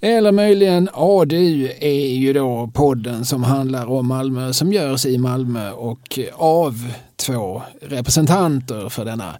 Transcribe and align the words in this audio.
Eller 0.00 0.32
möjligen 0.32 0.88
ADU 0.92 1.68
är 1.80 2.08
ju 2.16 2.32
då 2.32 2.70
podden 2.74 3.24
som 3.24 3.42
handlar 3.42 3.86
om 3.86 4.06
Malmö 4.06 4.52
som 4.52 4.72
görs 4.72 5.06
i 5.06 5.18
Malmö 5.18 5.70
och 5.70 6.18
av 6.34 6.92
två 7.16 7.62
representanter 7.82 8.88
för 8.88 9.04
denna 9.04 9.36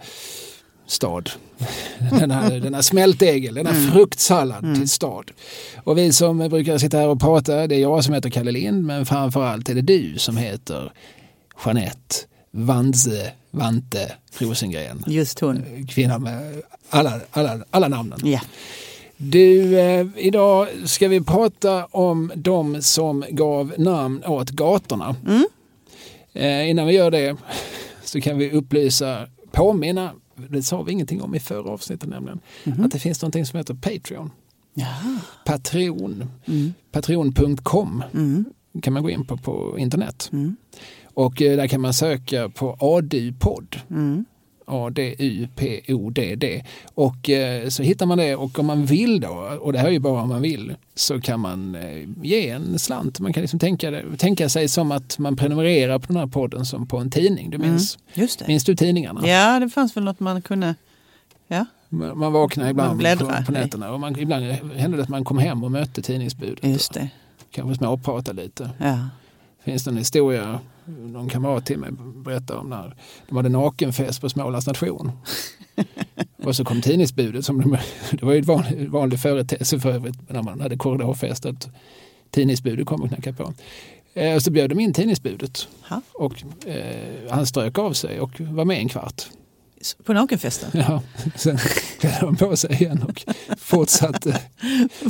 stad. 0.86 1.30
Denna, 2.10 2.48
denna 2.50 2.82
smältdegel, 2.82 3.54
denna 3.54 3.70
Mm. 3.70 3.92
fruktsallad 3.92 4.64
Mm. 4.64 4.74
till 4.80 4.88
stad. 4.88 5.30
Och 5.84 5.98
vi 5.98 6.12
som 6.12 6.38
brukar 6.38 6.78
sitta 6.78 6.98
här 6.98 7.08
och 7.08 7.20
prata, 7.20 7.66
det 7.66 7.74
är 7.74 7.80
jag 7.80 8.04
som 8.04 8.14
heter 8.14 8.30
Kalle 8.30 8.50
Lind 8.50 8.84
men 8.84 9.06
framförallt 9.06 9.68
är 9.68 9.74
det 9.74 9.80
du 9.82 10.14
som 10.18 10.36
heter 10.36 10.92
Jeanette 11.64 12.16
Vanze 12.50 13.32
Vante 13.50 14.12
Rosengren. 14.38 15.04
Just 15.06 15.40
hon. 15.40 15.86
Kvinna 15.88 16.18
med 16.18 16.62
alla, 16.90 17.20
alla, 17.30 17.58
alla 17.70 17.88
namnen. 17.88 18.18
Ja. 18.24 18.40
Du, 19.22 19.78
eh, 19.80 20.06
idag 20.16 20.68
ska 20.84 21.08
vi 21.08 21.20
prata 21.20 21.84
om 21.84 22.32
de 22.34 22.82
som 22.82 23.24
gav 23.30 23.72
namn 23.78 24.24
åt 24.24 24.50
gatorna. 24.50 25.16
Mm. 25.26 25.44
Eh, 26.32 26.70
innan 26.70 26.86
vi 26.86 26.92
gör 26.92 27.10
det 27.10 27.36
så 28.04 28.20
kan 28.20 28.38
vi 28.38 28.50
upplysa, 28.50 29.26
påminna, 29.52 30.10
det 30.48 30.62
sa 30.62 30.82
vi 30.82 30.92
ingenting 30.92 31.22
om 31.22 31.34
i 31.34 31.40
förra 31.40 31.70
avsnittet 31.70 32.08
nämligen, 32.08 32.40
Mhm. 32.64 32.84
att 32.84 32.92
det 32.92 32.98
finns 32.98 33.22
någonting 33.22 33.46
som 33.46 33.56
heter 33.56 33.74
Patreon. 33.74 34.30
Jaha. 34.74 35.18
Patreon. 35.46 36.24
Mm. 36.46 36.72
Patreon.com 36.92 38.02
Mm. 38.14 38.44
kan 38.82 38.92
man 38.92 39.02
gå 39.02 39.10
in 39.10 39.24
på 39.24 39.36
på 39.36 39.78
internet. 39.78 40.28
Mm. 40.32 40.56
Och 41.14 41.42
eh, 41.42 41.56
där 41.56 41.66
kan 41.66 41.80
man 41.80 41.94
söka 41.94 42.48
på 42.48 42.76
ADU-podd. 42.80 43.76
Mm. 44.70 44.82
A-D-U-P-O-D-D. 44.86 46.64
Och 46.94 47.30
eh, 47.30 47.68
så 47.68 47.82
hittar 47.82 48.06
man 48.06 48.18
det 48.18 48.36
och 48.36 48.58
om 48.58 48.66
man 48.66 48.84
vill 48.84 49.20
då, 49.20 49.58
och 49.60 49.72
det 49.72 49.78
här 49.78 49.86
är 49.86 49.92
ju 49.92 49.98
bara 49.98 50.22
om 50.22 50.28
man 50.28 50.42
vill, 50.42 50.74
så 50.94 51.20
kan 51.20 51.40
man 51.40 51.74
eh, 51.74 52.08
ge 52.22 52.48
en 52.50 52.78
slant. 52.78 53.20
Man 53.20 53.32
kan 53.32 53.40
liksom 53.40 53.58
tänka, 53.58 53.90
det, 53.90 54.04
tänka 54.18 54.48
sig 54.48 54.68
som 54.68 54.92
att 54.92 55.18
man 55.18 55.36
prenumererar 55.36 55.98
på 55.98 56.06
den 56.06 56.16
här 56.16 56.26
podden 56.26 56.64
som 56.64 56.86
på 56.86 56.98
en 56.98 57.10
tidning. 57.10 57.50
Du 57.50 57.58
minns, 57.58 57.98
Just 58.14 58.38
det. 58.38 58.48
minns 58.48 58.64
du 58.64 58.76
tidningarna? 58.76 59.28
Ja, 59.28 59.60
det 59.60 59.68
fanns 59.68 59.96
väl 59.96 60.04
något 60.04 60.20
man 60.20 60.42
kunde... 60.42 60.74
Ja, 61.48 61.66
Man 61.88 62.18
man 62.18 62.32
vaknar 62.32 62.64
Man 62.64 62.70
ibland 62.70 62.98
bläddrar. 62.98 63.38
på, 63.40 63.44
på 63.46 63.52
nätterna 63.52 63.92
och 63.92 64.00
man, 64.00 64.18
ibland 64.18 64.44
hände 64.76 64.96
det 64.96 65.02
att 65.02 65.08
man 65.08 65.24
kom 65.24 65.38
hem 65.38 65.64
och 65.64 65.70
mötte 65.70 66.02
tidningsbudet. 66.02 66.64
just 66.64 66.92
det. 66.94 67.08
Kanske 67.50 67.74
småprata 67.74 68.32
lite. 68.32 68.70
Ja. 68.78 68.98
finns 69.64 69.84
det 69.84 69.90
en 69.90 69.96
historia, 69.96 70.60
någon 70.90 71.28
kamrat 71.28 71.66
till 71.66 71.78
mig 71.78 71.90
berättar 72.24 72.56
om 72.56 72.68
när 72.70 72.96
de 73.28 73.36
hade 73.36 73.48
nakenfest 73.48 74.20
på 74.20 74.28
Smålands 74.28 74.66
nation. 74.66 75.12
och 76.44 76.56
så 76.56 76.64
kom 76.64 76.82
tidningsbudet, 76.82 77.44
som 77.44 77.60
de, 77.60 77.78
det 78.10 78.22
var 78.22 78.32
ju 78.32 78.38
en 78.38 78.44
vanlig, 78.44 78.90
vanlig 78.90 79.20
företeelse 79.20 79.80
för 79.80 79.92
övrigt 79.92 80.30
när 80.30 80.42
man 80.42 80.60
hade 80.60 80.76
korridorfest, 80.76 81.46
att 81.46 81.68
tidningsbudet 82.30 82.86
kom 82.86 83.02
och 83.02 83.08
knackade 83.08 83.36
på. 83.36 83.52
Eh, 84.14 84.34
och 84.34 84.42
så 84.42 84.50
bjöd 84.50 84.70
de 84.70 84.80
in 84.80 84.92
tidningsbudet 84.92 85.68
Ha. 85.88 86.02
och 86.12 86.44
eh, 86.66 87.30
han 87.30 87.46
strök 87.46 87.78
av 87.78 87.92
sig 87.92 88.20
och 88.20 88.40
var 88.40 88.64
med 88.64 88.78
en 88.78 88.88
kvart. 88.88 89.22
På 90.04 90.12
nakenfesten. 90.12 90.70
Ja, 90.72 91.02
sen 91.36 91.58
klädde 92.00 92.18
de 92.20 92.36
på 92.36 92.56
sig 92.56 92.72
igen 92.72 93.04
och 93.08 93.24
fortsatte 93.58 94.40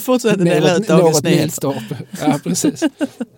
Fortsätter 0.00 0.44
dela 0.44 0.77
ut 0.77 0.88
dagens 0.88 1.22
nyheter. 1.22 1.82
Ja, 2.20 2.38
precis. 2.44 2.82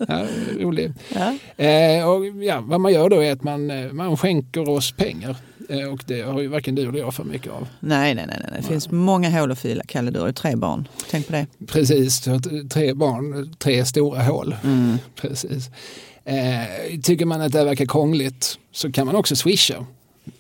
Ja, 0.08 0.26
roligt. 0.60 0.92
Ja. 1.14 1.64
Eh, 1.64 2.08
och 2.08 2.26
ja, 2.26 2.60
vad 2.60 2.80
man 2.80 2.92
gör 2.92 3.08
då 3.08 3.20
är 3.20 3.32
att 3.32 3.42
man, 3.42 3.70
eh, 3.70 3.92
man 3.92 4.16
skänker 4.16 4.68
oss 4.68 4.92
pengar. 4.92 5.36
Eh, 5.68 5.92
och 5.92 6.02
det 6.06 6.22
har 6.22 6.40
ju 6.40 6.48
varken 6.48 6.74
du 6.74 6.88
eller 6.88 6.98
jag 6.98 7.14
för 7.14 7.24
mycket 7.24 7.52
av. 7.52 7.68
Nej, 7.80 8.14
nej, 8.14 8.26
nej, 8.26 8.38
nej. 8.50 8.60
Det 8.60 8.66
finns 8.66 8.90
många 8.90 9.40
hål 9.40 9.52
att 9.52 9.58
fylla. 9.58 9.82
Kalle, 9.86 10.10
du 10.10 10.20
har 10.20 10.26
ju 10.26 10.32
tre 10.32 10.56
barn. 10.56 10.88
Tänk 11.10 11.26
på 11.26 11.32
det. 11.32 11.46
Precis, 11.66 12.28
eh, 12.28 12.38
tre 12.70 12.94
barn, 12.94 13.54
tre 13.58 13.84
stora 13.84 14.22
hål. 14.22 14.56
Mm. 14.64 14.98
Precis. 15.16 15.70
Eh, 16.24 17.00
tycker 17.02 17.26
man 17.26 17.40
att 17.40 17.52
det 17.52 17.64
verkar 17.64 17.86
krångligt 17.86 18.58
så 18.72 18.92
kan 18.92 19.06
man 19.06 19.16
också 19.16 19.36
swisha. 19.36 19.86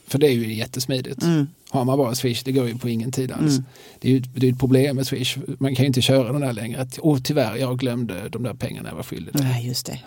För 0.06 0.18
det 0.18 0.26
är 0.26 0.32
ju 0.32 0.54
jättesmidigt. 0.54 1.22
Mm. 1.22 1.46
Har 1.70 1.84
man 1.84 1.98
bara 1.98 2.14
Swish, 2.14 2.42
det 2.44 2.52
går 2.52 2.68
ju 2.68 2.78
på 2.78 2.88
ingen 2.88 3.12
tid 3.12 3.32
alls. 3.32 3.52
Mm. 3.52 3.64
Det 4.00 4.08
är 4.08 4.12
ju 4.12 4.18
det 4.20 4.48
är 4.48 4.52
ett 4.52 4.58
problem 4.58 4.96
med 4.96 5.06
Swish. 5.06 5.36
Man 5.58 5.74
kan 5.74 5.82
ju 5.82 5.86
inte 5.86 6.02
köra 6.02 6.32
den 6.32 6.40
där 6.40 6.52
längre. 6.52 6.80
Att, 6.80 6.98
Åh, 7.02 7.18
tyvärr, 7.24 7.56
jag 7.56 7.78
glömde 7.78 8.28
de 8.28 8.42
där 8.42 8.54
pengarna 8.54 8.88
jag 8.88 8.96
var 8.96 9.02
skyldig. 9.02 9.34
Nej, 9.34 9.66
just 9.66 9.86
det. 9.86 9.98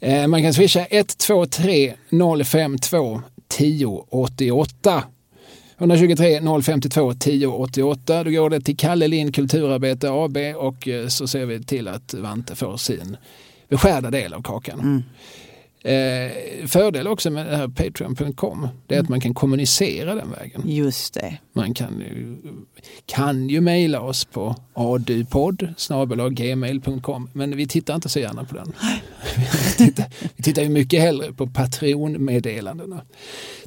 Eh, 0.00 0.26
man 0.26 0.42
kan 0.42 0.54
swisha 0.54 0.86
123 0.90 1.94
052 2.44 3.22
1088. 3.48 5.04
123 5.78 6.40
052 6.62 7.10
1088. 7.10 8.24
Då 8.24 8.30
går 8.30 8.50
det 8.50 8.60
till 8.60 8.76
Kalle 8.76 9.08
Lind 9.08 9.34
Kulturarbete 9.34 10.10
AB 10.10 10.36
och 10.56 10.88
eh, 10.88 11.08
så 11.08 11.26
ser 11.26 11.46
vi 11.46 11.64
till 11.64 11.88
att 11.88 12.14
Vante 12.14 12.54
får 12.54 12.76
sin 12.76 13.16
beskärda 13.68 14.10
del 14.10 14.34
av 14.34 14.42
kakan. 14.42 14.80
Mm. 14.80 15.02
Eh, 15.84 16.66
fördel 16.66 17.06
också 17.06 17.30
med 17.30 17.46
det 17.46 17.56
här 17.56 17.68
Patreon.com 17.68 18.68
det 18.86 18.94
är 18.94 19.00
att 19.00 19.08
man 19.08 19.20
kan 19.20 19.34
kommunicera 19.34 20.14
den 20.14 20.30
vägen. 20.30 20.62
Just 20.64 21.14
det. 21.14 21.38
Man 21.52 21.74
kan 21.74 22.00
ju, 22.00 22.36
kan 23.06 23.48
ju 23.48 23.60
mejla 23.60 24.00
oss 24.00 24.24
på 24.24 24.56
adupodd 24.74 25.74
gmail.com 26.30 27.30
men 27.32 27.56
vi 27.56 27.66
tittar 27.66 27.94
inte 27.94 28.08
så 28.08 28.18
gärna 28.18 28.44
på 28.44 28.54
den. 28.54 28.72
vi, 29.78 29.86
tittar, 29.86 30.06
vi 30.36 30.42
tittar 30.42 30.62
ju 30.62 30.68
mycket 30.68 31.00
hellre 31.00 31.32
på 31.32 31.46
Patreon-meddelandena. 31.46 33.00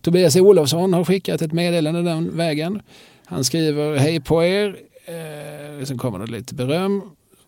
Tobias 0.02 0.36
Olofsson 0.36 0.94
har 0.94 1.04
skickat 1.04 1.42
ett 1.42 1.54
meddelande 1.54 2.02
den 2.02 2.38
vägen. 2.38 2.82
Han 3.26 3.44
skriver 3.44 3.98
hej 3.98 4.20
på 4.20 4.44
er. 4.44 4.78
Eh, 5.06 5.86
sen 5.86 5.98
kommer 5.98 6.20
det 6.20 6.32
lite 6.32 6.56
beröm. 6.56 7.02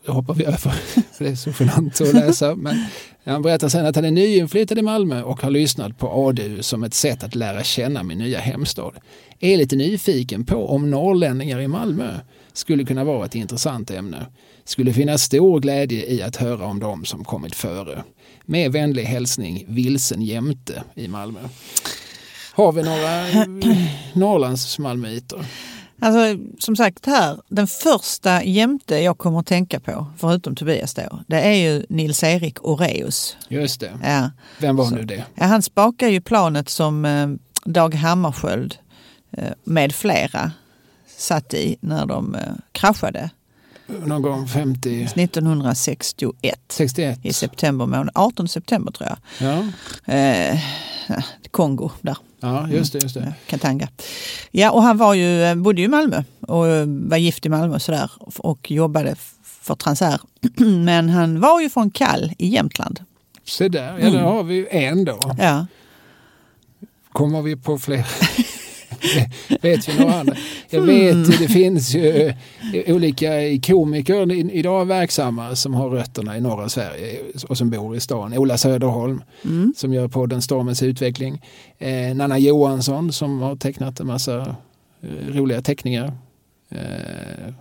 Det 0.09 0.13
hoppar 0.13 0.33
vi 0.33 0.45
över, 0.45 0.57
för 0.57 0.73
det 1.23 1.29
är 1.29 1.35
så 1.35 1.51
genant 1.59 2.01
att 2.01 2.13
läsa. 2.13 2.55
Men 2.55 2.85
han 3.25 3.41
berättar 3.41 3.69
sen 3.69 3.85
att 3.85 3.95
han 3.95 4.05
är 4.05 4.11
nyinflyttad 4.11 4.77
i 4.79 4.81
Malmö 4.81 5.21
och 5.21 5.41
har 5.41 5.49
lyssnat 5.49 5.97
på 5.97 6.27
ADU 6.27 6.61
som 6.61 6.83
ett 6.83 6.93
sätt 6.93 7.23
att 7.23 7.35
lära 7.35 7.63
känna 7.63 8.03
min 8.03 8.17
nya 8.17 8.39
hemstad. 8.39 8.93
Är 9.39 9.57
lite 9.57 9.75
nyfiken 9.75 10.45
på 10.45 10.69
om 10.69 10.89
norrlänningar 10.89 11.59
i 11.59 11.67
Malmö 11.67 12.11
skulle 12.53 12.85
kunna 12.85 13.03
vara 13.03 13.25
ett 13.25 13.35
intressant 13.35 13.91
ämne. 13.91 14.25
Skulle 14.65 14.93
finnas 14.93 15.23
stor 15.23 15.59
glädje 15.59 16.05
i 16.05 16.21
att 16.21 16.35
höra 16.35 16.65
om 16.65 16.79
dem 16.79 17.05
som 17.05 17.23
kommit 17.23 17.55
före. 17.55 18.03
Med 18.45 18.71
vänlig 18.71 19.03
hälsning 19.03 19.65
Vilsen 19.67 20.21
Jämte 20.21 20.83
i 20.95 21.07
Malmö. 21.07 21.39
Har 22.53 22.71
vi 22.71 22.83
några 22.83 23.45
Norrlands 24.13 24.79
malmöiter? 24.79 25.45
Alltså, 26.01 26.43
som 26.59 26.75
sagt 26.75 27.05
här, 27.05 27.41
den 27.47 27.67
första 27.67 28.43
jämte 28.43 28.95
jag 28.95 29.17
kommer 29.17 29.39
att 29.39 29.45
tänka 29.45 29.79
på, 29.79 30.07
förutom 30.17 30.55
Tobias 30.55 30.93
då, 30.93 31.19
det 31.27 31.41
är 31.41 31.53
ju 31.53 31.85
Nils-Erik 31.89 32.57
Oreus. 32.61 33.37
Just 33.47 33.79
det. 33.79 33.91
Ja. 34.03 34.31
Vem 34.59 34.75
var 34.75 34.85
Så. 34.85 34.95
nu 34.95 35.03
det? 35.05 35.23
Ja, 35.35 35.45
han 35.45 35.61
spakar 35.61 36.07
ju 36.07 36.21
planet 36.21 36.69
som 36.69 37.05
eh, 37.05 37.27
Dag 37.65 37.95
Hammarskjöld 37.95 38.77
eh, 39.31 39.51
med 39.63 39.95
flera 39.95 40.51
satt 41.17 41.53
i 41.53 41.77
när 41.79 42.05
de 42.05 42.35
eh, 42.35 42.41
kraschade 42.71 43.29
Någon 44.05 44.21
gång 44.21 44.47
50, 44.47 45.03
1961 45.15 46.59
61? 46.69 47.19
i 47.23 47.33
september 47.33 47.85
månad, 47.85 48.09
18 48.15 48.47
september 48.47 48.91
tror 48.91 49.09
jag. 49.09 49.17
Ja, 49.49 49.63
Eh, 50.13 50.59
Kongo 51.51 51.91
där. 52.01 52.17
ja 52.39 52.67
just 52.69 52.93
det. 52.93 52.99
Just 53.03 53.15
det. 53.15 53.23
Ja, 53.25 53.33
Katanga. 53.47 53.87
Ja, 54.51 54.71
och 54.71 54.83
han 54.83 54.97
var 54.97 55.13
ju, 55.13 55.43
eh, 55.43 55.55
bodde 55.55 55.81
ju 55.81 55.85
i 55.85 55.89
Malmö 55.89 56.23
och 56.41 56.67
eh, 56.67 56.85
var 56.87 57.17
gift 57.17 57.45
i 57.45 57.49
Malmö 57.49 57.75
och 57.75 57.81
sådär 57.81 58.11
och 58.37 58.71
jobbade 58.71 59.15
för 59.43 59.75
Transair. 59.75 60.21
Men 60.85 61.09
han 61.09 61.39
var 61.39 61.61
ju 61.61 61.69
från 61.69 61.91
Kall 61.91 62.33
i 62.37 62.47
Jämtland. 62.47 62.99
Se 63.45 63.67
där, 63.69 63.97
ja, 63.99 64.09
där 64.09 64.19
har 64.21 64.43
vi 64.43 64.67
en 64.71 65.05
då. 65.05 65.35
Ja, 65.37 65.65
Kommer 67.11 67.41
vi 67.41 67.55
på 67.55 67.79
fler? 67.79 68.07
vet 69.61 69.89
vi 69.89 69.99
några 69.99 70.19
andra? 70.19 70.35
Jag 70.69 70.81
vet, 70.81 71.39
det 71.39 71.47
finns 71.47 71.95
ju 71.95 72.33
eh, 72.73 72.95
olika 72.95 73.31
komiker 73.67 74.31
idag 74.51 74.85
verksamma 74.85 75.55
som 75.55 75.73
har 75.73 75.89
rötterna 75.89 76.37
i 76.37 76.41
norra 76.41 76.69
Sverige 76.69 77.19
och 77.49 77.57
som 77.57 77.69
bor 77.69 77.95
i 77.95 77.99
stan. 77.99 78.37
Ola 78.37 78.57
Söderholm 78.57 79.21
mm. 79.45 79.73
som 79.77 79.93
gör 79.93 80.07
podden 80.07 80.41
Stormens 80.41 80.83
utveckling. 80.83 81.41
Eh, 81.77 82.15
Nanna 82.15 82.37
Johansson 82.39 83.11
som 83.11 83.41
har 83.41 83.55
tecknat 83.55 83.99
en 83.99 84.07
massa 84.07 84.55
eh, 85.01 85.35
roliga 85.35 85.61
teckningar. 85.61 86.13
Eh, 86.69 87.53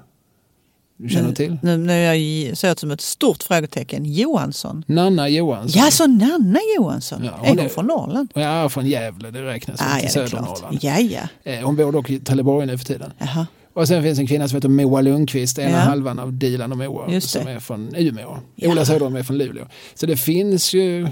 du 0.99 1.09
känner 1.09 1.33
till? 1.33 1.59
Nu, 1.63 1.77
nu 1.77 1.93
är 1.93 2.15
jag 2.15 2.57
ser 2.57 2.73
ut 2.73 2.79
som 2.79 2.91
ett 2.91 3.01
stort 3.01 3.43
frågetecken. 3.43 4.05
Johansson. 4.13 4.85
Nanna 4.87 5.29
Johansson. 5.29 5.83
Ja, 5.85 5.91
så 5.91 6.07
Nanna 6.07 6.59
Johansson. 6.77 7.25
Ja, 7.25 7.31
hon 7.39 7.47
är 7.47 7.51
hon 7.51 7.59
är- 7.59 7.69
från 7.69 7.87
Norrland? 7.87 8.31
Ja, 8.35 8.69
från 8.69 8.87
Gävle, 8.87 9.31
det 9.31 9.43
räknas 9.45 9.81
Ah, 9.81 9.85
ja, 9.93 9.97
till 9.99 10.07
är 10.07 10.11
södra. 10.27 10.41
Norrland. 10.41 10.79
Ja, 10.81 10.99
ja. 10.99 11.53
Eh, 11.53 11.61
Hon 11.65 11.77
bor 11.77 11.93
dock 11.93 12.11
i 12.11 12.19
Trelleborg 12.21 12.67
nu 12.67 12.79
för 12.79 12.85
tiden. 12.85 13.13
Jaha. 13.19 13.47
Och 13.75 13.89
sen 13.89 14.03
finns 14.03 14.19
en 14.19 14.27
kvinna 14.27 14.49
som 14.49 14.57
heter 14.57 14.69
Moa 14.69 15.01
Lundqvist, 15.01 15.59
ena 15.59 15.71
Ja. 15.71 15.77
halvan 15.77 16.19
av 16.19 16.33
Dilan 16.33 16.73
och 16.73 16.79
Moa, 16.79 17.21
som 17.21 17.47
är 17.49 17.61
från 17.61 17.95
Umeå. 17.97 18.39
Ja. 18.55 18.69
Ola 18.71 18.85
Söderholm 18.85 19.17
är 19.17 19.23
från 19.23 19.39
Luleå. 19.39 19.65
Så 19.95 20.07
det 20.07 20.17
finns 20.17 20.75
ju, 20.75 21.09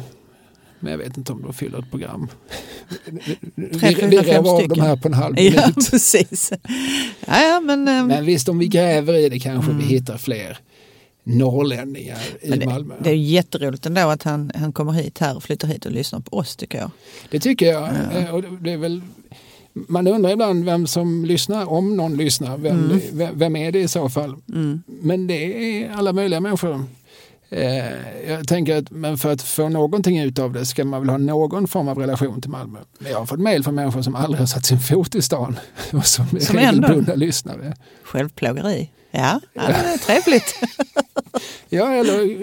men 0.81 0.91
jag 0.91 0.99
vet 0.99 1.17
inte 1.17 1.33
om 1.33 1.43
de 1.43 1.53
fyller 1.53 1.79
ett 1.79 1.91
program. 1.91 2.29
vi 3.55 3.69
Tre, 3.79 3.89
vi 3.89 3.95
fyra, 4.11 4.23
fem 4.23 4.45
rev 4.45 4.47
av 4.47 4.69
de 4.69 4.81
här 4.81 4.97
på 4.97 5.09
en 5.09 5.15
halv 5.15 5.41
Ja, 5.41 5.43
minut. 5.67 5.91
precis. 5.91 6.53
Ja, 7.27 7.43
ja, 7.43 7.61
men... 7.61 7.89
ehm, 7.89 8.07
Men 8.07 8.25
visst, 8.25 8.49
om 8.49 8.59
vi 8.59 8.69
gräver 8.69 9.15
i 9.15 9.29
det 9.29 9.39
kanske 9.41 9.71
Mm. 9.71 9.83
vi 9.83 9.95
hittar 9.95 10.17
fler. 10.19 10.59
norrlänningar 11.25 12.19
i 12.43 12.51
det, 12.51 12.67
Malmö. 12.67 12.95
det 13.01 13.11
är 13.11 13.15
jätteroligt 13.15 13.87
ändå 13.87 14.01
att 14.01 14.23
han, 14.23 14.53
han 14.55 14.73
kommer 14.73 14.93
hit 14.93 15.19
här 15.19 15.37
och 15.37 15.43
flyttar 15.43 15.69
hit 15.69 15.87
och 15.87 15.93
lyssnar 15.93 16.21
på 16.21 16.37
oss 16.37 16.57
tycker 16.57 16.79
jag. 16.79 16.91
Det 17.31 17.41
tycker 17.41 17.67
jag. 17.67 17.89
Eh, 18.15 18.35
Och 18.35 18.43
det 18.61 18.73
är 18.73 18.77
väl, 18.77 19.03
man 19.73 20.07
undrar 20.07 20.31
ibland 20.31 20.65
vem 20.65 20.87
som 20.87 21.25
lyssnar, 21.25 21.71
om 21.71 21.97
någon 21.97 22.17
lyssnar. 22.17 22.59
Vem, 22.59 22.77
Mm. 22.85 23.01
vem, 23.13 23.39
vem 23.39 23.57
är 23.57 23.73
det 23.73 23.81
i 23.81 23.89
så 23.89 24.09
fall? 24.09 24.37
Men 24.87 25.27
det 25.27 25.35
är 25.83 25.91
alla 25.91 26.13
möjliga 26.13 26.41
människor. 26.41 26.85
Eh, 27.51 28.29
jag 28.31 28.49
tänker 28.49 28.77
att 28.77 28.91
men 28.91 29.19
för 29.19 29.33
att 29.33 29.43
få 29.43 29.69
någonting 29.69 30.19
ut 30.21 30.39
av 30.39 30.53
det 30.53 30.67
ska 30.67 30.85
man 30.85 31.01
väl 31.01 31.11
ha 31.11 31.19
någon 31.19 31.69
form 31.69 31.89
av 31.89 31.99
relation 31.99 32.41
till 32.41 32.51
Malmö. 32.51 32.79
Men 32.99 33.13
jag 33.13 33.19
har 33.19 33.27
fått 33.27 33.41
mejl 33.41 33.65
från 33.65 33.75
människor 33.75 34.03
som 34.03 34.15
aldrig 34.15 34.41
har 34.41 34.47
satt 34.47 34.67
sin 34.67 34.79
fot 34.81 35.15
i 35.15 35.23
stan 35.23 35.59
och 35.93 36.07
som 36.07 36.27
är 36.37 36.41
Som 36.41 36.59
ändå- 36.59 36.83
regelbundna 36.89 37.15
lyssnare. 37.15 37.75
Självplågeri. 38.05 38.91
Ja, 39.11 39.41
ja 39.53 39.63
det 39.63 39.73
är 39.73 39.99
trevligt. 39.99 40.55
Ja, 41.69 41.93
eller 41.93 42.37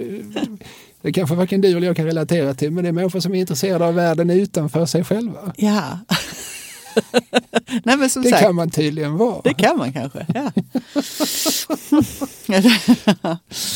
det 1.02 1.12
kanske 1.14 1.36
varken 1.36 1.62
du 1.62 1.68
eller 1.78 1.88
jag 1.88 1.96
kan 1.96 2.06
relatera 2.06 2.54
till, 2.54 2.72
men 2.72 2.84
det 2.84 2.88
är 2.90 2.92
människor 2.92 3.20
som 3.20 3.36
är 3.36 3.40
intresserade 3.40 3.86
av 3.86 3.94
världen 3.96 4.30
utanför 4.30 4.86
sig 4.86 5.04
själva. 5.04 5.54
ja. 5.58 6.00
Nej 7.84 7.98
men 7.98 8.10
som 8.10 8.22
Det 8.24 8.30
sagt, 8.30 8.42
kan 8.44 8.56
man 8.56 8.70
tydligen 8.70 9.18
vara. 9.18 9.42
det 9.44 9.54
kan 9.54 9.78
man 9.78 9.94
kanske. 9.94 10.26
Ja. 10.34 10.52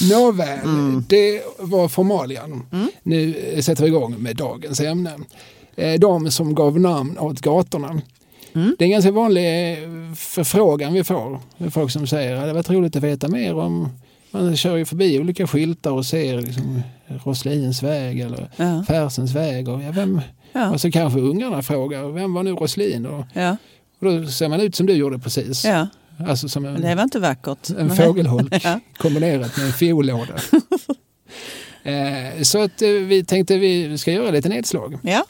Nåväl, 0.12 0.60
Mm. 0.64 1.04
det 1.10 1.42
var 1.60 1.88
formalian. 1.88 2.64
Nu 3.04 3.34
sätter 3.62 3.84
vi 3.84 3.90
igång 3.90 4.16
med 4.20 4.36
dagens 4.36 4.80
ämne. 4.80 5.12
Eh, 5.76 5.94
De 6.00 6.32
som 6.32 6.56
gav 6.56 6.80
namn 6.80 7.18
åt 7.20 7.40
gatorna. 7.42 8.02
Mm. 8.56 8.76
Det 8.80 8.84
är 8.84 8.88
en 8.88 8.92
ganska 8.92 9.12
vanlig 9.12 9.72
eh, 9.74 9.78
förfrågan 10.16 10.94
vi 10.94 11.04
får. 11.04 11.40
Folk 11.72 11.92
som 11.92 12.08
säger 12.08 12.36
att 12.36 12.46
det 12.46 12.54
varit 12.54 12.70
roligt 12.70 12.96
att 12.96 13.04
veta 13.04 13.28
mer 13.28 13.56
om 13.56 13.90
man 14.32 14.58
kör 14.58 14.76
ju 14.76 14.86
förbi 14.86 15.20
olika 15.20 15.48
skyltar 15.48 15.92
och 15.92 16.06
ser 16.06 16.42
liksom 16.42 16.82
Roslins 17.24 17.84
väg 17.84 18.20
eller 18.20 18.50
Ja. 18.56 18.84
Färsens 18.88 19.32
väg. 19.36 19.68
Och, 19.70 19.82
ja, 19.84 19.92
vem, 19.92 20.22
Ja. 20.58 20.70
och 20.72 20.82
så 20.82 20.92
kanske 20.92 21.20
ungarna 21.20 21.62
frågar 21.62 22.04
vem 22.12 22.34
var 22.34 22.44
nu 22.44 22.52
Roslin? 22.52 23.06
Och, 23.06 23.26
Ja. 23.34 23.58
och 24.00 24.06
då 24.06 24.28
ser 24.28 24.50
man 24.50 24.62
ut 24.62 24.76
som 24.76 24.86
du 24.86 24.94
gjorde 24.94 25.20
precis. 25.20 25.66
ja, 25.66 25.88
Alltså 26.28 26.50
som 26.50 26.66
en, 26.66 26.82
det 26.82 26.96
var 26.96 27.04
inte 27.04 27.20
vackert. 27.20 27.70
en 27.70 27.96
fågelholk 27.96 28.54
Ja. 28.64 28.80
kombinerat 28.98 29.58
med 29.58 29.66
en 29.66 29.74
fiollåda. 29.74 30.34
eh, 31.84 32.42
så 32.44 32.62
att 32.64 32.82
eh, 32.82 32.90
vi 32.90 33.24
tänkte 33.26 33.58
vi 33.58 33.98
ska 33.98 34.12
göra 34.12 34.32
lite 34.32 34.50
nedslag. 34.50 34.98
Ja, 35.02 35.26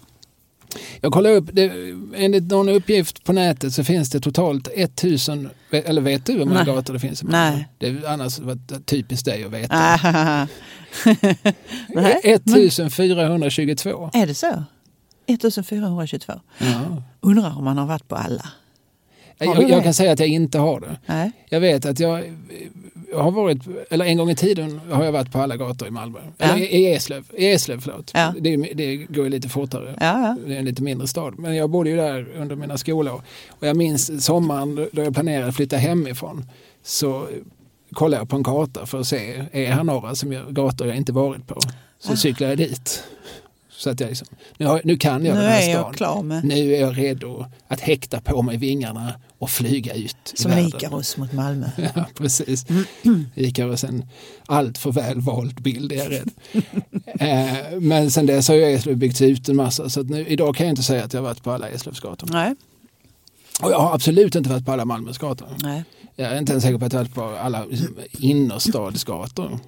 Jag 1.01 1.12
kollade 1.13 1.35
upp, 1.35 1.50
det, 1.53 1.71
enligt 2.15 2.44
någon 2.44 2.69
uppgift 2.69 3.24
på 3.24 3.33
nätet 3.33 3.74
så 3.74 3.83
finns 3.83 4.09
det 4.09 4.19
totalt 4.19 4.68
1000, 4.75 5.50
eller 5.71 6.01
vet 6.01 6.25
du 6.25 6.31
hur 6.33 6.39
många 6.45 6.53
Nej. 6.63 6.65
gator 6.65 6.94
det 6.94 7.00
finns 7.00 7.21
i 7.21 7.25
Malmö? 7.25 7.38
Nej. 7.51 7.68
Det 7.77 7.88
är 7.88 8.07
annars 8.13 8.39
typiskt 8.85 9.25
dig 9.25 9.44
att 9.44 9.51
veta. 9.51 9.75
Ah. 9.75 10.47
Nej, 11.89 12.19
1422. 12.24 14.09
är 14.13 14.27
det 14.27 14.33
så? 14.35 14.63
1422. 15.27 16.33
Ja. 16.57 17.03
Undrar 17.21 17.57
om 17.57 17.63
man 17.63 17.77
har 17.77 17.85
varit 17.85 18.07
på 18.07 18.15
alla. 18.15 18.50
Jag, 19.38 19.69
jag 19.69 19.83
kan 19.83 19.94
säga 19.94 20.12
att 20.12 20.19
jag 20.19 20.29
inte 20.29 20.59
har 20.59 20.79
det. 20.79 20.97
Nej. 21.06 21.31
Jag 21.50 21.59
vet 21.59 21.85
att 21.85 22.00
jag 22.00 22.24
jag 23.12 23.24
har 23.24 23.31
varit, 23.31 23.62
eller 23.89 24.06
en 24.06 24.18
gång 24.18 24.29
i 24.29 24.35
tiden 24.35 24.81
har 24.91 25.03
jag 25.03 25.12
varit 25.12 25.31
på 25.31 25.39
alla 25.39 25.57
gator 25.57 25.88
i 25.88 25.91
Malmö. 25.91 26.19
Ja. 26.38 26.45
Eller 26.45 26.57
i 26.57 26.94
Eslöv, 26.94 27.25
i 27.38 27.51
Eslöv 27.51 27.81
förlåt. 27.81 28.12
Ja. 28.13 28.33
Det, 28.39 28.57
det 28.57 28.95
går 28.95 29.24
ju 29.24 29.29
lite 29.29 29.50
fortare. 29.50 29.95
Ja. 30.00 30.38
Det 30.45 30.56
är 30.56 30.59
en 30.59 30.65
lite 30.65 30.83
mindre 30.83 31.07
stad. 31.07 31.39
Men 31.39 31.56
jag 31.56 31.69
bodde 31.69 31.89
ju 31.89 31.95
där 31.95 32.27
under 32.38 32.56
mina 32.56 32.77
skolår. 32.77 33.21
Och 33.50 33.68
jag 33.68 33.77
minns 33.77 34.25
sommaren 34.25 34.75
då 34.75 35.03
jag 35.03 35.13
planerade 35.13 35.47
att 35.47 35.56
flytta 35.56 35.77
hemifrån. 35.77 36.45
Så 36.83 37.27
kollade 37.91 38.21
jag 38.21 38.29
på 38.29 38.35
en 38.35 38.44
karta 38.44 38.85
för 38.85 39.00
att 39.00 39.07
se, 39.07 39.45
är 39.51 39.71
här 39.71 39.83
några 39.83 40.15
som 40.15 40.31
jag, 40.31 40.53
gator 40.53 40.88
jag 40.88 40.97
inte 40.97 41.12
varit 41.12 41.47
på? 41.47 41.59
Så 42.00 42.18
cyklade 42.18 42.51
jag 42.51 42.57
dit. 42.57 43.03
Så 43.77 43.89
att 43.89 44.00
jag 44.00 44.07
liksom, 44.07 44.27
nu, 44.57 44.65
har, 44.65 44.81
nu 44.83 44.97
kan 44.97 45.25
jag 45.25 45.35
Nu 45.35 45.41
den 45.41 45.50
här 45.51 45.57
är 45.57 45.62
stan. 45.62 45.71
jag 45.74 45.95
klar 45.95 46.24
med 46.24 46.44
Nu 46.44 46.75
är 46.75 46.81
jag 46.81 46.97
redo 46.97 47.45
att 47.68 47.79
häkta 47.79 48.21
på 48.21 48.41
mig 48.41 48.57
vingarna 48.57 49.13
och 49.38 49.50
flyga 49.50 49.94
ut 49.94 50.18
som. 50.33 50.51
Ikaros 50.51 51.18
mot 51.18 51.33
Malmö. 51.33 51.65
Ja, 51.95 52.06
precis. 52.15 52.65
Ikaros 53.35 53.83
en 53.83 54.06
allt 54.45 54.77
för 54.77 54.91
väl 54.91 55.21
vald 55.21 55.62
bild 55.62 55.91
är 55.91 55.95
jag 55.95 56.12
rädd. 56.12 56.29
eh, 57.19 57.79
men 57.79 58.12
sen 58.12 58.25
dess 58.25 58.47
har 58.47 58.56
ju 58.56 58.63
Eslöv 58.63 58.97
byggts 58.97 59.21
ut 59.21 59.50
en 59.50 59.56
massa 59.56 59.89
så 59.89 60.03
nu, 60.03 60.25
idag 60.27 60.56
kan 60.56 60.65
jag 60.65 60.71
inte 60.71 60.83
säga 60.83 61.03
att 61.03 61.13
jag 61.13 61.21
varit 61.21 61.44
på 61.44 61.51
alla 61.51 61.69
Eslövsgator. 61.69 62.27
Nej, 62.31 62.56
Och 63.62 63.71
jag 63.71 63.79
har 63.79 63.95
absolut 63.95 64.35
inte 64.35 64.50
varit 64.50 64.65
på 64.65 64.71
alla 64.71 64.85
Malmös 64.85 65.18
gator. 65.18 65.47
nej. 65.63 65.83
Jag 66.15 66.31
är 66.31 66.38
inte 66.38 66.51
ens 66.51 66.63
säker 66.63 66.77
på 66.77 66.85
att 66.85 66.94
jag 66.94 67.00
varit 67.00 67.13
på 67.13 67.24
alla 67.24 67.65
innerstadsgator. 68.19 69.59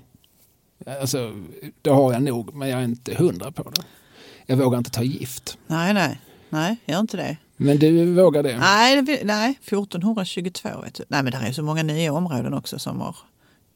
Alltså, 1.01 1.31
det 1.81 1.89
har 1.89 2.13
jag 2.13 2.23
nog, 2.23 2.55
men 2.55 2.69
jag 2.69 2.79
är 2.79 2.83
inte 2.83 3.15
hundra 3.15 3.51
på 3.51 3.63
det. 3.69 3.81
Jag 4.49 4.57
vågar 4.57 4.77
inte 4.77 4.91
ta 4.91 5.03
gift. 5.03 5.57
Nej, 5.67 5.93
nej. 5.93 6.19
Nej, 6.49 6.77
gör 6.85 6.99
inte 6.99 7.17
det. 7.17 7.37
Men 7.57 7.77
du 7.77 8.13
vågar 8.13 8.43
det? 8.43 8.57
Nej, 8.57 9.01
det- 9.01 9.23
nej 9.23 9.59
1422 9.61 10.69
vet 10.83 10.93
du. 10.93 11.03
Nej, 11.07 11.23
men 11.23 11.31
det 11.31 11.37
är 11.47 11.51
så 11.51 11.63
många 11.63 11.83
nya 11.83 12.13
områden 12.13 12.53
också 12.53 12.79
som 12.79 13.01
har 13.01 13.15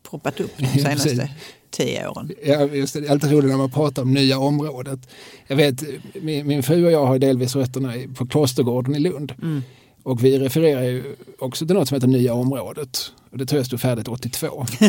proppat 0.10 0.40
upp 0.40 0.52
de 0.58 0.64
Ja, 0.76 0.84
senaste 0.84 1.10
precis. 1.10 1.30
tio 1.72 2.08
åren. 2.08 2.32
Ja, 2.46 2.62
just 2.66 2.94
det. 2.94 3.02
det 3.02 3.08
är 3.08 3.12
alltid 3.12 3.32
roligt 3.32 3.50
när 3.50 3.58
man 3.58 3.72
pratar 3.72 4.02
om 4.02 4.14
nya 4.14 4.40
området. 4.40 5.00
Jag 5.48 5.56
vet, 5.56 5.84
min, 6.22 6.48
min 6.48 6.64
fru 6.64 6.86
och 6.86 6.92
jag 6.92 7.06
har 7.06 7.20
delvis 7.20 7.56
rötterna 7.56 7.94
på 8.16 8.28
Klostergården 8.28 8.96
i 8.96 9.00
Lund. 9.00 9.34
Mm. 9.42 9.62
Och 10.04 10.24
vi 10.24 10.40
refererar 10.40 10.84
ju 10.84 11.16
också 11.40 11.66
till 11.68 11.76
något 11.76 11.88
som 11.88 11.96
heter 11.96 12.08
Nya 12.08 12.34
området. 12.34 13.12
Och 13.34 13.40
det 13.40 13.46
tror 13.46 13.60
jag 13.60 13.66
stod 13.66 13.82
färdigt 13.82 14.08
82. 14.08 14.66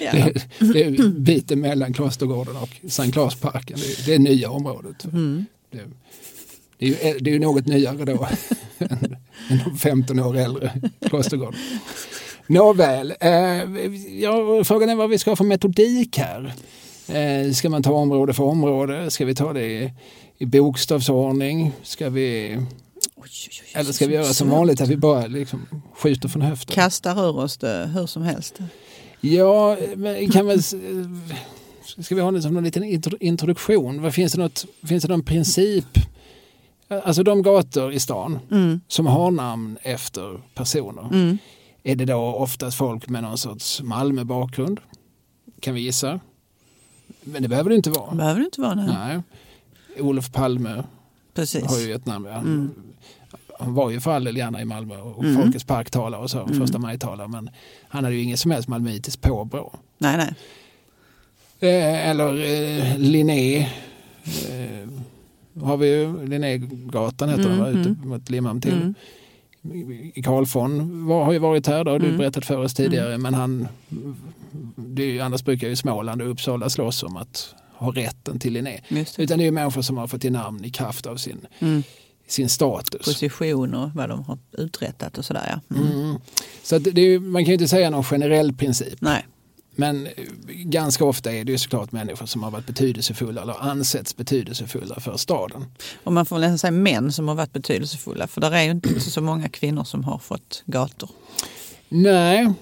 Ja. 0.00 0.12
Det, 0.12 0.32
det 0.72 0.84
är 0.84 1.08
biten 1.08 1.60
mellan 1.60 1.92
Klostergården 1.92 2.56
och 2.56 2.68
Sankt 2.90 3.12
Claesparken. 3.12 3.78
Det, 3.80 3.86
är- 4.02 4.06
det 4.06 4.14
är 4.14 4.18
nya 4.18 4.50
området. 4.50 5.04
Mm. 5.04 5.46
Det, 5.70 5.78
det, 6.78 6.86
är 6.86 6.88
ju, 6.88 7.18
det 7.18 7.30
är 7.30 7.32
ju 7.34 7.38
något 7.38 7.66
nyare 7.66 8.04
då 8.04 8.28
än 8.78 9.16
än 9.50 9.60
de 9.64 9.78
15 9.78 10.18
år 10.20 10.36
äldre 10.36 10.72
Klostergården. 11.08 11.60
Nåväl, 12.46 13.14
eh, 13.20 13.30
ja, 14.20 14.64
frågan 14.64 14.88
är 14.88 14.94
vad 14.94 15.10
vi 15.10 15.18
ska 15.18 15.30
ha 15.30 15.36
för 15.36 15.44
metodik 15.44 16.18
här. 16.18 16.54
Eh, 17.08 17.52
ska 17.52 17.68
man 17.70 17.82
ta 17.82 17.92
område 17.92 18.32
för 18.34 18.44
område? 18.44 19.10
Ska 19.10 19.24
vi 19.24 19.34
ta 19.34 19.52
det 19.52 19.66
i, 19.66 19.92
i 20.38 20.46
bokstavsordning? 20.46 21.72
Ska 21.82 22.10
vi, 22.10 22.58
Oj, 23.14 23.22
oj, 23.24 23.48
oj, 23.50 23.70
eller 23.74 23.92
ska 23.92 24.06
vi 24.06 24.14
göra 24.14 24.24
som 24.24 24.50
vanligt 24.50 24.80
att 24.80 24.88
vi 24.88 24.96
bara 24.96 25.26
liksom 25.26 25.66
skjuter 25.94 26.28
från 26.28 26.42
höften? 26.42 26.74
Kastar 26.74 27.28
ur 27.28 27.38
oss 27.38 27.56
det 27.56 27.90
hur 27.94 28.06
som 28.06 28.22
helst. 28.22 28.58
Ja, 29.20 29.76
men 29.96 30.30
kan 30.30 30.46
väl... 30.46 30.62
Ska 31.98 32.14
vi 32.14 32.20
ha 32.20 32.30
det 32.30 32.42
som 32.42 32.54
någon 32.54 32.64
liten 32.64 32.84
intro- 32.84 33.16
introduktion? 33.20 34.02
Vad 34.02 34.14
finns, 34.14 34.32
det 34.32 34.38
något, 34.38 34.66
finns 34.84 35.02
det 35.04 35.08
någon 35.08 35.24
princip? 35.24 35.86
Alltså 37.04 37.22
de 37.22 37.42
gator 37.42 37.92
i 37.92 38.00
stan 38.00 38.38
Mm. 38.50 38.80
som 38.88 39.06
har 39.06 39.30
namn 39.30 39.78
efter 39.82 40.40
personer. 40.54 41.02
Mm. 41.12 41.38
Är 41.82 41.96
det 41.96 42.04
då 42.04 42.16
oftast 42.18 42.76
folk 42.76 43.08
med 43.08 43.22
någon 43.22 43.38
sorts 43.38 43.82
Malmö-bakgrund? 43.82 44.80
Kan 45.60 45.74
vi 45.74 45.80
gissa. 45.80 46.20
Men 47.24 47.42
det 47.42 47.48
behöver 47.48 47.70
det 47.70 47.76
inte 47.76 47.90
vara. 47.90 48.14
behöver 48.14 48.40
det 48.40 48.44
inte 48.44 48.60
vara. 48.60 48.74
Nej. 48.74 48.86
Nej. 48.88 49.22
Olof 50.00 50.32
Palme 50.32 50.84
Precis. 51.36 51.64
har 51.64 51.78
ju 51.80 51.94
ett 51.94 52.06
namn. 52.06 52.26
Han, 52.32 52.44
Mm. 52.44 52.70
han 53.58 53.74
var 53.74 53.90
ju 53.90 54.00
för 54.00 54.10
all 54.10 54.24
del 54.24 54.36
gärna 54.36 54.62
i 54.62 54.64
Malmö 54.64 54.96
och 55.00 55.24
Mm. 55.24 55.42
Folkets 55.42 55.64
parktalare 55.64 56.20
och 56.22 56.30
så, 56.30 56.40
Mm. 56.42 56.58
första 56.60 56.78
majtalare. 56.78 57.28
Men 57.28 57.50
han 57.88 58.04
hade 58.04 58.16
ju 58.16 58.22
ingen 58.22 58.36
som 58.38 58.50
helst 58.50 58.68
malmöitiskt 58.68 59.22
påbrå. 59.22 59.74
Nej, 59.98 60.16
nej. 60.16 60.34
Eh, 61.60 62.08
eller 62.10 62.28
eh, 62.34 62.98
Linné. 62.98 63.58
Eh, 63.58 64.88
har 65.62 65.76
vi 65.76 65.86
ju 65.88 66.26
Linnégatan 66.26 67.28
heter 67.28 67.42
den, 67.48 67.58
va, 67.58 67.68
Mm, 67.68 67.80
ute 67.80 67.88
mm. 67.90 68.08
mot 68.08 68.30
Limhamn 68.30 68.60
till. 68.60 68.72
Mm. 68.72 68.94
I 70.14 70.22
Karlsson 70.22 71.06
var, 71.06 71.24
har 71.24 71.32
ju 71.32 71.38
varit 71.38 71.66
här, 71.66 71.84
det 71.84 71.90
har 71.90 71.98
du 71.98 72.06
Mm. 72.06 72.18
berättat 72.18 72.44
för 72.44 72.56
oss 72.56 72.74
tidigare. 72.74 73.18
Men 73.18 73.34
han, 73.34 73.68
det 74.76 75.02
är 75.02 75.06
ju, 75.06 75.20
annars 75.20 75.44
brukar 75.44 75.68
ju 75.68 75.76
Småland 75.76 76.22
och 76.22 76.30
Uppsala 76.30 76.70
slåss 76.70 77.02
om 77.02 77.16
att 77.16 77.54
ha 77.78 77.90
rätten 77.92 78.38
till 78.38 78.52
Linné. 78.52 78.80
Det. 78.88 79.18
Utan 79.18 79.38
det 79.38 79.46
är 79.46 79.50
människor 79.50 79.82
som 79.82 79.96
har 79.96 80.06
fått 80.06 80.20
till 80.20 80.32
namn 80.32 80.64
i 80.64 80.70
kraft 80.70 81.06
av 81.06 81.16
sin, 81.16 81.46
Mm. 81.58 81.82
sin 82.28 82.48
status. 82.48 83.06
Position 83.06 83.74
och 83.74 83.90
vad 83.94 84.08
de 84.08 84.24
har 84.24 84.38
uträttat 84.52 85.18
och 85.18 85.24
sådär. 85.24 85.60
Ja. 85.70 85.76
Mm. 85.76 85.92
Mm. 85.92 86.16
Så 86.62 86.78
det 86.78 87.00
är, 87.00 87.18
man 87.18 87.42
kan 87.44 87.46
ju 87.48 87.52
inte 87.54 87.68
säga 87.68 87.90
någon 87.90 88.04
generell 88.04 88.52
princip. 88.52 89.00
Nej. 89.00 89.26
Men 89.78 90.06
eh, 90.06 90.12
ganska 90.48 91.04
ofta 91.04 91.32
är 91.32 91.44
det 91.44 91.52
ju 91.52 91.58
såklart 91.58 91.92
människor 91.92 92.26
som 92.26 92.42
har 92.42 92.50
varit 92.50 92.66
betydelsefulla 92.66 93.42
eller 93.42 93.62
ansetts 93.70 94.16
betydelsefulla 94.16 95.00
för 95.00 95.16
staden. 95.16 95.64
Och 96.04 96.12
man 96.12 96.26
får 96.26 96.38
nästan 96.38 96.58
säga 96.58 96.70
män 96.70 97.12
som 97.12 97.28
har 97.28 97.34
varit 97.34 97.52
betydelsefulla. 97.52 98.26
För 98.26 98.40
där 98.40 98.52
är 98.52 98.62
ju 98.62 98.70
inte 98.70 99.00
så 99.00 99.20
många 99.20 99.48
kvinnor 99.48 99.84
som 99.84 100.04
har 100.04 100.18
fått 100.18 100.62
gator. 100.66 101.10
Nej, 101.88 102.52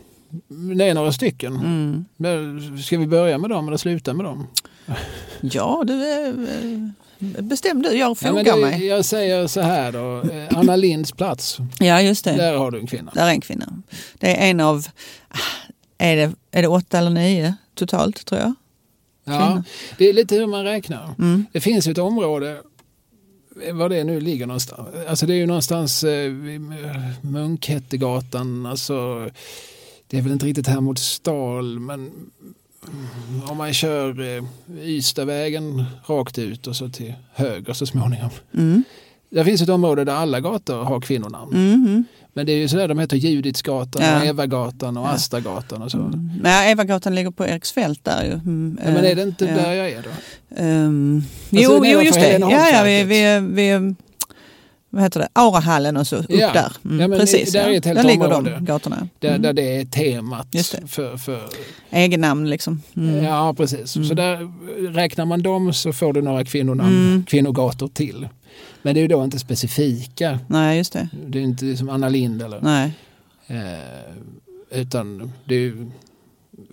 det 0.77 0.85
är 0.85 0.95
några 0.95 1.13
stycken. 1.13 1.57
Mm. 2.19 2.79
Ska 2.83 2.99
vi 2.99 3.07
börja 3.07 3.39
med 3.39 3.51
dem 3.51 3.69
eller 3.69 3.77
sluta 3.77 4.15
med 4.15 4.27
dem? 4.27 4.47
Ja, 5.41 5.83
du 5.87 6.05
är, 6.05 6.29
eh, 6.29 7.43
bestäm 7.43 7.83
du. 7.83 7.89
Jag 7.89 8.11
Ja, 8.11 8.15
fogar 8.15 8.45
det, 8.57 8.57
mig. 8.61 8.87
jag 8.87 9.05
säger 9.05 9.47
så 9.47 9.61
här 9.61 9.93
då, 9.93 10.23
eh, 10.31 10.59
Anna 10.59 10.77
Linds 10.77 11.13
plats, 11.13 11.59
Ja, 11.81 12.01
just 12.01 12.25
det. 12.25 12.33
där 12.37 12.57
har 12.57 12.71
du 12.71 12.79
en 12.79 12.87
kvinna. 12.87 13.11
Där 13.15 13.27
är 13.27 13.31
en 13.31 13.41
kvinna. 13.41 13.83
Det 14.19 14.37
är 14.37 14.51
en 14.51 14.61
av... 14.61 14.87
är 15.99 16.17
det, 16.17 16.33
är 16.51 16.63
det 16.63 16.69
åtta 16.69 16.99
eller 16.99 17.11
nio 17.11 17.55
totalt 17.75 18.27
tror 18.27 18.41
jag. 18.41 18.55
Ja, 19.25 19.47
Kvinnor. 19.47 19.65
det 19.99 20.09
är 20.09 20.13
lite 20.13 20.35
hur 20.35 20.47
man 20.47 20.65
räknar. 20.65 21.15
Mm. 21.19 21.47
Det 21.53 21.61
finns 21.61 21.87
ett 21.87 21.99
område, 21.99 22.61
var 23.73 23.89
det 23.89 24.05
nu 24.05 24.21
ligger 24.21 24.47
någonstans, 24.47 24.89
alltså 25.09 25.27
det 25.27 25.33
är 25.35 25.37
ju 25.37 25.47
någonstans 25.47 26.05
eh, 26.05 26.31
vid 26.31 26.61
Munkhättegatan, 27.21 28.67
alltså 28.67 29.29
det 30.07 30.19
är 30.19 30.23
väl 30.23 30.33
inte 30.33 30.47
riktigt 30.47 30.67
här 30.67 30.81
mot 30.81 30.99
Stal, 30.99 31.79
men 31.79 32.11
om 33.51 33.57
man 33.57 33.73
kör 33.75 34.37
eh, 34.37 34.45
Ystadvägen 34.83 35.85
rakt 36.07 36.39
ut 36.39 36.67
och 36.67 36.77
så 36.77 36.89
till 36.89 37.15
höger 37.33 37.73
så 37.73 37.87
småningom. 37.87 38.31
Mm. 38.55 38.85
Det 39.31 39.45
finns 39.45 39.63
ett 39.63 39.69
område 39.69 40.05
där 40.05 40.13
alla 40.13 40.41
gator 40.41 40.83
har 40.83 41.01
kvinnonamn. 41.01 41.51
Mhm. 41.53 42.05
Men 42.37 42.47
det 42.47 42.53
är 42.53 42.57
ju 42.57 42.69
sådär 42.69 42.89
de 42.89 42.99
heter 42.99 43.17
Juditsgatan, 43.17 44.03
Ja. 44.03 44.21
och 44.21 44.27
Evagatan 44.27 44.97
och 44.97 45.09
Astagatan 45.13 45.83
och 45.83 45.91
så. 45.91 45.99
Men 45.99 46.41
ja, 46.45 46.65
Evagatan 46.65 47.15
ligger 47.15 47.31
på 47.31 47.47
Eriksfält 47.47 48.05
där 48.05 48.25
ju. 48.25 48.33
Mm, 48.33 48.79
Ja, 48.85 48.91
men 48.91 49.05
är 49.05 49.15
det 49.15 49.23
eh, 49.23 49.29
inte 49.29 49.45
ja. 49.45 49.55
där 49.55 49.73
jag 49.73 49.91
är 49.91 50.03
då? 50.03 50.11
Um, 50.63 51.17
Alltså, 51.17 51.25
jo, 51.51 51.85
jo, 51.87 52.03
just 52.03 52.21
det. 52.21 52.39
Ja, 52.39 52.69
ja, 52.71 52.83
vi, 52.85 53.05
vi, 53.05 53.41
vi, 53.53 53.95
vad 54.95 55.03
heter 55.03 55.21
det? 55.21 55.29
Aurahallen 55.33 55.97
och 55.97 56.07
så 56.07 56.17
upp 56.17 56.27
Ja. 56.29 56.53
där. 56.53 56.73
Mm, 56.85 57.01
Ja, 57.01 57.09
men 57.09 57.19
precis, 57.19 57.53
där 57.53 57.69
är 57.69 57.73
ja. 57.73 57.81
där 57.95 58.05
ligger 58.05 58.29
de 58.29 58.65
gatorna. 58.65 59.09
Där, 59.19 59.29
Mm. 59.29 59.43
där 59.43 59.53
det 59.53 59.77
är 59.81 59.85
temat 59.85 60.47
Just 60.51 60.73
det. 60.81 60.87
för, 60.87 61.17
för 61.17 61.49
Egennamn 61.91 62.51
liksom. 62.51 62.83
Mm. 62.97 63.25
Ja, 63.25 63.55
precis. 63.57 63.91
Så 63.91 64.01
Mm. 64.01 64.17
där 64.17 64.53
räknar 64.93 65.25
man 65.25 65.43
dem 65.43 65.73
så 65.73 65.93
får 65.93 66.13
du 66.13 66.23
några 66.23 66.45
kvinnonamn, 66.45 67.07
Mm. 67.07 67.25
kvinnogator 67.25 67.89
till. 67.89 68.29
Men 68.83 68.95
det 68.95 69.01
är 69.01 69.03
ju 69.03 69.09
då 69.09 69.25
inte 69.25 69.39
specifika. 69.39 70.39
Nej, 70.47 70.79
just 70.79 70.93
det. 70.93 71.09
Det 71.27 71.39
är 71.39 71.43
inte 71.43 71.77
som 71.77 71.89
Anna 71.89 72.09
Lind 72.09 72.43
eller... 72.43 72.61
Nej. 72.61 72.93
Eh, 73.47 74.81
utan 74.81 75.33
det 75.45 75.55
är 75.55 75.59
ju... 75.59 75.91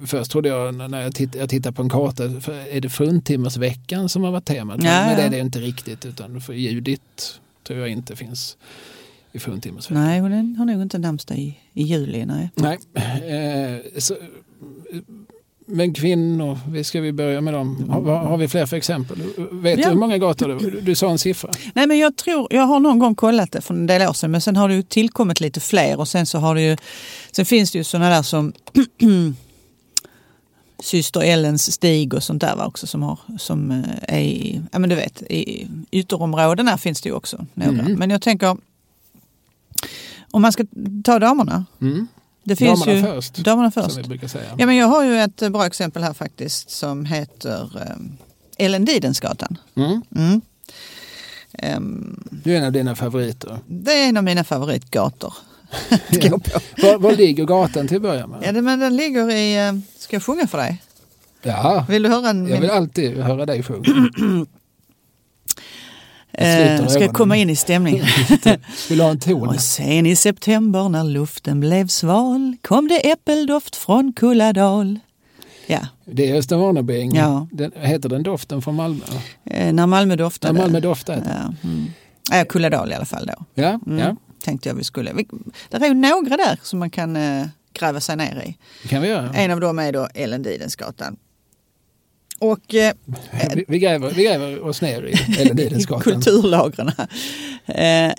Först 0.06 0.32
trodde 0.32 0.50
jag 0.50 0.76
när 0.76 1.02
jag, 1.02 1.16
titt, 1.16 1.36
jag 1.36 1.50
tittade 1.50 1.76
på 1.76 1.82
en 1.82 1.90
karta, 1.90 2.24
är 2.72 2.82
det 2.82 2.90
fruntimmersveckan 2.90 4.10
som 4.10 4.24
har 4.24 4.32
varit 4.32 4.46
temat? 4.46 4.84
Ja, 4.84 4.90
men 5.06 5.16
det 5.16 5.22
ja. 5.22 5.28
är 5.28 5.30
det 5.32 5.40
inte 5.40 5.60
riktigt 5.60 6.06
utan 6.06 6.42
för 6.42 6.54
Judit 6.54 7.40
tror 7.74 7.82
jag 7.88 7.90
inte 7.90 8.16
finns 8.16 8.58
i 9.32 9.40
fruntimmersveckan. 9.40 10.04
Nej, 10.04 10.20
hon 10.20 10.56
har 10.56 10.66
nog 10.66 10.82
inte 10.82 10.98
namnsdag 10.98 11.38
i, 11.38 11.58
i 11.74 11.84
juli. 11.84 12.26
Nej. 12.26 12.50
Nej. 12.56 12.78
Eh, 13.30 14.00
så, 14.00 14.16
men 15.66 15.94
kvinnor, 15.94 16.60
vi 16.70 16.84
ska 16.84 17.02
vi 17.02 17.12
börja 17.12 17.42
med 17.42 17.54
dem. 17.54 17.90
Har, 17.90 18.02
vad 18.02 18.20
har 18.20 18.38
vi 18.38 18.48
fler 18.48 18.66
för 18.66 18.78
exempel? 18.78 19.18
Vet 19.52 19.80
Ja. 19.80 19.86
du 19.86 19.90
hur 19.92 20.00
många 20.00 20.18
gator 20.18 20.58
du, 20.60 20.82
du 20.82 20.96
sa 20.96 21.10
en 21.12 21.18
siffra? 21.18 21.50
Nej, 21.74 21.88
men 21.88 21.98
jag 22.00 22.18
tror, 22.18 22.48
jag 22.50 22.62
har 22.62 22.80
någon 22.80 23.00
gång 23.00 23.16
kollat 23.16 23.52
det 23.52 23.62
för 23.62 23.74
en 23.74 23.88
del 23.88 24.02
år 24.10 24.14
sedan, 24.14 24.32
men 24.32 24.42
sen 24.42 24.56
har 24.56 24.70
det 24.70 24.76
ju 24.76 24.82
tillkommit 24.84 25.42
lite 25.42 25.60
fler 25.60 26.00
och 26.00 26.08
sen 26.08 26.26
så 26.26 26.38
har 26.40 26.56
det 26.56 26.62
ju, 26.62 26.78
sen 27.32 27.46
finns 27.46 27.72
det 27.72 27.78
ju 27.78 27.84
sådana 27.84 28.10
där 28.10 28.22
som 28.22 28.54
Syster 30.82 31.22
Ellens 31.22 31.72
stig 31.74 32.14
och 32.14 32.24
sånt 32.24 32.42
där 32.42 32.56
va, 32.56 32.66
också 32.66 32.88
som, 32.88 33.04
har, 33.04 33.20
som 33.40 33.72
eh, 33.72 34.16
är 34.16 34.20
i, 34.20 34.62
ja 34.72 34.80
men 34.80 34.90
du 34.90 34.96
vet, 34.96 35.22
i 35.22 35.68
ytterområdena 35.92 36.78
finns 36.78 37.02
det 37.02 37.10
ju 37.10 37.16
också 37.16 37.46
några. 37.54 37.72
Mm. 37.72 37.94
Men 37.94 38.10
jag 38.10 38.22
tänker, 38.22 38.58
om 40.32 40.42
man 40.42 40.52
ska 40.52 40.64
ta 41.04 41.20
damerna. 41.20 41.66
Mm. 41.82 42.08
Det 42.44 42.56
finns 42.56 42.80
Damerna 42.86 43.00
ju, 43.00 43.16
först, 43.16 43.36
Damerna 43.36 43.72
först. 43.72 43.92
Som 43.92 44.02
vi 44.02 44.08
brukar 44.08 44.28
säga. 44.28 44.56
Ja, 44.58 44.66
men 44.66 44.76
jag 44.76 44.88
har 44.88 45.04
ju 45.04 45.18
ett 45.20 45.52
bra 45.52 45.66
exempel 45.66 46.04
här 46.04 46.14
faktiskt 46.14 46.70
som 46.70 47.06
heter 47.06 47.82
um, 47.96 48.18
Ellen 48.58 48.86
Didensgatan. 48.86 49.58
Mm. 49.76 50.02
Mm. 50.16 50.42
Ehm, 51.54 52.24
Du 52.30 52.54
är 52.54 52.58
en 52.58 52.66
av 52.66 52.72
dina 52.72 52.96
favoriter. 52.96 53.60
det 53.68 53.94
är 53.94 54.10
en 54.10 54.18
av 54.18 54.24
mina 54.24 54.44
favoritgator. 54.44 55.34
på. 56.40 56.60
Var, 56.82 56.98
var 56.98 57.12
ligger 57.16 57.46
gatan 57.46 57.88
till 57.88 57.98
att 57.98 58.04
börja 58.04 58.28
med? 58.28 58.40
Ja, 58.44 58.52
det, 58.52 58.62
men 58.62 58.80
den 58.80 58.96
ligger 58.96 59.32
i... 59.32 59.68
eh, 59.68 59.74
Ska 59.98 60.16
jag 60.16 60.24
sjunga 60.24 60.48
för 60.48 60.58
dig? 60.58 60.82
Ja, 61.44 61.86
Vill 61.90 62.04
du 62.04 62.10
höra 62.10 62.30
en? 62.30 62.48
jag 62.48 62.62
vill 62.62 62.70
alltid 62.70 63.18
höra 63.18 63.46
dig 63.46 63.64
sjunga. 63.64 63.84
eh, 66.34 66.56
sluter 66.78 66.88
ska 66.88 67.00
jag 67.00 67.14
komma 67.14 67.36
in 67.38 67.50
i 67.50 67.56
stämningen? 67.56 68.06
Vill 68.90 68.98
du 68.98 69.04
ha 69.04 69.12
en 69.12 69.20
ton? 69.20 69.48
Och 69.48 69.60
sen 69.62 70.06
i 70.06 70.16
september 70.16 70.90
när 70.90 71.04
luften 71.04 71.60
blev 71.60 71.88
sval 71.88 72.56
kom 72.62 72.88
det 72.88 73.12
äppeldoft 73.12 73.76
från 73.76 74.14
Kulladal. 74.14 75.00
Ja, 75.68 75.80
Det 76.06 76.30
är 76.32 76.36
Östervarnebäng. 76.36 77.16
Ja. 77.16 77.48
Den, 77.52 77.72
heter 77.76 78.10
den 78.10 78.24
doften 78.24 78.62
från 78.62 78.76
Malmö? 78.76 79.04
eh, 79.46 79.74
när 79.74 79.88
Malmö 79.88 80.16
doftade. 80.16 80.54
När 80.54 80.62
Malmö 80.62 80.80
doftar? 80.80 81.14
Ja, 81.26 81.54
mm. 81.70 81.86
ja, 82.32 82.46
Kulladal 82.46 82.92
i 82.92 82.96
alla 82.96 83.06
fall 83.06 83.26
då. 83.26 83.46
Ja, 83.54 83.80
Mm. 83.88 83.98
ja, 84.00 84.16
Tänkte 84.44 84.70
jag 84.70 84.76
vi 84.76 84.84
skulle. 84.84 85.14
Vi, 85.14 85.28
det 85.70 85.78
är 85.78 85.88
ju 85.88 85.94
några 85.94 86.38
där 86.38 86.60
som 86.64 86.80
man 86.80 86.90
kan 86.90 87.16
eh, 87.16 87.48
gräva 87.74 88.00
sig 88.02 88.16
ner 88.16 88.44
i. 88.48 88.58
det 88.84 88.88
kan 88.90 89.02
vi 89.02 89.08
göra. 89.08 89.34
En 89.34 89.52
av 89.52 89.60
dem 89.60 89.80
är 89.80 89.92
då 89.92 90.08
Ellen 90.14 90.44
Didensgatan. 90.44 91.18
Och 92.40 92.74
eh, 92.76 92.94
Vi, 93.56 93.66
vi, 93.68 93.80
gräver, 93.80 94.12
vi 94.14 94.24
gräver 94.24 94.60
oss 94.64 94.82
ner 94.82 95.04
i 95.04 95.42
Ellen 95.42 95.56
Didensgatan. 95.58 96.02
kulturlagren. 96.02 96.92
Eh, 97.66 98.14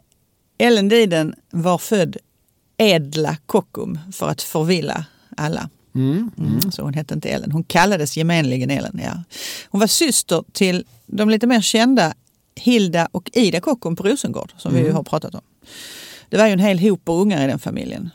Ellen 0.58 0.88
Diden 0.88 1.34
var 1.50 1.78
född 1.78 2.16
Edla 2.76 3.36
Kockum 3.46 3.98
för 4.12 4.28
att 4.28 4.42
förvilla 4.42 5.04
alla. 5.36 5.70
Mm. 5.94 6.30
Mm, 6.38 6.72
så 6.72 6.82
hon 6.82 6.94
hette 6.94 7.14
inte 7.14 7.28
Ellen. 7.28 7.52
Hon 7.52 7.64
kallades 7.64 8.16
gemenligen 8.16 8.70
Ellen. 8.70 9.00
Ja. 9.04 9.24
Hon 9.70 9.80
var 9.80 9.86
syster 9.88 10.44
till 10.52 10.84
de 11.06 11.30
lite 11.30 11.46
mer 11.46 11.60
kända 11.60 12.14
Hilda 12.56 13.08
och 13.12 13.30
Ida 13.32 13.60
Kockum 13.60 13.96
på 13.96 14.02
Rosengård 14.02 14.52
som 14.58 14.74
vi 14.74 14.80
Mm. 14.80 14.94
har 14.94 15.02
pratat 15.02 15.34
om. 15.34 15.40
Det 16.32 16.38
var 16.38 16.46
ju 16.46 16.52
en 16.52 16.58
hel 16.58 16.78
hop 16.78 17.02
ungar 17.04 17.44
i 17.44 17.46
den 17.46 17.58
familjen. 17.58 18.10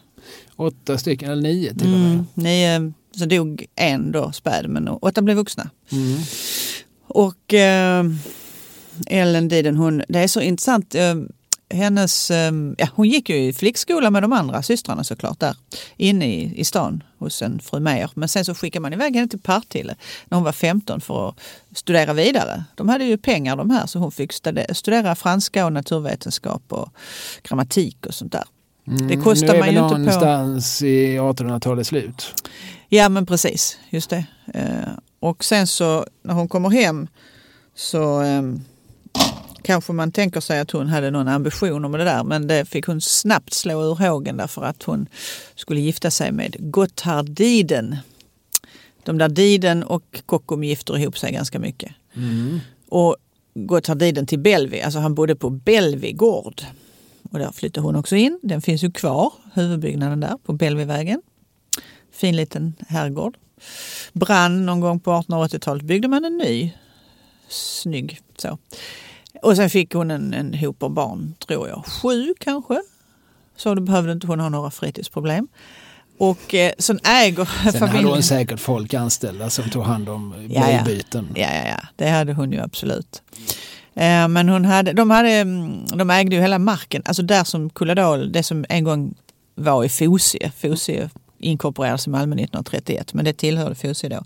Åtta 0.56 0.98
stycken, 0.98 1.32
eller 1.32 1.42
nio 1.42 1.74
till 1.74 1.94
och 1.94 2.00
med. 2.00 2.12
Mm, 2.12 2.26
nio, 2.34 2.94
så 3.12 3.26
dog 3.26 3.66
en 3.76 4.12
då 4.12 4.32
späd 4.32 4.70
men 4.70 4.88
åtta 4.88 5.22
blev 5.22 5.38
vuxna. 5.38 5.70
Mm. 5.92 6.18
Och 7.08 7.54
eh, 7.54 8.06
Ellen 9.08 9.48
Diden, 9.48 9.76
hon, 9.76 10.04
det 10.10 10.20
är 10.20 10.28
så 10.28 10.42
intressant. 10.42 10.96
Eh, 10.96 11.16
hennes, 11.70 12.32
eh, 12.32 12.52
ja, 12.78 12.88
hon 12.96 13.08
gick 13.10 13.30
ju 13.30 13.38
i 13.38 13.54
flickskola 13.54 14.12
med 14.12 14.24
de 14.24 14.34
andra 14.34 14.62
systrarna 14.64 15.04
såklart 15.04 15.40
där 15.40 15.56
inne 15.98 16.26
i, 16.34 16.60
i 16.60 16.64
stan 16.66 17.04
hos 17.20 17.42
en 17.42 17.60
fru 17.60 17.80
Meijer. 17.80 18.12
Men 18.14 18.30
sen 18.30 18.46
så 18.46 18.56
skickade 18.56 18.82
man 18.82 18.94
iväg 18.94 19.16
henne 19.16 19.28
till 19.28 19.40
Partille 19.40 19.96
när 20.26 20.36
hon 20.36 20.46
var 20.46 20.52
15 20.52 21.02
för 21.02 21.30
att 21.30 21.36
studera 21.76 22.14
vidare. 22.14 22.64
De 22.76 22.90
hade 22.90 23.04
ju 23.06 23.18
pengar 23.18 23.56
de 23.56 23.70
här 23.70 23.86
så 23.88 24.00
hon 24.00 24.12
fick 24.12 24.34
studera, 24.74 25.16
franska 25.16 25.66
och 25.66 25.74
naturvetenskap 25.74 26.64
och 26.70 26.90
grammatik 27.44 28.06
och 28.06 28.14
sånt 28.14 28.32
där. 28.32 28.44
Mm. 28.88 29.08
Det 29.08 29.18
kostar 29.18 29.48
nu 29.48 29.54
är 29.54 29.60
man 29.60 29.70
vi 29.70 29.74
ju 29.76 29.80
inte 29.84 29.94
på- 29.96 29.98
någonstans 29.98 30.82
i 30.82 31.18
1800-talets 31.20 31.90
slut. 31.90 32.34
Ja 32.90 33.10
men 33.10 33.26
precis, 33.26 33.78
just 33.90 34.10
det. 34.10 34.26
Eh, 34.54 34.90
och 35.20 35.44
sen 35.44 35.68
så 35.68 36.06
när 36.24 36.34
hon 36.34 36.48
kommer 36.48 36.70
hem 36.70 37.08
så 37.76 38.22
eh, 38.22 38.42
kanske 39.68 39.94
man 39.94 40.12
tänker 40.12 40.40
sig 40.40 40.60
att 40.60 40.72
hon 40.72 40.88
hade 40.88 41.12
någon 41.12 41.28
ambition 41.28 41.92
med 41.92 42.00
det 42.00 42.04
där 42.04 42.24
men 42.24 42.48
det 42.48 42.66
fick 42.66 42.86
hon 42.86 43.02
snabbt 43.02 43.54
slå 43.54 43.84
ur 43.84 43.96
hågen 43.96 44.38
därför 44.38 44.62
att 44.62 44.84
hon 44.84 45.08
skulle 45.56 45.80
gifta 45.80 46.12
sig 46.12 46.32
med 46.32 46.56
Gotthard 46.60 47.30
Diden. 47.30 47.98
De 49.04 49.18
där 49.18 49.30
Diden 49.30 49.84
och 49.84 50.22
Kockum 50.26 50.64
gifter 50.64 50.98
ihop 50.98 51.18
sig 51.18 51.32
ganska 51.32 51.60
mycket. 51.60 51.92
Mm. 52.16 52.60
Och 52.90 53.16
Gotthard 53.54 53.98
Diden 53.98 54.26
till 54.26 54.40
Bellevue, 54.40 54.86
alltså 54.86 55.00
han 55.00 55.16
bodde 55.16 55.36
på 55.36 55.50
Bellevue 55.50 56.12
gård. 56.12 56.62
Och 57.32 57.40
där 57.40 57.52
flyttade 57.52 57.88
hon 57.88 57.96
också 57.96 58.16
in. 58.16 58.40
Den 58.44 58.62
finns 58.62 58.84
ju 58.84 58.92
kvar, 58.92 59.34
huvudbyggnaden 59.54 60.20
där 60.20 60.38
på 60.46 60.54
Bellevuevägen. 60.54 61.22
Fin 62.12 62.36
liten 62.36 62.74
herrgård. 62.88 63.38
Brann 64.14 64.66
någon 64.66 64.80
gång 64.80 65.00
på 65.00 65.12
1880-talet 65.12 65.84
byggde 65.84 66.08
man 66.08 66.26
en 66.26 66.38
ny. 66.38 66.74
Snygg 67.50 68.22
så. 68.38 68.58
Och 69.42 69.56
sen 69.56 69.70
fick 69.70 69.94
hon 69.94 70.12
en, 70.12 70.34
en 70.34 70.54
hop 70.54 70.84
av 70.84 70.90
barn, 70.90 71.34
tror 71.48 71.68
jag. 71.68 71.86
Sju 71.86 72.34
kanske. 72.40 72.82
Så 73.56 73.76
då 73.76 73.82
behövde 73.82 74.12
inte 74.12 74.28
hon 74.28 74.40
ha 74.40 74.50
några 74.50 74.72
fritidsproblem. 74.72 75.48
Och 76.20 76.54
eh, 76.56 76.72
sen 76.80 77.00
äger 77.04 77.46
Sen 77.46 77.56
hade 77.56 77.80
familjen... 77.80 78.06
hon 78.06 78.24
säkert 78.24 78.60
folk 78.60 78.94
anställda 78.94 79.50
som 79.50 79.70
tog 79.70 79.84
hand 79.84 80.10
om 80.10 80.34
blöjbyten. 80.48 81.28
Ja, 81.36 81.54
ja, 81.54 81.68
ja, 81.68 81.80
det 81.96 82.10
hade 82.10 82.34
hon 82.34 82.52
ju 82.52 82.60
absolut. 82.60 83.22
Eh, 83.96 84.28
Men 84.28 84.50
hon 84.50 84.66
hade, 84.66 84.94
de, 84.94 85.10
hade, 85.10 85.30
mm, 85.30 85.86
de 85.86 86.10
ägde 86.10 86.36
ju 86.36 86.42
hela 86.42 86.60
marken, 86.60 87.02
alltså 87.06 87.24
där 87.24 87.44
som 87.44 87.70
Kulladal, 87.70 88.32
det 88.32 88.44
som 88.44 88.66
en 88.70 88.84
gång 88.84 89.14
var 89.56 89.84
i 89.84 89.90
Fosie. 89.90 90.52
Fosie 90.62 91.10
inkorporerades 91.40 92.08
i 92.08 92.10
Malmö 92.10 92.36
1931, 92.36 93.14
men 93.14 93.26
det 93.26 93.34
tillhörde 93.34 93.76
Fosie 93.76 94.10
då. 94.10 94.24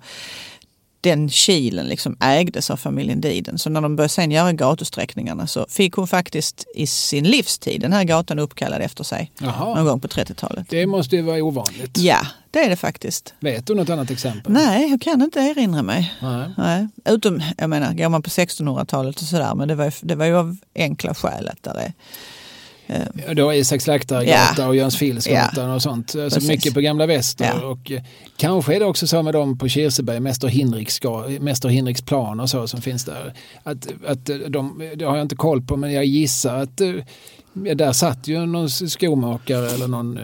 Den 1.01 1.29
kilen 1.29 1.86
liksom 1.86 2.17
ägdes 2.20 2.70
av 2.70 2.77
familjen 2.77 3.22
Diden. 3.22 3.58
Så 3.60 3.70
när 3.70 3.81
de 3.81 3.96
började 3.96 4.10
sen 4.10 4.31
göra 4.31 4.53
gatusträckningarna 4.53 5.48
så 5.48 5.65
fick 5.70 5.93
hon 5.93 6.08
faktiskt 6.08 6.65
i 6.75 6.88
sin 6.88 7.24
livstid 7.24 7.81
den 7.81 7.93
här 7.93 8.03
gatan 8.03 8.39
uppkallad 8.39 8.81
efter 8.81 9.03
sig. 9.03 9.31
Någon 9.39 9.50
Jaha, 9.60 9.84
gång 9.84 10.00
på 10.00 10.08
30-talet. 10.08 10.65
det 10.70 10.86
måste 10.88 11.15
ju 11.15 11.22
vara 11.22 11.43
ovanligt. 11.43 11.98
Ja, 11.98 12.20
det 12.51 12.60
är 12.60 12.70
det 12.70 12.75
faktiskt. 12.75 13.34
Vet 13.39 13.67
du 13.67 13.75
något 13.75 13.89
annat 13.89 14.12
exempel? 14.12 14.51
Nej, 14.53 14.89
jag 14.89 15.01
kan 15.01 15.22
inte 15.22 15.39
erinra 15.39 15.81
mig. 15.81 16.13
Nej. 16.22 16.50
Nej, 16.58 16.88
utom, 17.05 17.41
jag 17.58 17.70
menar, 17.70 17.93
går 17.93 18.10
man 18.10 18.22
på 18.24 18.29
1600-talet 18.29 19.15
och 19.22 19.27
sådär, 19.27 19.55
men 19.55 19.67
det 19.67 19.75
var, 19.75 19.86
ju- 19.86 19.91
det 20.01 20.15
var 20.15 20.25
ju 20.25 20.36
av 20.38 20.58
enkla 20.75 21.13
skäl 21.13 21.48
att 21.50 21.63
där 21.63 21.75
är 21.79 21.93
Ja, 23.27 23.33
Då 23.33 23.53
Isak 23.53 23.81
Slaktargatan 23.81 24.55
Ja. 24.57 24.67
och 24.67 24.75
Jönsfilsgatan 24.75 25.71
och 25.71 25.81
sånt. 25.81 26.15
Alltså 26.15 26.39
Precis. 26.39 26.50
mycket 26.50 26.73
på 26.73 26.81
Gamla 26.81 27.05
Väster. 27.05 27.45
Ja. 27.61 27.67
Och 27.67 27.91
eh, 27.91 28.01
kanske 28.38 28.75
är 28.75 28.79
det 28.79 28.85
också 28.85 29.07
så 29.07 29.21
med 29.23 29.33
dem 29.33 29.57
på 29.57 29.67
Kirseberg, 29.67 30.19
Mäster 30.19 30.47
Hinriks, 30.47 31.00
Mäster 31.39 31.69
Hinriks 31.69 32.01
plan 32.01 32.39
och 32.39 32.50
så 32.50 32.67
som 32.67 32.81
finns 32.81 33.05
där. 33.05 33.33
Att, 33.63 33.88
att 34.07 34.29
eh, 34.29 34.35
de, 34.38 34.89
det 34.95 35.05
har 35.05 35.17
jag 35.17 35.25
inte 35.25 35.35
koll 35.35 35.61
på 35.61 35.77
men 35.77 35.93
jag 35.93 36.05
gissar 36.05 36.57
att 36.57 36.81
eh, 36.81 36.91
där 37.53 37.91
satt 37.91 38.27
ju 38.27 38.45
någon 38.45 38.69
skomakare 38.69 39.69
eller 39.69 39.88
någon 39.88 40.17
eh, 40.17 40.23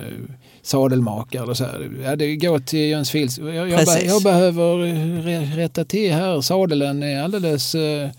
sadelmakare 0.62 1.44
eller 1.44 1.54
så 1.54 1.64
här. 1.64 1.90
Ja, 2.04 2.16
det 2.16 2.36
går 2.36 2.60
till 2.60 2.80
Jönsfils. 2.90 3.38
Jag, 3.38 3.70
jag, 3.70 3.86
be, 3.86 4.02
jag 4.06 4.24
behöver 4.24 4.86
eh, 5.30 5.56
rätta 5.56 5.86
till 5.86 6.14
här. 6.14 6.42
Sadeln 6.42 7.04
är 7.04 7.24
alldeles 7.24 7.76
eh, 7.76 8.10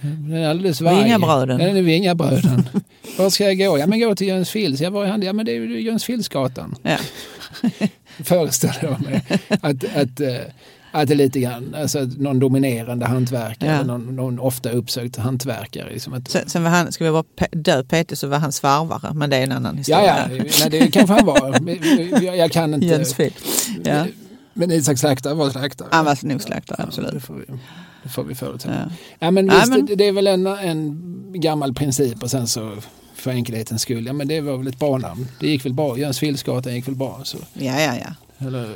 den 0.00 0.32
är 0.32 0.48
alldeles 0.48 0.80
vaj. 0.80 1.02
Vingabröden. 1.04 1.58
Den 1.58 1.76
är 1.76 1.82
Vingabröden. 1.82 2.68
Var 3.18 3.30
ska 3.30 3.44
jag 3.44 3.58
gå? 3.58 3.78
Ja 3.78 3.86
men 3.86 4.00
gå 4.00 4.14
till 4.14 4.26
Jönsfils. 4.26 4.80
Jag 4.80 4.90
var 4.90 5.04
i 5.04 5.08
hand. 5.08 5.24
Ja 5.24 5.32
men 5.32 5.46
det 5.46 5.52
är 5.52 5.56
ju 5.60 5.80
Jönsfilsgatan. 5.82 6.74
Ja. 6.82 6.96
Föreställer 8.24 8.78
jag 8.82 9.00
mig. 9.00 9.22
Att, 9.48 9.84
att, 9.96 10.20
eh, 10.20 10.36
att 10.92 11.08
det 11.08 11.14
är 11.14 11.16
lite 11.16 11.40
grann, 11.40 11.74
alltså 11.78 11.98
någon 12.18 12.38
dominerande 12.38 13.06
hantverkare, 13.06 13.70
Ja. 13.70 13.82
någon, 13.82 14.16
någon 14.16 14.38
ofta 14.38 14.70
uppsökt 14.70 15.16
hantverkare. 15.16 15.90
Liksom 15.92 16.12
att, 16.12 16.30
Sen, 16.30 16.48
sen 16.48 16.62
var 16.62 16.70
han, 16.70 16.92
ska 16.92 17.04
vi 17.04 17.10
vara 17.10 17.24
dö 17.52 17.82
Peter 17.84 18.16
så 18.16 18.26
var 18.28 18.38
han 18.38 18.52
svarvare, 18.52 19.14
men 19.14 19.30
det 19.30 19.36
är 19.36 19.42
en 19.42 19.52
annan 19.52 19.74
ja, 19.74 19.78
historia. 19.78 20.30
ja, 20.36 20.44
nej, 20.60 20.70
det 20.80 20.90
kanske 20.90 21.14
han 21.14 21.26
var. 21.26 21.60
Jag, 22.24 22.36
jag 22.36 22.52
kan 22.52 22.74
inte. 22.74 22.86
Jens 22.86 23.14
Fil. 23.14 23.32
Ja. 23.84 24.06
Men 24.54 24.70
Isak 24.70 24.98
Slaktare 24.98 25.34
var 25.34 25.50
slaktare. 25.50 25.88
Han 25.90 26.04
var 26.04 26.18
nog 26.26 26.42
slaktare, 26.42 26.76
Ja, 26.78 26.84
absolut. 26.84 27.30
Vi, 27.30 27.54
det 28.02 28.08
får 28.08 28.24
vi 28.24 28.34
förutsätta. 28.34 28.74
Ja. 28.74 28.90
Ja, 29.18 29.30
men 29.30 29.46
Ja, 29.46 29.54
visst, 29.54 29.68
men- 29.68 29.86
Det, 29.86 29.94
det 29.94 30.04
är 30.08 30.12
väl 30.12 30.26
en, 30.26 30.46
en 30.46 31.02
gammal 31.34 31.74
princip 31.74 32.22
och 32.22 32.30
sen 32.30 32.46
så 32.48 32.76
för 33.14 33.30
enkelhetens 33.30 33.82
skull, 33.82 34.06
ja 34.06 34.12
men 34.12 34.28
det 34.28 34.40
var 34.40 34.56
väl 34.56 34.66
ett 34.66 34.78
bra 34.78 34.98
namn. 34.98 35.28
Det 35.40 35.46
gick 35.48 35.64
väl 35.64 35.72
bra, 35.74 35.98
Jönsfilsgatan 35.98 36.74
gick 36.74 36.88
väl 36.88 36.94
bra. 36.94 37.20
Så, 37.24 37.36
ja, 37.52 37.80
ja, 37.80 37.94
ja. 37.96 38.46
eller 38.46 38.74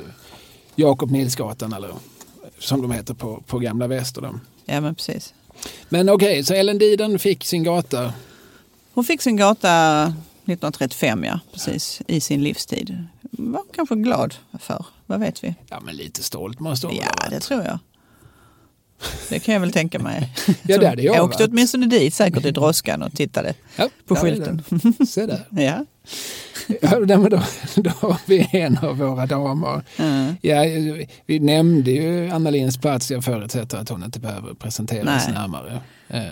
Jakob 0.75 1.11
Nilsgatan 1.11 1.73
eller 1.73 1.91
som 2.59 2.83
de 2.83 2.91
heter 2.91 3.15
på, 3.15 3.43
på 3.47 3.59
Gamla 3.59 3.87
Väster. 3.87 4.31
Ja, 4.65 4.81
men 4.81 4.95
precis. 4.95 5.35
Men 5.89 6.09
okej, 6.09 6.45
så 6.45 6.55
Ellen 6.55 6.79
Diden 6.79 7.19
fick 7.19 7.45
sin 7.45 7.63
gata. 7.65 8.13
Hon 8.95 9.05
fick 9.05 9.23
sin 9.23 9.37
gata 9.37 10.03
1935, 10.03 11.25
ja, 11.25 11.41
precis, 11.53 12.03
i 12.07 12.21
sin 12.21 12.43
livstid. 12.43 13.05
Var 13.31 13.63
kanske 13.75 13.95
glad 13.95 14.35
för, 14.61 14.87
vad 15.07 15.21
vet 15.21 15.45
vi? 15.45 15.55
Ja 15.69 15.81
men 15.81 15.97
lite 15.97 16.23
stolt 16.23 16.61
måste 16.61 16.87
hon 16.87 16.97
Ja, 16.97 17.29
det 17.31 17.41
tror 17.41 17.63
jag. 17.63 17.79
Det 19.29 19.39
kan 19.41 19.55
jag 19.55 19.61
väl 19.61 19.73
tänka 19.73 19.99
mig. 19.99 20.33
Ja, 20.63 20.79
det 20.79 20.89
hade 20.89 21.03
jag 21.03 21.17
jag 21.17 21.25
åkte 21.25 21.43
varit. 21.43 21.51
åtminstone 21.51 21.87
dit 21.87 22.15
säkert 22.15 22.45
i 22.45 22.51
droskan 22.51 23.03
och 23.03 23.13
tittade 23.13 23.55
Ja, 23.77 23.89
på 24.07 24.15
är 24.15 24.19
skylten. 24.19 24.63
det. 24.99 25.07
Se 25.07 25.27
där. 25.27 25.47
Ja. 25.51 25.85
Ja, 26.83 26.99
men 27.19 27.31
då, 27.31 27.43
då 27.77 27.91
har 27.91 28.17
vi 28.27 28.49
en 28.53 28.79
av 28.79 28.97
våra 28.99 29.27
damer. 29.27 29.83
Mm. 29.97 30.35
Ja, 30.43 30.63
vi 31.27 31.39
nämnde 31.39 31.91
ju 31.91 32.31
Anna 32.31 32.51
Lindhs 32.51 32.79
plats. 32.79 33.11
Jag 33.11 33.25
förutsätter 33.25 33.79
att 33.79 33.89
hon 33.89 34.05
inte 34.05 34.21
behöver 34.21 34.55
presenteras 34.55 35.25
Nej. 35.27 35.35
närmare. 35.35 35.81
Eh, 36.09 36.23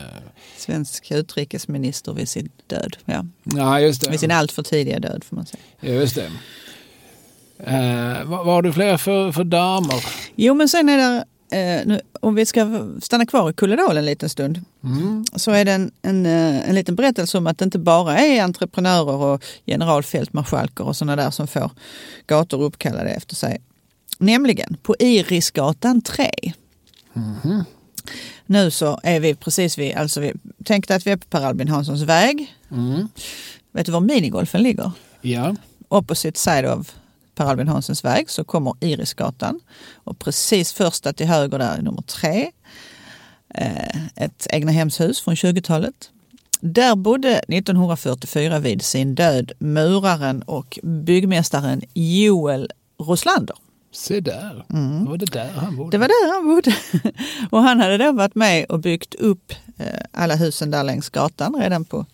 Svensk 0.56 1.10
utrikesminister 1.10 2.12
vid 2.12 2.28
sin 2.28 2.48
död. 2.66 2.96
Ja. 3.04 3.24
Ja, 3.44 3.80
just 3.80 4.08
Vid 4.12 4.20
sin 4.20 4.28
det. 4.28 4.34
alltför 4.36 4.62
tidiga 4.62 4.98
död 4.98 5.24
får 5.24 5.36
man 5.36 5.46
säga. 5.46 5.94
Just 6.00 6.14
det. 6.14 6.30
Eh, 7.66 8.24
vad, 8.24 8.46
vad 8.46 8.54
har 8.54 8.62
du 8.62 8.72
fler 8.72 8.96
för, 8.96 9.32
för 9.32 9.44
damer? 9.44 10.04
Jo 10.36 10.54
men 10.54 10.68
sen 10.68 10.88
är 10.88 10.96
det, 10.98 11.24
eh, 11.52 11.86
nu, 11.86 12.00
om 12.20 12.34
vi 12.34 12.46
ska 12.46 12.88
stanna 13.02 13.26
kvar 13.26 13.50
i 13.50 13.52
Kulledal 13.52 13.96
en 13.96 14.04
liten 14.04 14.28
stund, 14.28 14.60
Mm. 14.84 15.24
så 15.36 15.50
är 15.50 15.64
det 15.64 15.72
en, 15.72 15.90
en, 16.02 16.26
eh, 16.26 16.68
en 16.68 16.74
liten 16.74 16.94
berättelse 16.96 17.38
om 17.38 17.46
att 17.46 17.58
det 17.58 17.64
inte 17.64 17.78
bara 17.78 18.18
är 18.18 18.42
entreprenörer 18.42 19.14
och 19.16 19.44
generalfältmarskalker 19.66 20.84
och 20.84 20.96
sådana 20.96 21.16
där 21.22 21.30
som 21.30 21.46
får 21.46 21.70
gator 22.26 22.62
uppkallade 22.62 23.10
efter 23.10 23.34
sig. 23.34 23.60
Nämligen 24.18 24.76
på 24.82 24.96
Irisgatan 24.98 26.02
3. 26.02 26.30
Mhm. 27.12 27.64
Nu 28.46 28.70
så 28.70 29.00
är 29.02 29.20
vi 29.20 29.34
precis 29.34 29.78
vid, 29.78 29.94
alltså 29.96 30.20
vi 30.20 30.32
tänkte 30.64 30.94
att 30.94 31.06
vi 31.06 31.10
är 31.10 31.16
på 31.16 31.26
Per 31.26 31.44
Albin 31.44 31.68
Hanssons 31.68 32.02
väg. 32.02 32.54
Mm. 32.70 33.08
Vet 33.72 33.86
du 33.86 33.92
var 33.92 34.00
minigolfen 34.00 34.62
ligger? 34.62 34.90
Ja, 35.20 35.56
opposite 35.88 36.38
side 36.40 36.64
av 36.66 36.90
Per 37.34 37.44
Albin 37.44 37.68
Hanssons 37.68 38.04
väg 38.04 38.30
så 38.30 38.44
kommer 38.44 38.74
Irisgatan 38.80 39.60
och 39.94 40.18
precis 40.18 40.72
första 40.72 41.12
till 41.12 41.26
höger 41.26 41.58
där 41.58 41.78
är 41.78 41.82
nummer 41.82 42.02
tre. 42.02 42.50
Eh, 43.54 44.06
ett 44.16 44.46
egnahemshus 44.50 45.20
från 45.20 45.34
20-talet. 45.34 46.10
Där 46.60 46.96
bodde 46.96 47.38
1944 47.38 48.58
vid 48.58 48.82
sin 48.82 49.14
död 49.14 49.52
muraren 49.58 50.42
och 50.42 50.78
byggmästaren 50.82 51.82
Joel 51.94 52.70
Roslander. 52.98 53.56
se 53.92 54.20
där. 54.20 54.64
Var 55.08 55.16
det 55.16 55.26
där 55.26 55.50
han 55.56 55.76
bodde? 55.76 55.90
Det 55.90 55.98
var 55.98 56.08
där 56.08 56.34
han 56.34 56.48
bodde. 56.54 56.76
Och 57.50 57.62
han 57.62 57.80
hade 57.80 57.98
då 57.98 58.12
varit 58.12 58.34
med 58.34 58.64
och 58.64 58.80
byggt 58.80 59.14
upp 59.14 59.52
eh, 59.78 59.86
alla 60.10 60.36
husen 60.36 60.70
där 60.70 60.84
längs 60.84 61.08
gatan 61.08 61.54
redan 61.60 61.84
på 61.84 62.06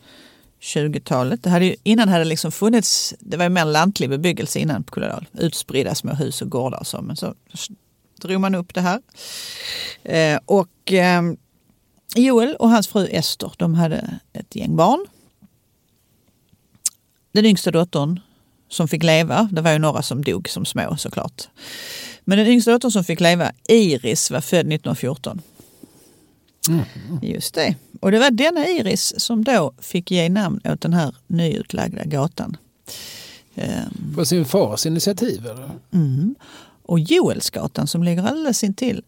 20-talet. 0.60 1.42
Det 1.42 1.50
hade 1.50 1.64
ju, 1.64 1.76
innan 1.82 2.08
hade 2.08 2.24
det 2.24 2.28
liksom 2.28 2.52
funnits, 2.52 3.14
det 3.20 3.36
var 3.36 3.44
ju 3.44 3.50
mer 3.50 3.64
lantlig 3.64 4.10
bebyggelse 4.10 4.58
innan 4.58 4.82
på 4.82 4.92
Kulladal. 4.92 5.26
Utspridda 5.32 5.94
små 5.94 6.12
hus 6.12 6.42
och 6.42 6.50
gårdar 6.50 6.78
och 6.78 6.86
så. 6.86 7.02
Men 7.02 7.16
så 7.16 7.34
drog 8.20 8.40
man 8.40 8.54
upp 8.54 8.74
det 8.74 8.80
här. 8.80 9.00
Eh, 10.02 10.40
och 10.44 10.92
eh, 10.92 11.22
Joel 12.16 12.56
och 12.56 12.70
hans 12.70 12.88
fru 12.88 13.08
Ester, 13.10 13.52
de 13.56 13.74
hade 13.74 14.20
ett 14.32 14.56
gäng 14.56 14.76
barn. 14.76 15.06
Den 17.32 17.46
yngsta 17.46 17.70
dottern 17.70 18.20
som 18.68 18.88
fick 18.88 19.02
leva, 19.02 19.48
det 19.52 19.60
var 19.60 19.72
ju 19.72 19.78
några 19.78 20.02
som 20.02 20.24
dog 20.24 20.48
som 20.48 20.64
små 20.64 20.96
såklart. 20.96 21.48
Men 22.24 22.38
den 22.38 22.46
yngsta 22.46 22.70
dottern 22.70 22.90
som 22.90 23.04
fick 23.04 23.20
leva, 23.20 23.52
Iris, 23.68 24.30
var 24.30 24.40
född 24.40 24.60
1914. 24.60 25.40
Mm. 26.68 26.85
Just 27.22 27.54
det. 27.54 27.74
Och 28.00 28.11
det 28.11 28.18
var 28.18 28.31
denna 28.31 28.66
Iris 28.68 29.20
som 29.20 29.44
då 29.44 29.72
fick 29.78 30.11
ge 30.11 30.28
namn 30.28 30.61
åt 30.64 30.81
den 30.81 30.92
här 30.92 31.14
nyutlagda 31.26 32.04
gatan. 32.04 32.57
Ehm, 33.54 34.14
På 34.14 34.24
sin 34.24 34.44
fars 34.44 34.87
initiativ? 34.87 35.46
Eller? 35.46 35.70
Mm. 35.92 36.35
Och 36.83 37.00
Joelsgatan 37.00 37.87
som 37.87 38.02
ligger 38.02 38.22
alldeles 38.22 38.64
intill 38.64 39.02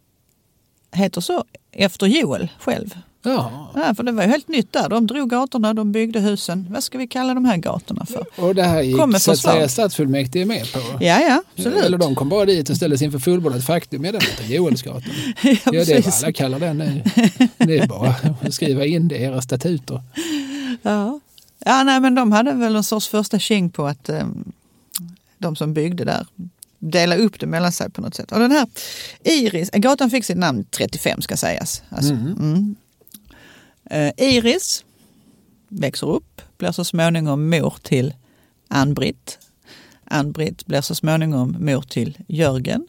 heter 0.92 1.20
så 1.20 1.44
efter 1.72 2.06
Joel 2.06 2.48
själv. 2.60 2.94
Ja. 3.22 3.72
Ja, 3.74 3.94
för 3.94 4.02
det 4.02 4.12
var 4.12 4.22
helt 4.22 4.48
nytt 4.48 4.72
där. 4.72 4.88
De 4.88 5.06
drog 5.06 5.30
gatorna, 5.30 5.74
de 5.74 5.92
byggde 5.92 6.20
husen. 6.20 6.66
Vad 6.70 6.84
ska 6.84 6.98
vi 6.98 7.06
kalla 7.06 7.34
de 7.34 7.44
här 7.44 7.56
gatorna 7.56 8.06
för? 8.06 8.24
Och 8.36 8.54
det 8.54 8.62
här 8.62 8.82
gick 8.82 8.96
så 9.20 9.30
att 9.32 9.38
säga 9.38 9.68
stadsfullmäktige 9.68 10.44
med 10.46 10.72
på? 10.72 10.78
Ja, 11.00 11.20
ja, 11.20 11.42
absolut. 11.56 11.84
Eller 11.84 11.98
de 11.98 12.14
kom 12.14 12.28
bara 12.28 12.44
dit 12.44 12.70
och 12.70 12.76
ställdes 12.76 13.02
inför 13.02 13.18
fullbordat 13.18 13.64
faktum. 13.64 14.04
Ja, 14.04 14.12
den 14.12 14.20
heter 14.20 14.44
Joelsgatan. 14.54 15.02
ja, 15.42 15.56
Ja, 15.64 15.84
det 15.84 15.92
är 15.92 16.02
vad 16.02 16.14
alla 16.14 16.32
kallar 16.32 16.58
den 16.60 16.78
nu. 16.78 17.02
Det 17.58 17.78
är 17.78 17.86
bara 17.86 18.14
att 18.42 18.54
skriva 18.54 18.84
in 18.84 19.08
det 19.08 19.16
i 19.16 19.22
era 19.22 19.42
statuter. 19.42 20.02
Ja. 20.82 21.20
ja, 21.64 21.82
nej 21.84 22.00
men 22.00 22.14
de 22.14 22.32
hade 22.32 22.52
väl 22.52 22.76
en 22.76 22.84
sorts 22.84 23.08
första 23.08 23.38
tjing 23.38 23.70
på 23.70 23.86
att 23.86 24.08
eh, 24.08 24.26
de 25.38 25.56
som 25.56 25.74
byggde 25.74 26.04
där 26.04 26.26
dela 26.78 27.16
upp 27.16 27.40
det 27.40 27.46
mellan 27.46 27.72
sig 27.72 27.90
på 27.90 28.00
något 28.00 28.14
sätt. 28.14 28.32
Och 28.32 28.38
den 28.40 28.50
här 28.50 28.66
Iris, 29.24 29.70
gatan 29.70 30.10
fick 30.10 30.24
sitt 30.24 30.36
namn 30.36 30.64
35 30.70 31.22
ska 31.22 31.36
sägas. 31.36 31.82
Alltså, 31.88 32.12
Mm. 32.12 32.32
mm. 32.32 32.76
Eh, 33.90 34.12
Iris 34.16 34.84
växer 35.68 36.06
upp, 36.06 36.42
blir 36.58 36.72
så 36.72 36.84
småningom 36.84 37.50
mor 37.50 37.74
till 37.82 38.14
Ann-Britt. 38.68 39.38
Ann-Britt 40.04 40.66
blir 40.66 40.80
så 40.80 40.94
småningom 40.94 41.56
mor 41.60 41.82
till 41.82 42.18
Jörgen 42.28 42.88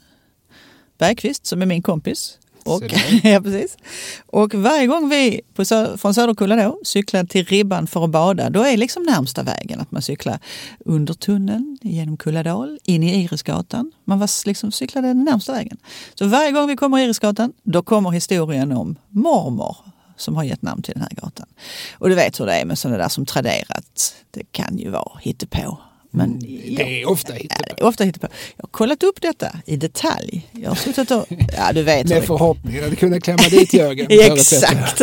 Bergqvist 0.98 1.46
som 1.46 1.62
är 1.62 1.66
min 1.66 1.82
kompis. 1.82 2.38
Och, 2.66 2.84
ja, 3.24 3.42
precis. 3.42 3.78
och 4.26 4.54
varje 4.54 4.88
gång 4.88 5.10
vi 5.10 5.42
på, 5.54 5.64
Sö- 5.64 5.98
från 5.98 6.14
Söderkulla 6.14 6.56
då 6.56 6.80
cyklar 6.84 7.24
till 7.24 7.46
Ribban 7.46 7.88
för 7.88 8.04
att 8.04 8.10
bada, 8.10 8.50
då 8.50 8.64
är 8.64 8.78
liksom 8.78 9.04
närmsta 9.04 9.44
vägen 9.44 9.80
att 9.80 9.92
man 9.92 10.02
cyklar 10.02 10.40
under 10.86 11.14
tunneln, 11.14 11.78
genom 11.82 12.18
Kulladal, 12.18 12.80
in 12.84 13.04
i 13.04 13.24
Irisgatan. 13.24 13.92
Man 14.04 14.20
var 14.20 14.48
liksom 14.48 14.72
cyklade 14.72 15.08
den 15.08 15.24
närmsta 15.24 15.54
vägen. 15.54 15.78
Så 16.16 16.26
varje 16.26 16.52
gång 16.52 16.68
vi 16.68 16.76
kommer 16.76 17.00
i 17.00 17.04
Irisgatan, 17.04 17.54
då 17.64 17.84
kommer 17.84 18.12
historien 18.12 18.72
om 18.72 18.96
mormor 19.10 19.78
som 20.22 20.36
har 20.36 20.44
gett 20.44 20.62
namn 20.62 20.82
till 20.84 20.94
den 20.94 21.02
här 21.04 21.12
gatan. 21.22 21.48
Och 21.94 22.10
du 22.10 22.16
vet 22.16 22.40
hur 22.40 22.46
det 22.46 22.54
är 22.54 22.66
med 22.66 22.78
sådana 22.78 22.98
där 22.98 23.10
som 23.10 23.26
traderat. 23.26 24.14
Det 24.32 24.44
kan 24.52 24.78
ju 24.78 24.90
vara 24.90 25.20
hittepå. 25.22 25.78
Men 26.14 26.40
Det 26.40 27.02
är 27.02 27.10
ofta 27.10 27.34
hittepå. 27.34 27.64
är 27.78 27.84
ofta 27.84 28.04
hittepå. 28.04 28.28
Jag 28.58 28.64
har 28.64 28.70
kollat 28.70 29.04
upp 29.04 29.22
detta 29.22 29.56
i 29.66 29.76
detalj. 29.78 30.50
Jag 30.52 30.70
har 30.70 30.76
suttit 30.76 31.12
och... 31.12 31.26
Ja, 31.58 31.74
du 31.74 31.84
vet. 31.84 32.10
Med 32.10 32.24
förhoppningen 32.24 32.92
att 32.92 32.98
kunna 33.00 33.20
klämma 33.20 33.44
dit 33.50 33.74
Jörgen. 33.74 34.08
jag. 34.10 34.38
Exakt. 34.38 35.02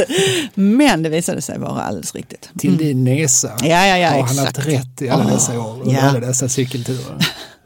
Men 0.55 1.03
det 1.03 1.09
visade 1.09 1.43
sig 1.43 1.59
vara 1.59 1.83
alldeles 1.83 2.15
riktigt. 2.15 2.51
Till 2.59 2.77
din 2.77 3.05
näsa 3.05 3.57
Ja, 3.63 3.87
ja, 3.87 3.99
ja, 3.99 4.09
har 4.09 4.23
han 4.23 4.31
exakt. 4.39 4.57
haft 4.57 4.69
rätt 4.69 5.03
i 5.03 5.09
alla 5.09 5.25
Åh, 5.25 5.33
dessa 5.33 5.61
år. 5.61 5.83
Ja. 5.93 6.01
alla 6.01 6.21
dessa 6.21 6.49
cykelturer. 6.49 7.17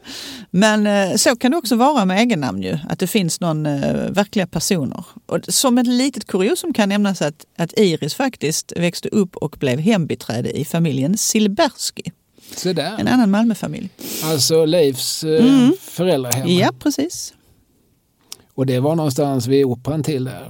Men 0.55 0.87
eh, 0.87 1.15
så 1.15 1.35
kan 1.35 1.51
det 1.51 1.57
också 1.57 1.75
vara 1.75 2.05
med 2.05 2.21
egennamn 2.21 2.63
ju, 2.63 2.77
att 2.89 2.99
det 2.99 3.07
finns 3.07 3.39
någon 3.39 3.65
eh, 3.65 3.93
verkliga 4.09 4.47
personer. 4.47 5.05
Och 5.25 5.39
som 5.47 5.77
ett 5.77 5.87
litet 5.87 6.27
kuriosum 6.27 6.73
kan 6.73 6.89
nämnas 6.89 7.21
att, 7.21 7.45
att 7.57 7.79
Iris 7.79 8.13
faktiskt 8.15 8.73
växte 8.75 9.09
upp 9.09 9.35
och 9.35 9.55
blev 9.59 9.79
hembiträde 9.79 10.57
i 10.59 10.65
familjen 10.65 11.17
där. 12.73 12.97
En 12.99 13.07
annan 13.07 13.31
Malmöfamilj. 13.31 13.89
Alltså 14.23 14.65
Leifs 14.65 15.23
eh, 15.23 15.45
Mm. 15.45 15.73
föräldrar 15.81 16.31
hemma. 16.31 16.49
Ja, 16.49 16.69
precis. 16.79 17.33
Och 18.53 18.65
det 18.65 18.79
var 18.79 18.95
någonstans 18.95 19.47
vid 19.47 19.65
operan 19.65 20.03
till 20.03 20.23
där. 20.23 20.49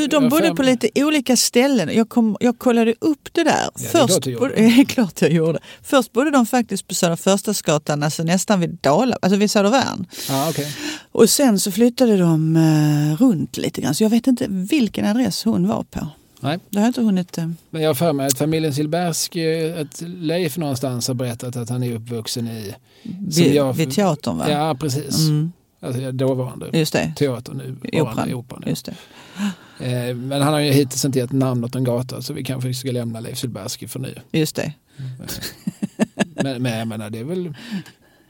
Du, 0.00 0.06
de 0.06 0.28
bodde 0.28 0.42
fem- 0.46 0.56
på 0.56 0.62
lite 0.62 0.88
olika 0.94 1.36
ställen. 1.36 1.90
Jag, 1.94 2.08
kom, 2.08 2.36
jag 2.40 2.58
kollade 2.58 2.94
upp 3.00 3.28
det 3.32 3.44
där. 3.44 3.50
är 3.74 3.78
Först 3.88 4.22
det 4.22 4.30
är 4.32 4.84
klart 4.94 5.22
jag 5.22 5.32
gjorde. 5.32 5.58
Först 5.82 6.12
bodde 6.12 6.30
de 6.30 6.46
faktiskt 6.46 6.88
på 6.88 6.94
Södra 6.94 7.16
Förstadsgatan, 7.16 8.02
alltså 8.02 8.22
nästan 8.22 8.60
vid 8.60 8.78
Dala, 8.80 9.16
alltså 9.22 9.36
vid 9.38 9.50
Södervärn. 9.50 10.06
Ja, 10.28 10.48
okej. 10.50 10.66
Och 11.12 11.30
sen 11.30 11.60
så 11.60 11.70
flyttade 11.72 12.16
de 12.16 12.56
eh, 12.56 13.22
runt 13.24 13.56
lite 13.56 13.80
grann, 13.80 13.94
så 13.94 14.02
jag 14.04 14.10
vet 14.10 14.26
inte 14.26 14.46
vilken 14.48 15.06
adress 15.06 15.44
hon 15.44 15.68
var 15.68 15.82
på. 15.82 16.06
Nej. 16.40 16.58
Det 16.70 16.78
har 16.78 16.82
jag 16.84 16.88
inte 16.90 17.02
hunnit... 17.02 17.38
Eh, 17.38 17.50
Men 17.70 17.82
jag 17.82 17.88
har 17.90 17.94
för 17.94 18.12
mig 18.12 18.26
att 18.26 18.38
familjen 18.38 18.74
Silbersky, 18.74 19.70
att 19.72 20.00
Leif 20.06 20.56
någonstans 20.56 21.08
har 21.08 21.14
berättat 21.14 21.56
att 21.56 21.68
han 21.68 21.82
är 21.82 21.94
uppvuxen 21.94 22.48
i... 22.48 22.74
Vid, 23.28 23.54
jag- 23.54 23.72
vid 23.72 23.94
teatern 23.94 24.38
va? 24.38 24.50
Ja, 24.50 24.76
precis. 24.80 25.18
Mm, 25.18 25.52
Alltså, 25.82 26.12
dåvarande 26.12 26.70
just 26.72 26.92
det. 26.92 27.12
teater 27.16 27.52
nu. 27.54 27.76
Operan. 28.00 28.34
Operan. 28.34 28.62
Just 28.66 28.86
det. 28.86 28.94
Eh, 29.86 30.14
Men 30.16 30.42
han 30.42 30.52
har 30.52 30.60
ju 30.60 30.72
hittills 30.72 31.04
inte 31.04 31.18
gett 31.18 31.32
namn 31.32 31.64
åt 31.64 31.74
en 31.74 31.84
gata 31.84 32.22
så 32.22 32.32
vi 32.32 32.44
kanske 32.44 32.74
ska 32.74 32.90
lämna 32.92 33.20
Leif 33.20 33.38
Silbersky 33.38 33.88
för 33.88 33.98
nu. 34.00 34.14
Just 34.32 34.56
det. 34.56 34.72
Men, 36.42 36.62
men 36.62 36.78
jag 36.78 36.88
menar, 36.88 37.10
det 37.10 37.18
är 37.18 37.24
väl, 37.24 37.54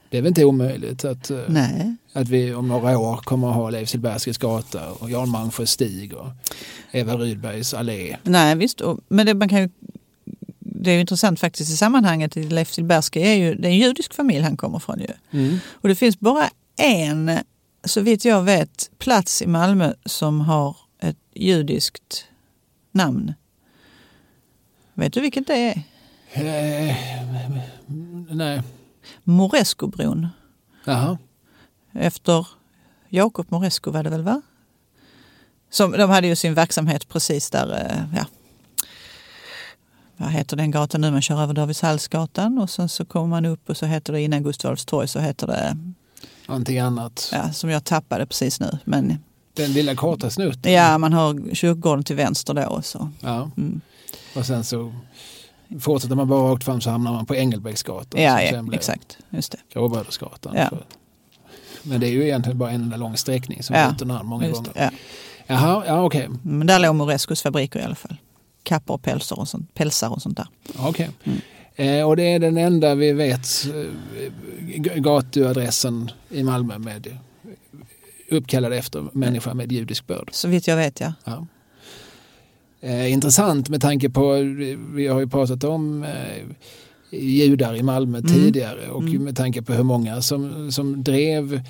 det 0.09 0.17
är 0.17 0.21
väl 0.21 0.27
inte 0.29 0.45
omöjligt 0.45 1.05
att, 1.05 1.29
eh, 1.31 1.37
Nej. 1.47 1.95
att 2.13 2.29
vi 2.29 2.53
om 2.53 2.67
några 2.67 2.97
år 2.97 3.17
kommer 3.17 3.49
att 3.49 3.55
ha 3.55 3.69
Leif 3.69 3.89
Silberskys 3.89 4.37
gata 4.37 4.91
och 4.91 5.09
Jan 5.11 5.29
Malmsjös 5.29 5.69
stig 5.71 6.13
och 6.13 6.27
Eva 6.91 7.15
Rydbergs 7.17 7.73
allé. 7.73 8.17
Nej, 8.23 8.55
visst. 8.55 8.81
Men 9.07 9.25
det, 9.25 9.33
man 9.33 9.49
kan 9.49 9.61
ju, 9.61 9.69
det 10.59 10.91
är 10.91 10.95
ju 10.95 11.01
intressant 11.01 11.39
faktiskt 11.39 11.71
i 11.71 11.75
sammanhanget. 11.77 12.35
Leif 12.35 12.71
Silbersky 12.73 13.19
är 13.19 13.33
ju 13.33 13.55
det 13.55 13.67
är 13.67 13.71
en 13.71 13.77
judisk 13.77 14.13
familj 14.13 14.41
han 14.41 14.57
kommer 14.57 14.79
från 14.79 14.99
ju. 14.99 15.39
Mm. 15.39 15.57
Och 15.71 15.89
det 15.89 15.95
finns 15.95 16.19
bara 16.19 16.49
en, 16.77 17.31
så 17.83 18.01
vitt 18.01 18.25
jag 18.25 18.43
vet, 18.43 18.91
plats 18.97 19.41
i 19.41 19.47
Malmö 19.47 19.93
som 20.05 20.41
har 20.41 20.77
ett 20.99 21.17
judiskt 21.33 22.25
namn. 22.91 23.33
Vet 24.93 25.13
du 25.13 25.21
vilket 25.21 25.47
det 25.47 25.53
är? 25.55 25.83
Eh, 26.33 26.95
nej, 28.29 28.61
Moreskobron. 29.23 30.27
jaha. 30.85 31.17
Efter 31.93 32.47
Jakob 33.09 33.45
Moresco 33.49 33.91
var 33.91 34.03
det 34.03 34.09
väl 34.09 34.23
va? 34.23 34.41
Som, 35.69 35.91
de 35.91 36.09
hade 36.09 36.27
ju 36.27 36.35
sin 36.35 36.53
verksamhet 36.53 37.07
precis 37.07 37.49
där, 37.49 37.71
eh, 37.71 38.17
ja. 38.19 38.25
Vad 40.17 40.29
heter 40.29 40.57
den 40.57 40.71
gatan 40.71 41.01
nu? 41.01 41.11
Man 41.11 41.21
kör 41.21 41.41
över 41.41 41.53
Davidshallsgatan 41.53 42.57
och 42.57 42.69
sen 42.69 42.89
så 42.89 43.05
kommer 43.05 43.27
man 43.27 43.45
upp 43.45 43.69
och 43.69 43.77
så 43.77 43.85
heter 43.85 44.13
det 44.13 44.21
innan 44.21 44.43
Gustav 44.43 44.69
Adolfs 44.69 44.85
torg 44.85 45.07
så 45.07 45.19
heter 45.19 45.47
det, 45.47 45.77
Någonting 46.47 46.79
annat. 46.79 47.29
ja, 47.31 47.51
som 47.51 47.69
jag 47.69 47.83
tappade 47.83 48.25
precis 48.25 48.59
nu. 48.59 48.77
Men 48.85 49.17
Den 49.53 49.73
lilla 49.73 49.95
korta 49.95 50.29
snutten. 50.29 50.71
ja, 50.73 50.97
man 50.97 51.13
har 51.13 51.55
kyrkogården 51.55 52.03
till 52.03 52.15
vänster 52.15 52.53
då. 52.53 52.81
Så. 52.83 53.09
Ja. 53.19 53.51
Mm. 53.57 53.81
Och 54.35 54.45
sen 54.45 54.63
så 54.63 54.93
fortsätter 55.79 56.15
man 56.15 56.27
bara 56.27 56.51
rakt 56.53 56.63
fram 56.63 56.81
så 56.81 56.89
hamnar 56.89 57.11
man 57.13 57.25
på 57.25 57.35
Engelbrektsgatan. 57.35 58.21
Ja, 58.21 58.41
ja 58.41 58.63
exakt. 58.73 59.17
Just 59.29 59.51
det. 59.51 59.57
Gråbrödersgatan. 59.73 60.53
Ja. 60.55 60.69
För- 60.69 60.85
Men 61.83 61.99
det 61.99 62.07
är 62.07 62.11
ju 62.11 62.23
egentligen 62.23 62.57
bara 62.57 62.71
en 62.71 62.81
enda 62.81 62.97
lång 62.97 63.17
sträckning 63.17 63.63
som 63.63 63.75
Ja, 63.75 63.91
byter 63.99 64.05
namn 64.05 64.29
många 64.29 64.47
Just 64.47 64.55
gånger. 64.57 64.73
det, 64.73 64.83
ja. 64.83 64.89
Jaha, 65.47 65.83
ja 65.87 66.03
okej. 66.03 66.29
Men 66.43 66.67
där 66.67 66.79
låg 66.79 66.95
Morescos 66.95 67.41
fabriker 67.41 67.79
i 67.79 67.83
alla 67.83 67.95
fall. 67.95 68.15
Kappor 68.63 68.93
och 68.95 69.01
pälsar 69.01 69.39
och 69.39 69.47
sånt, 69.47 69.73
pälsar 69.73 70.09
och 70.09 70.21
sånt 70.21 70.37
där. 70.37 70.47
okej. 70.79 71.09
Mm. 71.23 71.41
Eh, 71.75 72.07
och 72.07 72.15
det 72.15 72.23
är 72.23 72.39
den 72.39 72.57
enda 72.57 72.95
vi 72.95 73.11
vet 73.13 73.47
eh, 73.75 74.99
gatuadressen 75.01 76.11
i 76.29 76.43
Malmö 76.43 76.77
med 76.77 77.07
eh, 77.07 77.13
uppkallad 78.29 78.73
efter 78.73 79.05
människa 79.13 79.53
med 79.53 79.71
judisk 79.71 80.07
börd. 80.07 80.29
Så 80.31 80.47
vitt 80.47 80.67
jag 80.67 80.75
vet 80.77 80.99
ja. 80.99 81.13
Ja. 81.23 81.47
Eh, 82.81 83.11
intressant 83.13 83.69
med 83.69 83.81
tanke 83.81 84.09
på, 84.09 84.33
vi 84.93 85.07
har 85.07 85.19
ju 85.19 85.27
pratat 85.29 85.63
om 85.63 86.03
eh, 86.03 86.43
judar 87.19 87.75
i 87.75 87.83
Malmö 87.83 88.17
Mm. 88.17 88.31
tidigare 88.31 88.89
och 88.89 89.01
Mm. 89.01 89.23
med 89.23 89.37
tanke 89.37 89.61
på 89.61 89.73
hur 89.73 89.83
många 89.83 90.21
som, 90.21 90.71
som 90.71 91.03
drev 91.03 91.61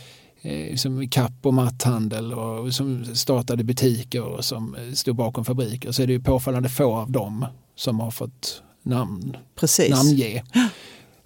eh, 0.42 0.76
som 0.76 1.10
kapp 1.10 1.34
och 1.42 1.54
matthandel 1.54 2.34
och 2.34 2.74
som 2.74 3.06
startade 3.16 3.64
butiker 3.64 4.22
och 4.24 4.46
som 4.46 4.76
eh, 4.76 4.94
stod 4.94 5.16
bakom 5.16 5.46
fabriker 5.46 5.92
så 5.92 6.04
är 6.04 6.08
det 6.08 6.14
ju 6.14 6.22
påfallande 6.22 6.70
få 6.70 6.96
av 6.96 7.12
dem 7.12 7.46
som 7.76 8.00
har 8.00 8.12
fått 8.12 8.64
namn, 8.84 9.38
Precis. 9.56 9.90
namnge. 9.90 10.44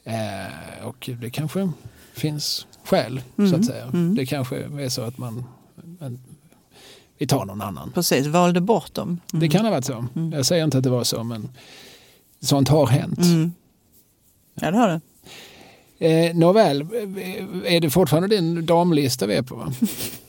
Eh, 0.04 0.86
och 0.88 1.10
det 1.22 1.30
kanske 1.30 1.70
finns 2.14 2.68
skäl 2.84 3.22
så 3.36 3.42
Mm. 3.42 3.60
att 3.60 3.66
säga. 3.66 3.84
Mm. 3.84 4.16
Det 4.16 4.26
kanske 4.26 4.58
är 4.58 4.90
så 4.90 5.02
att 5.02 5.18
man, 5.18 5.44
man 6.00 6.20
vi 7.18 7.28
tar 7.28 7.46
någon 7.46 7.62
annan. 7.62 7.92
Precis, 7.92 8.28
valde 8.28 8.62
bort 8.62 8.94
dem. 8.94 9.08
Mm. 9.34 9.40
Det 9.42 9.50
kan 9.50 9.66
ha 9.66 9.72
varit 9.72 9.86
så. 9.86 10.06
Mm. 10.16 10.32
Jag 10.32 10.46
säger 10.46 10.64
inte 10.64 10.78
att 10.78 10.84
det 10.84 10.90
var 10.90 11.04
så 11.04 11.24
men 11.24 11.50
sånt 12.40 12.68
har 12.70 12.88
hänt. 12.88 13.20
Mm. 13.20 13.52
Ja 14.56 14.72
det 14.72 14.78
har 14.78 14.88
det. 14.90 15.02
Eh, 16.00 16.36
nåväl, 16.36 16.82
eh, 16.82 17.74
är 17.76 17.80
det 17.82 17.90
fortfarande 17.90 18.28
din 18.28 18.66
damlista 18.66 19.26
vi 19.28 19.36
är 19.36 19.42
på? 19.42 19.74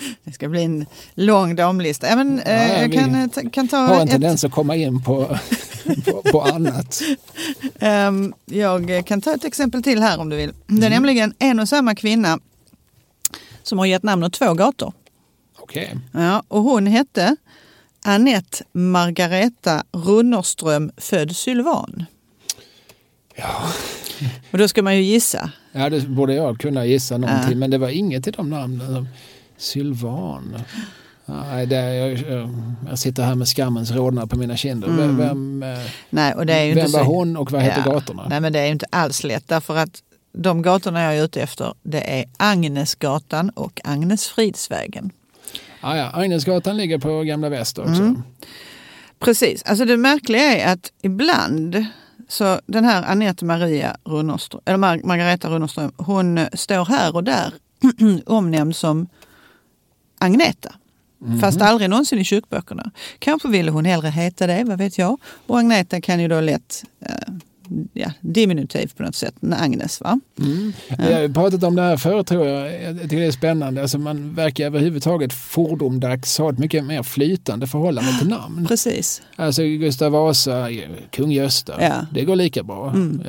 Det 0.24 0.32
ska 0.32 0.48
bli 0.48 0.62
en 0.64 0.86
lång 1.14 1.56
damlista. 1.56 2.08
Ja, 2.08 2.16
men, 2.16 2.38
eh, 2.40 2.52
Ja, 2.52 2.68
ja, 2.68 2.78
jag 2.82 2.92
kan, 2.92 3.14
eh, 3.44 3.50
kan 3.50 3.68
ta 3.68 3.76
Har 3.76 3.94
en 3.96 4.02
ett, 4.02 4.10
tendens 4.10 4.44
att 4.44 4.52
komma 4.52 4.76
in 4.76 5.02
på, 5.04 5.38
på, 6.04 6.22
på 6.32 6.42
annat. 6.42 7.02
ehm, 7.80 8.32
jag 8.46 9.06
kan 9.06 9.20
ta 9.20 9.34
ett 9.34 9.44
exempel 9.44 9.82
till 9.82 10.02
här 10.02 10.18
om 10.20 10.28
du 10.28 10.36
vill. 10.36 10.52
Det 10.66 10.72
är 10.72 10.76
Mm. 10.78 10.90
nämligen 10.92 11.34
en 11.38 11.60
och 11.60 11.68
samma 11.68 11.94
kvinna 11.94 12.38
som 13.62 13.78
har 13.78 13.86
gett 13.86 14.02
namn 14.02 14.22
åt 14.24 14.32
två 14.32 14.54
gator. 14.54 14.92
Okej. 15.58 15.96
Ja, 16.12 16.42
och 16.48 16.62
hon 16.62 16.86
hette 16.86 17.36
Annette 18.04 18.64
Margareta 18.72 19.84
Runnerström 19.92 20.90
född 20.96 21.36
Sylvan. 21.36 22.04
Ja. 23.36 23.72
Och 24.50 24.58
då 24.58 24.68
ska 24.68 24.82
man 24.82 24.96
ju 24.96 25.02
gissa. 25.02 25.50
ja, 25.72 25.90
det 25.90 26.00
borde 26.08 26.34
jag 26.34 26.60
kunna 26.60 26.86
gissa 26.86 27.16
någonting 27.18 27.50
Ja. 27.50 27.56
men 27.56 27.70
det 27.70 27.78
var 27.78 27.88
inget 27.88 28.26
i 28.26 28.30
de 28.30 28.50
namnen. 28.50 29.08
Sylvan. 29.60 30.56
Nej, 31.26 31.66
det 31.66 31.76
är, 31.76 31.94
jag, 32.30 32.48
jag 32.88 32.98
sitter 32.98 33.22
här 33.22 33.34
med 33.34 33.48
skammens 33.48 33.90
rodnad 33.90 34.30
på 34.30 34.36
mina 34.38 34.56
kinder. 34.56 34.88
Mm. 34.88 35.16
Vem, 35.16 35.64
Nej, 36.10 36.34
och 36.34 36.46
det 36.46 36.52
är 36.54 36.64
ju 36.64 36.74
vem 36.74 36.86
inte 36.86 36.98
var 36.98 37.04
så... 37.04 37.10
hon 37.10 37.36
och 37.36 37.52
vad 37.52 37.62
heter 37.62 37.82
Ja. 37.86 37.92
gatorna? 37.92 38.26
Nej, 38.28 38.40
men 38.40 38.52
det 38.52 38.60
är 38.60 38.64
ju 38.66 38.72
inte 38.72 38.86
alls 38.90 39.24
lätt 39.24 39.48
därför 39.48 39.76
att 39.76 40.02
de 40.32 40.62
gatorna 40.62 41.02
jag 41.02 41.16
är 41.16 41.24
ute 41.24 41.42
efter 41.42 41.74
det 41.82 42.18
är 42.20 42.24
Agnesgatan 42.36 43.50
och 43.50 43.80
Agnesfridsvägen. 43.84 45.10
Ah, 45.80 45.96
ja, 45.96 46.10
Agnesgatan 46.14 46.76
ligger 46.76 46.98
på 46.98 47.22
Gamla 47.22 47.48
Väster 47.48 47.82
också. 47.82 48.02
Mm. 48.02 48.22
Precis, 49.18 49.62
alltså 49.62 49.84
det 49.84 49.96
märkliga 49.96 50.42
är 50.42 50.72
att 50.72 50.92
ibland 51.02 51.84
så 52.28 52.60
den 52.66 52.84
här 52.84 53.02
Anette 53.12 53.44
Maria 53.44 53.96
Runnerström, 54.04 54.60
eller 54.64 54.78
Mar- 54.78 55.06
Margareta 55.06 55.48
Runnerström, 55.48 55.92
hon 55.96 56.40
står 56.52 56.84
här 56.84 57.14
och 57.16 57.24
där 57.24 57.52
omnämnd 58.26 58.76
som 58.76 59.06
Agneta. 60.20 60.74
Mhm. 61.18 61.40
Fast 61.40 61.60
aldrig 61.60 61.90
någonsin 61.90 62.18
i 62.18 62.24
kyrkböckerna. 62.24 62.90
Kanske 63.18 63.48
ville 63.48 63.70
hon 63.70 63.84
hellre 63.84 64.08
heta 64.08 64.46
det, 64.46 64.64
vad 64.64 64.78
vet 64.78 64.98
jag. 64.98 65.18
Och 65.46 65.58
Agneta 65.58 66.00
kan 66.00 66.20
ju 66.20 66.28
då 66.28 66.40
lätt 66.40 66.84
eh, 67.06 67.34
ja, 67.92 68.12
diminutiv 68.20 68.92
på 68.96 69.02
något 69.02 69.14
sätt, 69.14 69.34
Agnes. 69.58 70.00
Va? 70.00 70.20
Mm. 70.38 70.72
Vi 70.98 71.12
har 71.12 71.28
pratat 71.28 71.62
om 71.64 71.76
det 71.76 71.82
här 71.82 71.96
förut 71.96 72.26
tror 72.26 72.46
jag. 72.46 72.82
Jag 72.82 73.00
tycker 73.02 73.16
det 73.20 73.26
är 73.26 73.30
spännande. 73.32 73.82
Alltså 73.82 73.98
man 73.98 74.34
verkar 74.34 74.64
överhuvudtaget 74.66 75.32
fordomdags 75.32 76.38
ha 76.38 76.50
ett 76.52 76.58
mycket 76.58 76.84
mer 76.84 77.02
flytande 77.02 77.66
förhållande 77.66 78.18
till 78.18 78.28
namn. 78.28 78.66
Precis. 78.66 79.22
Alltså 79.36 79.62
Gustav 79.62 80.12
Vasa, 80.12 80.68
kung 81.10 81.32
Gösta, 81.32 81.74
Ja. 81.82 82.06
det 82.12 82.24
går 82.24 82.36
lika 82.36 82.62
bra. 82.62 82.90
Mm. 82.90 83.22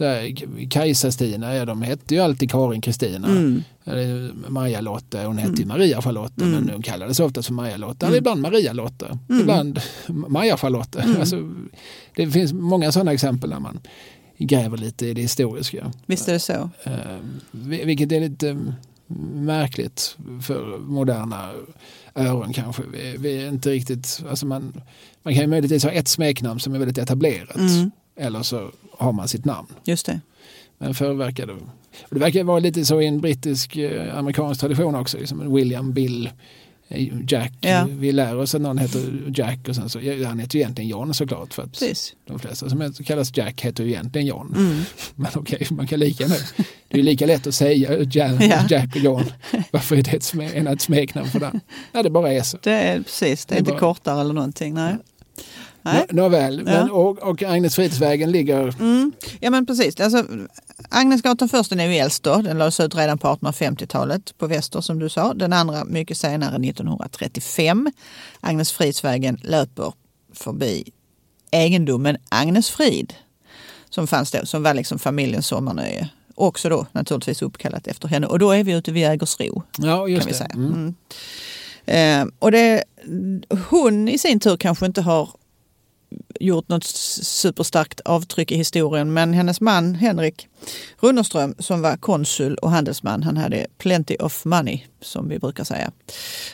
Eh, 0.00 0.34
Kajsa-Stina, 0.70 1.54
ja, 1.54 1.64
de 1.64 1.82
hette 1.82 2.14
ju 2.14 2.20
alltid 2.20 2.50
Karin 2.50 2.80
Kristina. 2.80 3.28
Mm. 3.28 3.62
Eller 3.84 4.30
Maja-Lotta, 4.48 5.26
hon 5.26 5.38
hette 5.38 5.62
ju 5.62 5.66
Maria-Charlotta 5.66 6.44
Mm. 6.44 6.50
men 6.64 6.70
hon 6.74 6.82
kallades 6.82 7.20
ofta 7.20 7.42
för 7.42 7.52
Maja-Lotta. 7.52 8.06
Mm. 8.06 8.18
Ibland 8.18 8.40
Maria-Lotta, 8.40 9.18
Mm. 9.28 9.40
ibland 9.40 9.80
Maja-Charlotta. 10.08 11.02
Mm. 11.02 11.20
Alltså, 11.20 11.50
det 12.16 12.30
finns 12.30 12.52
många 12.52 12.92
sådana 12.92 13.12
exempel 13.12 13.50
när 13.50 13.60
man 13.60 13.80
gräver 14.38 14.76
lite 14.76 15.06
i 15.06 15.14
det 15.14 15.20
historiska. 15.20 15.92
Visst 16.06 16.28
är 16.28 16.32
det 16.32 16.38
så. 16.38 16.70
Eh, 16.84 16.92
vil- 17.50 17.86
vilket 17.86 18.12
är 18.12 18.20
lite 18.20 18.48
mm, 18.50 18.72
märkligt 19.34 20.16
för 20.42 20.78
moderna 20.78 21.50
öron 22.14 22.52
kanske. 22.52 22.82
Vi, 22.92 23.16
vi 23.18 23.42
är 23.42 23.48
inte 23.48 23.70
riktigt, 23.70 24.22
alltså 24.30 24.46
man, 24.46 24.80
man 25.22 25.34
kan 25.34 25.42
ju 25.42 25.48
möjligtvis 25.48 25.84
ha 25.84 25.90
ett 25.90 26.08
smeknamn 26.08 26.60
som 26.60 26.74
är 26.74 26.78
väldigt 26.78 26.98
etablerat. 26.98 27.56
Mm. 27.56 27.90
Eller 28.16 28.42
så 28.42 28.70
har 28.98 29.12
man 29.12 29.28
sitt 29.28 29.44
namn. 29.44 29.68
Just 29.84 30.06
det. 30.06 30.20
Men 30.78 30.94
förr 30.94 31.14
verkade 31.14 31.52
det 32.10 32.18
verkar 32.18 32.44
vara 32.44 32.58
lite 32.58 32.84
så 32.84 33.00
i 33.00 33.06
en 33.06 33.20
brittisk 33.20 33.76
eh, 33.76 34.18
amerikansk 34.18 34.60
tradition 34.60 34.94
också. 34.94 35.18
Liksom 35.18 35.54
William, 35.54 35.92
Bill, 35.92 36.30
eh, 36.88 37.08
Jack. 37.28 37.52
Ja. 37.60 37.86
Vi 37.90 38.12
lär 38.12 38.36
oss 38.36 38.54
att 38.54 38.60
någon 38.60 38.78
heter 38.78 39.32
Jack 39.34 39.68
och 39.68 39.74
sen 39.74 39.88
så, 39.88 40.00
ja, 40.00 40.28
han 40.28 40.38
heter 40.38 40.54
ju 40.58 40.60
egentligen 40.62 40.90
John 40.90 41.14
såklart. 41.14 41.54
För 41.54 41.62
att 41.62 41.72
Precis. 41.72 42.14
de 42.26 42.38
flesta 42.38 42.68
som 42.70 42.92
kallas 43.04 43.36
Jack 43.36 43.60
heter 43.60 43.84
ju 43.84 43.90
egentligen 43.90 44.26
John. 44.26 44.54
Mm. 44.56 44.80
Men 45.14 45.30
okej, 45.34 45.66
man 45.70 45.86
kan 45.86 46.00
lika 46.00 46.26
nu. 46.26 46.34
Det 46.88 46.94
är 46.94 46.98
ju 46.98 47.02
lika 47.02 47.26
lätt 47.26 47.46
att 47.46 47.54
säga 47.54 47.98
Jack, 48.02 48.42
Ja. 48.42 48.64
Jack 48.70 48.96
och 48.96 49.02
John. 49.02 49.24
Varför 49.70 49.96
är 49.96 50.02
det 50.02 50.12
ett, 50.12 50.22
sme, 50.22 50.50
än 50.54 50.66
ett 50.66 50.80
smeknamn 50.80 51.28
för 51.28 51.40
det? 51.40 51.60
Nej, 51.92 52.02
det 52.02 52.10
bara 52.10 52.32
är 52.32 52.42
så. 52.42 52.58
Det 52.62 52.72
är 52.72 53.00
precis, 53.02 53.46
det 53.46 53.52
är 53.54 53.56
Det 53.56 53.58
inte 53.60 53.70
bara- 53.70 53.80
kortare 53.80 54.20
eller 54.20 54.34
någonting. 54.34 54.74
Nej. 54.74 54.96
Nej. 55.92 56.06
Nå, 56.10 56.22
nåväl, 56.22 56.62
men, 56.64 56.74
Ja. 56.86 56.92
och, 56.92 57.18
och 57.22 57.42
Agnes 57.42 57.74
Fritidsvägen 57.74 58.30
ligger 58.30 58.74
Mm. 58.80 59.12
Ja 59.40 59.50
men 59.50 59.66
precis. 59.66 60.00
Alltså, 60.00 60.24
Agnesgatan 60.88 61.48
först 61.48 61.70
den 61.70 61.80
är 61.80 61.86
ju 61.88 61.94
äldst 61.96 62.22
då. 62.22 62.36
Den 62.36 62.58
lades 62.58 62.80
ut 62.80 62.94
redan 62.94 63.18
på 63.18 63.28
1850-talet 63.28 64.38
på 64.38 64.46
Väster 64.46 64.80
som 64.80 64.98
du 64.98 65.08
sa. 65.08 65.34
Den 65.34 65.52
andra 65.52 65.84
mycket 65.84 66.18
senare 66.18 66.68
1935. 66.68 67.90
Agnes 68.40 68.72
Fridsvägen 68.72 69.38
löper 69.42 69.92
förbi 70.32 70.84
egendomen 71.50 72.16
Agnesfrid. 72.28 73.14
Som 73.90 74.06
fanns 74.06 74.30
då, 74.30 74.46
som 74.46 74.62
var 74.62 74.74
liksom 74.74 74.98
familjens 74.98 75.46
sommarnöje. 75.46 76.08
Också 76.34 76.68
då 76.68 76.86
naturligtvis 76.92 77.42
uppkallat 77.42 77.86
efter 77.86 78.08
henne. 78.08 78.26
Och 78.26 78.38
då 78.38 78.50
är 78.50 78.64
vi 78.64 78.72
ute 78.72 78.92
vid 78.92 79.02
Jägersro 79.02 79.62
Ja, 79.78 80.08
just 80.08 80.20
kan 80.20 80.26
vi 80.26 80.32
det. 80.32 80.38
säga. 80.38 80.50
Mm. 80.54 80.94
Mm. 81.86 82.28
Eh, 82.28 82.32
och 82.38 82.52
det, 82.52 82.84
hon 83.70 84.08
i 84.08 84.18
sin 84.18 84.40
tur 84.40 84.56
kanske 84.56 84.86
inte 84.86 85.02
har 85.02 85.28
gjort 86.40 86.68
något 86.68 86.84
superstarkt 86.84 88.00
avtryck 88.00 88.52
i 88.52 88.56
historien 88.56 89.12
men 89.12 89.34
hennes 89.34 89.60
man 89.60 89.94
Henrik 89.94 90.48
Runnerström 91.00 91.54
som 91.58 91.82
var 91.82 91.96
konsul 91.96 92.54
och 92.54 92.70
handelsman 92.70 93.22
han 93.22 93.36
hade 93.36 93.66
plenty 93.78 94.16
of 94.16 94.44
money 94.44 94.80
som 95.00 95.28
vi 95.28 95.38
brukar 95.38 95.64
säga. 95.64 95.92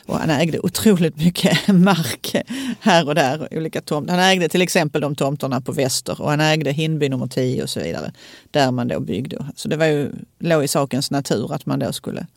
Och 0.05 0.17
han 0.17 0.29
ägde 0.29 0.59
otroligt 0.59 1.17
mycket 1.17 1.67
mark 1.67 2.35
här 2.79 3.07
och 3.07 3.15
där, 3.15 3.47
olika 3.51 3.81
tomter. 3.81 4.13
Han 4.13 4.23
ägde 4.23 4.49
till 4.49 4.61
exempel 4.61 5.01
de 5.01 5.15
tomterna 5.15 5.61
på 5.61 5.71
Väster 5.71 6.21
och 6.21 6.29
han 6.29 6.41
ägde 6.41 6.71
Hindby 6.71 7.09
nummer 7.09 7.27
10 7.27 7.63
och 7.63 7.69
så 7.69 7.79
vidare. 7.79 8.11
Där 8.51 8.71
man 8.71 8.87
då 8.87 8.99
byggde. 8.99 9.45
Så 9.55 9.67
det 9.67 9.77
var 9.77 9.85
ju, 9.85 10.11
låg 10.39 10.63
i 10.63 10.67
sakens 10.67 11.11
natur 11.11 11.53
att 11.53 11.65
man 11.65 11.79
då 11.79 11.93
skulle 11.93 12.27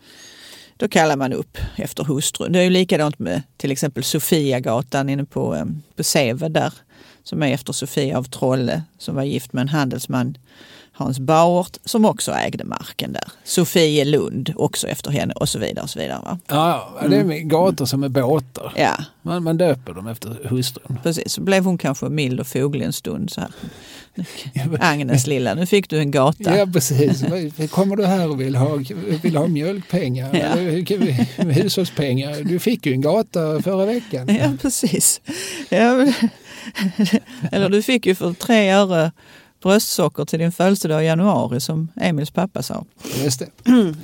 då 0.79 0.88
kallar 0.88 1.17
man 1.17 1.33
upp 1.33 1.59
efter 1.77 2.05
hustrun. 2.05 2.53
Det 2.53 2.59
är 2.59 2.62
ju 2.62 2.71
likadant 2.71 3.19
med 3.19 3.43
till 3.57 3.73
exempel 3.73 4.05
Sofiagatan 4.05 5.09
inne 5.09 5.25
på, 5.25 5.55
eh, 5.55 5.64
på 5.97 6.05
Säve 6.05 6.49
där. 6.49 6.73
Som 7.29 7.43
är 7.43 7.53
efter 7.55 7.73
Sofia 7.73 8.19
av 8.19 8.25
Trolle 8.25 8.83
som 8.99 9.14
var 9.14 9.23
gift 9.23 9.53
med 9.53 9.62
en 9.62 9.69
handelsman, 9.69 10.38
Hans 10.93 11.19
Bauert, 11.19 11.77
som 11.85 12.05
också 12.05 12.33
ägde 12.33 12.64
marken 12.64 13.12
där. 13.12 13.25
Sofie 13.45 14.05
Lund, 14.05 14.53
också 14.57 14.88
efter 14.88 15.11
henne 15.11 15.35
och 15.35 15.49
så 15.49 15.59
vidare. 15.59 15.83
Och 15.83 15.91
så 15.91 15.99
vidare 15.99 16.21
va? 16.25 16.38
Ja, 16.47 16.88
det 17.11 17.17
är 17.17 17.25
med 17.25 17.51
gator 17.51 17.87
som 17.87 18.03
är 18.03 18.09
båtar. 18.09 18.73
Ja, 18.77 18.97
Man, 19.23 19.43
man 19.43 19.57
döper 19.57 19.93
dem 19.95 20.07
efter 20.07 20.49
hustrun. 20.49 20.99
precis. 21.03 21.33
Så 21.33 21.41
blev 21.41 21.64
hon 21.64 21.79
kanske 21.79 22.09
mild 22.09 22.41
och 22.41 22.47
foglig 22.47 22.85
en 22.87 22.93
stund 22.93 23.31
så 23.31 23.41
här. 23.41 23.51
Agnes 24.81 25.27
lilla, 25.27 25.55
nu 25.55 25.67
fick 25.67 25.91
du 25.91 25.99
en 25.99 26.11
gata. 26.11 26.59
Ja, 26.59 26.67
precis. 26.67 27.25
Kommer 27.71 27.97
du 27.97 28.07
här 28.07 28.29
och 28.31 28.41
vill 28.41 28.57
ha, 28.57 28.79
vill 29.23 29.37
ha 29.37 29.47
mjölkpengar? 29.47 30.31
Ja. 30.37 31.45
Hushållspengar? 31.45 32.43
Du 32.45 32.59
fick 32.59 32.87
ju 32.87 32.93
en 32.93 33.01
gata 33.01 33.62
förra 33.62 33.87
veckan. 33.87 34.29
Ja, 34.41 34.51
precis. 34.62 35.21
Ja, 35.69 35.95
men, 35.97 36.12
eller 37.52 37.68
du 37.68 37.83
fick 37.83 38.07
ju 38.07 38.14
för 38.14 38.33
tre 38.33 38.70
öre 38.70 39.12
bröstsocker 39.62 40.24
till 40.24 40.38
din 40.38 40.52
födelsedag 40.52 41.02
i 41.02 41.07
januari 41.07 41.61
som 41.61 41.88
Emils 41.96 42.31
pappa 42.31 42.62
sa. 42.62 42.85
Just 43.24 43.38
det. 43.40 43.48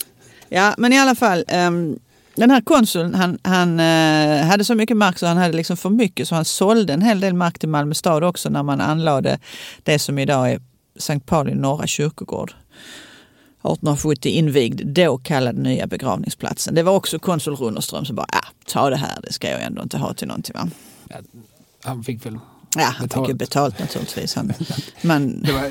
Ja, 0.49 0.75
men 0.79 0.93
i 0.93 0.99
alla 0.99 1.15
fall. 1.15 1.45
ehm, 1.49 1.99
den 2.35 2.51
här 2.51 2.61
konsuln 2.61 3.15
han, 3.15 3.39
han 3.43 3.81
eh, 3.81 4.47
hade 4.47 4.65
så 4.65 4.75
mycket 4.75 4.97
mark 4.97 5.19
så 5.19 5.27
han 5.27 5.37
hade 5.37 5.57
liksom 5.57 5.77
för 5.77 5.91
mycket 5.91 6.29
så 6.29 6.35
han 6.35 6.45
sålde 6.45 6.93
en 6.93 7.03
hel 7.03 7.21
del 7.21 7.35
mark 7.35 7.59
till 7.59 7.69
Malmö 7.69 7.95
stad 7.95 8.25
också 8.25 8.49
när 8.49 8.63
man 8.63 8.81
anlade 8.81 9.39
det 9.83 9.99
som 9.99 10.19
idag 10.19 10.51
är 10.53 10.61
Sankt 10.99 11.27
Pauli 11.27 11.55
norra 11.55 11.87
kyrkogård. 11.87 12.51
1870 13.65 14.29
invigd, 14.29 14.87
då 14.87 15.19
kallad 15.19 15.59
nya 15.59 15.87
begravningsplatsen. 15.87 16.75
Det 16.75 16.83
var 16.83 16.93
också 16.93 17.19
konsul 17.19 17.57
Runnerström 17.57 18.05
som 18.05 18.17
bara, 18.17 18.27
ah, 18.33 18.47
ta 18.67 18.91
det 18.91 18.97
här, 18.97 19.19
det 19.23 19.33
ska 19.33 19.51
jag 19.51 19.63
ändå 19.63 19.83
inte 19.83 19.99
ha 19.99 20.15
till 20.15 20.29
någonting. 20.29 20.55
Va? 20.55 20.69
Ja, 21.09 21.17
han 21.85 22.05
fick 22.05 22.27
väl... 22.27 22.39
Ja, 22.77 22.85
han 22.85 23.09
fick 23.09 23.29
ju 23.29 23.35
Betalt. 23.35 23.39
betalt 23.39 23.79
naturligtvis. 23.79 24.35
Han, 24.35 24.53
men 25.03 25.43
Det 25.43 25.53
var, 25.53 25.63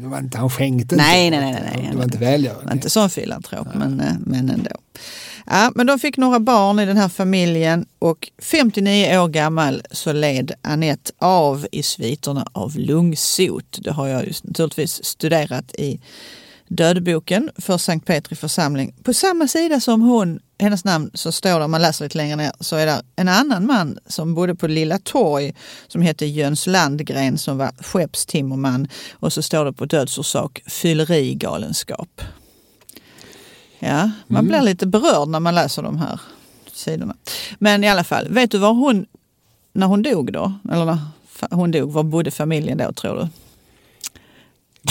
det 0.00 0.06
var 0.08 0.18
inte, 0.18 0.38
han 0.38 0.50
skänkte 0.50 0.96
Nej, 0.96 1.26
inte. 1.26 1.40
nej, 1.40 1.52
nej, 1.52 1.72
nej. 1.76 1.88
Det 1.92 1.96
var 1.96 2.04
inte 2.04 2.18
välgörande. 2.18 2.64
var 2.66 2.72
inte 2.72 2.90
sån 2.90 3.10
filantrop, 3.10 3.68
men, 3.74 4.00
eh, 4.00 4.14
men 4.26 4.50
ändå. 4.50 4.70
Ja, 5.46 5.72
men 5.74 5.86
de 5.86 5.98
fick 5.98 6.16
några 6.16 6.40
barn 6.40 6.78
i 6.80 6.86
den 6.86 6.96
här 6.96 7.08
familjen 7.08 7.86
och 7.98 8.30
59 8.42 9.18
år 9.18 9.28
gammal 9.28 9.82
så 9.90 10.12
led 10.12 10.52
Annette 10.62 11.12
av 11.18 11.66
i 11.72 11.82
sviterna 11.82 12.46
av 12.52 12.76
lungsot. 12.78 13.78
Det 13.82 13.90
har 13.92 14.08
jag 14.08 14.26
just 14.26 14.44
naturligtvis 14.44 15.04
studerat 15.04 15.74
i 15.74 16.00
dödboken 16.68 17.50
för 17.58 17.78
Sankt 17.78 18.06
Petri 18.06 18.36
församling. 18.36 18.94
På 19.02 19.14
samma 19.14 19.48
sida 19.48 19.80
som 19.80 20.00
hon, 20.00 20.40
hennes 20.60 20.84
namn, 20.84 21.10
så 21.14 21.32
står 21.32 21.58
det, 21.58 21.64
om 21.64 21.70
man 21.70 21.82
läser 21.82 22.04
lite 22.04 22.18
längre 22.18 22.36
ner, 22.36 22.52
så 22.60 22.76
är 22.76 22.86
det 22.86 23.02
en 23.16 23.28
annan 23.28 23.66
man 23.66 23.98
som 24.06 24.34
bodde 24.34 24.54
på 24.54 24.66
Lilla 24.66 24.98
Torg 24.98 25.54
som 25.88 26.02
hette 26.02 26.26
Jöns 26.26 26.66
Landgren 26.66 27.38
som 27.38 27.58
var 27.58 27.70
skeppstimmerman. 27.82 28.88
Och 29.12 29.32
så 29.32 29.42
står 29.42 29.64
det 29.64 29.72
på 29.72 29.84
dödsorsak 29.84 30.62
fyllerigalenskap. 30.66 32.22
Ja, 33.78 34.10
man 34.26 34.44
Mm. 34.44 34.48
blir 34.48 34.62
lite 34.62 34.86
berörd 34.86 35.28
när 35.28 35.40
man 35.40 35.54
läser 35.54 35.82
de 35.82 35.98
här 35.98 36.20
sidorna. 36.72 37.14
Men 37.58 37.84
i 37.84 37.88
alla 37.88 38.04
fall, 38.04 38.28
vet 38.28 38.50
du 38.50 38.58
var 38.58 38.72
hon, 38.72 39.06
när 39.72 39.86
hon 39.86 40.02
dog 40.02 40.32
då, 40.32 40.52
eller 40.72 40.84
när 40.84 40.98
hon 41.50 41.70
dog, 41.70 41.92
var 41.92 42.02
bodde 42.02 42.30
familjen 42.30 42.78
då 42.78 42.92
tror 42.92 43.16
du? 43.16 43.28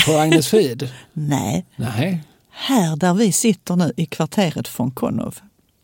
På 0.05 0.17
Agnes 0.19 0.47
Frid? 0.47 0.89
Nej, 1.13 1.65
Nej, 1.75 2.23
här 2.49 2.95
där 2.95 3.13
vi 3.13 3.31
sitter 3.31 3.75
nu 3.75 3.93
i 3.97 4.05
kvarteret 4.05 4.79
von 4.79 4.91
Konov. 4.91 5.35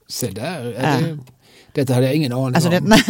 Se 0.08 0.28
där. 0.30 0.76
Ja. 0.82 0.98
Det, 1.08 1.18
detta 1.82 1.94
hade 1.94 2.06
jag 2.06 2.16
ingen 2.16 2.34
aning 2.34 2.56
Alltså 2.56 2.70
det, 2.70 2.78
om. 2.78 2.84
nej, 2.90 3.04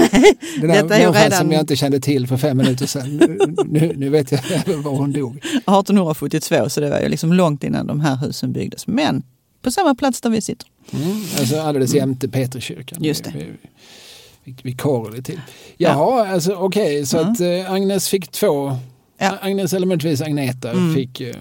Den 0.62 0.68
där 0.70 0.84
detta 0.84 0.96
är 0.98 1.04
människan 1.04 1.14
redan 1.24 1.40
som 1.40 1.52
jag 1.52 1.62
inte 1.62 1.76
kände 1.76 2.00
till 2.00 2.28
för 2.28 2.38
fem 2.38 2.58
minuter 2.58 2.86
sedan. 2.86 3.18
Nu, 3.66 3.94
nu 3.98 4.10
vet 4.10 4.32
jag 4.32 4.40
var 4.84 4.92
hon 4.92 5.12
dog. 5.12 5.38
1872 5.38 6.70
så 6.70 6.82
det 6.82 6.90
var 6.90 7.00
ju 7.00 7.10
liksom 7.10 7.34
långt 7.34 7.64
innan 7.64 7.88
de 7.88 8.00
här 8.00 8.16
husen 8.16 8.54
byggdes. 8.54 8.88
Men 8.88 9.24
på 9.62 9.72
samma 9.72 9.96
plats 9.96 10.22
där 10.22 10.30
vi 10.30 10.42
sitter. 10.42 10.68
Mm, 10.94 11.22
alltså 11.40 11.60
alldeles 11.62 11.94
jämte 11.94 12.28
Peterskyrkan. 12.30 13.04
Just 13.04 13.24
det. 13.24 13.32
Vi, 13.36 14.56
vi, 14.64 14.76
vi 15.16 15.22
till. 15.22 15.42
Jaha, 15.78 16.28
alltså 16.28 16.54
okej, 16.54 17.06
så 17.06 17.18
Mm. 17.20 17.32
att 17.32 17.40
eh, 17.42 17.72
Agnes 17.72 18.10
fick 18.10 18.32
två. 18.32 18.78
Ja. 19.18 19.38
Agnes 19.42 19.74
eller 19.74 19.88
möjligtvis 19.88 20.22
Agneta 20.22 20.72
Mm. 20.72 20.96
fick, 20.96 21.22
eh, 21.22 21.36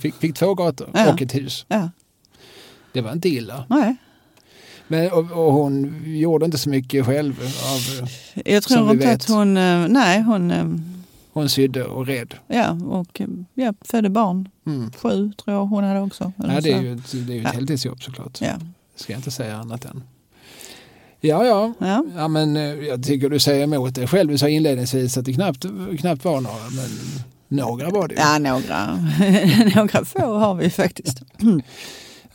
fick, 0.00 0.14
fick 0.14 0.34
två 0.36 0.54
gator 0.54 0.90
Ja. 0.94 1.12
och 1.12 1.22
ett 1.22 1.34
hus. 1.34 1.64
Ja, 1.68 1.90
Det 2.92 3.00
var 3.00 3.12
inte 3.12 3.28
illa. 3.28 3.64
nej. 3.68 3.96
Men, 4.88 5.12
och, 5.12 5.18
och 5.32 5.52
hon 5.52 6.02
gjorde 6.06 6.44
inte 6.44 6.58
så 6.58 6.70
mycket 6.70 7.06
själv. 7.06 7.40
Av, 7.42 8.08
Jag 8.44 8.62
tror 8.62 8.90
inte 8.90 9.06
vet. 9.06 9.14
att 9.22 9.28
hon, 9.28 9.56
eh, 9.56 9.88
nej 9.88 10.22
hon, 10.22 10.50
eh, 10.50 10.64
hon 11.32 11.48
sydde 11.48 11.84
och 11.84 12.06
red. 12.06 12.34
ja 12.46 12.70
och 12.70 13.20
eh, 13.20 13.26
ja, 13.54 13.74
födde 13.80 14.08
barn. 14.08 14.48
Mm. 14.66 14.92
Sju 14.92 15.32
tror 15.44 15.56
jag 15.56 15.66
hon 15.66 15.84
hade 15.84 16.00
också. 16.00 16.32
Ja, 16.36 16.60
det 16.60 16.72
är 16.72 16.80
ju 16.82 16.92
ett, 16.94 17.12
det 17.12 17.32
är 17.32 17.36
ju 17.36 17.40
ett 17.40 17.44
Ja. 17.44 17.50
heltidsjobb 17.50 18.02
såklart. 18.02 18.38
Ja. 18.40 18.54
Ska 18.96 19.12
jag 19.12 19.18
inte 19.18 19.30
säga 19.30 19.56
annat 19.56 19.84
än. 19.84 20.02
Ja, 21.20 21.44
ja. 21.46 21.72
Ja. 21.78 22.04
Ja, 22.16 22.28
men 22.28 22.54
jag 22.86 23.04
tycker 23.04 23.28
du 23.30 23.38
säger 23.38 23.64
emot 23.64 23.94
dig 23.94 24.06
själv. 24.06 24.30
Du 24.30 24.38
sa 24.38 24.48
inledningsvis 24.48 25.16
att 25.16 25.24
det 25.24 25.32
knappt, 25.32 25.64
knappt 26.00 26.24
var 26.24 26.40
några, 26.40 26.56
men 26.76 26.88
några 27.48 27.90
var 27.90 28.08
det 28.08 28.14
ju. 28.14 28.20
Ja, 28.20 28.38
några, 28.38 28.98
några 29.76 30.04
få 30.04 30.38
har 30.38 30.54
vi 30.54 30.70
faktiskt. 30.70 31.22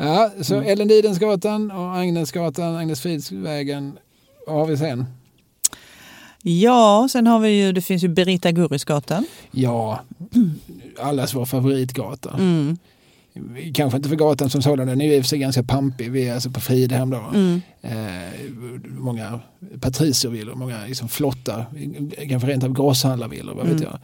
Ja, 0.01 0.31
så 0.41 0.55
Mm. 0.55 0.67
Ellen 0.69 0.87
Lidensgatan 0.87 1.71
och 1.71 1.95
Agnesgatan, 1.97 2.75
Agnes 2.75 3.01
Fridsvägen. 3.01 3.97
Vad 4.47 4.55
har 4.55 4.65
vi 4.65 4.77
sen? 4.77 5.05
Ja, 6.41 7.07
sen 7.11 7.27
har 7.27 7.39
vi 7.39 7.49
ju, 7.49 7.71
det 7.71 7.81
finns 7.81 8.03
ju 8.03 8.07
Berita 8.07 8.51
Gurrisgatan. 8.51 9.25
Ja, 9.51 9.99
allas 10.99 11.33
vår 11.35 11.45
favoritgata. 11.45 12.33
Mm. 12.39 12.77
Kanske 13.73 13.97
inte 13.97 14.09
för 14.09 14.15
gatan 14.15 14.49
som 14.49 14.61
sådan, 14.61 14.87
den 14.87 15.01
är 15.01 15.05
ju 15.05 15.15
i 15.15 15.19
och 15.19 15.23
för 15.23 15.27
sig 15.29 15.39
ganska 15.39 15.63
pampig. 15.63 16.11
Vi 16.11 16.27
är 16.27 16.33
alltså 16.33 16.49
på 16.49 16.59
Fridhem 16.59 17.09
då. 17.09 17.23
Mm. 17.33 17.61
Eh, 17.81 18.33
många 18.87 19.39
patriciervillor, 19.81 20.55
många 20.55 20.85
liksom 20.85 21.09
flotta, 21.09 21.65
kanske 22.29 22.47
rent 22.49 22.63
av 22.63 22.73
grosshandlarvillor, 22.73 23.53
vad 23.55 23.67
vet 23.67 23.81
Mm. 23.81 23.87
jag. 23.91 23.99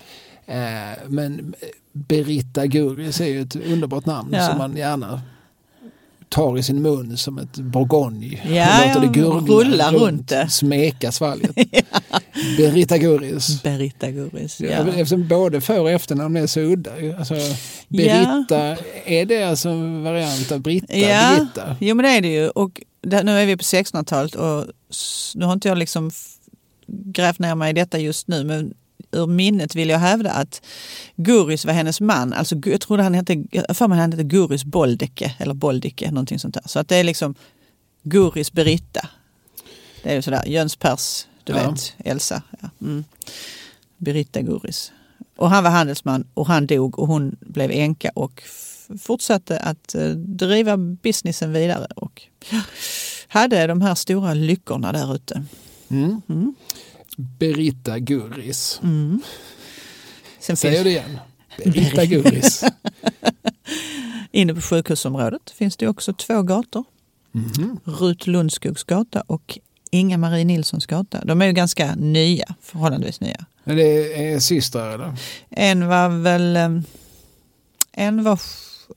Eh, 0.47 0.97
men 1.07 1.53
Beritta 1.91 2.65
Gurris 2.67 3.21
är 3.21 3.25
ju 3.25 3.41
ett 3.41 3.55
underbart 3.55 4.05
namn 4.05 4.29
Ja. 4.33 4.47
som 4.47 4.57
man 4.57 4.77
gärna 4.77 5.21
tar 6.35 6.57
i 6.57 6.63
sin 6.63 6.81
mun 6.81 7.17
som 7.17 7.37
ett 7.37 7.57
bourgogne. 7.57 8.41
Ja, 8.55 8.81
och 8.81 8.87
låter 8.87 8.99
det 8.99 9.19
ja, 9.19 9.39
gurgla 9.39 9.91
rullar 9.91 9.91
runt 9.91 10.29
det. 10.29 10.49
Smeka 10.49 11.11
svalget. 11.11 11.55
Berita 12.57 12.97
Guris. 12.97 13.63
Berita 13.63 14.11
Guris. 14.11 14.59
Ja. 14.61 14.69
Ja. 14.69 14.87
Eftersom 14.87 15.27
både 15.27 15.61
för 15.61 15.79
och 15.79 15.91
efternamn 15.91 16.37
är 16.37 16.47
så 16.47 16.59
udda. 16.59 16.91
Alltså, 17.17 17.33
Berita, 17.87 18.77
är 19.05 19.25
det 19.25 19.43
alltså 19.43 19.69
en 19.69 20.03
variant 20.03 20.51
av 20.51 20.59
Britta? 20.59 20.97
Ja, 20.97 21.35
Birgitta? 21.37 21.75
jo 21.79 21.95
men 21.95 22.05
det 22.05 22.11
är 22.11 22.21
det 22.21 22.33
ju. 22.33 22.49
Och 22.49 22.81
där, 23.01 23.23
nu 23.23 23.39
är 23.39 23.45
vi 23.45 23.57
på 23.57 23.63
1600-talet 23.63 24.35
och 24.35 24.65
nu 25.35 25.45
har 25.45 25.53
inte 25.53 25.67
jag 25.67 25.77
liksom 25.77 26.11
grävt 26.87 27.39
ner 27.39 27.55
mig 27.55 27.69
i 27.69 27.73
detta 27.73 27.99
just 27.99 28.27
nu 28.27 28.43
men 28.43 28.73
ur 29.15 29.27
minnet 29.27 29.75
vill 29.75 29.89
jag 29.89 29.99
hävda 29.99 30.31
att 30.31 30.61
Guris 31.15 31.65
var 31.65 31.73
hennes 31.73 32.01
man. 32.01 32.33
Alltså, 32.33 32.55
jag 32.65 32.81
trodde 32.81 33.03
han 33.03 33.13
hette, 33.13 33.43
för 33.73 33.87
mig 33.87 33.99
han 33.99 34.11
hette 34.11 34.23
Guris 34.23 34.63
Boldike 34.63 35.35
eller 35.39 35.53
Boldike, 35.53 36.11
någonting 36.11 36.39
sånt 36.39 36.53
där. 36.53 36.63
Så 36.65 36.79
att 36.79 36.87
det 36.87 36.95
är 36.95 37.03
liksom 37.03 37.35
Guris 38.03 38.51
Beritta. 38.51 39.09
Det 40.03 40.09
är 40.11 40.15
ju 40.15 40.21
sådär, 40.21 40.45
Jönspers, 40.45 41.25
du 41.43 41.53
Ja. 41.53 41.69
vet, 41.71 41.93
Elsa. 41.97 42.41
Ja. 42.61 42.69
Mm. 42.81 43.03
Beritta 43.97 44.41
Guris. 44.41 44.91
Och 45.37 45.49
han 45.49 45.63
var 45.63 45.71
handelsman 45.71 46.27
och 46.33 46.47
han 46.47 46.67
dog 46.67 46.99
och 46.99 47.07
hon 47.07 47.35
blev 47.39 47.71
änka 47.71 48.11
och 48.15 48.43
fortsatte 48.99 49.59
att 49.59 49.95
eh, 49.95 50.09
driva 50.09 50.77
businessen 50.77 51.53
vidare 51.53 51.87
och 51.95 52.21
hade 53.27 53.67
de 53.67 53.81
här 53.81 53.95
stora 53.95 54.33
lyckorna 54.33 54.91
där 54.91 55.15
ute. 55.15 55.43
Mm. 55.89 56.21
Mm. 56.29 56.55
Berita 57.15 57.99
Guris. 57.99 58.79
Mm. 58.83 59.21
Sen 60.39 60.57
Säger 60.57 60.83
det 60.83 60.89
igen. 60.89 61.19
Berita 61.57 62.05
Guris. 62.15 62.63
inne 64.31 64.55
på 64.55 64.61
sjukhusområdet 64.61 65.49
finns 65.49 65.77
det 65.77 65.87
också 65.87 66.13
två 66.13 66.41
gator. 66.41 66.83
Mhm. 67.31 67.79
Rut 67.83 68.27
Lundskogs 68.27 68.83
gata 68.83 69.21
och 69.21 69.59
Inga-Marie 69.91 70.45
Nilssons 70.45 70.85
gata. 70.85 71.25
De 71.25 71.41
är 71.41 71.45
ju 71.45 71.51
ganska 71.51 71.95
nya, 71.95 72.55
förhållandevis 72.61 73.21
nya. 73.21 73.45
Men 73.63 73.77
det 73.77 74.13
är 74.33 74.39
systrar 74.39 74.93
eller? 74.93 75.13
En 75.49 75.87
var 75.87 76.09
väl 76.09 76.55
eh, 76.55 76.69
en 77.91 78.23
var 78.23 78.39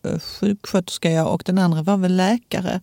eh, 0.05 0.19
sjuksköterska 0.21 1.27
och 1.27 1.43
den 1.47 1.59
andra 1.59 1.83
var 1.83 1.97
väl 1.97 2.17
läkare 2.17 2.81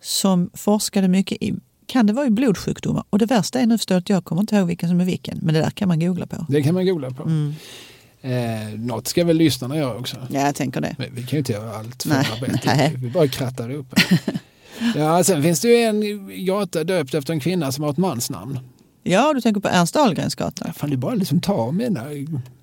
som 0.00 0.50
forskade 0.54 1.08
mycket 1.08 1.42
i 1.42 1.54
kan 1.88 2.06
det 2.06 2.12
vara 2.12 2.26
i 2.26 2.30
blodsjukdomar? 2.30 3.04
Och 3.10 3.18
det 3.18 3.26
värsta 3.26 3.60
är 3.60 3.66
nu 3.66 3.78
förstår 3.78 3.96
att 3.96 4.08
jag 4.08 4.24
kommer 4.24 4.42
inte 4.42 4.56
ihåg 4.56 4.66
vilken 4.66 4.88
som 4.88 5.00
är 5.00 5.04
vilken. 5.04 5.38
Men 5.42 5.54
det 5.54 5.60
där 5.60 5.70
kan 5.70 5.88
man 5.88 6.00
googla 6.00 6.26
på. 6.26 6.46
Det 6.48 6.62
kan 6.62 6.74
man 6.74 6.86
googla 6.86 7.10
på. 7.10 7.22
Mm. 7.22 7.54
Eh, 8.20 8.78
något 8.78 9.06
ska 9.06 9.24
väl 9.24 9.36
lyssnarna 9.36 9.76
göra 9.76 9.98
också. 9.98 10.16
Ja, 10.30 10.40
jag 10.40 10.54
tänker 10.54 10.80
det. 10.80 10.94
Men 10.98 11.14
vi 11.14 11.22
kan 11.22 11.30
ju 11.30 11.38
inte 11.38 11.52
göra 11.52 11.76
allt 11.76 12.02
förarbete. 12.02 12.60
nej. 12.64 12.94
Vi 12.96 13.10
bara 13.10 13.28
krattar 13.28 13.70
upp. 13.70 13.94
ja, 14.96 15.24
sen 15.24 15.42
finns 15.42 15.60
det 15.60 15.68
ju 15.68 15.76
en 15.76 16.44
gata 16.44 16.84
döpt 16.84 17.14
efter 17.14 17.32
en 17.32 17.40
kvinna 17.40 17.72
som 17.72 17.84
har 17.84 17.90
ett 17.90 17.96
mansnamn. 17.96 18.58
Ja, 19.02 19.32
du 19.34 19.40
tänker 19.40 19.60
på 19.60 19.68
Ernst 19.68 19.96
Ahlgrens 19.96 20.34
gata. 20.34 20.72
Fan, 20.72 20.90
det 20.90 20.96
är 20.96 20.98
bara 20.98 21.14
liksom 21.14 21.40
ta 21.40 21.70
mina, 21.70 22.04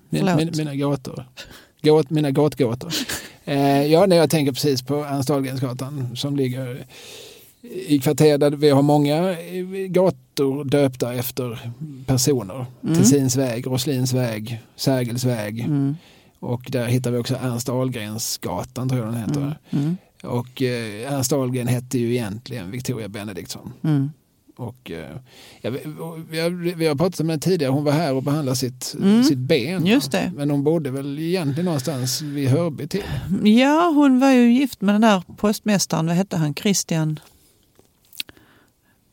mina, 0.08 0.36
Förlåt. 0.36 0.56
mina, 0.56 0.74
gator. 0.74 1.26
Gåt, 1.82 2.10
mina 2.10 2.30
gåtgåtor. 2.30 2.92
Eh, 3.48 3.86
ja, 3.86 4.06
nej, 4.06 4.18
jag 4.18 4.30
tänker 4.30 4.52
precis 4.52 4.82
på 4.82 5.04
Ernst 5.04 5.30
Ahlgrensgatan 5.30 6.16
som 6.16 6.36
ligger 6.36 6.86
i 7.86 7.98
kvarter 7.98 8.38
där 8.38 8.50
vi 8.50 8.70
har 8.70 8.82
många 8.82 9.30
eh, 9.30 9.64
gator 9.88 10.64
döpta 10.64 11.14
efter 11.14 11.72
personer. 12.06 12.66
Mm. 12.84 12.96
Tessins 12.96 13.36
väg, 13.36 13.66
Roslins 13.66 14.12
väg, 14.12 14.60
Sergels 14.76 15.24
väg. 15.24 15.60
Mm. 15.60 15.96
Och 16.40 16.62
där 16.68 16.86
hittar 16.86 17.10
vi 17.10 17.18
också 17.18 17.34
Ernst 17.42 17.68
Ahlgrensgatan 17.68 18.88
tror 18.88 19.00
jag 19.04 19.12
den 19.12 19.20
heter. 19.20 19.40
Mm. 19.40 19.84
Mm. 19.84 19.96
Och 20.22 20.62
eh, 20.62 21.12
Ernst 21.12 21.32
Ahlgren 21.32 21.66
hette 21.66 21.98
ju 21.98 22.12
egentligen 22.12 22.70
Victoria 22.70 23.08
Benediktsson. 23.08 23.72
Mm. 23.84 24.10
Och, 24.56 24.90
eh, 24.90 25.16
ja, 25.60 25.70
vi, 26.30 26.40
har, 26.40 26.74
vi 26.76 26.86
har 26.86 26.94
pratat 26.94 27.20
om 27.20 27.26
det 27.26 27.38
tidigare, 27.38 27.72
hon 27.72 27.84
var 27.84 27.92
här 27.92 28.14
och 28.14 28.22
behandlade 28.22 28.56
sitt, 28.56 28.94
Mm. 29.00 29.24
sitt 29.24 29.38
ben. 29.38 29.86
Just 29.86 30.12
det. 30.12 30.32
Men 30.36 30.50
hon 30.50 30.64
bodde 30.64 30.90
väl 30.90 31.18
egentligen 31.18 31.64
någonstans 31.64 32.22
vid 32.22 32.48
Hörby 32.48 32.88
till. 32.88 33.02
Ja, 33.44 33.92
hon 33.94 34.20
var 34.20 34.30
ju 34.30 34.52
gift 34.52 34.80
med 34.80 34.94
den 34.94 35.00
där 35.02 35.22
postmästaren, 35.36 36.06
vad 36.06 36.16
hette 36.16 36.36
han, 36.36 36.54
Christian 36.54 37.20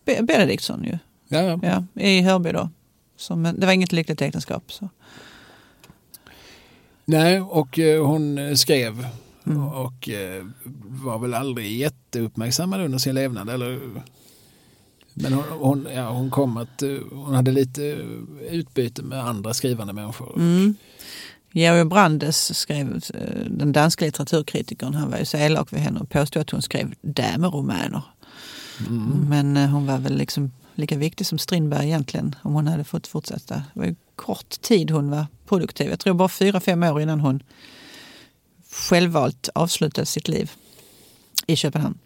Be- 0.05 0.23
Benediktsson 0.23 0.83
ju. 0.83 0.97
Ja, 1.27 1.59
Ja, 1.63 2.01
i 2.03 2.21
Hörby 2.21 2.51
då. 2.51 2.69
Som, 3.17 3.43
det 3.43 3.65
var 3.65 3.73
inget 3.73 3.91
lyckligt 3.91 4.21
äktenskap. 4.21 4.71
Så. 4.71 4.89
Nej, 7.05 7.41
och 7.41 7.79
eh, 7.79 8.05
hon 8.05 8.57
skrev 8.57 9.07
Mm. 9.47 9.63
och 9.67 10.09
eh, 10.09 10.43
var 10.85 11.19
väl 11.19 11.33
aldrig 11.33 11.77
jätteuppmärksammad 11.77 12.81
under 12.81 12.97
sin 12.97 13.15
levnad. 13.15 13.49
Eller, 13.49 13.79
men 15.13 15.33
hon, 15.33 15.43
hon, 15.59 15.87
ja, 15.95 16.09
hon 16.09 16.31
kom 16.31 16.57
att 16.57 16.81
eh, 16.83 16.89
hon 17.11 17.33
hade 17.35 17.51
lite 17.51 17.81
utbyte 18.49 19.01
med 19.03 19.19
andra 19.25 19.53
skrivande 19.53 19.93
människor. 19.93 20.33
Mm. 20.35 20.75
Georg 21.51 21.85
Brandes 21.85 22.57
skrev, 22.59 23.01
den 23.49 23.71
danska 23.71 24.05
litteraturkritikern, 24.05 24.93
han 24.93 25.11
var 25.11 25.17
ju 25.17 25.25
så 25.25 25.37
elak 25.37 25.73
vid 25.73 25.79
henne 25.79 25.99
och 25.99 26.09
påstod 26.09 26.41
att 26.41 26.49
hon 26.49 26.61
skrev 26.61 26.93
dameromaner. 27.01 28.01
Mm. 28.79 29.25
Men 29.29 29.57
eh, 29.57 29.69
hon 29.69 29.85
var 29.85 29.97
väl 29.97 30.17
liksom 30.17 30.51
lika 30.75 30.97
viktig 30.97 31.27
som 31.27 31.37
Strindberg 31.37 31.85
egentligen 31.85 32.35
om 32.41 32.53
hon 32.53 32.67
hade 32.67 32.83
fått 32.83 33.07
fortsätta. 33.07 33.55
Det 33.55 33.79
var 33.79 33.85
ju 33.85 33.95
kort 34.15 34.61
tid 34.61 34.91
hon 34.91 35.09
var 35.09 35.25
produktiv. 35.47 35.89
Jag 35.89 35.99
tror 35.99 36.13
bara 36.13 36.29
fyra, 36.29 36.59
fem 36.59 36.83
år 36.83 37.01
innan 37.01 37.19
hon 37.19 37.43
självvalt 38.71 39.49
avslutade 39.55 40.05
sitt 40.05 40.27
liv 40.27 40.51
i 41.47 41.55
Köpenhamn. 41.55 41.97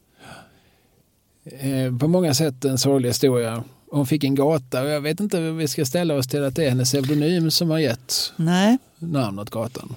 Eh, 1.44 1.98
på 1.98 2.08
många 2.08 2.34
sätt 2.34 2.66
en 2.66 2.78
sorglig 2.78 3.10
historia. 3.10 3.64
Hon 3.92 4.08
fick 4.08 4.24
en 4.24 4.36
gata 4.36 4.82
och 4.82 4.90
jag 4.90 5.02
vet 5.02 5.20
inte 5.20 5.38
hur 5.38 5.52
vi 5.52 5.68
ska 5.68 5.86
ställa 5.86 6.16
oss 6.16 6.28
till 6.28 6.44
att 6.44 6.56
det 6.56 6.66
är 6.66 6.70
hennes 6.70 6.90
pseudonym 6.90 7.52
som 7.52 7.70
har 7.70 7.80
gett 7.80 8.34
Nej, 8.36 8.78
namn 9.00 9.40
åt 9.40 9.50
gatan. 9.50 9.96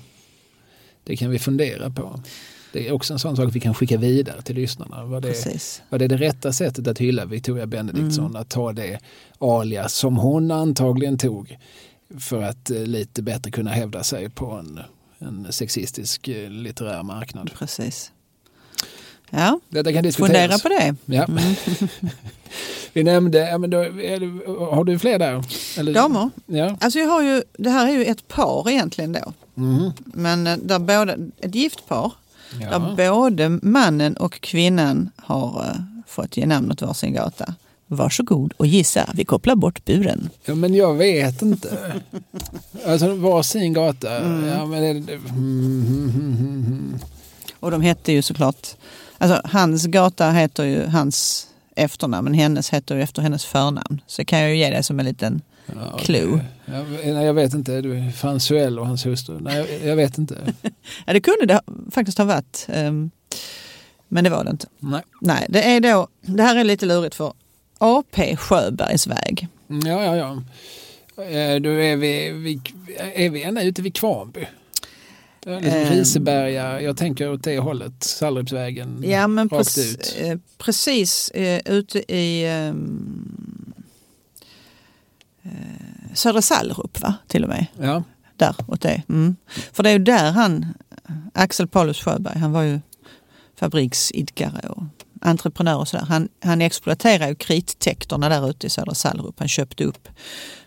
Det 1.05 1.17
kan 1.17 1.31
vi 1.31 1.39
fundera 1.39 1.91
på. 1.91 2.21
Det 2.73 2.89
är 2.89 2.93
också 2.93 3.13
en 3.13 3.19
sån 3.19 3.37
sak 3.37 3.49
vi 3.53 3.61
kan 3.61 3.75
skicka 3.75 3.97
vidare 3.97 4.43
till 4.43 4.55
lyssnarna. 4.55 5.05
Vad 5.05 5.23
det, 5.23 5.29
precis. 5.29 5.83
vad 5.89 6.01
det 6.01 6.05
är 6.05 6.09
det 6.09 6.17
rätta 6.17 6.53
sättet 6.53 6.87
att 6.89 6.99
hylla 6.99 7.25
Victoria 7.25 7.67
Benediktsson, 7.67 8.27
Mm. 8.27 8.37
att 8.43 8.49
ta 8.49 8.73
det 8.73 8.99
alias 9.39 9.95
som 9.95 10.17
hon 10.17 10.51
antagligen 10.51 11.19
tog 11.19 11.59
för 12.19 12.43
att 12.43 12.71
eh, 12.71 12.83
lite 12.83 13.23
bättre 13.23 13.51
kunna 13.51 13.71
hävda 13.71 14.03
sig 14.03 14.31
på 14.31 14.51
en, 14.51 14.81
en 15.19 15.47
sexistisk 15.51 16.29
eh, 16.29 16.51
litterär 16.51 17.03
marknad. 17.03 17.51
precis. 17.59 18.13
Ja, 19.31 19.61
Detta 19.69 19.93
kan 19.93 20.03
diskuteras. 20.03 20.33
fundera 20.33 20.59
på 20.59 20.69
det. 21.05 21.15
Ja. 21.17 21.25
Mm. 21.25 21.39
Vi 22.93 23.05
nämnde, 23.05 23.39
ja, 23.39 23.59
men 23.59 23.71
då, 23.71 23.83
det, 23.83 24.31
har 24.71 24.85
du 24.85 24.99
fler 24.99 25.19
där? 25.19 25.45
Eller? 25.79 25.95
Damer. 25.95 26.31
Ja. 26.47 26.77
Alltså 26.81 26.99
jag 26.99 27.07
har 27.09 27.23
ju, 27.23 27.43
det 27.59 27.71
här 27.71 27.87
är 27.89 27.93
ju 27.93 28.05
ett 28.05 28.29
par 28.29 28.71
egentligen 28.71 29.13
då. 29.13 29.33
Mhm. 29.55 29.93
Men 30.05 30.47
eh, 30.47 30.57
där 30.57 30.79
båda, 30.79 31.17
ett 31.41 31.55
gift 31.55 31.89
par 31.89 32.13
ja. 32.61 32.79
där 32.79 33.11
både 33.11 33.49
mannen 33.49 34.17
och 34.17 34.41
kvinnan 34.41 35.11
har 35.17 35.65
eh, 35.65 35.81
fått 36.07 36.37
ge 36.37 36.47
namn 36.47 36.71
åt 36.73 36.83
varsin 36.83 37.13
gata. 37.13 37.55
Varsågod 37.87 38.53
och 38.57 38.67
gissa, 38.67 39.11
vi 39.15 39.25
kopplar 39.25 39.55
bort 39.55 39.85
buren. 39.85 40.31
ja, 40.45 40.55
men 40.55 40.75
jag 40.75 40.95
vet 40.95 41.43
inte. 41.43 41.93
alltså 42.87 43.15
varsin 43.15 43.73
gata. 43.73 44.13
Ja, 44.49 44.67
men 44.67 45.07
det, 45.07 45.13
mm, 45.15 45.85
mm, 45.87 46.11
mm, 46.15 46.65
mm. 46.67 46.99
Och 47.61 47.71
de 47.71 47.83
hette 47.83 48.13
ju 48.13 48.23
såklart, 48.23 48.69
alltså 49.19 49.41
hans 49.45 49.87
gata 49.87 50.31
heter 50.31 50.65
ju 50.65 50.87
hans 50.87 51.47
efternamn 51.77 52.25
men 52.25 52.35
hennes 52.35 52.71
heter 52.71 52.95
ju 52.95 53.03
efter 53.03 53.23
hennes 53.23 53.45
förnamn. 53.45 54.01
Så 54.07 54.25
kan 54.25 54.39
jag 54.41 54.51
ju 54.51 54.57
ge 54.57 54.71
det 54.71 54.83
som 54.83 54.99
en 55.01 55.07
liten, 55.07 55.43
Ja, 55.67 55.99
Clue. 55.99 56.41
Ja, 56.73 56.83
nej, 57.05 57.25
jag 57.25 57.35
vet 57.35 57.55
inte. 57.55 57.81
Du, 57.81 58.13
Fransuell 58.13 58.79
och 58.79 58.87
hans 58.87 59.07
hustru. 59.07 59.39
Nej, 59.41 59.57
jag, 59.57 59.89
jag 59.91 59.97
vet 59.97 60.19
inte. 60.19 60.39
ja 61.07 61.13
det 61.13 61.21
kunde 61.21 61.47
det 61.47 61.61
faktiskt 61.91 62.19
ha 62.19 62.25
varit. 62.25 62.67
ehm, 62.69 63.11
men 64.09 64.25
det 64.25 64.31
var 64.31 64.45
det 64.45 64.51
inte. 64.51 64.67
Nej. 64.79 65.03
Nej, 65.21 65.47
det 65.49 65.63
är 65.63 65.81
då, 65.81 66.09
det 66.21 66.43
här 66.43 66.57
är 66.57 66.65
lite 66.65 66.87
lurigt 66.87 67.15
för 67.15 67.33
AP 67.79 68.37
Sjöbergsväg. 68.37 69.49
Mm, 69.71 69.87
Ja, 69.87 70.05
ja, 70.05 70.17
ja. 70.17 70.43
Eh, 71.25 71.61
Då 71.61 71.71
är 71.71 71.97
vi, 71.97 72.31
vi, 72.31 72.61
är 73.15 73.31
vi 73.31 73.43
ända 73.43 73.63
ute 73.63 73.83
vid 73.83 73.95
Kvarnby. 73.95 74.41
Liksom 75.45 75.65
Ehm. 75.73 75.89
Riseberga, 75.91 76.81
jag 76.81 76.97
tänker 76.97 77.33
åt 77.33 77.45
det 77.45 77.59
hållet. 77.59 77.93
Sallerupsvägen. 78.05 79.03
Ja 79.07 79.27
men 79.27 79.49
rakt 79.49 79.59
precis, 79.59 79.95
ut. 79.97 80.17
eh, 80.21 80.39
precis 80.59 81.31
eh, 81.31 81.61
ute 81.65 82.13
i 82.15 82.47
ehm, 82.47 83.60
eh, 85.42 85.50
Södra 86.14 86.42
Sallerup 86.42 87.00
va, 87.00 87.14
till 87.26 87.43
och 87.43 87.49
med. 87.49 87.66
Ja, 87.80 88.03
Där 88.36 88.55
åt 88.66 88.80
det. 88.80 89.03
Mm. 89.09 89.36
För 89.72 89.82
det 89.82 89.88
är 89.88 89.93
ju 89.93 89.99
där 89.99 90.30
han, 90.32 90.66
Axel 91.34 91.68
Paulus 91.68 91.99
Sjöberg, 92.03 92.38
han 92.38 92.53
var 92.53 92.62
ju 92.62 92.80
fabriksidkare 93.57 94.68
och 94.68 94.82
entreprenör 95.20 95.76
och 95.76 95.88
sådär. 95.88 96.05
Han, 96.05 96.28
han 96.45 96.61
exploaterade 96.62 97.28
ju 97.28 97.34
krittäkterna 97.34 98.28
där 98.28 98.51
ute 98.51 98.66
i 98.66 98.70
Södra 98.70 98.95
Sallerup. 98.95 99.38
Han 99.38 99.49
köpte 99.49 99.84
upp 99.84 100.09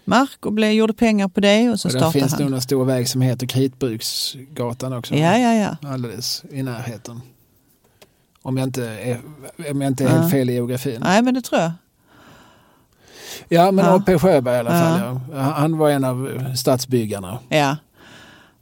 mark 0.05 0.45
och 0.45 0.53
blev, 0.53 0.71
gjorde 0.71 0.93
pengar 0.93 1.27
på 1.27 1.39
det 1.39 1.69
och 1.69 1.79
så 1.79 1.87
och 1.87 1.91
startade 1.91 2.11
finns 2.11 2.33
det 2.37 2.43
han. 2.43 2.53
en 2.53 2.61
stor 2.61 2.85
väg 2.85 3.09
som 3.09 3.21
heter 3.21 3.47
Kritbruksgatan 3.47 4.93
också. 4.93 5.15
Ja, 5.15 5.37
ja, 5.37 5.53
ja. 5.81 5.89
Alldeles 5.89 6.43
i 6.51 6.63
närheten. 6.63 7.21
Om 8.41 8.57
jag 8.57 8.67
inte 8.67 8.85
är, 8.89 9.21
om 9.71 9.81
jag 9.81 9.91
inte 9.91 10.03
är 10.03 10.07
helt 10.09 10.23
Ja. 10.23 10.29
fel 10.29 10.49
i 10.49 10.53
geografin. 10.53 11.01
Nej, 11.03 11.21
men 11.21 11.33
det 11.33 11.41
tror 11.41 11.61
jag. 11.61 11.71
Ja, 13.49 13.71
men 13.71 13.85
Ja. 13.85 13.95
A.P. 13.95 14.19
Sjöberg 14.19 14.55
i 14.55 14.59
alla 14.59 14.69
fall. 14.69 15.19
Ja. 15.33 15.39
Han 15.39 15.77
var 15.77 15.89
en 15.89 16.03
av 16.03 16.45
stadsbyggarna. 16.55 17.39
Ja. 17.49 17.75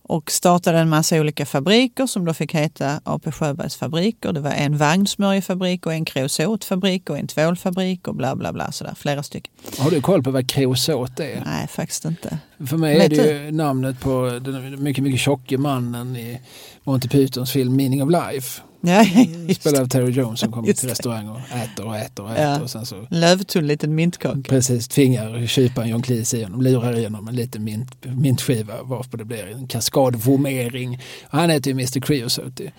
Och 0.03 0.32
startade 0.32 0.80
en 0.80 0.89
massa 0.89 1.19
olika 1.19 1.45
fabriker 1.45 2.05
som 2.05 2.26
då 2.26 2.34
fick 2.34 2.55
heta 2.55 3.01
AP 3.03 3.32
Sjöbergs 3.32 3.76
fabriker. 3.76 4.34
Det 4.34 4.39
var 4.39 4.51
en 4.51 4.78
vagnsmörjefabrik 4.78 5.86
och 5.86 5.93
en 5.93 6.05
kreosotfabrik 6.05 7.09
och 7.09 7.17
en 7.17 7.28
tvålfabrik 7.28 8.07
och 8.07 8.15
bla 8.15 8.36
bla 8.36 8.53
bla. 8.53 8.72
Sådär, 8.72 8.93
flera 8.97 9.24
stycken. 9.24 9.53
Har 9.78 9.91
du 9.91 10.01
koll 10.01 10.24
på 10.24 10.32
vad 10.32 10.49
kreosot 10.49 11.19
är? 11.19 11.41
Nej, 11.45 11.67
faktiskt 11.67 12.05
inte. 12.05 12.38
För 12.67 12.78
mig 12.78 12.99
är 12.99 13.09
det 13.09 13.15
ju 13.15 13.51
namnet 13.51 13.99
på 13.99 14.39
den 14.41 14.84
mycket, 14.84 15.03
mycket 15.03 15.19
tjocke 15.19 15.57
mannen 15.57 16.15
i 16.15 16.41
Monty 16.84 17.07
Pythons 17.07 17.51
film 17.51 17.76
Meaning 17.76 18.03
of 18.03 18.09
Life. 18.11 18.61
Ja, 18.82 19.04
just 19.48 19.62
Spelad 19.62 19.82
av 19.82 19.88
Terry 19.88 20.12
Jones 20.12 20.40
som 20.40 20.52
kommer 20.52 20.74
till 20.74 20.90
restaurang 20.90 21.28
och 21.28 21.40
äter 21.40 21.86
och 21.88 21.98
äter 21.98 22.26
och 22.26 22.32
äter. 22.32 22.44
Ja. 22.44 22.62
Och 22.62 22.70
sen 22.70 22.86
så 22.86 23.08
Lövtunn 23.10 23.68
liten 23.68 23.96
mintkaka. 23.96 24.42
precis 24.50 24.88
tvingar 24.88 25.48
kyparen 25.48 25.90
John 25.90 26.02
Cleese 26.02 26.34
i 26.34 26.44
honom, 26.44 26.62
lurar 26.62 26.98
i 27.00 27.04
honom 27.04 27.28
en 27.28 27.36
liten 27.36 27.64
mint, 27.64 28.06
mintskiva 28.06 28.84
varpå 28.84 29.18
det 29.18 29.26
blir 29.26 29.48
en 29.48 29.68
kaskadvomering. 29.68 31.00
Han 31.30 31.50
heter 31.50 31.72
ju 31.72 31.74
Mr 31.74 32.00
Creosote, 32.00 32.72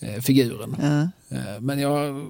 eh, 0.00 0.20
figuren. 0.22 0.76
Ja. 0.82 1.00
Eh, 1.36 1.60
men 1.60 1.78
jag, 1.78 2.26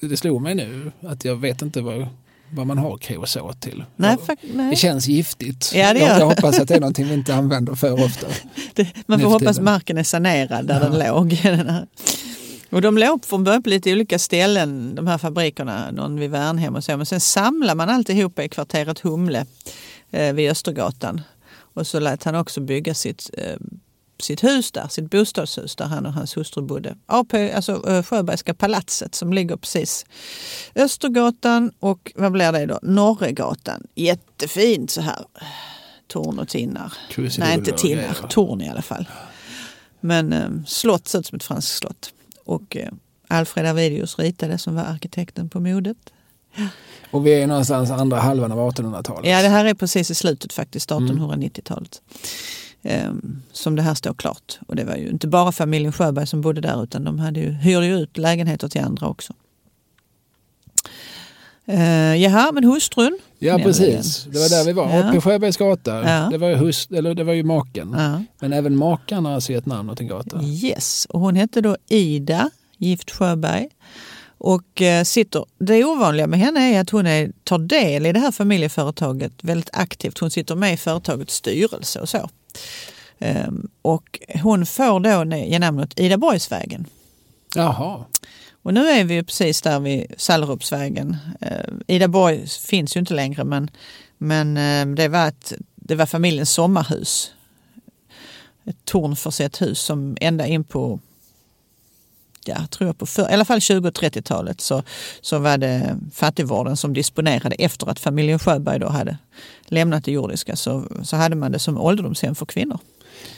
det 0.00 0.16
slog 0.16 0.42
mig 0.42 0.54
nu 0.54 0.92
att 1.00 1.24
jag 1.24 1.36
vet 1.36 1.62
inte 1.62 1.80
vad, 1.80 2.06
vad 2.50 2.66
man 2.66 2.78
har 2.78 2.96
kreosot 2.98 3.60
till. 3.60 3.84
Nej, 3.96 4.16
fakt- 4.26 4.44
nej. 4.54 4.70
Det 4.70 4.76
känns 4.76 5.08
giftigt. 5.08 5.72
Ja, 5.74 5.92
det 5.94 6.00
jag, 6.00 6.20
jag 6.20 6.26
hoppas 6.26 6.58
att 6.58 6.68
det 6.68 6.74
är 6.74 6.80
någonting 6.80 7.06
vi 7.08 7.14
inte 7.14 7.34
använder 7.34 7.74
för 7.74 8.04
ofta. 8.04 8.26
Det, 8.74 8.88
man 9.06 9.20
får 9.20 9.28
hoppas 9.28 9.60
marken 9.60 9.98
är 9.98 10.02
sanerad 10.02 10.66
där 10.66 10.80
den 10.80 10.98
låg. 10.98 11.28
Den 11.42 11.70
här. 11.70 11.86
Och 12.70 12.82
de 12.82 12.98
låg 12.98 13.24
från 13.24 13.44
början 13.44 13.62
på 13.62 13.68
lite 13.68 13.92
olika 13.92 14.18
ställen, 14.18 14.94
de 14.94 15.06
här 15.06 15.18
fabrikerna, 15.18 15.90
någon 15.90 16.20
vid 16.20 16.30
Värnhem 16.30 16.76
och 16.76 16.84
så. 16.84 16.96
Men 16.96 17.06
sen 17.06 17.20
samlar 17.20 17.74
man 17.74 17.88
alltihopa 17.88 18.44
i 18.44 18.48
kvarteret 18.48 19.00
Humle 19.00 19.46
eh, 20.10 20.32
vid 20.32 20.50
Östergatan. 20.50 21.20
Och 21.74 21.86
så 21.86 22.00
lät 22.00 22.24
han 22.24 22.34
också 22.34 22.60
bygga 22.60 22.94
sitt, 22.94 23.30
eh, 23.32 23.56
sitt 24.20 24.44
hus 24.44 24.72
där, 24.72 24.88
sitt 24.88 25.10
bostadshus 25.10 25.76
där 25.76 25.84
han 25.84 26.06
och 26.06 26.12
hans 26.12 26.36
hustru 26.36 26.62
bodde. 26.62 26.96
AP, 27.06 27.52
alltså 27.52 27.90
eh, 27.90 28.02
Sjöbergska 28.02 28.54
palatset 28.54 29.14
som 29.14 29.32
ligger 29.32 29.56
precis 29.56 30.06
Östergatan 30.74 31.72
och 31.80 32.12
vad 32.14 32.32
blir 32.32 32.52
det 32.52 32.66
då? 32.66 32.78
Norregatan. 32.82 33.86
Jättefint 33.94 34.90
så 34.90 35.00
här. 35.00 35.24
Torn 36.06 36.38
och 36.38 36.48
tinnar. 36.48 36.92
Nej, 37.38 37.54
inte 37.54 37.72
tinnar. 37.72 38.28
Torn 38.28 38.60
i 38.60 38.68
alla 38.68 38.82
fall. 38.82 39.08
Men 40.00 40.32
eh, 40.32 40.48
slott 40.66 41.08
ser 41.08 41.18
ut 41.18 41.26
som 41.26 41.36
ett 41.36 41.44
franskt 41.44 41.78
slott. 41.78 42.12
Och 42.48 42.76
eh, 42.76 42.88
Alfred 43.28 43.66
Arvidius 43.66 44.18
ritade 44.18 44.58
som 44.58 44.74
var 44.74 44.82
arkitekten 44.82 45.48
på 45.48 45.60
modet. 45.60 45.96
Och 47.10 47.26
vi 47.26 47.42
är 47.42 47.46
någonstans 47.46 47.90
andra 47.90 48.20
halvan 48.20 48.52
av 48.52 48.58
1800-talet. 48.58 49.30
Ja, 49.30 49.42
det 49.42 49.48
här 49.48 49.64
är 49.64 49.74
precis 49.74 50.10
i 50.10 50.14
slutet 50.14 50.52
faktiskt, 50.52 50.90
Mm. 50.90 51.18
1890-talet. 51.18 52.02
Ehm, 52.82 53.42
som 53.52 53.76
det 53.76 53.82
här 53.82 53.94
står 53.94 54.14
klart. 54.14 54.58
Och 54.66 54.76
det 54.76 54.84
var 54.84 54.96
ju 54.96 55.08
inte 55.08 55.26
bara 55.26 55.52
familjen 55.52 55.92
Sjöberg 55.92 56.26
som 56.26 56.40
bodde 56.40 56.60
där 56.60 56.82
utan 56.82 57.04
de 57.04 57.18
hade 57.18 57.40
ju, 57.40 57.50
hyrde 57.50 57.86
ju 57.86 57.98
ut 57.98 58.18
lägenheter 58.18 58.68
till 58.68 58.80
andra 58.80 59.08
också. 59.08 59.32
Uh, 61.68 62.16
jaha, 62.16 62.52
men 62.52 62.64
hustrun? 62.64 63.18
Ja, 63.38 63.58
precis. 63.58 64.24
Det 64.24 64.38
var 64.38 64.48
där 64.48 64.64
vi 64.64 64.72
var. 64.72 64.96
Ja. 64.96 65.12
På 65.12 65.20
Sjöbergs 65.20 65.56
gata. 65.56 66.02
Ja. 66.10 66.28
Det, 66.30 66.38
var 66.38 66.48
ju 66.48 66.54
hus, 66.54 66.88
eller 66.90 67.14
det 67.14 67.24
var 67.24 67.32
ju 67.32 67.42
maken. 67.42 67.94
Ja. 67.98 68.22
Men 68.40 68.52
även 68.52 68.76
makan 68.76 69.24
har 69.24 69.32
alltså 69.32 69.52
gett 69.52 69.66
namn 69.66 69.90
åt 69.90 70.00
en 70.00 70.08
gata. 70.08 70.42
Yes, 70.42 71.06
och 71.10 71.20
hon 71.20 71.36
hette 71.36 71.60
då 71.60 71.76
Ida 71.88 72.50
Gift 72.76 73.10
Sjöberg. 73.10 73.68
Och 74.38 74.82
eh, 74.82 75.04
sitter, 75.04 75.44
det 75.58 75.84
ovanliga 75.84 76.26
med 76.26 76.38
henne 76.38 76.60
är 76.60 76.80
att 76.80 76.90
hon 76.90 77.06
är, 77.06 77.32
tar 77.44 77.58
del 77.58 78.06
i 78.06 78.12
det 78.12 78.20
här 78.20 78.32
familjeföretaget 78.32 79.32
väldigt 79.40 79.70
aktivt. 79.72 80.18
Hon 80.18 80.30
sitter 80.30 80.54
med 80.54 80.74
i 80.74 80.76
företagets 80.76 81.34
styrelse 81.34 82.00
och 82.00 82.08
så. 82.08 82.30
Ehm, 83.18 83.68
och 83.82 84.20
hon 84.42 84.66
får 84.66 85.00
då 85.00 85.36
ge 85.36 85.58
namn 85.58 85.80
åt 85.80 86.00
Ida 86.00 86.16
Borgsvägen. 86.18 86.86
Jaha. 87.54 88.04
Och 88.68 88.74
nu 88.74 88.88
är 88.88 89.04
vi 89.04 89.14
ju 89.14 89.22
precis 89.22 89.62
där 89.62 89.80
vid 89.80 90.14
Sallerupsvägen. 90.16 91.16
Eh, 91.40 91.74
Ida 91.86 92.08
Borg 92.08 92.46
finns 92.46 92.96
ju 92.96 93.00
inte 93.00 93.14
längre 93.14 93.44
men, 93.44 93.70
men 94.18 94.56
eh, 94.56 94.96
det, 94.96 95.08
var 95.08 95.28
ett, 95.28 95.52
det 95.74 95.94
var 95.94 96.06
familjens 96.06 96.50
sommarhus. 96.50 97.32
Ett 98.64 98.84
tornförsett 98.84 99.62
hus 99.62 99.80
som 99.80 100.16
ända 100.20 100.46
in 100.46 100.64
på 100.64 101.00
Ja, 102.44 102.66
tror 102.70 102.88
jag 102.88 102.98
på 102.98 103.06
för, 103.06 103.30
i 103.30 103.32
alla 103.32 103.44
fall 103.44 103.60
20 103.60 103.88
och 103.88 103.94
30-talet 103.94 104.60
så, 104.60 104.82
så 105.20 105.38
var 105.38 105.58
det 105.58 105.96
fattigvården 106.12 106.76
som 106.76 106.92
disponerade 106.92 107.54
efter 107.54 107.90
att 107.90 108.00
familjen 108.00 108.38
Sjöberg 108.38 108.78
då 108.78 108.88
hade 108.88 109.18
lämnat 109.66 110.04
det 110.04 110.12
jordiska 110.12 110.56
så, 110.56 110.84
så 111.02 111.16
hade 111.16 111.36
man 111.36 111.52
det 111.52 111.58
som 111.58 111.78
ålderdomshem 111.78 112.34
för 112.34 112.46
kvinnor. 112.46 112.78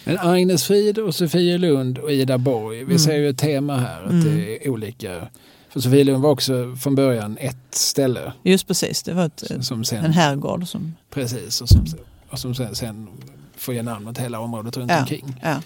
Men 0.05 0.18
Agnes 0.18 0.64
Frid 0.64 0.99
och 0.99 1.14
Sofie 1.14 1.59
Lund 1.59 1.99
och 1.99 2.12
Ida 2.12 2.39
Borg. 2.39 2.76
Vi 2.78 2.83
Mm. 2.85 2.99
ser 2.99 3.16
ju 3.16 3.28
ett 3.28 3.39
tema 3.39 3.76
här. 3.76 4.03
Att 4.03 4.24
det 4.24 4.66
är 4.66 4.70
olika. 4.70 5.28
För 5.68 5.81
Sofie 5.81 6.05
Lund 6.05 6.22
var 6.22 6.31
också 6.31 6.76
från 6.83 6.95
början 6.95 7.39
ett 7.41 7.57
ställe. 7.74 8.33
Just 8.43 8.66
precis, 8.66 9.03
det 9.03 9.12
var 9.14 9.24
ett, 9.26 9.45
Som 9.61 9.85
sen, 9.85 10.05
en 10.05 10.12
herrgård 10.12 10.68
som 10.68 10.95
Precis. 11.11 11.61
Och 11.61 11.68
som, 11.68 11.85
och 12.31 12.39
som 12.39 12.55
sen, 12.55 12.74
sen 12.74 13.09
får 13.57 13.74
ge 13.74 13.83
namn 13.83 14.09
åt 14.09 14.18
hela 14.18 14.41
området 14.41 14.76
runt 14.76 14.91
Ja. 14.91 15.01
omkring. 15.01 15.37
ja, 15.43 15.57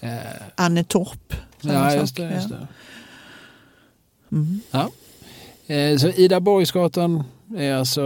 Eh, 0.00 0.18
Annetorp. 0.54 1.34
samma 1.62 1.74
ja, 1.74 1.94
just 1.94 2.16
det. 2.16 2.34
Just 2.34 2.48
det. 2.48 2.66
Mm. 4.32 4.60
Ja. 4.70 4.90
Eh, 5.74 5.96
Så 5.98 6.08
Ida 6.08 6.40
Borgsgatan 6.40 7.24
är 7.56 7.74
alltså 7.74 8.02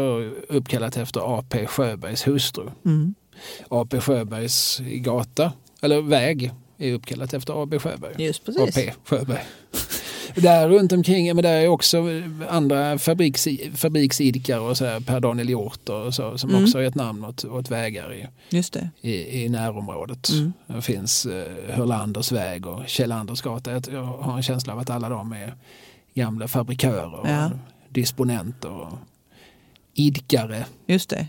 uppkallat 0.49 0.97
efter 0.97 1.39
A.P. 1.39 1.66
Sjöbergs 1.66 2.27
hustru. 2.27 2.71
Mm. 2.85 3.14
A.P. 3.68 4.01
Sjöbergs 4.01 4.80
gata, 4.84 5.53
eller 5.82 6.01
väg, 6.03 6.53
är 6.78 6.93
uppkallat 6.93 7.34
efter 7.34 7.62
A.B. 7.62 7.78
Sjöberg. 7.78 8.24
Just 8.24 8.45
precis. 8.45 8.76
A.P. 8.78 8.93
Sjöberg. 9.05 9.45
Där 10.34 10.68
runt 10.68 10.93
omkring, 10.93 11.26
men 11.34 11.43
där 11.43 11.53
är 11.61 11.68
också 11.68 12.05
andra 12.49 12.99
fabriks, 12.99 13.49
fabriksidkare 13.74 14.61
och 14.61 14.76
så 14.76 14.84
här, 14.84 15.01
Per 15.01 15.20
Daniel 15.20 15.49
Hjort 15.49 15.89
och 15.89 16.14
så, 16.14 16.39
som 16.39 16.51
Mm. 16.51 16.62
också 16.64 16.78
har 16.78 16.82
gett 16.82 16.95
namn 16.95 17.24
åt, 17.24 17.45
åt 17.45 17.70
vägar 17.70 18.14
i, 18.14 18.26
Just 18.51 18.72
det. 18.72 18.91
i, 19.01 19.45
i 19.45 19.49
närområdet. 19.49 20.28
Mm. 20.30 20.53
Det 20.66 20.82
finns 20.82 21.26
eh, 21.26 21.53
Hörlanders 21.74 22.32
väg 22.32 22.66
och 22.66 22.89
Kjellanders 22.89 23.41
gata. 23.43 23.72
Jag, 23.72 23.84
jag 23.93 24.03
har 24.05 24.36
en 24.36 24.43
känsla 24.43 24.72
av 24.72 24.78
att 24.78 24.91
alla 24.91 25.09
de 25.09 25.32
är 25.32 25.55
gamla 26.14 26.49
fabrikörer, 26.49 27.20
Ja. 27.24 27.47
och 27.47 27.51
disponenter 27.89 28.70
och 28.70 28.93
idkare. 29.95 30.64
Just 30.86 31.11
det. 31.11 31.26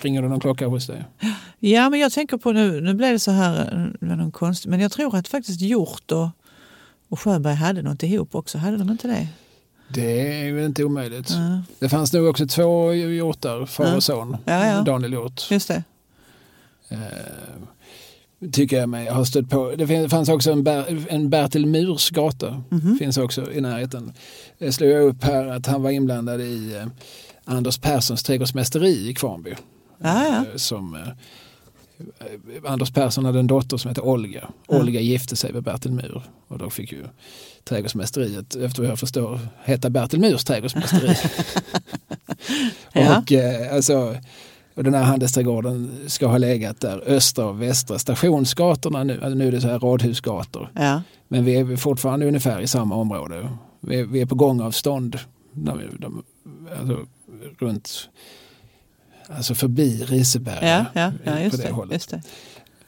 Ringer 0.00 0.22
det 0.22 0.28
någon 0.28 0.40
klocka 0.40 0.66
hos 0.66 0.86
dig? 0.86 1.04
Ja, 1.58 1.90
men 1.90 2.00
jag 2.00 2.12
tänker 2.12 2.36
på 2.36 2.52
nu, 2.52 2.80
nu 2.80 2.94
blev 2.94 3.12
det 3.12 3.18
så 3.18 3.30
här, 3.30 3.60
eh, 4.00 4.06
det 4.08 4.16
någon 4.16 4.32
konst, 4.32 4.66
men 4.66 4.80
jag 4.80 4.92
tror 4.92 5.16
att 5.16 5.28
faktiskt 5.28 5.60
Hjort 5.60 6.12
och, 6.12 6.28
och 7.08 7.20
Sjöberg 7.20 7.54
hade 7.54 7.82
något 7.82 8.02
ihop 8.02 8.34
också. 8.34 8.58
Hade 8.58 8.76
de 8.76 8.90
inte 8.90 9.08
det? 9.08 9.28
Det 9.94 10.40
är 10.40 10.44
ju 10.44 10.64
inte 10.64 10.84
omöjligt. 10.84 11.30
Ja, 11.30 11.62
Det 11.78 11.88
fanns 11.88 12.12
nog 12.12 12.26
också 12.28 12.46
två 12.46 12.92
hjortar, 12.94 13.66
far 13.66 13.86
Ja. 13.86 13.96
och 13.96 14.02
son. 14.02 14.36
Ja, 14.44 14.66
ja. 14.66 14.82
Daniel 14.82 15.12
Hjort. 15.12 15.50
just 15.50 15.68
det. 15.68 15.82
Eh, 16.88 16.98
tycker 18.52 18.78
jag 18.78 18.88
mig 18.88 19.08
ha 19.10 19.24
stött 19.24 19.50
på. 19.50 19.74
Det 19.78 20.08
fanns 20.08 20.28
också 20.28 20.52
en, 20.52 20.64
Ber, 20.64 21.06
en 21.12 21.30
Bertil 21.30 21.66
Murs 21.66 22.10
gata. 22.10 22.62
Mhm. 22.68 22.98
Finns 22.98 23.16
också 23.18 23.52
i 23.52 23.60
närheten. 23.60 24.12
Det 24.58 24.72
slog 24.72 24.90
jag 24.90 25.02
upp 25.02 25.24
här 25.24 25.46
att 25.46 25.66
han 25.66 25.82
var 25.82 25.90
inblandad 25.90 26.40
i 26.40 26.76
eh, 26.76 26.86
Anders 27.50 27.78
Perssons 27.78 28.22
trädgårdsmästeri 28.22 29.08
i 29.08 29.14
Kvarnby. 29.14 29.54
Ja, 29.98 30.24
ja. 30.24 30.36
Eh, 30.36 30.56
som, 30.56 30.94
eh, 30.94 31.08
eh, 32.08 32.72
Anders 32.72 32.90
Persson 32.90 33.24
hade 33.24 33.38
en 33.38 33.46
dotter 33.46 33.76
som 33.76 33.88
hette 33.88 34.00
Olga. 34.00 34.48
Olga 34.66 35.00
gifte 35.00 35.36
sig 35.36 35.52
med 35.52 35.62
Bertil 35.62 35.92
Mur 35.92 36.22
och 36.48 36.58
då 36.58 36.70
fick 36.70 36.92
ju 36.92 37.04
trädgårdsmästeriet, 37.64 38.54
efter 38.54 38.82
vad 38.82 38.90
jag 38.90 38.98
förstår, 38.98 39.40
heta 39.64 39.90
Bertil 39.90 40.20
Murs 40.20 40.44
trädgårdsmästeri. 40.44 41.14
Ja. 42.92 43.18
Och, 43.18 43.32
alltså, 43.72 44.16
och 44.74 44.84
den 44.84 44.94
här 44.94 45.02
handelsträdgården 45.02 45.90
ska 46.06 46.26
ha 46.26 46.38
legat 46.38 46.80
där 46.80 47.02
östra 47.06 47.46
och 47.46 47.62
västra 47.62 47.98
stationsgatorna 47.98 49.04
nu. 49.04 49.12
Alltså 49.12 49.34
nu 49.34 49.48
är 49.48 49.52
det 49.52 49.60
så 49.60 49.68
här 49.68 49.78
radhusgator. 49.78 50.72
Ja, 50.74 51.02
Men 51.28 51.44
vi 51.44 51.56
är 51.56 51.76
fortfarande 51.76 52.26
ungefär 52.26 52.60
i 52.60 52.66
samma 52.66 52.94
område. 52.94 53.48
Vi 53.80 54.00
är, 54.00 54.04
vi 54.04 54.20
är 54.20 54.26
på 54.26 54.34
gångavstånd. 54.34 55.18
När 55.52 55.76
vi, 55.76 55.84
de, 55.98 56.22
alltså, 56.80 57.06
runt, 57.58 58.08
alltså 59.28 59.54
förbi 59.54 60.04
Riseberga. 60.08 60.86
ja, 60.94 61.02
ja, 61.02 61.12
ja 61.24 61.32
på 61.36 61.42
just, 61.42 61.56
det 61.56 61.62
det, 61.62 61.70
hållet. 61.72 61.92
just 61.94 62.10
det. 62.10 62.22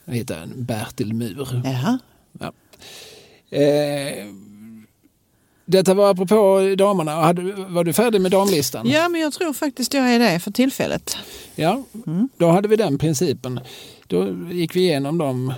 Jag 0.04 0.14
hittade 0.14 0.40
en 0.40 0.64
Bertil 0.64 1.14
Mur. 1.14 1.62
Jaha. 1.64 1.98
Eh, 3.50 4.26
detta 5.66 5.94
var 5.94 6.10
apropå 6.10 6.60
damerna. 6.78 7.32
Var 7.68 7.84
du 7.84 7.92
färdig 7.92 8.20
med 8.20 8.30
damlistan? 8.30 8.88
Ja, 8.88 9.08
men 9.08 9.20
jag 9.20 9.32
tror 9.32 9.52
faktiskt 9.52 9.94
jag 9.94 10.14
är 10.14 10.18
det 10.18 10.40
för 10.40 10.50
tillfället. 10.50 11.16
Ja, 11.54 11.82
Mm. 12.06 12.28
då 12.36 12.48
hade 12.50 12.68
vi 12.68 12.76
den 12.76 12.98
principen. 12.98 13.60
Då 14.06 14.28
gick 14.50 14.76
vi 14.76 14.80
igenom 14.80 15.18
de, 15.18 15.54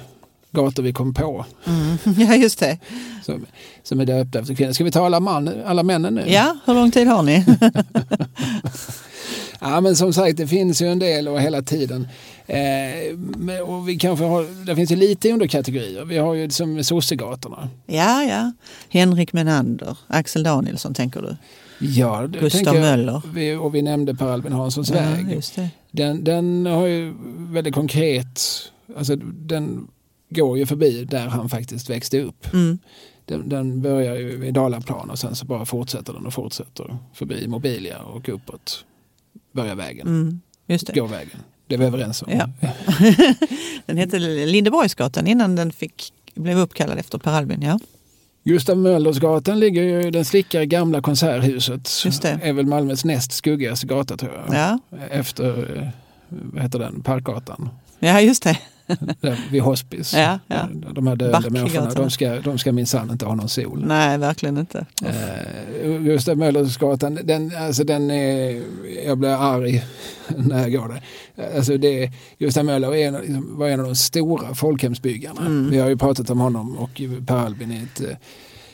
gator 0.54 0.82
vi 0.82 0.92
kom 0.92 1.14
på 1.14 1.44
Mm. 1.66 1.98
Ja, 2.28 2.34
just 2.34 2.58
det. 2.58 2.78
som, 3.24 3.46
som 3.82 4.00
är 4.00 4.04
döpta 4.06 4.38
efter 4.38 4.54
kvinnor. 4.54 4.72
Ska 4.72 4.84
vi 4.84 4.90
ta 4.90 5.06
alla, 5.06 5.20
man, 5.20 5.50
alla 5.66 5.82
männen 5.82 6.14
nu? 6.14 6.24
Ja, 6.26 6.56
hur 6.66 6.74
lång 6.74 6.90
tid 6.90 7.06
har 7.06 7.22
ni? 7.22 7.44
Ja, 9.60 9.80
men 9.80 9.96
som 9.96 10.12
sagt, 10.12 10.36
det 10.36 10.46
finns 10.46 10.82
ju 10.82 10.86
en 10.86 10.98
del 10.98 11.28
och 11.28 11.40
hela 11.40 11.62
tiden. 11.62 12.08
Eh, 12.46 13.60
och 13.66 13.88
vi 13.88 13.96
kanske 13.98 14.24
har, 14.24 14.66
det 14.66 14.76
finns 14.76 14.92
ju 14.92 14.96
lite 14.96 15.32
underkategorier. 15.32 16.04
Vi 16.04 16.18
har 16.18 16.34
ju 16.34 16.50
som 16.50 16.84
sossegatorna. 16.84 17.68
ja, 17.86 18.22
ja. 18.24 18.52
Henrik 18.88 19.32
Menander, 19.32 19.98
Axel 20.06 20.42
Danielsson 20.42 20.94
tänker 20.94 21.22
du? 21.22 21.36
Ja, 21.86 22.26
Gustav. 22.26 22.74
Möller. 22.74 23.22
Vi, 23.34 23.54
och 23.54 23.74
vi 23.74 23.82
nämnde 23.82 24.14
Per 24.14 24.26
Albin 24.28 24.52
Hanssons 24.52 24.90
Ja, 24.90 24.94
väg. 24.94 25.42
Den, 25.90 26.24
den 26.24 26.66
har 26.66 26.86
ju 26.86 27.14
väldigt 27.52 27.74
konkret, 27.74 28.40
alltså 28.96 29.16
den 29.16 29.86
går 30.34 30.58
ju 30.58 30.66
förbi 30.66 31.04
där 31.04 31.26
han 31.28 31.48
faktiskt 31.48 31.90
växte 31.90 32.20
upp. 32.22 32.52
Mm. 32.54 32.78
Den, 33.26 33.48
den 33.48 33.82
börjar 33.82 34.14
ju 34.16 34.46
i 34.46 34.50
Dalaplan 34.50 35.10
och 35.10 35.18
sen 35.18 35.34
så 35.36 35.46
bara 35.46 35.64
fortsätter 35.66 36.12
den 36.12 36.26
och 36.26 36.34
fortsätter 36.34 36.98
förbi 37.14 37.48
Mobilia 37.48 37.98
och 37.98 38.28
uppåt. 38.28 38.84
Börjar 39.52 39.74
vägen, 39.74 40.06
Mm. 40.06 40.40
Just 40.66 40.86
det. 40.86 40.92
går 41.00 41.08
vägen. 41.08 41.38
Det 41.66 41.74
är 41.74 41.78
vi 41.78 41.84
överens 41.84 42.22
om. 42.22 42.32
Ja. 42.32 42.48
Den 43.86 43.96
hette 43.96 44.18
Lindeborgsgatan 44.18 45.26
innan 45.26 45.56
den 45.56 45.72
fick, 45.72 46.12
blev 46.34 46.58
uppkallad 46.58 46.98
efter 46.98 47.18
Per 47.18 47.32
Albin. 47.32 47.62
Ja. 47.62 47.78
Gustav 48.44 48.76
Möllersgatan 48.78 49.60
ligger 49.60 49.82
ju, 49.82 50.10
den 50.10 50.24
slickar 50.24 50.60
i 50.60 50.66
gamla 50.66 51.02
konserthuset. 51.02 52.02
Just 52.04 52.22
det. 52.22 52.38
är 52.42 52.52
väl 52.52 52.66
Malmös 52.66 53.04
näst 53.04 53.32
skuggigaste 53.32 53.86
gata 53.86 54.16
tror 54.16 54.32
jag. 54.46 54.56
Ja. 54.56 54.78
Efter, 55.10 55.76
eh, 55.76 55.88
vad 56.28 56.62
heter 56.62 56.78
den, 56.78 57.02
Parkgatan. 57.02 57.68
ja, 57.98 58.20
just 58.20 58.42
det. 58.42 58.58
Vid 59.50 59.62
hospice. 59.62 60.18
Ja, 60.18 60.38
ja. 60.46 60.68
De 60.92 61.06
här 61.06 61.16
Backgatan. 61.16 61.52
människorna, 61.52 61.90
de 61.90 62.10
ska, 62.10 62.40
de 62.40 62.58
ska 62.58 62.72
minsann 62.72 63.10
inte 63.10 63.26
ha 63.26 63.34
någon 63.34 63.48
sol. 63.48 63.84
Nej, 63.86 64.18
verkligen 64.18 64.58
inte. 64.58 64.86
Eh, 65.04 65.90
Gustav 65.98 66.38
Möllersgatan, 66.38 67.18
den, 67.24 67.52
alltså 67.56 67.84
den 67.84 68.10
är, 68.10 68.62
jag 69.06 69.18
blir 69.18 69.30
arg 69.54 69.84
när 70.36 70.58
jag 70.68 70.72
går 70.72 70.88
där. 70.88 71.02
Alltså 71.56 71.76
det, 71.76 72.12
Gustav 72.38 72.64
Möller 72.64 72.88
var 72.88 72.94
en, 72.96 73.14
av- 73.14 73.20
liksom, 73.20 73.58
var 73.58 73.68
en 73.68 73.80
av 73.80 73.86
de 73.86 73.94
stora 73.96 74.54
folkhemsbyggarna. 74.54 75.40
Mm. 75.40 75.70
Vi 75.70 75.78
har 75.78 75.88
ju 75.88 75.96
pratat 75.96 76.30
om 76.30 76.40
honom 76.40 76.76
och 76.78 77.00
Per 77.26 77.36
Albin 77.36 77.72
i 77.72 77.82
ett, 77.82 78.00
eh, 78.00 78.16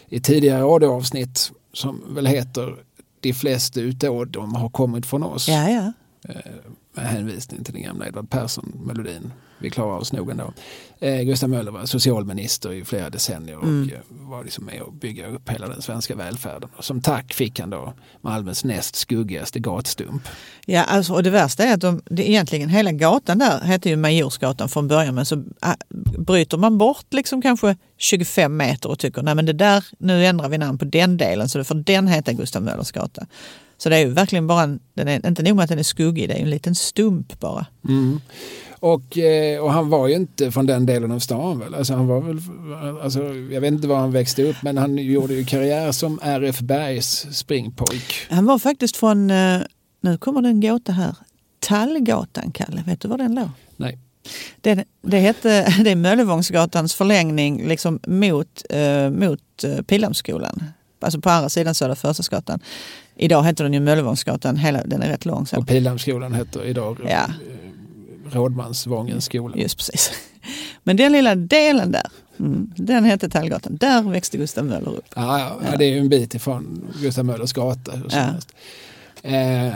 i 0.09 0.21
tidigare 0.21 0.63
radioavsnitt 0.63 1.53
som 1.73 2.03
väl 2.15 2.27
heter 2.27 2.75
De 3.21 3.33
flesta 3.33 3.81
utåd 3.81 4.29
de 4.29 4.55
har 4.55 4.69
kommit 4.69 5.07
från 5.07 5.23
oss. 5.23 5.49
Ja, 5.49 5.69
ja. 5.71 5.93
Med 6.95 7.07
hänvisning 7.07 7.65
till 7.65 7.75
den 7.75 7.83
gamla 7.83 8.07
Edvard 8.07 8.31
Persson-melodin. 8.31 9.33
Vi 9.61 9.71
klarar 9.71 9.99
oss 9.99 10.13
nog 10.13 10.31
ändå. 10.31 10.53
Eh, 11.01 11.23
Gustav 11.23 11.51
Möller 11.51 11.71
var 11.73 11.87
socialminister 11.87 12.73
i 12.73 12.85
flera 12.85 13.11
decennier 13.11 13.57
och 13.57 13.65
Mm. 13.65 13.91
eh, 13.95 13.99
var 14.11 14.45
liksom 14.45 14.65
med 14.65 14.83
att 14.83 14.95
bygga 15.01 15.27
upp 15.27 15.49
hela 15.51 15.69
den 15.69 15.83
svenska 15.83 16.15
välfärden. 16.17 16.71
Och 16.77 16.85
som 16.85 17.01
tack 17.01 17.35
fick 17.35 17.61
han 17.61 17.71
då 17.71 17.95
Malmös 18.21 18.65
näst 18.65 18.97
skuggigaste 18.97 19.59
gatstump. 19.59 20.29
Ja, 20.67 20.83
alltså, 20.85 21.13
och 21.13 21.23
det 21.23 21.31
värsta 21.31 21.65
är 21.65 21.75
att 21.75 21.81
de, 21.81 22.03
det 22.05 22.31
egentligen 22.31 22.69
hela 22.69 22.93
gatan 22.93 23.39
där 23.39 23.61
hette 23.61 23.89
ju 23.89 23.97
Majorsgatan 23.97 24.69
från 24.69 24.89
början 24.89 25.15
men 25.15 25.27
så 25.27 25.37
äh, 25.37 25.73
bryter 26.19 26.59
man 26.59 26.79
bort 26.79 27.07
liksom 27.11 27.43
kanske 27.43 27.77
25 27.99 28.57
meter 28.57 28.89
och 28.91 28.99
tycker 28.99 29.23
nej 29.23 29.35
men 29.35 29.47
det 29.47 29.53
där, 29.53 29.85
nu 29.99 30.27
ändrar 30.27 30.49
vi 30.49 30.59
namn 30.59 30.79
på 30.79 30.85
den 30.85 31.17
delen 31.17 31.49
så 31.49 31.59
det 31.59 31.65
får 31.65 31.75
den 31.75 32.09
heta 32.09 32.33
Gustav 32.33 32.63
Möllers 32.63 32.93
gata. 32.93 33.27
Så 33.79 33.89
det 33.89 33.97
är 33.97 34.01
ju 34.01 34.11
verkligen 34.11 34.47
bara, 34.47 34.63
en, 34.63 34.81
den 34.95 35.09
är, 35.09 35.27
inte 35.27 35.43
nog 35.43 35.57
med 35.57 35.63
att 35.63 35.69
den 35.69 35.79
är 35.79 35.83
skuggig, 35.83 36.29
det 36.29 36.35
är 36.35 36.43
en 36.43 36.51
liten 36.51 36.75
stump 36.75 37.41
bara. 37.41 37.67
Mm. 37.89 38.21
Och, 38.81 39.19
eh, 39.19 39.61
och 39.61 39.73
han 39.73 39.89
var 39.89 40.09
ju 40.09 40.15
inte 40.15 40.51
från 40.51 40.67
den 40.67 40.87
delen 40.87 41.11
av 41.11 41.19
stan 41.19 41.59
väl? 41.59 41.75
Alltså 41.75 41.95
han 41.95 42.07
var 42.07 42.21
väl, 42.21 42.39
alltså, 43.03 43.23
jag 43.35 43.61
vet 43.61 43.73
inte 43.73 43.89
var 43.89 43.97
han 43.97 44.13
växte 44.13 44.43
upp 44.43 44.57
men 44.63 44.79
han 44.79 44.99
gjorde 44.99 45.35
ju 45.35 45.45
karriär 45.45 45.93
som 45.93 46.21
RF 46.23 46.61
Bergs 46.61 47.27
springpojk. 47.33 48.27
Han 48.31 48.47
var 48.47 48.59
faktiskt 48.59 48.97
från, 48.97 49.31
eh, 49.31 49.61
nu 50.01 50.19
kommer 50.19 50.43
det 50.43 50.49
en 50.49 50.61
gåta 50.61 50.93
här, 50.93 51.15
Tallgatan, 51.59 52.53
Kalle, 52.53 52.83
vet 52.87 53.01
du 53.01 53.09
var 53.09 53.19
den 53.19 53.35
låg? 53.35 53.49
Nej. 53.77 53.99
Det, 54.61 54.85
det, 55.03 55.19
hette, 55.19 55.75
det 55.85 55.91
är 55.91 55.97
Möllevångsgatans 55.97 56.95
förlängning 56.95 57.69
liksom 57.69 58.01
mot, 58.07 58.63
eh, 58.71 59.11
mot 59.11 59.65
Pildammsskolan. 59.87 60.65
Alltså 61.01 61.21
på 61.21 61.31
andra 61.31 61.49
sidan 61.49 61.75
Södra 61.75 61.97
Förstadsgatan. 61.97 62.61
Idag 63.17 63.45
heter 63.45 63.65
den 63.65 63.75
ju 63.75 63.81
Möllevångsgatan, 63.81 64.57
hela, 64.57 64.83
den 64.85 65.03
är 65.03 65.09
rätt 65.09 65.25
lång. 65.25 65.47
Så. 65.47 65.59
Och 65.59 65.69
Pildammsskolan 65.69 66.35
heter 66.35 66.65
idag 66.65 66.99
Ja. 67.09 67.27
Rådmansvångens 68.33 69.25
skola. 69.25 69.57
Just 69.57 69.77
precis. 69.77 70.11
Men 70.83 70.97
den 70.97 71.13
lilla 71.13 71.35
delen 71.35 71.93
där, 71.93 72.07
mm, 72.39 72.73
den 72.77 73.05
hette 73.05 73.29
Tallgatan. 73.29 73.77
Där 73.77 74.03
växte 74.03 74.37
Gustav 74.39 74.65
Möller 74.65 74.91
upp. 74.91 75.05
Ja, 75.17 75.39
ja, 75.39 75.59
ja. 75.71 75.77
det 75.77 75.85
är 75.85 75.91
ju 75.91 75.99
en 75.99 76.09
bit 76.09 76.35
ifrån 76.35 76.89
Gustav 77.03 77.25
Möllers 77.25 77.53
gata. 77.53 77.93
Eh, 79.23 79.67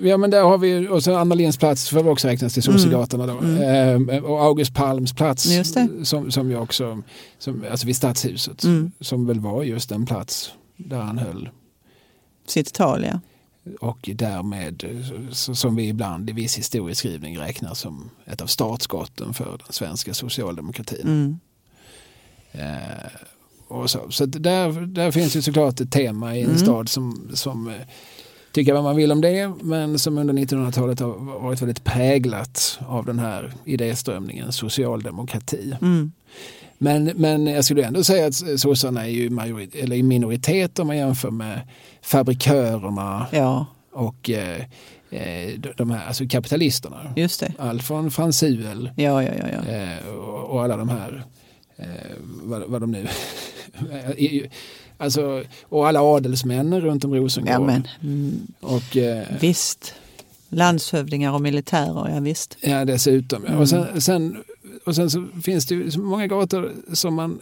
ja 0.00 0.16
men 0.16 0.30
där 0.30 0.42
har 0.42 0.58
vi 0.58 0.88
och 0.88 1.02
så 1.04 1.14
Anna 1.16 1.34
Linds 1.34 1.56
plats 1.58 1.88
får 1.88 1.96
väl 1.96 2.08
också 2.08 2.28
räknas 2.28 2.54
till 2.54 2.62
Sossegatorna 2.62 3.26
då. 3.26 3.62
Eh, 3.62 4.24
och 4.24 4.44
August 4.44 4.74
Palms 4.74 5.12
plats 5.12 5.46
Mm. 5.76 6.04
Som, 6.04 6.30
som 6.30 6.50
ju 6.50 6.56
också, 6.56 7.02
som, 7.38 7.64
alltså 7.70 7.86
vid 7.86 7.96
Stadshuset, 7.96 8.64
Mm. 8.64 8.92
som 9.00 9.26
väl 9.26 9.40
var 9.40 9.62
just 9.62 9.92
en 9.92 10.06
plats 10.06 10.52
där 10.76 10.96
han 11.00 11.18
höll. 11.18 11.48
Sitt 12.46 12.74
tal, 12.74 13.04
ja. 13.04 13.20
Och 13.80 14.10
därmed, 14.14 14.84
eh, 14.84 15.30
som 15.30 15.76
vi 15.76 15.88
ibland 15.88 16.30
i 16.30 16.32
viss 16.32 16.58
historieskrivning 16.58 17.38
räknar 17.38 17.74
som 17.74 18.10
ett 18.26 18.40
av 18.40 18.46
startskotten 18.46 19.34
för 19.34 19.44
den 19.44 19.72
svenska 19.72 20.14
socialdemokratin. 20.14 21.00
Mm. 21.06 21.38
Eh, 22.52 23.10
och 23.68 23.90
så 23.90 24.10
så 24.10 24.26
där, 24.26 24.86
där 24.86 25.10
finns 25.10 25.36
ju 25.36 25.42
såklart 25.42 25.80
ett 25.80 25.92
tema 25.92 26.36
i 26.36 26.40
en 26.40 26.46
Mm. 26.46 26.58
stad 26.58 26.88
som, 26.88 27.30
som 27.34 27.68
eh, 27.68 27.74
tycker 28.52 28.72
vad 28.74 28.82
man 28.82 28.96
vill 28.96 29.12
om 29.12 29.20
det 29.20 29.52
men 29.62 29.98
som 29.98 30.18
under 30.18 30.34
1900-talet 30.34 31.00
har 31.00 31.40
varit 31.40 31.62
väldigt 31.62 31.84
präglat 31.84 32.78
av 32.86 33.06
den 33.06 33.18
här 33.18 33.52
idéströmningen 33.64 34.52
socialdemokrati. 34.52 35.74
Mm. 35.82 36.12
Men, 36.82 37.04
men 37.04 37.46
jag 37.46 37.64
skulle 37.64 37.84
ändå 37.84 38.04
säga 38.04 38.26
att 38.26 38.60
sossarna 38.60 39.04
är 39.06 39.10
ju 39.10 39.30
majorit, 39.30 39.74
eller 39.74 39.96
i 39.96 40.02
minoritet 40.02 40.78
om 40.78 40.86
man 40.86 40.96
jämför 40.96 41.30
med 41.30 41.60
fabrikörerna 42.02 43.26
Ja, 43.30 43.66
och 43.92 44.30
eh, 44.30 44.60
eh, 45.10 45.50
de- 45.76 45.90
här, 45.90 46.06
alltså 46.06 46.24
kapitalisterna. 46.28 47.12
just 47.16 47.40
det. 47.40 47.52
Allt 47.58 47.82
från 47.82 48.10
Frans 48.10 48.38
Suell 48.38 48.90
Ja, 48.96 49.22
ja, 49.22 49.32
ja. 49.38 49.44
ja. 49.66 49.72
Eh, 49.72 50.06
och, 50.08 50.50
och 50.50 50.62
alla 50.62 50.76
de 50.76 50.88
här, 50.88 51.24
eh, 51.76 51.86
vad, 52.42 52.62
vad 52.66 52.80
de 52.80 52.90
nu... 52.90 53.06
Alltså, 54.98 55.44
och 55.62 55.88
alla 55.88 56.00
adelsmän 56.02 56.80
runt 56.80 57.04
om 57.04 57.14
Rosengård. 57.14 57.52
ja 57.52 57.60
men, 57.60 57.88
mm, 58.02 58.40
Och 58.60 58.96
eh, 58.96 59.24
visst. 59.40 59.94
Landshövdingar 60.48 61.32
och 61.32 61.40
militärer, 61.40 62.14
ja 62.14 62.20
visst. 62.20 62.56
ja, 62.60 62.84
dessutom. 62.84 63.44
Mm. 63.44 63.58
Och, 63.58 63.68
sen, 63.68 64.00
sen, 64.00 64.36
och 64.84 64.94
sen 64.96 65.10
så 65.10 65.26
finns 65.42 65.66
det 65.66 65.74
ju 65.74 65.90
så 65.90 66.00
många 66.00 66.26
gator 66.26 66.72
som 66.92 67.14
man 67.14 67.40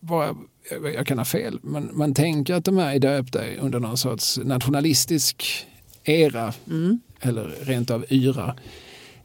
bara, 0.00 0.36
jag- 0.94 1.06
kan 1.06 1.18
ha 1.18 1.24
fel, 1.24 1.58
men 1.62 1.90
man 1.92 2.14
tänker 2.14 2.54
att 2.54 2.64
de 2.64 2.76
här 2.76 2.94
är 2.94 2.98
döpta 2.98 3.40
under 3.60 3.80
någon 3.80 3.96
sorts 3.96 4.38
nationalistisk 4.44 5.66
era 6.04 6.54
Mm. 6.70 7.00
eller 7.20 7.44
rent 7.60 7.90
av 7.90 8.04
yra. 8.08 8.54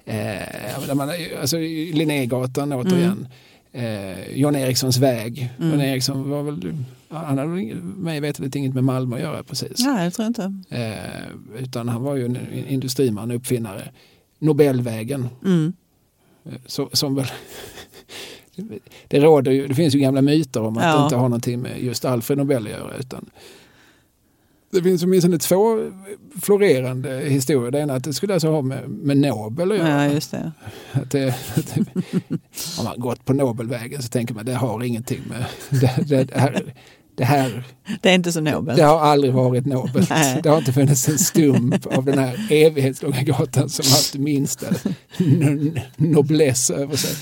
Eh, 0.06 0.96
man, 0.96 1.10
alltså 1.42 1.58
Linnégatan 1.94 2.74
återigen. 2.74 3.28
Eh, 3.72 4.30
John 4.38 4.56
Erikssons 4.56 4.98
väg. 4.98 5.50
Mm. 5.60 5.72
John 5.72 5.82
Eriksson 5.82 6.30
var 6.30 6.44
väl, 6.44 6.74
han 7.10 7.38
hade 7.38 7.52
väl 7.52 7.76
mig 7.82 8.20
veterligt 8.20 8.56
inget 8.56 8.74
med 8.74 8.84
Malmö 8.84 9.16
att 9.16 9.22
göra 9.22 9.44
precis. 9.44 9.80
Nej, 9.86 10.06
det 10.06 10.12
tror 10.12 10.24
jag 10.24 10.30
inte. 10.30 10.76
Eh, 10.78 11.64
utan 11.64 11.90
han 11.90 12.02
var 12.04 12.16
ju 12.16 12.26
en 12.26 12.38
industriman, 12.70 13.32
uppfinnare. 13.32 13.90
Nobelvägen. 14.40 15.30
Mm. 15.46 15.74
Eh, 16.52 16.58
Så, 16.66 16.90
som 16.94 17.16
väl 17.16 17.26
det, 19.08 19.20
råder 19.20 19.52
ju, 19.52 19.68
det 19.68 19.76
finns 19.76 19.96
ju 19.96 20.00
gamla 20.00 20.22
myter 20.22 20.62
om 20.62 20.78
att 20.78 20.84
Ja. 20.84 20.98
det 20.98 21.04
inte 21.04 21.16
har 21.16 21.30
någonting 21.30 21.60
med 21.62 21.84
just 21.84 22.06
Alfred 22.06 22.38
Nobel 22.38 22.66
att 22.66 22.72
göra. 22.72 22.96
Utan 23.00 23.30
det 24.72 24.84
finns 24.84 25.04
åtminstone 25.04 25.38
två 25.40 25.92
florerande 26.42 27.20
historier. 27.20 27.72
Det 27.72 27.80
ena 27.80 27.94
att 27.96 28.04
det 28.04 28.14
skulle 28.14 28.34
alltså 28.34 28.52
ha 28.52 28.62
med, 28.62 28.90
med 28.90 29.18
Nobel 29.18 29.72
att 29.72 29.78
göra. 29.78 30.06
Ja, 30.06 30.14
just 30.14 30.32
det. 30.32 30.52
Att 30.92 31.12
det, 31.12 31.28
att 31.56 31.76
det, 31.76 31.86
om 32.80 32.84
man 32.86 33.00
gått 33.00 33.26
på 33.26 33.34
Nobelvägen 33.34 34.02
så 34.04 34.10
tänker 34.10 34.34
man 34.34 34.46
det 34.46 34.54
har 34.54 34.84
ingenting 34.84 35.22
med 35.30 35.46
det, 36.10 36.24
det 36.24 36.38
här. 36.40 36.74
Det 37.18 37.26
här 37.26 37.64
Det 38.02 38.10
är 38.10 38.14
inte 38.14 38.32
så 38.32 38.42
nobelt. 38.42 38.78
det 38.78 38.84
har 38.84 39.00
aldrig 39.00 39.34
varit 39.34 39.66
nobelt. 39.66 40.10
Nej. 40.10 40.40
Det 40.44 40.50
har 40.50 40.58
inte 40.58 40.74
funnits 40.74 41.10
en 41.10 41.18
stump 41.18 41.86
av 41.86 42.06
den 42.06 42.18
här 42.20 42.48
evighetslånga 42.50 43.22
gatan 43.24 43.70
som 43.70 43.86
haft 43.92 44.16
minsta 44.16 44.66
n- 45.20 45.80
noblesse 45.98 46.74
över 46.76 46.96
sig. 46.96 47.16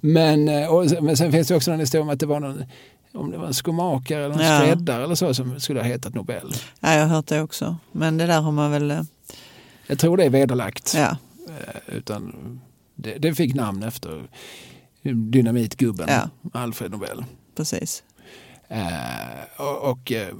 Men, 0.00 0.48
eh, 0.48 0.66
och, 0.68 1.02
men 1.02 1.16
sen 1.16 1.32
finns 1.32 1.48
det 1.48 1.56
också 1.56 1.70
en 1.70 1.80
historia 1.80 2.02
om 2.02 2.08
att 2.08 2.20
det 2.20 2.26
var 2.26 2.40
någon 2.40 2.64
om 3.14 3.30
det 3.30 3.38
var 3.38 3.46
en 3.46 3.54
skomakare 3.54 4.24
eller 4.24 4.34
en 4.34 4.46
Ja. 4.46 4.60
skräddare 4.60 5.04
eller 5.04 5.14
så 5.14 5.34
som 5.34 5.60
skulle 5.60 5.80
ha 5.80 5.86
hetat 5.86 6.14
Nobel. 6.14 6.52
Ja, 6.80 6.94
jag 6.94 7.00
har 7.00 7.08
hört 7.16 7.26
det 7.26 7.42
också. 7.42 7.76
Men 7.92 8.16
det 8.18 8.26
där 8.26 8.40
har 8.40 8.52
man 8.52 8.70
väl... 8.70 8.90
eh, 8.90 9.00
Jag 9.86 9.98
tror 9.98 10.16
det 10.16 10.24
är 10.24 10.30
vederlagt. 10.30 10.92
Ja, 10.96 11.16
Eh, 11.48 11.96
Utan 11.96 12.34
det, 12.94 13.18
det 13.18 13.34
fick 13.34 13.54
namn 13.54 13.82
efter 13.82 14.22
dynamitgubben 15.30 16.08
Ja. 16.10 16.30
Alfred 16.60 16.90
Nobel. 16.90 17.24
Precis. 17.56 18.02
Eh, 18.68 19.62
och 19.82 20.12
eh, 20.12 20.34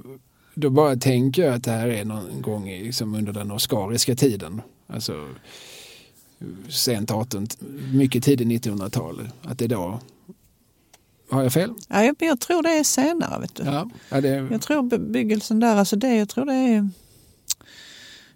då 0.53 0.69
bara 0.69 0.95
tänker 0.95 1.45
jag 1.45 1.53
att 1.53 1.63
det 1.63 1.71
här 1.71 1.87
är 1.87 2.05
någon 2.05 2.41
gång 2.41 2.69
liksom 2.69 3.15
under 3.15 3.33
den 3.33 3.51
oskariska 3.51 4.15
tiden. 4.15 4.61
Alltså 4.87 5.27
sent 6.69 7.11
18, 7.11 7.47
mycket 7.93 8.23
tidigt 8.23 8.65
1900-tal. 8.65 9.29
Att 9.41 9.59
det 9.59 9.67
då, 9.67 9.99
har 11.29 11.43
jag 11.43 11.53
fel? 11.53 11.73
Ja, 11.87 12.03
jag, 12.03 12.15
jag 12.19 12.39
tror 12.39 12.63
det 12.63 12.69
är 12.69 12.83
senare. 12.83 13.41
Vet 13.41 13.55
du. 13.55 13.63
Ja, 13.63 13.89
ja 14.09 14.21
det, 14.21 14.27
Jag 14.51 14.61
tror 14.61 14.83
bebyggelsen 14.83 15.59
där, 15.59 15.75
alltså 15.75 15.95
det, 15.95 16.15
jag 16.15 16.29
tror 16.29 16.45
det 16.45 16.53
är... 16.53 16.89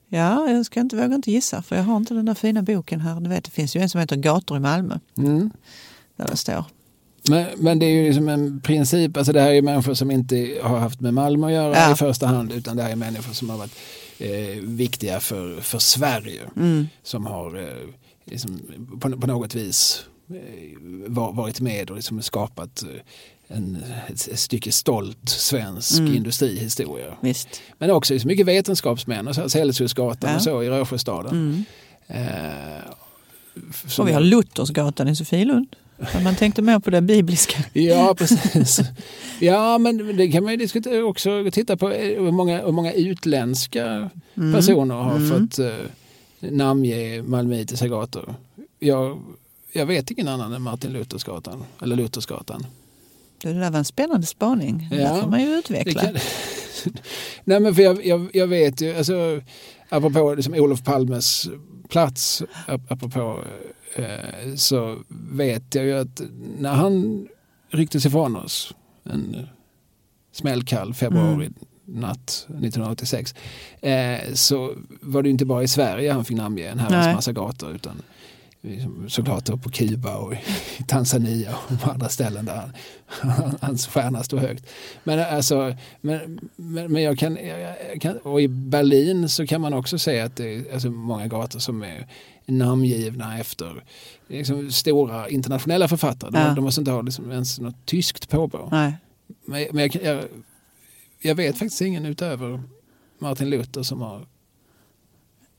Ja, 0.08 0.50
jag 0.50 0.66
ska 0.66 0.80
inte, 0.80 0.96
våga 0.96 1.16
inte 1.16 1.32
gissa 1.32 1.62
för 1.62 1.76
jag 1.76 1.84
har 1.84 1.98
inte 1.98 2.14
den 2.14 2.26
där 2.26 2.34
fina 2.34 2.62
boken 2.62 3.00
här. 3.02 3.20
Du 3.20 3.30
vet, 3.30 3.44
det 3.44 3.52
finns 3.52 3.76
ju 3.76 3.82
en 3.82 3.90
som 3.90 4.02
heter 4.02 4.16
Gator 4.16 4.58
i 4.58 4.60
Malmö. 4.60 5.00
mm. 5.18 5.52
Där 6.16 6.28
det 6.28 6.38
står. 6.38 6.64
Men, 7.30 7.46
men 7.58 7.80
det 7.80 7.86
är 7.86 7.90
ju 7.90 8.08
liksom 8.08 8.30
en 8.30 8.62
princip, 8.62 9.18
alltså 9.18 9.34
det 9.34 9.42
här 9.42 9.52
är 9.54 9.62
människor 9.62 9.94
som 9.94 10.12
inte 10.12 10.60
har 10.64 10.78
haft 10.80 11.00
med 11.02 11.14
Malmö 11.14 11.48
att 11.48 11.54
göra 11.54 11.76
Ja. 11.76 11.92
i 11.92 11.96
första 11.96 12.28
hand 12.28 12.52
utan 12.54 12.78
det 12.78 12.84
här 12.84 12.92
är 12.92 12.96
människor 12.96 13.34
som 13.34 13.50
har 13.50 13.58
varit 13.58 13.76
eh, 14.20 14.62
viktiga 14.64 15.20
för, 15.20 15.62
för 15.62 15.80
Sverige. 15.80 16.42
Mm. 16.56 16.88
som 17.04 17.26
har 17.26 17.58
eh, 17.58 17.88
liksom, 18.26 18.60
på, 19.02 19.18
på 19.18 19.28
något 19.28 19.56
vis 19.56 20.06
eh, 20.30 20.36
var, 21.08 21.34
varit 21.34 21.60
med 21.60 21.90
och 21.90 21.96
liksom 21.96 22.22
skapat 22.22 22.84
eh, 22.84 23.58
en, 23.58 23.84
ett, 24.08 24.28
ett 24.28 24.40
stycke 24.40 24.72
stolt 24.72 25.30
svensk 25.30 26.00
Mm. 26.00 26.16
industrihistoria. 26.16 27.18
Visst. 27.22 27.62
Men 27.78 27.92
också 27.92 28.20
så 28.20 28.28
mycket 28.28 28.46
vetenskapsmän 28.46 29.28
och 29.28 29.36
så, 29.36 29.42
Ja. 29.42 29.66
och 30.36 30.42
så 30.42 30.64
i 30.64 30.70
Rörsjöstaden. 30.70 31.32
Mm. 31.32 31.64
Eh, 32.08 32.84
Och 34.00 34.08
vi 34.08 34.12
har 34.14 34.22
Luthersgatan 34.22 35.08
i 35.08 35.16
Sofielund. 35.16 35.76
Men 36.14 36.24
man 36.24 36.36
tänkte 36.36 36.62
mer 36.62 36.80
på 36.80 36.90
det 36.90 37.02
bibliska. 37.02 37.64
Ja, 37.74 38.16
precis. 38.18 38.80
Ja, 39.40 39.78
men 39.78 40.18
det 40.18 40.32
kan 40.32 40.44
man 40.44 40.52
ju 40.54 40.58
diskutera 40.58 41.04
också. 41.06 41.52
Titta 41.52 41.78
på 41.78 41.92
eh, 41.92 42.22
hur 42.24 42.32
många, 42.32 42.66
hur 42.66 42.72
många 42.72 42.94
utländska 42.94 44.10
Mm. 44.38 44.54
personer 44.54 44.96
har 44.96 45.16
Mm. 45.16 45.30
fått 45.48 45.60
eh, 45.60 45.72
namnge 46.40 47.22
malmöitiska 47.22 47.88
gator. 47.88 48.36
Jag, 48.80 49.20
jag 49.72 49.86
vet 49.86 50.12
ingen 50.12 50.28
annan 50.28 50.54
än 50.54 50.62
Martin 50.62 50.94
Luthersgatan. 50.94 51.64
Eller 51.82 51.96
Luthersgatan. 51.96 52.66
Det 53.42 53.54
där 53.54 53.72
var 53.72 53.80
en 53.80 53.86
spännande 53.86 54.28
spaning. 54.28 54.88
Det 54.92 54.96
Ja, 54.96 55.14
där 55.14 55.22
får 55.22 55.30
man 55.30 55.42
ju 55.42 55.48
Det 55.52 55.58
utveckla. 55.58 56.02
kan... 56.02 56.14
Nej, 57.44 57.60
men 57.60 57.76
för 57.76 57.82
jag, 57.82 58.06
jag, 58.06 58.30
jag 58.34 58.48
vet 58.48 58.82
ju, 58.82 58.96
alltså, 58.98 59.42
apropå 59.90 60.34
liksom 60.36 60.54
Olof 60.54 60.84
Palmes 60.84 61.50
plats, 61.90 62.44
ap- 62.68 62.86
apropå, 62.90 63.20
eh, 63.20 63.70
så 64.56 64.98
vet 65.32 65.76
jag 65.76 65.86
ju 65.86 65.94
att 65.94 66.22
när 66.60 66.74
han 66.74 67.28
rycktes 67.70 68.06
ifrån 68.06 68.36
oss 68.36 68.74
en 69.04 69.48
smällkall 70.32 70.94
februari 70.94 71.50
natt 71.86 72.46
1986 72.48 73.36
eh, 73.82 74.34
så 74.34 74.74
var 75.02 75.24
det 75.24 75.28
ju 75.28 75.32
inte 75.32 75.46
bara 75.46 75.64
i 75.64 75.68
Sverige 75.68 76.12
han 76.12 76.26
fick 76.26 76.38
namnge 76.38 76.68
en 76.68 76.80
herrans 76.80 77.16
massa 77.16 77.32
gator 77.32 77.76
utan 77.76 78.02
såklart 79.08 79.62
på 79.64 79.70
Kuba 79.70 80.16
och 80.16 80.34
i 80.34 80.38
Tanzania 80.88 81.56
och 81.56 81.82
på 81.82 81.92
andra 81.92 82.10
ställen 82.10 82.46
där 82.46 82.72
han, 83.06 83.56
hans 83.62 83.88
stjärna 83.88 84.24
stod 84.24 84.40
högt. 84.40 84.66
Men, 85.04 85.20
alltså, 85.20 85.76
men, 86.02 86.40
men, 86.56 86.92
men 86.92 87.04
jag, 87.04 87.20
kan, 87.20 87.38
jag 87.92 88.02
kan, 88.02 88.18
och 88.18 88.42
i 88.42 88.48
Berlin 88.48 89.30
så 89.30 89.48
kan 89.48 89.62
man 89.62 89.74
också 89.74 90.00
säga 90.00 90.26
att 90.26 90.36
det 90.36 90.56
är 90.56 90.74
alltså, 90.74 90.90
många 90.90 91.28
gator 91.28 91.60
som 91.60 91.84
är 91.84 92.08
namngivna 92.50 93.40
efter 93.40 93.84
liksom, 94.28 94.72
stora 94.72 95.30
internationella 95.30 95.88
författare. 95.88 96.32
De, 96.32 96.38
Ja. 96.40 96.54
de 96.54 96.64
måste 96.64 96.82
inte 96.82 96.92
ha 96.92 97.02
liksom, 97.02 97.32
ens 97.32 97.60
något 97.60 97.86
tyskt 97.86 98.30
påbrå. 98.30 98.70
Nej. 98.72 98.94
Men, 99.46 99.68
men 99.72 99.84
jag, 99.94 99.96
jag, 100.04 100.24
jag 101.22 101.36
vet 101.36 101.58
faktiskt 101.58 101.82
ingen 101.82 102.06
utöver 102.06 102.64
Martin 103.20 103.50
Luther 103.50 103.84
som 103.84 104.02
har 104.02 104.26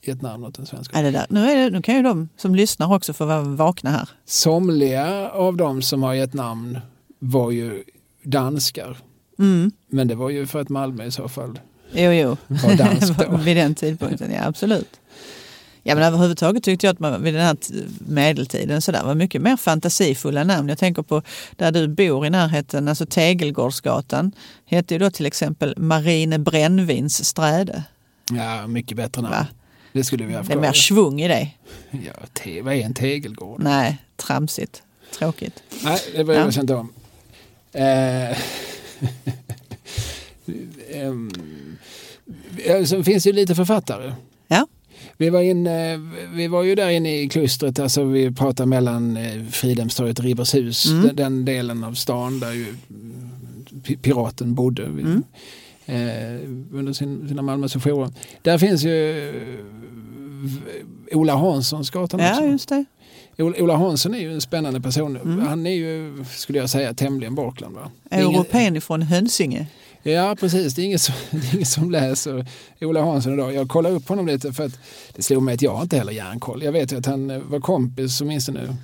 gett 0.04 0.22
namn 0.22 0.44
åt 0.44 0.54
den 0.54 0.66
svenska. 0.66 0.92
Nej, 1.00 1.02
det 1.12 1.18
där. 1.18 1.26
Nu, 1.30 1.46
det, 1.46 1.70
nu 1.70 1.82
kan 1.82 1.94
ju 1.96 2.02
de 2.02 2.28
som 2.36 2.54
lyssnar 2.54 2.94
också 2.94 3.12
få 3.12 3.26
vara 3.26 3.42
vakna 3.42 3.90
här. 3.90 4.08
Somliga 4.24 5.30
av 5.30 5.56
dem 5.56 5.82
som 5.82 6.02
har 6.02 6.14
gett 6.14 6.34
namn 6.34 6.78
var 7.18 7.50
ju 7.50 7.84
danskar. 8.22 8.96
Mm. 9.38 9.70
Men 9.88 10.08
det 10.08 10.14
var 10.14 10.30
ju 10.30 10.46
för 10.46 10.60
att 10.60 10.68
Malmö 10.68 11.04
i 11.04 11.10
så 11.10 11.28
fall 11.28 11.60
Jo, 11.92 12.10
jo. 12.12 12.36
var 12.46 12.74
dansk 12.76 13.18
då. 13.30 13.36
vid 13.36 13.56
den 13.56 13.74
tidpunkten, 13.74 14.32
ja 14.32 14.44
absolut. 14.46 14.99
Ja 15.90 15.94
men 15.94 16.04
överhuvudtaget 16.04 16.64
tyckte 16.64 16.86
jag 16.86 16.92
att 16.92 16.98
man 16.98 17.22
vid 17.22 17.34
den 17.34 17.42
här 17.42 17.56
medeltiden 17.98 18.82
så 18.82 18.92
där 18.92 19.04
var 19.04 19.14
mycket 19.14 19.42
mer 19.42 19.56
fantasifulla 19.56 20.44
namn. 20.44 20.68
Jag 20.68 20.78
tänker 20.78 21.02
på 21.02 21.22
där 21.56 21.72
du 21.72 21.88
bor 21.88 22.26
i 22.26 22.30
närheten, 22.30 22.88
alltså 22.88 23.06
Tegelgårdsgatan, 23.06 24.32
hette 24.66 24.94
ju 24.94 24.98
då 24.98 25.10
till 25.10 25.26
exempel 25.26 25.74
Marine 25.78 26.38
Brännvins 26.38 27.24
sträde. 27.24 27.82
Ja, 28.32 28.66
mycket 28.66 28.96
bättre 28.96 29.22
namn. 29.22 29.34
Va? 29.34 29.46
Det 29.92 30.04
skulle 30.04 30.24
vi 30.24 30.34
haft 30.34 30.48
Det 30.48 30.54
är 30.54 30.60
mer 30.60 30.72
svung 30.72 31.20
i 31.20 31.28
det. 31.28 31.50
Ja, 31.90 32.12
te, 32.32 32.62
vad 32.62 32.74
är 32.74 32.80
en 32.80 32.94
tegelgård? 32.94 33.62
Nej, 33.62 33.98
tramsigt. 34.16 34.82
Tråkigt. 35.18 35.62
Nej, 35.84 35.98
det 36.12 36.18
jag 36.18 36.36
Ja. 36.36 36.44
mig 36.44 36.60
inte 36.60 36.74
om. 36.74 36.92
Eh, 37.72 37.82
ehm, 40.90 41.30
ja, 42.66 42.86
så 42.86 43.04
finns 43.04 43.24
det 43.24 43.30
ju 43.30 43.36
lite 43.36 43.54
författare. 43.54 44.12
Vi 45.20 45.30
var, 45.30 45.40
inne, 45.40 45.96
vi 46.34 46.48
var 46.48 46.62
ju 46.62 46.74
där 46.74 46.90
inne 46.90 47.20
i 47.22 47.28
klustret, 47.28 47.78
alltså 47.78 48.04
vi 48.04 48.30
pratar 48.30 48.66
mellan 48.66 49.16
eh, 49.16 49.42
Fridhemstorget 49.50 50.18
och 50.18 50.24
Ribershus, 50.24 50.86
Mm. 50.86 51.02
den, 51.06 51.16
den 51.16 51.44
delen 51.44 51.84
av 51.84 51.92
stan 51.94 52.40
där 52.40 52.52
ju 52.52 52.66
mm, 52.68 53.30
pi- 53.84 53.96
piraten 53.96 54.54
bodde 54.54 54.84
Mm. 54.84 55.22
eh, 55.86 56.40
under 56.78 56.92
sin, 56.92 57.28
sina 57.28 57.42
Malmösessioner. 57.42 58.10
Där 58.42 58.58
finns 58.58 58.84
ju 58.84 59.28
eh, 59.28 61.16
Ola 61.16 61.36
Hanssonsgatan 61.36 62.20
Ja, 62.20 62.30
också. 62.32 62.44
just 62.44 62.68
det. 62.68 62.84
Ola 63.38 63.76
Hansson 63.76 64.14
är 64.14 64.18
ju 64.18 64.32
en 64.34 64.40
spännande 64.40 64.80
person. 64.80 65.16
Mm. 65.16 65.38
Han 65.46 65.66
är 65.66 65.74
ju, 65.74 66.24
skulle 66.36 66.58
jag 66.58 66.70
säga, 66.70 66.94
tämligen. 66.94 67.34
Va? 67.34 67.54
Ingen- 68.12 68.30
Europén 68.34 68.76
ifrån 68.76 69.02
Hönsinge. 69.02 69.66
Ja, 70.02 70.36
precis. 70.40 70.74
Det 70.74 70.82
är, 70.82 70.86
ingen 70.86 70.98
som, 70.98 71.14
det 71.30 71.36
är 71.36 71.54
ingen 71.54 71.66
som 71.66 71.90
läser 71.90 72.46
Ola 72.80 73.02
Hansson 73.02 73.34
idag. 73.34 73.54
Jag 73.54 73.68
kollade 73.68 73.94
upp 73.94 74.08
honom 74.08 74.26
lite 74.26 74.52
för 74.52 74.66
att 74.66 74.78
det 75.16 75.22
slog 75.22 75.42
mig 75.42 75.54
att 75.54 75.62
jag 75.62 75.82
inte 75.82 75.96
heller 75.96 76.12
järnkoll. 76.12 76.62
Jag 76.62 76.72
vet 76.72 76.92
ju 76.92 76.98
att 76.98 77.06
han 77.06 77.50
var 77.50 77.60
kompis, 77.60 78.20
åtminstone 78.20 78.76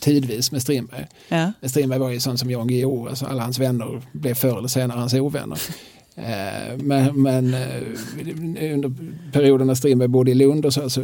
tidvis, 0.00 0.52
med 0.52 0.62
Strindberg. 0.62 1.06
Ja. 1.28 1.52
Men 1.60 1.70
Strindberg 1.70 1.98
var 1.98 2.10
ju 2.10 2.20
sån 2.20 2.38
som 2.38 2.50
Jan 2.50 2.66
Guillou, 2.68 3.08
alltså 3.08 3.26
alla 3.26 3.42
hans 3.42 3.58
vänner 3.58 4.02
blev 4.12 4.34
förr 4.34 4.58
eller 4.58 4.68
senare 4.68 4.98
hans 4.98 5.14
ovänner. 5.14 5.60
Eh, 6.18 6.76
Men, 6.76 7.22
men 7.22 7.54
eh, 7.54 8.74
under 8.74 8.92
perioden 9.32 9.66
när 9.66 9.74
Strindberg 9.74 10.08
bodde 10.08 10.30
i 10.30 10.34
Lund 10.34 10.66
och 10.66 10.74
så, 10.74 10.90
så 10.90 11.02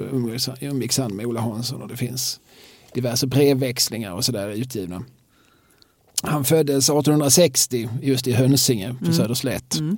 umgicks 0.61 0.99
han 0.99 1.17
med 1.17 1.27
Ola 1.27 1.41
Hansson 1.41 1.83
och 1.83 1.89
det 1.89 1.97
finns 1.97 2.41
diverse 2.95 3.27
brevväxlingar 3.27 4.13
och 4.13 4.25
sådär 4.25 4.49
utgivna. 4.49 5.05
Han 6.23 6.45
föddes 6.45 6.85
1860 6.91 7.89
just 8.03 8.27
i 8.27 8.33
Hönsinge 8.33 8.95
på 8.99 9.05
Mm. 9.05 9.17
Söderslätt. 9.17 9.79
Mm. 9.79 9.97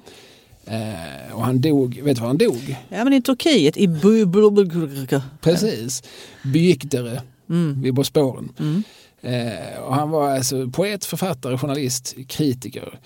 Eh, 0.66 1.35
och 1.35 1.45
han 1.45 1.61
dog, 1.61 2.01
vet 2.03 2.16
du 2.16 2.20
var 2.20 2.29
han 2.29 2.39
dog? 2.39 2.77
ja, 2.89 3.05
men 3.05 3.12
i 3.12 3.22
Turkiet, 3.22 3.77
i 3.77 3.87
Bu- 3.87 5.20
Precis, 5.41 6.03
Bygdere 6.45 7.22
Mm. 7.51 7.83
vid 7.83 7.95
Bosporen. 7.95 8.49
Mm. 8.59 8.83
Eh, 9.22 9.79
och 9.81 9.95
han 9.95 10.11
var 10.11 10.31
alltså 10.31 10.70
poet, 10.70 11.05
författare, 11.05 11.59
journalist, 11.59 12.14
kritiker, 12.29 12.99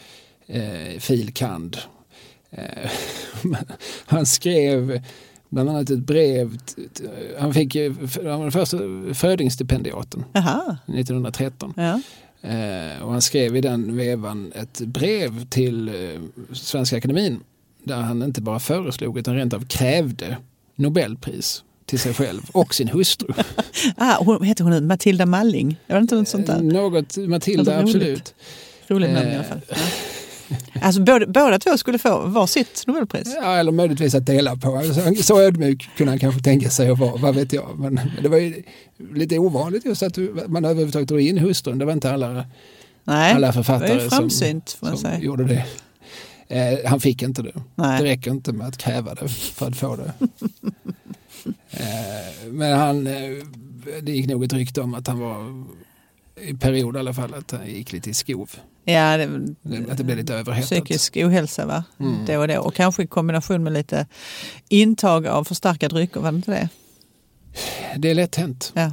eh, 0.47 0.99
filkand. 0.99 1.77
Eh, 2.51 2.91
han 4.07 4.27
skrev 4.27 5.03
bland 5.49 5.69
annat 5.71 5.91
ett 5.91 5.99
brev, 5.99 6.59
han 7.39 7.55
fick 7.55 7.77
han 7.77 8.25
var 8.25 8.43
den 8.43 8.53
första 8.53 8.79
födingsstipendiaten 9.15 10.25
Jaha, 10.33 10.77
1913. 10.87 11.75
ja. 11.77 12.01
Eh, 12.43 13.03
och 13.03 13.13
han 13.13 13.23
skrev 13.23 13.57
i 13.57 13.61
den 13.61 13.97
vevan 13.97 14.53
ett 14.55 14.81
brev 14.81 15.45
till 15.49 15.89
eh, 15.89 15.95
Svenska 16.53 16.97
Akademin 16.97 17.41
där 17.85 17.97
han 17.97 18.23
inte 18.23 18.41
bara 18.41 18.59
föreslog 18.61 19.19
utan 19.19 19.35
rent 19.37 19.55
av 19.55 19.67
krävde 19.67 20.37
Nobelpris 20.77 21.63
till 21.87 21.99
sig 21.99 22.15
själv 22.15 22.41
och 22.53 22.75
sin 22.75 22.89
hustru. 22.89 23.29
Ah, 23.97 24.25
hon, 24.25 24.43
heter 24.45 24.65
hon? 24.65 24.87
Matilda 24.87 25.27
Malling? 25.27 25.81
Var 25.87 25.97
det 25.97 26.01
inte 26.03 26.15
något 26.15 26.29
sånt 26.29 26.47
där? 26.47 26.63
Något, 26.63 27.17
Matilda, 27.17 27.83
roligt. 27.83 27.95
absolut. 27.97 28.35
Roligt 28.87 29.11
namn 29.11 29.27
i 29.29 29.31
Eh. 29.31 29.35
alla 29.37 29.45
fall. 29.45 29.61
Alltså 30.83 31.01
båda, 31.01 31.27
båda 31.27 31.59
två 31.59 31.79
skulle 31.79 31.99
få 31.99 32.27
varsitt 32.27 32.85
Nobelpris. 32.87 33.37
Ja, 33.43 33.57
eller 33.57 33.73
möjligtvis 33.73 34.15
att 34.15 34.27
dela 34.27 34.57
på. 34.57 34.77
Alltså, 34.77 35.15
så 35.23 35.41
ödmjuk 35.41 35.89
kunde 35.97 36.13
han 36.13 36.19
kanske 36.19 36.43
tänka 36.43 36.71
sig 36.71 36.91
att 36.91 36.99
vara, 36.99 37.17
vad 37.17 37.35
vet 37.35 37.53
jag. 37.53 37.79
Men, 37.79 37.95
men 37.95 38.11
det 38.23 38.29
var 38.29 38.39
ju 38.39 38.63
lite 39.15 39.39
ovanligt 39.39 39.85
just 39.85 40.03
att 40.03 40.19
man 40.47 40.65
överhuvudtaget 40.65 41.09
drog 41.09 41.21
in 41.21 41.39
hustrun. 41.39 41.79
Det 41.79 41.85
var 41.85 41.93
inte 41.93 42.13
alla, 42.13 42.45
Nej, 43.05 43.33
alla 43.33 43.47
det 43.47 43.47
var 43.47 43.53
författare 43.53 44.01
framsynt 44.01 44.69
som, 44.69 44.97
som 44.97 45.21
gjorde 45.21 45.45
det. 45.45 45.65
Eh, 46.49 46.79
han 46.91 47.01
fick 47.01 47.23
inte 47.23 47.43
det. 47.43 47.53
Det 47.53 47.63
Nej. 47.75 48.03
räcker 48.03 48.31
inte 48.31 48.53
med 48.53 48.67
att 48.67 48.79
kräva 48.79 49.15
det 49.15 49.29
för 49.29 49.67
att 49.67 49.77
få 49.77 49.97
det. 49.97 50.13
eh, 51.71 52.49
men 52.51 52.79
han, 52.79 53.07
eh, 53.07 53.13
det 54.03 54.13
gick 54.13 54.27
nog 54.27 54.45
ett 54.45 54.53
rykte 54.53 54.81
om 54.81 54.95
att 54.95 55.07
han 55.07 55.19
var 55.19 55.65
period 56.61 56.97
i 56.97 56.99
alla 56.99 57.15
fall 57.15 57.35
att 57.35 57.51
han 57.51 57.67
gick 57.67 57.93
lite 57.93 58.11
i 58.11 58.15
skov. 58.15 58.51
Ja, 58.85 59.17
det, 59.17 59.25
Att 59.91 59.99
det 59.99 60.05
blev 60.05 60.17
lite 60.17 60.35
överhettat. 60.35 60.71
psykisk 60.71 61.17
ohälsa 61.17 61.67
va? 61.67 61.85
Mm. 62.01 62.27
Då 62.27 62.39
och 62.41 62.49
då. 62.49 62.61
Och 62.61 62.75
kanske 62.75 63.03
i 63.03 63.07
kombination 63.07 63.63
med 63.63 63.73
lite 63.73 64.07
intag 64.69 65.27
av 65.27 65.45
förstärkta 65.45 65.89
drycker, 65.89 66.21
var 66.21 66.33
det 66.33 66.37
inte 66.37 66.51
det? 66.51 66.69
Det 67.97 68.11
är 68.11 68.15
lätt 68.15 68.37
hänt. 68.37 68.73
Ja, 68.75 68.93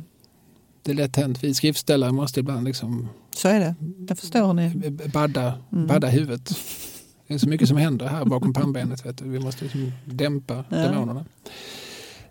Det 0.84 0.92
är 0.92 0.96
lätt 0.96 1.16
hänt. 1.16 1.44
Vi 1.44 1.54
skriftställare 1.54 2.12
måste 2.12 2.40
ibland 2.40 2.64
liksom 2.68 3.10
så 3.36 3.48
är 3.48 3.60
det. 3.60 3.76
Det 3.80 4.16
förstår 4.16 4.54
ni. 4.54 4.90
badda, 5.14 5.54
Mm. 5.72 5.88
badda 5.88 6.08
huvudet. 6.08 6.58
Det 7.28 7.34
är 7.34 7.38
så 7.38 7.50
mycket 7.50 7.68
som 7.68 7.78
händer 7.78 8.08
här 8.08 8.26
bakom 8.26 8.54
pannbenet. 8.54 9.06
Vet 9.06 9.18
du. 9.18 9.30
Vi 9.30 9.40
måste 9.40 9.64
liksom 9.64 9.92
dämpa 10.06 10.64
Ja. 10.70 10.78
demonerna. 10.78 11.26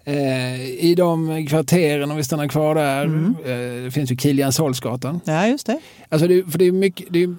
Eh, 0.06 0.60
I 0.70 0.94
de 0.96 1.46
kvarteren, 1.46 2.10
om 2.10 2.16
vi 2.16 2.24
stannar 2.24 2.48
kvar 2.48 2.74
där, 2.74 3.04
Mm. 3.04 3.34
eh, 3.44 3.84
det 3.84 3.90
finns 3.90 4.12
ju 4.12 4.16
Kiliansholmsgatan. 4.16 5.20
Ja, 5.24 5.46
just 5.48 5.66
det. 5.66 5.80
Alltså 6.08 6.28
det, 6.28 6.44
för 6.50 6.58
det 6.58 6.64
är 6.64 6.72
mycket, 6.72 7.06
det 7.10 7.22
är 7.22 7.36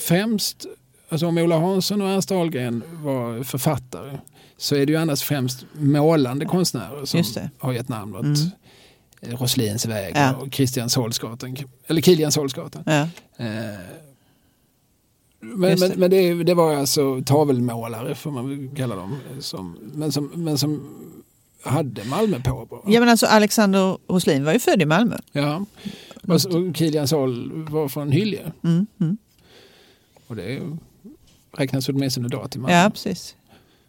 främst, 0.00 0.66
alltså 1.08 1.26
om 1.26 1.38
Ola 1.38 1.58
Hansson 1.58 2.02
och 2.02 2.08
Ernst 2.08 2.30
Ahlgren 2.32 2.82
var 3.02 3.42
författare 3.42 4.18
så 4.56 4.74
är 4.76 4.86
det 4.86 4.92
ju 4.92 4.98
annars 4.98 5.22
främst 5.22 5.64
målande 5.72 6.44
konstnärer 6.44 7.04
som 7.04 7.22
det. 7.34 7.50
har 7.58 7.72
gett 7.72 7.88
namn 7.88 8.14
åt 8.16 8.24
Mm. 8.24 8.34
eh, 9.22 9.36
Roslins 9.40 9.86
väg 9.86 10.12
Ja. 10.16 10.34
och 10.34 10.52
Kristiansholmsgatan, 10.52 11.56
eller 11.86 12.02
Kiliansholmsgatan. 12.02 12.82
Ja. 12.86 13.00
Eh, 13.36 13.78
men, 15.40 15.70
Just 15.70 15.80
men, 15.80 15.90
det. 15.90 15.96
men 15.96 16.10
det, 16.10 16.44
det 16.44 16.54
var 16.54 16.74
alltså 16.74 17.22
tavelmålare 17.26 18.14
får 18.14 18.30
man 18.30 18.70
kalla 18.76 18.96
dem. 18.96 19.16
Som, 19.40 19.76
men, 19.94 20.12
som, 20.12 20.30
men 20.34 20.58
som 20.58 20.88
hade 21.64 22.04
Malmö 22.04 22.40
på. 22.40 22.66
Bara. 22.70 22.80
ja, 22.86 23.00
men 23.00 23.08
alltså 23.08 23.26
Alexander 23.26 23.98
Roslin 24.08 24.44
var 24.44 24.52
ju 24.52 24.58
född 24.58 24.82
i 24.82 24.86
Malmö. 24.86 25.16
Ja. 25.32 25.64
Och, 26.28 26.40
så- 26.42 26.58
och 26.68 26.76
Kilian 26.76 27.08
Sol 27.08 27.52
var 27.70 27.88
från 27.88 28.10
Hylje. 28.12 28.52
Mm. 28.64 28.86
Mm. 29.00 29.16
Och 30.26 30.36
det 30.36 30.60
räknas 31.52 31.88
åtminstone 31.88 32.28
då 32.28 32.48
till 32.48 32.60
Malmö. 32.60 32.76
Ja, 32.82 32.90
precis. 32.90 33.36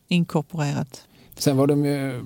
Inkorporerat. 0.07 1.07
Sen 1.37 1.57
var 1.57 1.67
de 1.67 1.85
ju 1.85 2.23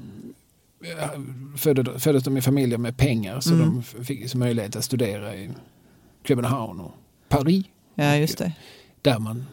ja, 1.00 1.10
födde, 1.58 2.00
föddes 2.00 2.24
de 2.24 2.38
i 2.38 2.41
familjer 2.41 2.78
med 2.78 2.98
pengar 2.98 3.39
så 3.39 3.54
Mm. 3.54 3.84
de 3.96 4.04
fick 4.06 4.36
möjlighet 4.36 4.76
att 4.76 4.86
studera 4.86 5.36
i 5.36 5.50
Köpenhamn 6.28 6.80
och 6.80 6.91
Paris. 7.30 7.66
Ja, 7.96 8.16
just 8.16 8.38
det. 8.38 8.52
Där 9.02 9.20
man 9.20 9.46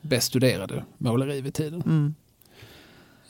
bäst 0.00 0.26
studerade 0.26 0.84
måleri 0.98 1.40
vid 1.40 1.54
tiden. 1.54 1.82
Mm. 1.86 2.14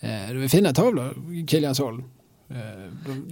Eh, 0.04 0.34
det 0.34 0.44
är 0.44 0.48
fina 0.48 0.72
tavlor, 0.72 1.14
Kiliansholm. 1.46 2.04
Eh, 2.50 2.56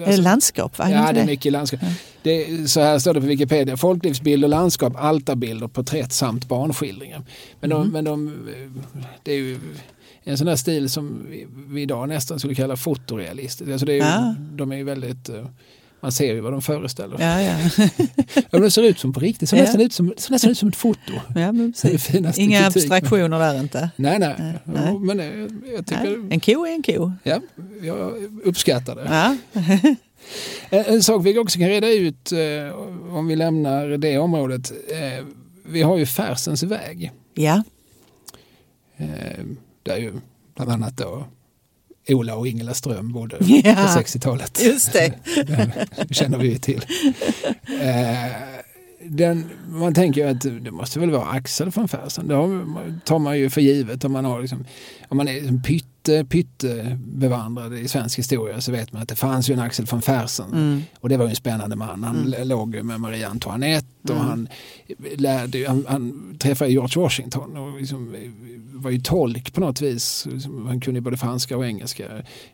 Är 0.07 0.11
det 0.11 0.16
landskap? 0.16 0.79
Va? 0.79 0.85
Är 0.85 0.91
Ja, 1.07 1.12
det 1.12 1.20
är 1.20 1.27
mycket 1.27 1.53
landskap. 1.53 1.81
Ja. 1.83 1.89
Det 2.23 2.31
är, 2.51 2.66
så 2.66 2.81
här 2.81 2.99
står 2.99 3.14
det 3.14 3.20
på 3.20 3.27
Wikipedia. 3.27 3.77
Folklivsbild 3.77 4.45
och 4.45 4.51
landskap, 4.51 4.93
altarbilder, 4.97 5.68
porträtt 5.68 6.12
samt 6.12 6.49
barnskildringar. 6.49 7.23
Men, 7.61 7.70
de, 7.70 7.83
Mhm. 7.83 7.93
men 7.93 8.05
de, 8.05 8.29
eh, 8.29 8.83
det 9.23 9.33
är 9.33 9.37
ju 9.37 9.59
en 10.25 10.39
sån 10.39 10.47
här 10.49 10.57
stil 10.57 10.91
som 10.91 11.27
vi, 11.31 11.47
vi 11.68 11.83
idag 11.83 12.09
nästan 12.09 12.39
skulle 12.39 12.55
kalla 12.55 12.77
fotorealistisk. 12.77 13.70
Alltså 13.70 13.87
det 13.87 13.93
är 13.93 13.97
ju, 13.97 14.01
Ja. 14.03 14.35
De 14.53 14.73
är 14.73 14.77
ju 14.77 14.85
väldigt... 14.85 15.31
eh, 16.03 16.07
Man 16.07 16.12
ser 16.12 16.34
ju 16.34 16.40
vad 16.40 16.53
de 16.53 16.62
föreställer. 16.62 17.16
Ja, 17.20 17.40
ja. 17.42 17.59
Ja, 18.34 18.42
men 18.50 18.61
de 18.62 18.70
ser 18.70 18.82
ut 18.82 18.98
som 18.98 19.12
på 19.12 19.20
riktigt. 19.20 19.48
Så 19.48 19.57
Ja. 19.57 19.62
nästan 19.62 19.80
ut 19.80 19.92
som, 19.92 20.14
så 20.16 20.32
nästan 20.32 20.50
ut 20.50 20.59
som 20.59 20.68
ett 20.68 20.76
foto. 20.76 21.12
ja 21.34 21.53
men 21.53 21.74
Det 21.82 22.38
Inga 22.38 22.66
abstraktioner 22.66 23.38
där 23.38 23.61
inte. 23.61 23.90
Nej, 23.96 24.18
nej. 24.18 24.34
Nej, 24.38 24.59
nej. 24.64 24.98
Men 24.98 25.20
eh, 25.20 25.72
jag 25.74 25.86
tycker... 25.86 26.16
Nej. 26.16 26.26
En 26.30 26.40
ko 26.40 26.66
är 26.66 26.72
en 26.74 26.82
ko. 26.82 27.12
Ja, 27.22 27.40
jag 27.82 28.12
uppskattar 28.44 28.94
det. 28.96 29.05
Ja. 29.05 29.36
En, 30.70 30.84
en 30.84 31.03
sak 31.03 31.26
vi 31.26 31.38
också 31.38 31.59
kan 31.59 31.68
reda 31.68 31.88
ut 31.92 32.32
eh, 32.32 32.74
om 33.16 33.26
vi 33.26 33.36
lämnar 33.36 33.88
det 33.88 34.18
området. 34.18 34.72
Eh, 34.88 35.24
vi 35.64 35.82
har 35.82 35.96
ju 35.96 36.07
Färsens 36.07 36.62
väg. 36.62 37.12
ja, 37.34 37.62
Eh, 38.96 39.44
där 39.82 39.96
ju 39.96 40.12
bland 40.57 40.70
annat 40.70 40.96
då 40.96 41.24
Ola 42.14 42.34
och 42.34 42.46
Ingela 42.48 42.74
Ström 42.74 43.12
bodde 43.12 43.36
Ja. 43.40 43.74
på 43.74 44.00
60-talet. 44.00 44.62
just 44.64 44.92
det. 44.92 45.12
det 46.08 46.14
känner 46.14 46.38
vi 46.38 46.48
ju 46.48 46.58
till. 46.58 46.84
Eh, 47.80 48.32
den, 49.04 49.44
man 49.68 49.94
tänker 49.94 50.20
ju 50.24 50.28
att 50.36 50.40
det 50.64 50.70
måste 50.70 51.00
väl 51.00 51.10
vara 51.10 51.26
Axel 51.28 51.70
von 51.70 51.88
Fersen. 51.88 52.28
Det 52.28 52.34
tar 53.04 53.18
man 53.18 53.38
ju 53.38 53.50
för 53.50 53.60
givet 53.60 54.04
om 54.04 54.12
man, 54.12 54.24
har 54.24 54.40
liksom, 54.40 54.64
om 55.08 55.16
man 55.16 55.28
är 55.28 55.32
liksom 55.34 55.62
pytte, 55.62 56.24
pytte 56.24 56.98
bevandrad 57.04 57.74
i 57.78 57.88
svensk 57.88 58.18
historia 58.18 58.60
så 58.60 58.72
vet 58.72 58.92
man 58.92 59.02
att 59.02 59.08
det 59.08 59.14
fanns 59.16 59.50
ju 59.50 59.52
en 59.54 59.60
Axel 59.60 59.86
von 59.86 60.02
Fersen. 60.02 60.52
Mm. 60.52 60.82
Och 61.00 61.08
det 61.08 61.16
var 61.16 61.24
ju 61.24 61.28
en 61.30 61.36
spännande 61.36 61.76
man. 61.76 62.04
Han 62.04 62.16
Mm. 62.34 62.48
låg 62.48 62.82
med 62.84 63.00
Marie 63.00 63.28
Antoinette 63.28 63.86
och 64.02 64.10
Mm. 64.10 64.26
han, 64.26 64.48
lärde, 65.16 65.64
han, 65.68 65.84
han 65.88 66.34
träffade 66.38 66.70
George 66.70 67.02
Washington 67.02 67.56
och 67.56 67.80
liksom, 67.80 68.14
var 68.83 68.91
ju 68.91 69.01
tolk 69.01 69.53
på 69.53 69.61
något 69.61 69.80
vis. 69.80 70.26
Han 70.66 70.80
kunde 70.80 71.01
både 71.01 71.16
franska 71.16 71.57
och 71.57 71.66
engelska. 71.66 72.05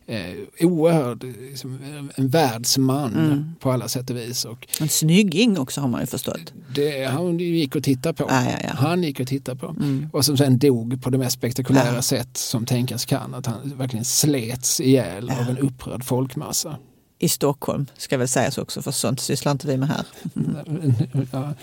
Eh, 0.07 0.20
oerhörd, 0.61 1.24
liksom, 1.24 1.79
en- 2.14 2.29
världsman 2.29 3.12
Mm. 3.14 3.55
på 3.61 3.70
alla 3.72 3.89
sätt 3.89 4.11
och 4.11 4.16
vis. 4.16 4.45
Och 4.45 4.66
En 4.81 4.89
snygging 4.89 5.59
också 5.59 5.81
har 5.81 5.89
man 5.89 6.01
ju 6.01 6.07
förstått. 6.07 6.53
det, 6.74 7.05
han 7.05 7.39
gick 7.39 7.76
och 7.76 7.83
tittade 7.85 8.14
på. 8.14 8.26
Ja, 8.29 8.45
ja, 8.45 8.59
ja. 8.62 8.70
Han 8.74 9.03
gick 9.03 9.20
och 9.20 9.26
tittade 9.29 9.61
på. 9.61 9.66
Mm. 9.66 10.11
Och 10.12 10.24
som 10.24 10.37
sen 10.37 10.59
dog 10.59 11.03
på 11.03 11.11
det 11.11 11.18
mest 11.18 11.37
spektakulära 11.37 11.95
Ja. 11.95 12.03
sätt 12.03 12.37
som 12.37 12.66
tänkas 12.66 13.05
kan. 13.05 13.35
Att 13.35 13.47
han 13.47 13.72
verkligen 13.76 14.05
slets 14.05 14.81
ihjäl 14.81 15.26
Ja. 15.29 15.41
av 15.41 15.49
en 15.51 15.59
upprörd 15.59 16.05
folkmassa. 16.05 16.76
I 17.20 17.29
Stockholm 17.29 17.87
ska 17.97 18.16
väl 18.18 18.29
sägas 18.29 18.59
också 18.59 18.83
för 18.83 18.91
sånt 18.91 19.20
sysslar 19.20 19.53
inte 19.53 19.66
vi 19.66 19.76
med 19.76 19.89
här. 19.89 20.05
Ja, 21.33 21.55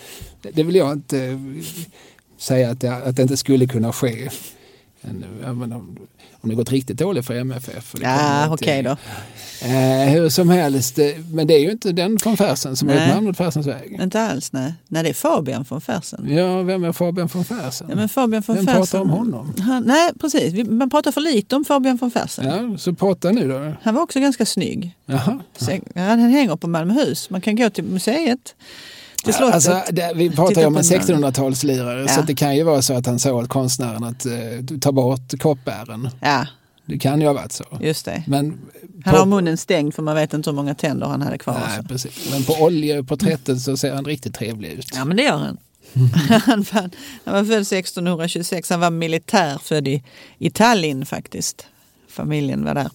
det- 0.41 0.51
det 0.51 0.63
vill 0.63 0.75
jag 0.75 0.93
inte 0.93 1.23
eh, 1.23 1.39
säga 2.37 2.69
att 2.69 2.81
det, 2.81 2.95
att 2.95 3.15
det 3.15 3.21
inte 3.21 3.37
skulle 3.37 3.67
kunna 3.67 3.93
ske. 3.93 4.29
Men, 5.05 5.25
ja, 5.43 5.53
men 5.53 5.73
om, 5.73 5.97
det 6.41 6.55
gått 6.55 6.71
riktigt 6.71 6.97
dåligt 6.97 7.25
för 7.25 7.33
MFF. 7.35 7.95
Ja, 8.01 8.47
okej 8.53 8.83
då. 8.83 8.89
Eh, 9.61 10.09
hur 10.09 10.29
som 10.29 10.49
helst, 10.49 10.99
eh, 10.99 11.05
men 11.31 11.47
det 11.47 11.53
är 11.53 11.59
ju 11.59 11.71
inte 11.71 11.91
den 11.91 12.19
från 12.19 12.37
Fersen 12.37 12.75
som 12.75 12.87
har 12.89 12.95
Nej. 12.95 13.07
namn 13.09 13.27
åt 13.29 13.37
Fersens 13.37 13.67
väg. 13.67 13.97
Inte 14.01 14.21
alls, 14.21 14.51
nej. 14.53 14.73
Nej, 14.87 15.03
det 15.03 15.09
är 15.09 15.13
Fabian 15.13 15.65
von 15.69 15.81
Fersen. 15.81 16.25
Ja, 16.35 16.61
vem 16.61 16.83
är 16.83 16.91
Fabian 16.91 17.27
von 17.33 17.45
Fersen? 17.45 17.87
Ja, 17.89 17.95
men 17.95 18.09
Fabian 18.09 18.43
von 18.47 18.55
vem 18.55 18.65
Fersen. 18.65 18.81
pratar 18.81 18.99
om 19.01 19.09
honom? 19.09 19.53
Han, 19.59 19.83
nej, 19.83 20.11
precis. 20.21 20.53
Vi- 20.53 20.63
Man 20.63 20.89
pratar 20.89 21.11
för 21.11 21.21
lite 21.21 21.55
om 21.55 21.65
Fabian 21.65 21.97
von 21.97 22.11
Fersen. 22.11 22.45
Ja, 22.71 22.77
så 22.77 22.93
prata 22.93 23.31
nu 23.31 23.49
då. 23.49 23.73
Han 23.83 23.95
var 23.95 24.01
också 24.01 24.19
ganska 24.19 24.45
snygg. 24.45 24.95
Jaha. 25.05 25.39
Så, 25.57 25.71
han 25.95 26.19
hänger 26.19 26.55
på 26.55 26.67
Malmöhus. 26.67 27.29
Man 27.29 27.41
kan 27.41 27.55
gå 27.55 27.69
till 27.69 27.83
museet, 27.83 28.55
till 29.25 29.33
slottet. 29.33 29.55
Alltså, 29.55 29.81
det, 29.91 30.11
vi 30.15 30.29
pratar 30.29 30.61
ju 30.61 30.67
om 30.67 30.75
en 30.77 30.83
den. 30.83 31.01
1600-talslirare 31.01 32.01
Ja. 32.01 32.07
så 32.07 32.21
det 32.21 32.35
kan 32.35 32.55
ju 32.55 32.63
vara 32.63 32.81
så 32.81 32.93
att 32.93 33.05
han 33.05 33.19
sa 33.19 33.31
åt 33.33 33.49
konstnären 33.49 34.03
att 34.03 34.25
eh, 34.25 34.33
ta 34.81 34.91
bort 34.91 35.39
koppbären. 35.39 36.09
Ja, 36.21 36.47
Det 36.85 36.97
kan 36.99 37.21
ju 37.21 37.27
ha 37.27 37.33
varit 37.33 37.51
så. 37.51 37.63
just 37.81 38.05
det. 38.05 38.23
Men 38.27 38.59
Han 39.05 39.13
på- 39.13 39.19
har 39.19 39.25
munnen 39.25 39.57
stängd 39.57 39.93
för 39.95 40.01
man 40.03 40.15
vet 40.15 40.33
inte 40.33 40.49
hur 40.49 40.55
många 40.55 40.75
tänder 40.75 41.07
han 41.07 41.21
hade 41.21 41.37
kvar. 41.37 41.61
Nej, 41.67 41.83
precis. 41.87 42.29
Men 42.31 42.43
på 42.43 42.53
oljeporträttet 42.53 43.61
så 43.61 43.77
ser 43.77 43.93
han 43.95 44.05
riktigt 44.05 44.33
trevlig 44.35 44.71
ut. 44.71 44.89
Ja, 44.95 45.05
men 45.05 45.17
det 45.17 45.23
gör 45.23 45.37
han. 45.37 45.57
han, 46.45 46.65
var, 46.73 46.89
han 47.25 47.33
var 47.33 47.43
född 47.43 47.61
1626. 47.61 48.69
Han 48.69 48.79
var 48.79 48.89
militär, 48.89 49.57
född 49.63 49.87
i, 49.87 50.03
i 50.37 50.49
Tallinn 50.49 51.05
faktiskt. 51.05 51.65
Familjen 52.09 52.65
var 52.65 52.73
där. 52.73 52.89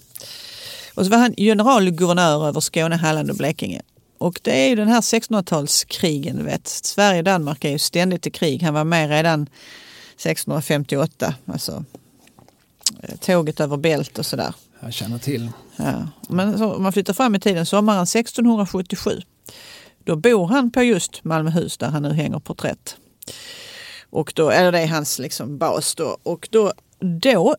Och 0.94 1.04
så 1.04 1.10
var 1.10 1.18
han 1.18 1.34
generalguvernör 1.36 2.48
över 2.48 2.60
Skåne, 2.60 2.96
Halland 2.96 3.30
och 3.30 3.36
Blekinge. 3.36 3.82
Och 4.20 4.40
det 4.42 4.64
är 4.64 4.68
ju 4.68 4.74
den 4.74 4.88
här 4.88 5.00
1600-talskrigen, 5.00 6.36
du 6.36 6.42
vet. 6.42 6.68
Sverige 6.68 7.18
och 7.18 7.24
Danmark 7.24 7.64
är 7.64 7.70
ju 7.70 7.78
ständigt 7.78 8.26
i 8.26 8.30
krig. 8.30 8.62
Han 8.62 8.74
var 8.74 8.84
med 8.84 9.08
redan 9.08 9.42
1658. 9.42 11.34
Alltså 11.46 11.84
eh, 13.02 13.16
tåget 13.16 13.60
över 13.60 13.76
Bält 13.76 14.18
och 14.18 14.26
sådär. 14.26 14.54
Jag 14.80 14.92
känner 14.92 15.18
till. 15.18 15.50
Ja. 15.76 16.08
Men 16.28 16.58
så, 16.58 16.72
om 16.72 16.82
man 16.82 16.92
flyttar 16.92 17.12
fram 17.12 17.34
i 17.34 17.40
tiden, 17.40 17.66
sommaren 17.66 18.02
1677, 18.02 19.20
då 20.04 20.16
bor 20.16 20.46
han 20.46 20.70
på 20.70 20.82
just 20.82 21.24
Malmöhus 21.24 21.76
där 21.78 21.88
han 21.88 22.02
nu 22.02 22.12
hänger 22.12 22.38
porträtt. 22.38 22.96
Och 24.10 24.32
då, 24.36 24.50
eller 24.50 24.72
det 24.72 24.80
är 24.80 24.86
hans 24.86 25.18
liksom 25.18 25.58
bas 25.58 25.94
då. 25.94 26.18
Och 26.22 26.48
då, 26.50 26.72
då 27.20 27.56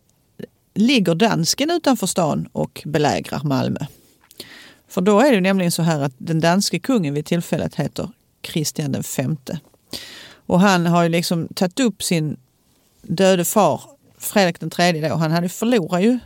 ligger 0.74 1.16
dansken 1.16 1.72
utanför 1.72 2.08
stan 2.08 2.50
och 2.52 2.82
belägrar 2.86 3.42
Malmö. 3.44 3.86
För 4.92 5.02
då 5.02 5.20
är 5.20 5.32
det 5.32 5.42
nämligen 5.42 5.72
så 5.72 5.82
här 5.82 6.00
att 6.00 6.14
den 6.18 6.40
danske 6.40 6.80
kungen 6.80 7.14
vid 7.14 7.26
tillfället 7.26 7.76
heter 7.76 8.10
Kristian 8.42 8.92
den 8.92 9.04
femte. 9.04 9.60
Och 10.46 10.60
han 10.60 10.86
har 10.86 11.04
ju 11.04 11.10
liksom 11.10 11.48
tagit 11.48 11.80
upp 11.80 12.04
sin 12.04 12.38
döde 13.02 13.46
far, 13.46 13.82
Fredrik 14.18 14.60
den 14.60 14.70
tredje 14.70 15.10
då. 15.10 15.16
Han 15.16 15.32
hade 15.32 15.50
förlorat 15.50 16.04
ju 16.04 16.20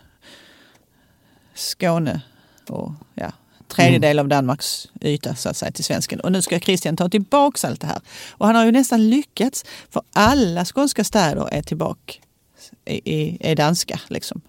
Skåne 1.54 2.22
och 2.70 2.92
ja, 3.14 3.32
tredjedel 3.68 4.20
av 4.20 4.28
Danmarks 4.28 4.88
yta 5.02 5.36
så 5.36 5.50
att 5.50 5.58
säga 5.58 5.72
till 5.72 5.84
svensken. 5.84 6.20
Och 6.20 6.32
nu 6.32 6.42
ska 6.42 6.60
Kristian 6.60 6.98
ta 6.98 7.10
tillbaks 7.10 7.66
allt 7.66 7.82
det 7.82 7.88
här. 7.88 8.02
Och 8.32 8.48
han 8.48 8.56
har 8.56 8.66
ju 8.66 8.72
nästan 8.72 9.10
lyckats 9.10 9.66
för 9.90 10.02
alla 10.14 10.66
skånska 10.66 11.04
städer 11.04 11.50
är 11.52 11.62
tillbaka 11.62 12.14
är, 12.86 13.38
är 13.40 13.56
danska 13.56 14.00
liksom. 14.08 14.42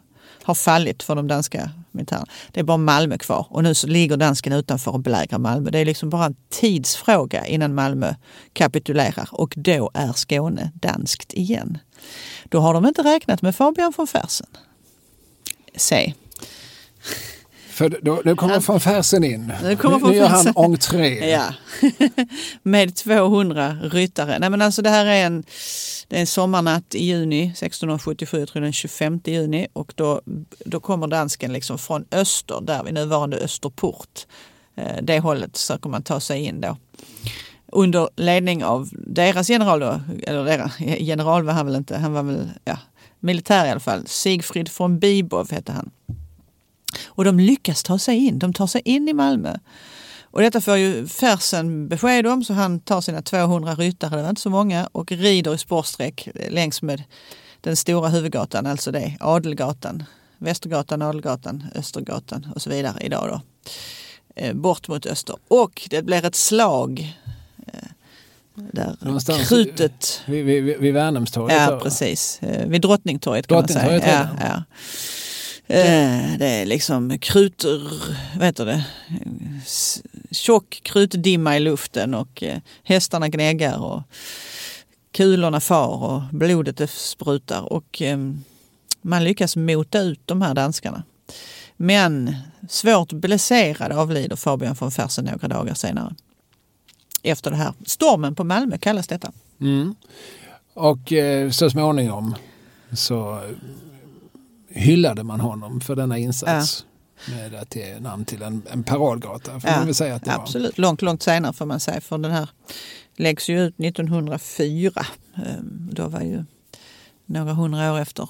Har 0.43 0.55
fallit 0.55 1.03
för 1.03 1.15
de 1.15 1.29
danska 1.29 1.71
interna. 2.01 2.27
Det 2.53 2.61
är 2.61 2.65
bara 2.65 2.77
Malmö 2.77 3.19
kvar 3.19 3.47
och 3.51 3.63
nu 3.63 3.75
så 3.75 3.87
ligger 3.87 4.17
dansken 4.17 4.53
utanför 4.53 4.91
och 4.91 5.01
belägrar 5.01 5.39
Malmö. 5.39 5.71
Det 5.71 5.79
är 5.79 5.85
liksom 5.85 6.11
bara 6.11 6.25
en 6.25 6.37
tidsfråga 6.51 7.47
innan 7.47 7.75
Malmö 7.75 8.15
kapitulerar 8.53 9.29
och 9.33 9.55
då 9.57 9.91
är 9.95 10.13
Skåne 10.13 10.73
danskt 10.75 11.33
igen. 11.33 11.79
Då 12.45 12.61
har 12.61 12.75
de 12.75 12.87
inte 12.87 13.03
räknat 13.03 13.43
med 13.43 13.57
Fabian 13.57 13.93
von 13.97 14.07
Fersen. 14.07 14.47
Se. 15.77 16.15
För 17.77 17.99
då, 18.03 18.23
då 18.25 18.37
kommer 18.37 18.61
von 18.61 18.81
Fersen 18.81 19.25
in. 19.25 19.53
Nu 19.63 19.77
kommer 19.77 19.99
von 19.99 20.11
nu 20.11 20.17
gör 20.17 20.29
han 20.29 20.53
entré. 20.57 21.31
Ja, 21.31 21.55
med 22.63 22.97
200 22.97 23.77
ryttare. 23.83 24.39
Nej, 24.39 24.51
men 24.51 24.63
alltså 24.63 24.83
det 24.83 24.91
här 24.91 25.07
är 25.07 25.27
en, 25.27 25.45
det 26.09 26.17
är 26.17 26.21
en 26.21 26.27
sommarnatt 26.27 26.95
i 26.95 27.05
juni 27.05 27.43
1677, 27.43 28.39
jag 28.39 28.49
tror 28.49 28.63
den 28.63 28.73
25 28.73 29.21
juni. 29.25 29.67
Och 29.73 29.93
då, 29.97 30.21
då 30.65 30.81
kommer 30.81 31.07
dansken 31.07 31.53
liksom 31.53 31.79
från 31.79 32.05
öster, 32.13 32.61
där 32.63 32.85
vid 32.85 32.95
nuvarande 32.95 33.37
Österport. 33.37 34.27
Eh, 34.77 35.03
Det 35.03 35.21
hållet 35.21 35.59
försöker 35.59 35.91
man 35.91 36.03
ta 36.03 36.21
sig 36.21 36.45
in 36.45 36.61
då. 36.61 36.77
Under 37.73 38.09
ledning 38.17 38.65
av 38.65 38.89
deras 38.93 39.51
general 39.51 39.81
då, 39.81 40.01
eller 40.23 40.45
deras, 40.45 40.73
general 40.81 41.45
var 41.45 41.53
han 41.53 41.67
väl 41.67 41.77
inte, 41.77 41.97
han 41.97 42.13
var 42.13 42.23
väl 42.23 42.51
ja, 42.65 42.79
militär 43.21 43.67
i 43.67 43.71
alla 43.71 43.81
fall. 43.81 44.07
Sigfrid 44.07 44.71
von 44.79 44.99
Bibov 44.99 45.51
hette 45.51 45.73
han. 45.73 45.91
Och 47.07 47.25
de 47.25 47.41
lyckas 47.41 47.83
ta 47.83 47.99
sig 47.99 48.17
in. 48.27 48.39
De 48.39 48.53
tar 48.53 48.67
sig 48.67 48.83
in 48.85 49.09
i 49.09 49.13
Malmö. 49.13 49.57
Och 50.37 50.43
detta 50.43 50.61
får 50.61 50.77
ju 50.77 51.07
Fersen 51.07 51.89
besked 51.89 52.27
om 52.27 52.45
så 52.45 52.53
han 52.53 52.81
tar 52.81 53.01
sina 53.01 53.23
200 53.23 53.75
ryttare, 53.75 54.17
det 54.17 54.23
var 54.23 54.31
inte 54.31 54.41
så 54.41 54.51
många, 54.51 54.89
och 54.93 55.13
rider 55.13 55.55
i 55.55 55.59
spårsträck 55.59 56.29
längs 56.49 56.83
med 56.83 57.03
den 57.61 57.77
stora 57.77 58.09
huvudgatan, 58.09 58.67
alltså 58.67 58.91
det, 58.91 59.17
Adelgatan, 59.21 60.05
Västergatan, 60.39 61.03
Adelgatan, 61.03 61.65
Östergatan 61.75 62.53
och 62.55 62.63
så 62.63 62.71
vidare 62.71 62.99
idag 63.01 63.29
då. 63.29 63.71
Eh, 64.37 64.55
Bort 64.55 64.89
mot 64.89 65.07
öster. 65.07 65.37
Och 65.49 65.87
det 65.91 66.03
blir 66.03 66.25
ett 66.25 66.35
slag 66.35 67.17
eh, 67.67 67.89
där 68.55 68.97
Någonstans 69.01 69.49
krutet 69.49 70.23
Vid, 70.27 70.45
vid, 70.45 70.65
vid, 70.65 70.95
Värnhemstorget. 70.95 71.57
Ja, 71.57 71.81
precis. 71.83 72.43
Eh, 72.43 72.69
Vid 72.69 72.83
Drottningtorget 72.83 73.47
kan 73.47 73.57
man 73.57 73.69
säga. 73.69 74.01
Ja, 74.07 74.47
ja. 74.47 74.63
Eh, 75.69 76.39
Det 76.39 76.47
är 76.47 76.67
liksom 76.67 77.19
krut, 77.19 77.65
vad 78.37 78.47
heter 78.47 78.67
det? 78.67 78.85
Tjock 80.31 80.81
krutdimma 80.83 81.57
i 81.57 81.61
luften 81.61 82.15
och 82.15 82.43
eh, 82.43 82.59
hästarna 82.83 83.29
gnäggar 83.29 83.85
och 83.85 84.03
kulorna 85.13 85.61
far 85.61 86.05
och 86.05 86.23
blodet 86.33 86.77
det 86.77 86.91
sprutar 86.91 87.73
och 87.73 88.03
eh, 88.03 88.19
man 89.03 89.25
lyckas 89.25 89.57
mota 89.57 90.01
ut 90.01 90.21
de 90.25 90.43
här 90.43 90.55
danskarna. 90.55 91.03
Men 91.77 92.37
svårt 92.69 93.13
blesserad 93.13 93.93
avlider 93.93 94.37
Fabian 94.37 94.75
von 94.75 94.91
Fersen 94.91 95.25
några 95.25 95.49
dagar 95.49 95.75
senare. 95.75 96.15
Efter 97.23 97.51
det 97.51 97.57
här. 97.57 97.73
Stormen 97.87 98.35
på 98.35 98.45
Malmö 98.45 98.79
kallas 98.79 99.07
detta. 99.07 99.33
Mm. 99.61 99.95
Och 100.75 101.13
eh, 101.13 101.51
så 101.51 101.71
småningom 101.71 102.35
så 102.93 103.43
hyllade 104.77 105.23
man 105.23 105.41
honom 105.41 105.81
för 105.81 105.97
denna 105.97 106.19
insats. 106.19 106.87
Med 107.31 107.55
att 107.55 107.77
ge 107.77 108.01
namn 108.01 108.25
till 108.25 108.43
en, 108.43 108.63
en 108.71 108.85
paradgata. 108.85 109.61
Får 109.61 109.71
Ja, 109.71 109.95
säga 109.95 110.15
att 110.15 110.25
det 110.25 110.35
Absolut, 110.35 110.79
långt, 110.79 111.03
långt 111.03 111.23
senare 111.23 111.53
får 111.53 111.67
man 111.67 111.81
säga. 111.81 112.01
För 112.01 112.19
den 112.19 112.31
här 112.31 112.49
läggs 113.17 113.49
ju 113.49 113.61
ut 113.65 113.75
1904. 113.81 115.07
Ehm, 115.37 115.91
Då 115.93 116.09
var 116.09 116.21
ju 116.21 116.45
några 117.27 117.53
hundra 117.53 117.93
år 117.93 117.99
efter. 117.99 118.29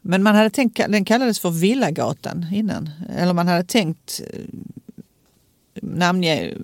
Men 0.00 0.22
man 0.22 0.34
hade 0.34 0.50
tänkt, 0.50 0.76
den 0.88 1.04
kallades 1.04 1.40
för 1.40 1.50
Villagatan 1.50 2.46
innan. 2.52 2.90
Eller 3.16 3.32
man 3.32 3.48
hade 3.48 3.64
tänkt 3.64 4.20
eh, 4.32 4.40
namnge 5.82 6.54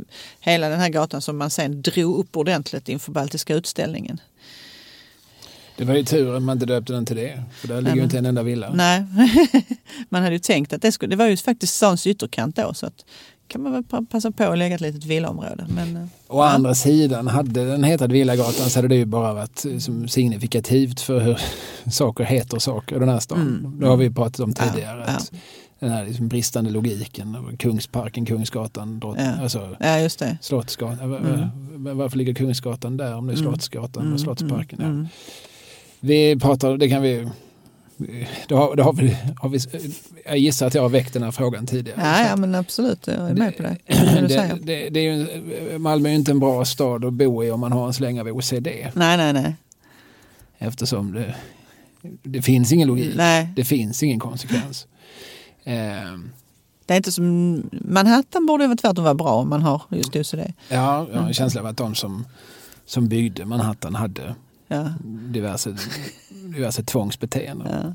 hela 0.41 0.69
den 0.69 0.81
här 0.81 0.89
gatan 0.89 1.21
som 1.23 1.37
man 1.39 1.51
sen 1.51 1.83
drog 1.83 2.19
upp 2.19 2.37
ordentligt 2.37 2.89
inför 2.89 3.13
Baltiska 3.13 3.55
utställningen. 3.55 4.21
Det 5.79 5.85
var 5.85 5.95
ju 5.95 6.05
tur 6.05 6.37
att 6.37 6.43
man 6.43 6.57
inte 6.57 6.66
döpte 6.66 6.93
den 6.93 7.07
till 7.07 7.16
det. 7.16 7.43
För 7.61 7.68
där 7.68 7.74
ligger 7.76 7.83
Nej, 7.83 7.93
ju 7.93 7.97
men- 7.97 8.05
inte 8.05 8.18
en 8.18 8.26
enda 8.26 8.43
villa. 8.43 8.70
Nej, 8.74 9.05
man 10.09 10.22
hade 10.22 10.35
ju 10.35 10.39
tänkt 10.39 10.72
att 10.72 10.83
det 10.83 10.93
skulle, 10.93 11.11
det 11.11 11.16
var 11.16 11.26
ju 11.26 11.37
faktiskt 11.37 11.74
stans 11.74 12.07
ytterkant 12.07 12.57
då 12.57 12.74
så 12.74 12.87
att 12.87 13.05
kan 13.49 13.62
man 13.62 13.72
väl 13.72 13.85
pa- 13.85 14.05
passa 14.11 14.31
på 14.31 14.45
att 14.45 14.59
lägga 14.59 14.74
ett 14.74 14.81
litet 14.81 15.05
villaområde. 15.05 15.66
Men, 15.74 15.97
eh, 15.97 16.03
Å 16.29 16.41
andra 16.41 16.74
sidan, 16.74 17.26
hade 17.29 17.64
den 17.64 17.85
hetat 17.85 18.11
Villagatan 18.12 18.70
så 18.70 18.79
hade 18.79 18.89
det 18.89 18.95
ju 18.97 19.05
bara 19.05 19.35
varit 19.35 19.64
eh, 19.64 19.79
som 19.79 20.09
signifikativt 20.09 21.01
för 21.01 21.20
hur 21.20 21.39
saker 21.91 22.24
heter 22.24 22.59
saker 22.59 22.97
i 22.97 22.99
den 22.99 23.09
här 23.09 23.18
stan. 23.20 23.41
Mm. 23.64 23.81
Det 23.81 23.87
har 23.87 23.97
vi 23.97 24.11
pratat 24.11 24.41
om 24.41 24.55
Ja, 24.59 24.64
tidigare. 24.72 25.05
ja. 25.07 25.12
Att 25.12 25.33
Den 25.81 25.91
här 25.91 26.05
liksom 26.07 26.29
bristande 26.29 26.70
logiken. 26.70 27.57
Kungsparken, 27.59 28.26
Kungsgatan, 28.26 29.01
Drott, 29.01 29.16
Ja. 29.18 29.43
alltså, 29.43 29.76
ja. 29.81 30.09
Slottsgatan. 30.41 31.01
Mm. 31.14 31.85
va- 31.85 31.95
Varför 31.95 32.18
ligger 32.18 32.35
Kungsgatan 32.35 32.97
där 32.97 33.14
om 33.14 33.26
det 33.26 33.33
är 33.33 33.37
Mm. 33.39 33.49
Slottsgatan 33.51 34.03
Mm, 34.03 34.14
och 34.14 34.20
Slottsparken? 34.20 35.09
Mm, 36.03 36.12
mm. 36.12 36.38
Vi 36.38 36.40
pratar, 36.40 36.76
det 36.76 36.88
kan 36.88 37.03
vi... 37.03 37.28
Det 38.49 38.55
har, 38.55 38.76
det 38.76 38.82
har 38.82 38.92
vi, 38.92 39.16
har 39.40 39.49
vi, 39.49 39.59
jag 40.24 40.38
gissar 40.38 40.66
att 40.66 40.74
jag 40.74 40.82
har 40.82 40.88
väckt 40.88 41.12
den 41.12 41.22
här 41.22 41.30
frågan 41.30 41.66
tidigare. 41.66 42.01
Ja, 42.03 42.26
ja, 42.28 42.36
men 42.36 42.55
absolut. 42.55 43.07
Jag 43.07 43.30
är 43.30 43.34
med 43.34 43.57
på 43.57 43.62
det. 43.62 43.76
Det 43.86 44.20
du 44.20 44.26
det, 44.26 44.28
säger. 44.28 44.59
det, 44.62 44.88
det 44.88 45.01
är 45.01 45.05
ju, 45.14 45.78
Malmö 45.78 46.09
är 46.09 46.12
ju 46.12 46.18
inte 46.18 46.30
en 46.30 46.38
bra 46.40 46.64
stad 46.64 47.05
att 47.05 47.12
bo 47.12 47.44
i 47.44 47.51
om 47.51 47.61
man 47.61 47.72
har 47.72 47.86
en 47.86 47.92
släng 47.94 48.20
av 48.20 48.26
OCD. 48.28 48.66
Nej, 48.94 49.16
nej, 49.16 49.32
nej. 49.32 49.57
Eftersom 50.59 51.12
det, 51.12 51.34
det 52.22 52.42
finns 52.42 52.72
ingen 52.72 52.88
logik. 52.88 53.12
nej. 53.16 53.49
Det 53.57 53.64
finns 53.64 54.03
ingen 54.03 54.20
konsekvens. 54.20 54.86
Eh, 55.64 55.74
Det 56.86 56.94
är 56.94 56.96
inte 56.96 57.12
som 57.12 57.62
Manhattan 57.72 58.46
borde 58.46 58.64
ju 58.64 58.74
tvärtom 58.76 59.05
vara 59.05 59.14
bra 59.14 59.32
om 59.32 59.49
man 59.49 59.62
har 59.62 59.82
just 59.90 60.16
OCD. 60.16 60.40
ja, 60.68 61.07
jag 61.12 61.20
har 61.20 61.28
en 61.28 61.34
känsla 61.34 61.61
av 61.61 61.66
att 61.66 61.76
de 61.76 61.94
som, 61.94 62.24
som 62.86 63.09
byggde 63.09 63.44
Manhattan 63.44 63.94
hade 63.94 64.34
Ja, 64.69 64.93
diverse, 65.05 65.77
diverse 66.55 66.83
tvångsbeteenden. 66.83 67.69
ja. 67.73 67.95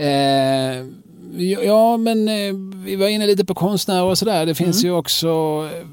Eh, 0.00 0.84
ja, 1.64 1.96
men 1.96 2.28
eh, 2.28 2.54
vi 2.84 2.96
var 2.96 3.08
inne 3.08 3.26
lite 3.26 3.44
på 3.44 3.54
konstnärer 3.54 4.02
och 4.04 4.18
sådär. 4.18 4.46
Det 4.46 4.54
finns 4.54 4.84
ju 4.84 4.90
också 4.90 5.28
eh, 5.74 5.86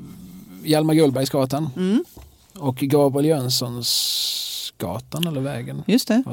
Hjalmar 0.64 0.94
Gullbergsgatan 0.94 1.70
Mm, 1.76 2.04
och 2.60 2.76
Gabriel 2.76 3.26
Jönssons 3.26 4.74
gatan 4.78 5.28
eller 5.28 5.42
vägen. 5.42 5.84
just 5.88 6.08
det. 6.08 6.24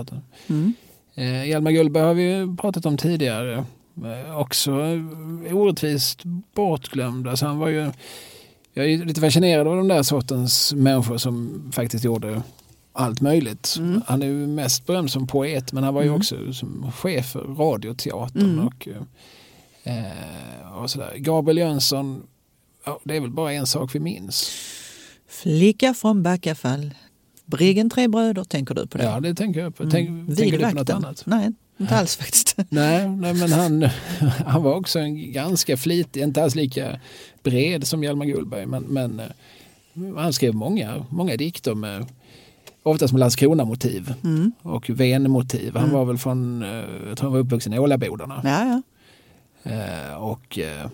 Mm. 0.49 0.75
Eh, 1.15 1.49
Hjalmar 1.49 1.71
Gullberg 1.71 2.05
har 2.05 2.15
vi 2.15 2.57
pratat 2.61 2.87
om 2.87 2.97
tidigare. 2.97 3.65
Eh, 4.29 4.39
också 4.39 4.71
eh, 5.47 5.57
orättvist 5.57 6.21
bortglömd. 6.55 7.29
Alltså 7.29 7.47
han 7.47 7.59
var 7.59 7.69
ju, 7.69 7.91
jag 8.75 8.91
är 8.93 9.05
lite 9.05 9.21
fascinerad 9.21 9.69
av 9.69 9.77
de 9.77 9.89
där 9.89 10.03
sortens 10.03 10.73
människor 10.75 11.19
som 11.19 11.63
faktiskt 11.75 12.05
gjorde 12.05 12.43
allt 12.93 13.21
möjligt. 13.21 13.75
Mm. 13.79 14.03
Han 14.07 14.23
är 14.23 14.27
ju 14.27 14.47
mest 14.47 14.87
berömd 14.87 15.11
som 15.11 15.27
poet 15.27 15.73
men 15.73 15.85
han 15.85 15.95
var 15.95 16.03
ju 16.03 16.09
Mm. 16.09 16.19
också 16.21 16.53
som 16.53 16.93
chef 16.93 17.27
för 17.27 17.41
Radioteatern 17.41 18.43
Mm. 18.53 18.67
och, 18.67 18.89
eh, 19.85 20.73
och 20.83 20.91
sådär. 20.91 21.15
Gabriel 21.17 21.59
Jönsson, 21.59 22.23
ja, 22.85 23.01
det 23.05 23.17
är 23.17 23.21
väl 23.21 23.31
bara 23.31 23.53
en 23.53 23.67
sak 23.67 23.95
vi 23.95 24.01
minns. 24.01 24.51
Flicka 25.29 25.95
från 25.95 26.23
Backafall. 26.23 26.91
Briggen 27.45 27.91
tre 27.91 28.09
bröder, 28.09 28.45
tänker 28.45 28.75
du 28.75 28.87
på 28.87 28.99
det? 28.99 29.05
Ja, 29.05 29.21
det 29.21 29.35
tänker 29.35 29.61
jag 29.61 29.77
på. 29.77 29.83
Mm. 29.83 29.91
Tänk, 29.91 30.37
tänker 30.39 30.59
du 30.59 30.65
på 30.65 30.75
något 30.75 30.91
annat? 30.91 31.23
Nej, 31.27 31.51
inte 31.81 31.97
alls 31.97 32.17
faktiskt. 32.17 32.57
Nej, 32.69 33.09
nej 33.09 33.35
men 33.35 33.53
han, 33.53 33.83
han 34.47 34.63
var 34.63 34.75
också 34.75 34.99
en 34.99 35.33
ganska 35.33 35.77
flitig, 35.77 36.23
inte 36.23 36.43
alls 36.43 36.55
lika 36.55 37.01
bred 37.43 37.87
som 37.87 38.05
Hjalmar 38.05 38.27
Gullberg, 38.27 38.67
men, 38.67 38.83
men 38.83 39.21
eh, 39.21 39.27
han 40.17 40.33
skrev 40.33 40.55
många, 40.55 41.07
många 41.11 41.37
dikter 41.37 41.75
med 41.75 42.07
oftast 42.83 43.13
med 43.13 43.21
Landskrona-motiv 43.21 44.15
Mm. 44.25 44.53
och 44.63 44.91
Ven-motiv. 44.91 45.73
Han 45.75 45.83
Mm. 45.83 45.95
var 45.95 46.05
väl 46.05 46.19
från, 46.19 46.63
eh, 46.63 46.69
jag 47.09 47.19
tror 47.19 47.21
han 47.29 47.33
var 47.33 47.39
uppvuxen 47.41 47.73
i 47.75 47.79
Ålabodarna. 47.79 48.41
Ja, 48.45 48.65
ja. 48.65 48.83
Eh, 49.73 50.15
och 50.23 50.59
eh, 50.59 50.87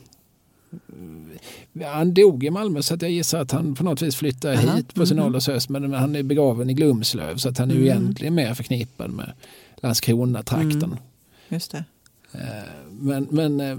han 1.93 2.15
dog 2.15 2.45
i 2.45 2.51
Malmö 2.51 2.83
så 2.83 2.95
att 2.95 3.03
jag 3.03 3.11
gissar 3.11 3.41
att 3.41 3.53
han 3.53 3.75
på 3.75 3.85
något 3.85 4.03
vis 4.03 4.17
flyttade 4.17 4.59
Aha, 4.59 4.77
hit 4.77 4.95
på 4.95 5.07
sin 5.07 5.17
mhm. 5.17 5.27
ålders 5.27 5.47
höst. 5.47 5.69
Men 5.69 5.93
han 5.93 6.17
är 6.17 6.23
begraven 6.23 6.71
i 6.71 6.75
Glumslöv 6.75 7.37
så 7.37 7.49
att 7.49 7.59
han 7.59 7.71
är 7.71 7.75
Mm. 7.75 7.87
egentligen 7.87 8.35
mer 8.35 8.55
förknippad 8.55 9.11
med 9.11 9.33
Landskrona-trakten. 9.77 10.85
Mm. 10.85 10.97
Just 11.49 11.71
det. 11.73 11.85
Men, 12.91 13.29
men 13.31 13.61
eh, 13.61 13.77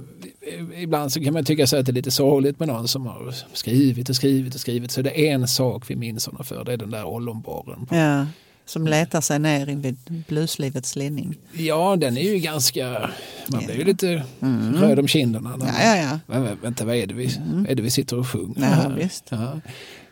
ibland 0.84 1.12
så 1.14 1.22
kan 1.24 1.34
man 1.34 1.46
tycka 1.46 1.68
så 1.68 1.78
att 1.78 1.86
det 1.86 1.92
är 1.92 1.94
lite 1.94 2.12
sorgligt 2.12 2.60
med 2.60 2.68
någon 2.68 2.88
som 2.88 3.06
har 3.06 3.36
skrivit 3.54 4.10
och 4.10 4.16
skrivit 4.16 4.56
och 4.56 4.62
skrivit. 4.62 4.92
Så 4.92 5.02
det 5.02 5.20
är 5.28 5.34
en 5.34 5.48
sak 5.48 5.84
vi 5.90 5.96
minns 5.96 6.26
honom 6.26 6.44
för, 6.46 6.64
det 6.66 6.74
är 6.74 6.78
den 6.78 6.92
där 6.92 7.06
ollonborren. 7.06 7.88
Ja. 7.92 8.26
Som 8.66 8.88
letar 8.88 9.22
sig 9.22 9.40
ner 9.40 9.70
i 9.70 9.76
vid 9.76 10.24
blueslivets 10.28 10.96
linning. 10.96 11.38
Ja, 11.54 11.96
den 11.96 12.18
är 12.18 12.34
ju 12.34 12.40
ganska, 12.40 13.10
man 13.48 13.66
blir 13.66 13.76
ju 13.76 13.82
Ja. 13.82 13.88
lite 13.88 14.24
Mm. 14.42 14.76
röd 14.76 15.00
om 15.00 15.08
kinderna. 15.08 15.50
Ja, 15.54 15.58
man- 15.58 15.68
ja, 15.84 15.96
ja. 15.98 16.20
Men, 16.28 16.44
vä- 16.48 16.58
vänta, 16.62 16.86
vad 16.86 16.96
är 16.96 17.08
det, 17.08 17.14
vi, 17.14 17.36
Mm. 17.38 17.66
är 17.70 17.76
det 17.76 17.82
vi 17.82 17.90
sitter 17.90 18.20
och 18.20 18.28
sjunger? 18.28 18.92
Ja. 19.00 19.10
Ja. 19.30 19.60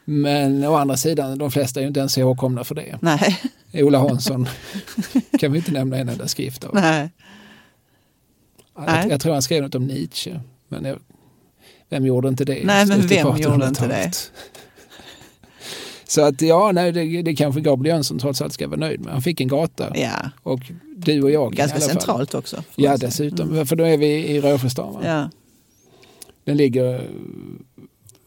Men 0.05 0.63
å 0.63 0.75
andra 0.75 0.97
sidan, 0.97 1.37
de 1.37 1.51
flesta 1.51 1.79
är 1.79 1.81
ju 1.81 1.87
inte 1.87 1.99
ens 1.99 2.17
ihågkomna 2.17 2.63
för 2.63 2.75
det. 2.75 2.97
Nej, 3.01 3.37
Ola 3.73 3.99
Hansson 3.99 4.47
kan 5.39 5.51
vi 5.51 5.57
inte 5.57 5.71
nämna 5.71 5.97
en 5.97 6.09
enda 6.09 6.27
skrift 6.27 6.63
av. 6.63 6.75
nej. 6.75 7.09
Jag, 8.77 9.09
jag 9.11 9.21
tror 9.21 9.33
han 9.33 9.41
skrev 9.41 9.63
något 9.63 9.75
om 9.75 9.87
Nietzsche. 9.87 10.39
Men 10.67 10.85
jag, 10.85 10.99
vem 11.89 12.05
gjorde 12.05 12.27
inte 12.27 12.45
det? 12.45 12.61
Nej, 12.63 12.85
men 12.85 13.07
vem 13.07 13.37
gjorde 13.37 13.67
inte 13.67 13.83
1800-talet. 13.83 14.31
Så 16.07 16.21
att 16.21 16.41
ja, 16.41 16.71
nej, 16.71 16.91
det, 16.91 17.21
det 17.21 17.35
kanske 17.35 17.61
Gabriel 17.61 17.95
Jönsson 17.95 18.19
trots 18.19 18.41
allt 18.41 18.53
ska 18.53 18.67
vara 18.67 18.79
nöjd 18.79 19.01
med. 19.01 19.13
Han 19.13 19.21
fick 19.21 19.41
en 19.41 19.47
gata 19.47 19.97
Ja, 19.97 20.29
och 20.43 20.59
du 20.95 21.21
och 21.23 21.31
jag 21.31 21.53
ganska 21.53 21.79
centralt 21.79 22.33
också. 22.33 22.63
Ja, 22.75 22.97
dessutom. 22.97 23.65
För 23.67 23.75
då 23.75 23.83
är 23.83 23.97
vi 23.97 24.07
i 24.07 24.41
Rödjöstan. 24.41 24.93
va? 24.93 24.99
Ja. 25.03 25.29
Den 26.43 26.57
ligger, 26.57 27.09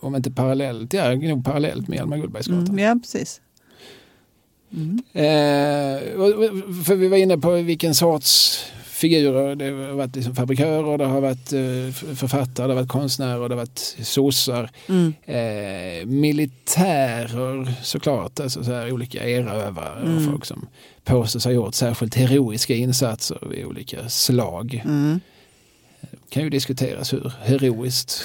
om 0.01 0.17
inte 0.17 0.31
parallellt, 0.31 0.93
ja 0.93 1.15
nog 1.15 1.45
parallellt 1.45 1.89
med 1.89 1.97
Hjalmar 1.97 2.17
Gullbergsgatan. 2.17 2.67
Mm, 2.67 2.79
ja, 2.79 2.97
precis. 3.03 3.41
Mm. 4.73 5.03
Eh, 5.13 6.01
för 6.85 6.95
vi 6.95 7.09
var 7.09 7.17
inne 7.17 7.39
på 7.39 7.51
vilken 7.51 7.95
sorts 7.95 8.65
figurer. 9.01 9.55
Det 9.57 9.65
har 9.71 9.93
varit 9.93 10.17
liksom 10.17 10.35
fabrikörer, 10.35 10.99
det 10.99 11.05
har 11.05 11.21
varit 11.21 11.53
eh, 11.53 12.15
författare, 12.17 12.67
det 12.67 12.73
har 12.73 12.81
varit 12.81 12.89
konstnärer, 12.89 13.49
det 13.49 13.55
har 13.55 13.63
varit 13.63 13.97
sossar. 14.03 14.71
Mm. 14.89 15.15
Eh, 15.25 16.07
militärer 16.07 17.75
såklart, 17.83 18.41
alltså 18.41 18.65
så 18.65 18.73
här 18.73 18.93
olika 18.93 19.29
erövrare 19.29 20.03
och 20.03 20.09
Mm. 20.09 20.31
folk 20.31 20.45
som 20.45 20.69
påstås 21.05 21.45
ha 21.45 21.53
gjort 21.53 21.75
särskilt 21.75 22.15
heroiska 22.15 22.75
insatser 22.75 23.55
i 23.55 23.65
olika 23.65 24.09
slag. 24.09 24.83
Mm. 24.85 25.21
kan 26.31 26.43
ju 26.43 26.51
diskuteras 26.51 27.13
hur 27.13 27.33
heroiskt 27.43 28.23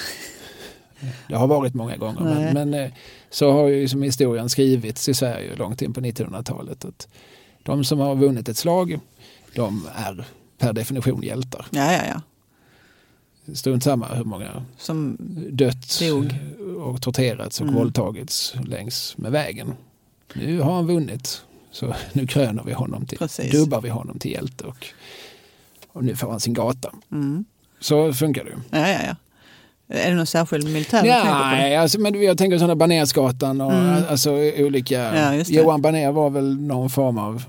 det 1.28 1.36
har 1.36 1.48
varit 1.48 1.74
många 1.74 1.98
gånger. 1.98 2.22
Nej. 2.22 2.54
Men, 2.54 2.70
men 2.70 2.84
eh, 2.86 2.92
så 3.30 3.52
har 3.52 3.68
ju 3.68 3.88
som 3.88 4.02
historien 4.02 4.50
skrivits 4.50 5.10
i 5.10 5.14
Sverige 5.14 5.56
långt 5.56 5.82
in 5.82 5.94
på 5.94 6.02
1900-talet. 6.02 6.86
Att 6.86 7.08
de 7.64 7.84
som 7.84 8.00
har 8.00 8.16
vunnit 8.16 8.50
ett 8.50 8.58
slag, 8.58 9.00
de 9.56 9.88
är 9.96 10.26
per 10.66 10.74
definition 10.74 11.22
hjältar. 11.24 11.66
Ja, 11.72 11.92
ja, 11.94 12.02
ja. 12.08 12.22
Strunt 13.56 13.84
samma 13.84 14.08
hur 14.08 14.24
många 14.24 14.66
Som, 14.78 15.18
dött 15.52 16.00
Dog. 16.00 16.36
och 16.80 17.02
torterats 17.02 17.60
och 17.62 17.68
Mm. 17.68 17.76
våldtagits 17.80 18.54
längs 18.68 19.18
med 19.18 19.32
vägen. 19.32 19.74
Nu 20.34 20.60
har 20.60 20.74
han 20.76 20.88
vunnit, 20.88 21.42
så 21.72 21.94
nu 22.14 22.28
kröner 22.28 22.64
vi 22.64 22.74
honom 22.74 23.06
till, 23.06 23.18
Precis. 23.18 23.52
dubbar 23.52 23.82
vi 23.82 23.90
honom 23.90 24.20
till 24.20 24.32
hjälte 24.32 24.64
och, 24.64 24.86
och 25.92 26.04
nu 26.04 26.16
får 26.16 26.32
han 26.32 26.40
sin 26.40 26.54
gata. 26.54 26.92
mm. 27.12 27.46
Så 27.80 28.14
funkar 28.14 28.44
det 28.44 28.50
ju. 28.50 28.56
Ja, 28.82 28.90
ja, 28.90 29.00
ja. 29.08 29.16
Är 29.96 30.10
det 30.10 30.16
någon 30.16 30.26
särskild 30.26 30.66
militär 30.74 31.02
du? 31.04 31.08
Nej, 31.10 31.76
alltså, 31.76 32.00
men 32.00 32.22
jag 32.24 32.38
tänker 32.38 32.58
sådana 32.58 32.76
Banersgatan 32.76 33.62
och 33.62 33.72
Mm. 33.74 34.04
alltså, 34.10 34.32
olika. 34.58 35.16
Ja. 35.36 35.44
Johan 35.48 35.82
Baner 35.82 36.12
var 36.12 36.30
väl 36.30 36.58
någon 36.62 36.90
form 36.90 37.18
av, 37.18 37.44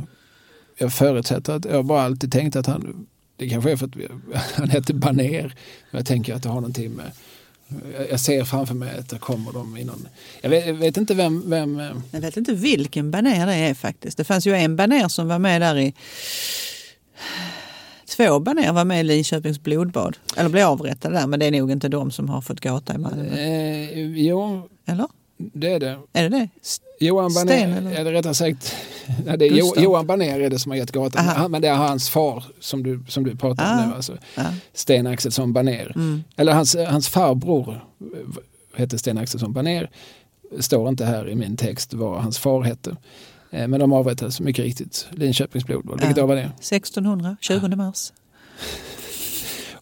jag 0.79 0.93
förutsätter 0.93 1.53
att, 1.53 1.65
jag 1.65 1.85
bara 1.85 2.03
alltid 2.03 2.33
tänkt 2.33 2.57
att 2.57 2.67
han, 2.67 3.07
det 3.37 3.49
kanske 3.49 3.73
är 3.73 3.77
för 3.77 3.87
att 3.87 3.97
vi, 3.97 4.09
han 4.55 4.71
heter 4.71 4.95
Baner. 4.95 5.43
Men 5.91 5.99
jag 5.99 6.07
tänker 6.07 6.35
att 6.35 6.43
det 6.43 6.49
har 6.49 6.55
någonting 6.61 6.91
med, 6.93 7.11
jag- 8.11 8.21
ser 8.21 8.45
framför 8.45 8.75
mig 8.75 8.99
att 8.99 9.09
det 9.09 9.19
kommer 9.19 9.53
de 9.53 9.77
i 9.77 9.85
någon, 9.85 10.09
jag 10.41 10.51
vet, 10.51 10.67
jag 10.67 10.75
vet 10.75 10.97
inte 10.97 11.15
vem, 11.15 11.51
vem 11.51 11.83
Jag 12.11 12.21
vet 12.21 12.37
inte 12.37 12.53
vilken 12.53 13.11
baner 13.11 13.47
det 13.47 13.55
är 13.55 13.75
faktiskt. 13.75 14.17
Det 14.19 14.25
fanns 14.25 14.47
ju 14.47 14.55
en 14.55 14.77
baner 14.77 15.09
som 15.09 15.29
var 15.29 15.39
med 15.39 15.61
där 15.61 15.79
i... 15.79 15.95
Två 18.17 18.41
baner 18.41 18.73
var 18.73 18.85
med 18.85 19.01
i 19.01 19.03
Linköpings 19.05 19.63
blodbad. 19.63 20.17
Eller 20.37 20.49
blev 20.49 20.67
avrättade 20.67 21.15
där, 21.15 21.27
men 21.27 21.41
det 21.41 21.47
är 21.47 21.51
nog 21.51 21.71
inte 21.71 21.89
de 21.89 22.11
som 22.11 22.29
har 22.29 22.41
fått 22.41 22.61
gata 22.61 22.95
i 22.95 22.99
Malmö. 22.99 23.37
eh, 23.39 24.01
jo, 24.01 24.69
Eller? 24.87 25.07
Det 25.37 25.73
är 25.73 25.81
det. 25.81 25.99
Är 26.13 26.23
det 26.23 26.29
det? 26.29 26.49
Johan 27.01 27.31
Sten, 27.31 27.47
Baner, 27.47 27.79
eller? 27.79 27.91
eller 28.01 28.13
rättare 28.13 28.35
sagt, 28.35 28.77
det 29.39 29.45
är 29.47 29.51
jo. 29.53 29.75
Johan 29.77 30.07
Baner 30.07 30.41
är 30.41 30.51
det 30.51 30.59
som 30.59 30.71
har 30.73 30.77
gett 30.77 30.93
gatan. 30.93 31.29
Aha. 31.29 31.49
Men 31.49 31.63
det 31.63 31.69
är 31.69 31.75
hans 31.75 32.09
far 32.11 32.45
som 32.61 32.83
du, 32.83 33.05
som 33.09 33.25
du 33.25 33.37
pratar 33.37 33.65
om 33.75 33.81
Ah. 33.81 33.87
nu. 33.87 33.95
Alltså. 33.95 34.17
Ja. 34.35 34.45
Sten 34.75 35.07
Axelsson 35.07 35.53
Baner. 35.53 35.93
Mm. 35.95 36.25
Eller 36.37 36.53
hans, 36.53 36.77
hans 36.89 37.09
farbror 37.09 37.81
eh, 38.01 38.81
hette 38.81 38.99
Sten 38.99 39.19
Axelsson 39.19 39.53
Baner. 39.53 39.91
Står 40.61 40.89
inte 40.89 41.05
här 41.05 41.29
i 41.29 41.35
min 41.35 41.57
text 41.57 41.95
vad 41.95 42.23
hans 42.23 42.39
far 42.39 42.63
hette. 42.63 42.97
Eh, 43.51 43.69
Men 43.69 43.81
de 43.81 43.93
avrättades 43.93 44.41
mycket 44.41 44.65
riktigt. 44.65 45.07
Linköpings 45.11 45.65
blodbad. 45.67 46.01
Vilket 46.01 46.17
Ja. 46.17 46.23
år 46.25 46.29
var 46.29 46.37
det? 46.37 46.51
1600, 46.61 47.37
20 47.41 47.77
mars. 47.77 48.13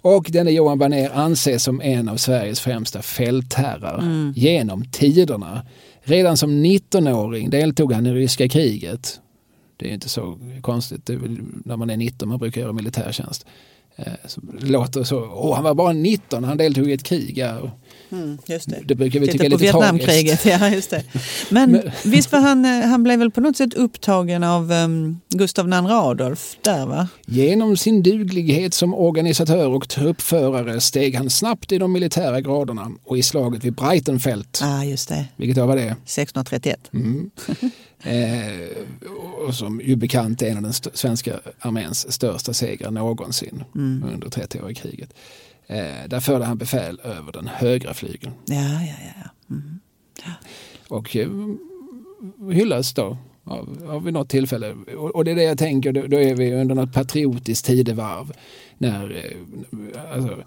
Och 0.05 0.29
denne 0.33 0.51
Johan 0.51 0.79
Baner 0.79 1.11
anses 1.11 1.63
som 1.65 1.81
en 1.81 2.09
av 2.09 2.17
Sveriges 2.17 2.61
främsta 2.61 3.03
fältherrar 3.03 3.99
Mm. 3.99 4.33
genom 4.37 4.85
tiderna. 4.85 5.67
Redan 6.03 6.37
som 6.37 6.65
19-åring 6.65 7.51
deltog 7.51 7.93
han 7.93 8.07
i 8.07 8.13
ryska 8.13 8.49
kriget. 8.49 9.21
Det 9.77 9.89
är 9.91 9.95
inte 9.95 10.09
så 10.09 10.39
konstigt. 10.61 11.07
Det 11.07 11.13
är 11.13 11.17
väl 11.17 11.39
när 11.65 11.77
man 11.77 11.91
är 11.91 11.97
19 11.97 12.29
man 12.29 12.39
brukar 12.39 12.61
göra 12.61 12.73
militärtjänst. 12.73 13.47
Eh, 13.97 14.13
Så 14.27 14.41
låter 14.61 15.05
så. 15.05 15.31
Åh, 15.35 15.55
han 15.55 15.65
var 15.65 15.75
bara 15.75 15.93
19, 15.93 16.45
han 16.45 16.57
deltog 16.57 16.91
i 16.91 16.93
ett 16.93 17.03
krig. 17.03 17.39
Ja. 17.39 17.71
Mm, 18.13 18.39
just 18.47 18.71
det. 18.71 18.81
Det 18.85 18.95
brukar 18.95 19.21
vi 19.21 19.27
tycka 19.27 19.33
Titta 19.39 19.45
är 19.45 19.51
på 19.51 19.57
lite 19.59 19.73
tragiskt. 19.73 20.09
Vietnamkriget, 20.09 20.45
ja 20.61 20.69
just 20.69 20.91
det. 20.91 21.03
Men, 21.51 21.73
Men- 21.73 21.91
visst 22.05 22.33
var 22.33 22.41
han, 22.41 22.65
eh, 22.65 22.87
han 22.89 23.03
blev 23.03 23.19
väl 23.19 23.31
på 23.31 23.41
något 23.41 23.57
sätt 23.57 23.75
upptagen 23.75 24.45
av 24.45 24.73
um, 24.73 25.21
Gustav 25.29 25.69
II 25.69 25.75
Adolf 25.91 26.57
där 26.61 26.87
va? 26.87 27.09
Genom 27.27 27.77
sin 27.77 28.03
duglighet 28.03 28.75
som 28.75 28.95
organisatör 28.95 29.69
och 29.69 29.89
truppförare 29.89 30.81
steg 30.81 31.15
han 31.17 31.31
snabbt 31.31 31.73
i 31.73 31.79
de 31.79 31.93
militära 31.93 32.41
graderna 32.41 32.91
och 33.05 33.19
i 33.19 33.23
slaget 33.23 33.65
vid 33.65 33.75
Breitenfeld, 33.75 34.47
Ja 34.61 34.79
ah, 34.81 34.85
just 34.85 35.09
det, 35.09 35.25
vilket 35.37 35.59
år 35.59 35.67
var 35.67 35.77
det? 35.77 35.83
1631. 35.83 36.81
Mm. 36.93 37.31
eh, 38.03 38.69
och 39.47 39.55
som 39.55 39.81
ju 39.81 39.97
bekant 39.97 40.43
är 40.43 40.51
en 40.51 40.57
av 40.57 40.63
den 40.63 40.73
svenska 40.73 41.41
arméns 41.59 42.13
största 42.13 42.53
segrar 42.53 42.91
någonsin 42.91 43.65
Mm. 43.75 44.05
under 44.15 44.29
30-åriga 44.29 44.75
kriget. 44.75 45.15
Eh, 45.67 46.09
där 46.09 46.21
förde 46.21 46.45
han 46.45 46.59
befäl 46.59 47.01
över 47.05 47.33
den 47.33 47.47
högra 47.47 47.95
flygeln 47.95 48.33
Ja, 48.47 48.55
ja, 48.57 48.81
ja. 49.05 49.23
ja. 49.25 49.55
Mm. 49.55 49.79
och 50.89 51.17
eh, 51.17 51.29
hyllas 52.53 52.95
då 52.95 53.19
av, 53.45 53.87
av 53.89 54.05
vid 54.05 54.15
något 54.15 54.29
tillfälle. 54.29 54.73
Och, 54.97 55.11
och 55.17 55.25
det 55.25 55.31
är 55.31 55.35
det 55.35 55.43
jag 55.43 55.59
tänker, 55.59 55.93
då, 55.93 56.07
då 56.07 56.17
är 56.21 56.35
vi 56.35 56.53
under 56.55 56.75
något 56.75 56.93
patriotiskt 56.93 57.67
tidevarv. 57.67 58.33
När, 58.79 59.11
eh, 59.17 60.15
alltså, 60.15 60.43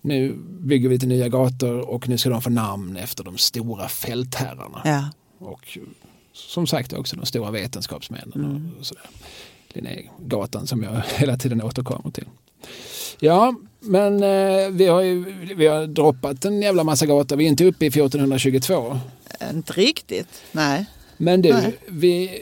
nu 0.00 0.34
bygger 0.60 0.88
vi 0.88 0.98
till 0.98 1.08
nya 1.08 1.28
gator 1.28 1.90
och 1.90 2.08
nu 2.08 2.18
ska 2.18 2.30
de 2.30 2.42
få 2.42 2.50
namn 2.50 2.96
efter 2.96 3.24
de 3.24 3.38
stora 3.38 3.88
fältherrarna. 3.88 4.82
ja. 4.84 5.10
Och 5.38 5.78
som 6.38 6.66
sagt 6.66 6.92
också 6.92 7.16
de 7.16 7.26
stora 7.26 7.50
vetenskapsmännen. 7.50 8.32
Mm. 8.34 8.70
Och 8.80 8.86
sådär. 8.86 9.04
Linnégatan 9.68 10.66
som 10.66 10.82
jag 10.82 11.02
hela 11.16 11.36
tiden 11.36 11.62
återkommer 11.62 12.10
till. 12.10 12.24
Ja, 13.20 13.54
men 13.80 14.22
eh, 14.22 14.70
vi, 14.70 14.86
har 14.86 15.00
ju, 15.02 15.24
vi 15.56 15.66
har 15.66 15.86
droppat 15.86 16.44
en 16.44 16.62
jävla 16.62 16.84
massa 16.84 17.06
gator. 17.06 17.36
Vi 17.36 17.44
är 17.44 17.48
inte 17.48 17.64
uppe 17.64 17.84
i 17.84 17.88
1422. 17.88 18.98
Inte 19.50 19.72
riktigt, 19.72 20.42
nej. 20.52 20.86
Men 21.16 21.42
du, 21.42 21.52
Nej. 21.52 21.78
vi, 21.86 22.40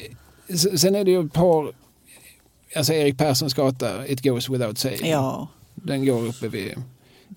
sen 0.77 0.95
är 0.95 1.05
det 1.05 1.11
ju 1.11 1.27
ett 1.27 1.33
par, 1.33 1.73
alltså 2.77 2.93
Erik 2.93 3.19
Perssons 3.19 3.55
gata, 3.55 4.07
It 4.07 4.23
goes 4.23 4.49
without 4.49 4.79
saying. 4.79 5.11
Ja, 5.11 5.49
Den 5.75 6.07
går 6.07 6.27
uppe 6.27 6.49
vid 6.49 6.75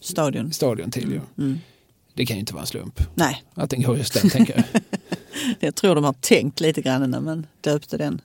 stadion. 0.02 0.54
stadion 0.54 0.92
till 0.92 1.12
ju. 1.12 1.22
Mm. 1.38 1.60
Det 2.14 2.26
kan 2.26 2.36
ju 2.36 2.40
inte 2.40 2.54
vara 2.54 2.62
en 2.62 2.68
slump 2.68 3.02
Nej, 3.16 3.44
att 3.54 3.70
den 3.70 3.82
går 3.82 3.98
just 3.98 4.14
den, 4.22 4.30
tänker 4.30 4.56
jag. 4.56 4.82
jag 5.60 5.76
tror 5.76 5.96
de 5.96 6.04
har 6.04 6.14
tänkt 6.14 6.60
lite 6.60 6.82
grann 6.82 7.12
när 7.12 7.20
man 7.20 7.48
döpte 7.62 7.98
den. 7.98 8.22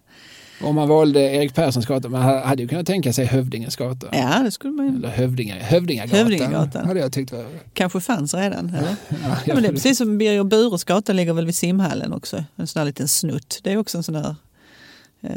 Om 0.63 0.75
man 0.75 0.89
valde 0.89 1.21
Erik 1.21 1.55
Perssons 1.55 1.87
gata, 1.87 2.09
man 2.09 2.23
ha- 2.23 2.45
hade 2.45 2.63
ju 2.63 2.69
kunnat 2.69 2.87
tänka 2.87 3.13
sig 3.13 3.25
Hövdingens 3.25 3.77
gata. 3.77 4.07
Ja, 4.13 4.39
det 4.45 4.51
skulle 4.51 4.73
man 4.73 4.87
ju. 4.87 4.97
Eller 4.97 5.09
Hövdinga, 5.09 5.55
Hövdingagatan, 5.55 6.19
Hövdingagatan. 6.19 6.87
hade 6.87 7.01
jag 7.01 7.13
tyckt 7.13 7.33
var... 7.33 7.47
Kanske 7.73 8.01
fanns 8.01 8.35
redan, 8.35 8.69
eller? 8.69 8.97
Ja, 9.09 9.17
Ja, 9.47 9.55
men 9.55 9.63
det 9.63 9.69
är 9.69 9.73
precis 9.73 9.99
som 9.99 10.19
Birger 10.19 10.45
Bures 10.45 10.85
gata 10.85 11.13
ligger 11.13 11.33
väl 11.33 11.47
vid 11.47 11.55
simhallen 11.55 12.13
också. 12.13 12.45
En 12.57 12.67
sån 12.67 12.81
här 12.81 12.87
liten 12.87 13.09
snutt. 13.09 13.61
Det 13.63 13.73
är 13.73 13.77
också 13.77 13.99
en 13.99 14.05
sån 14.05 14.15
där... 14.15 14.37
Eh, 15.21 15.31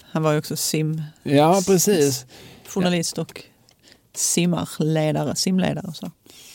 han 0.00 0.22
var 0.22 0.32
ju 0.32 0.38
också 0.38 0.56
simjournalist 0.56 1.08
ja, 1.22 1.62
precis. 1.66 2.24
och 3.18 3.42
simmarledare, 4.14 5.36
simledare. 5.36 5.86
och 5.88 5.96
Så. 5.96 6.10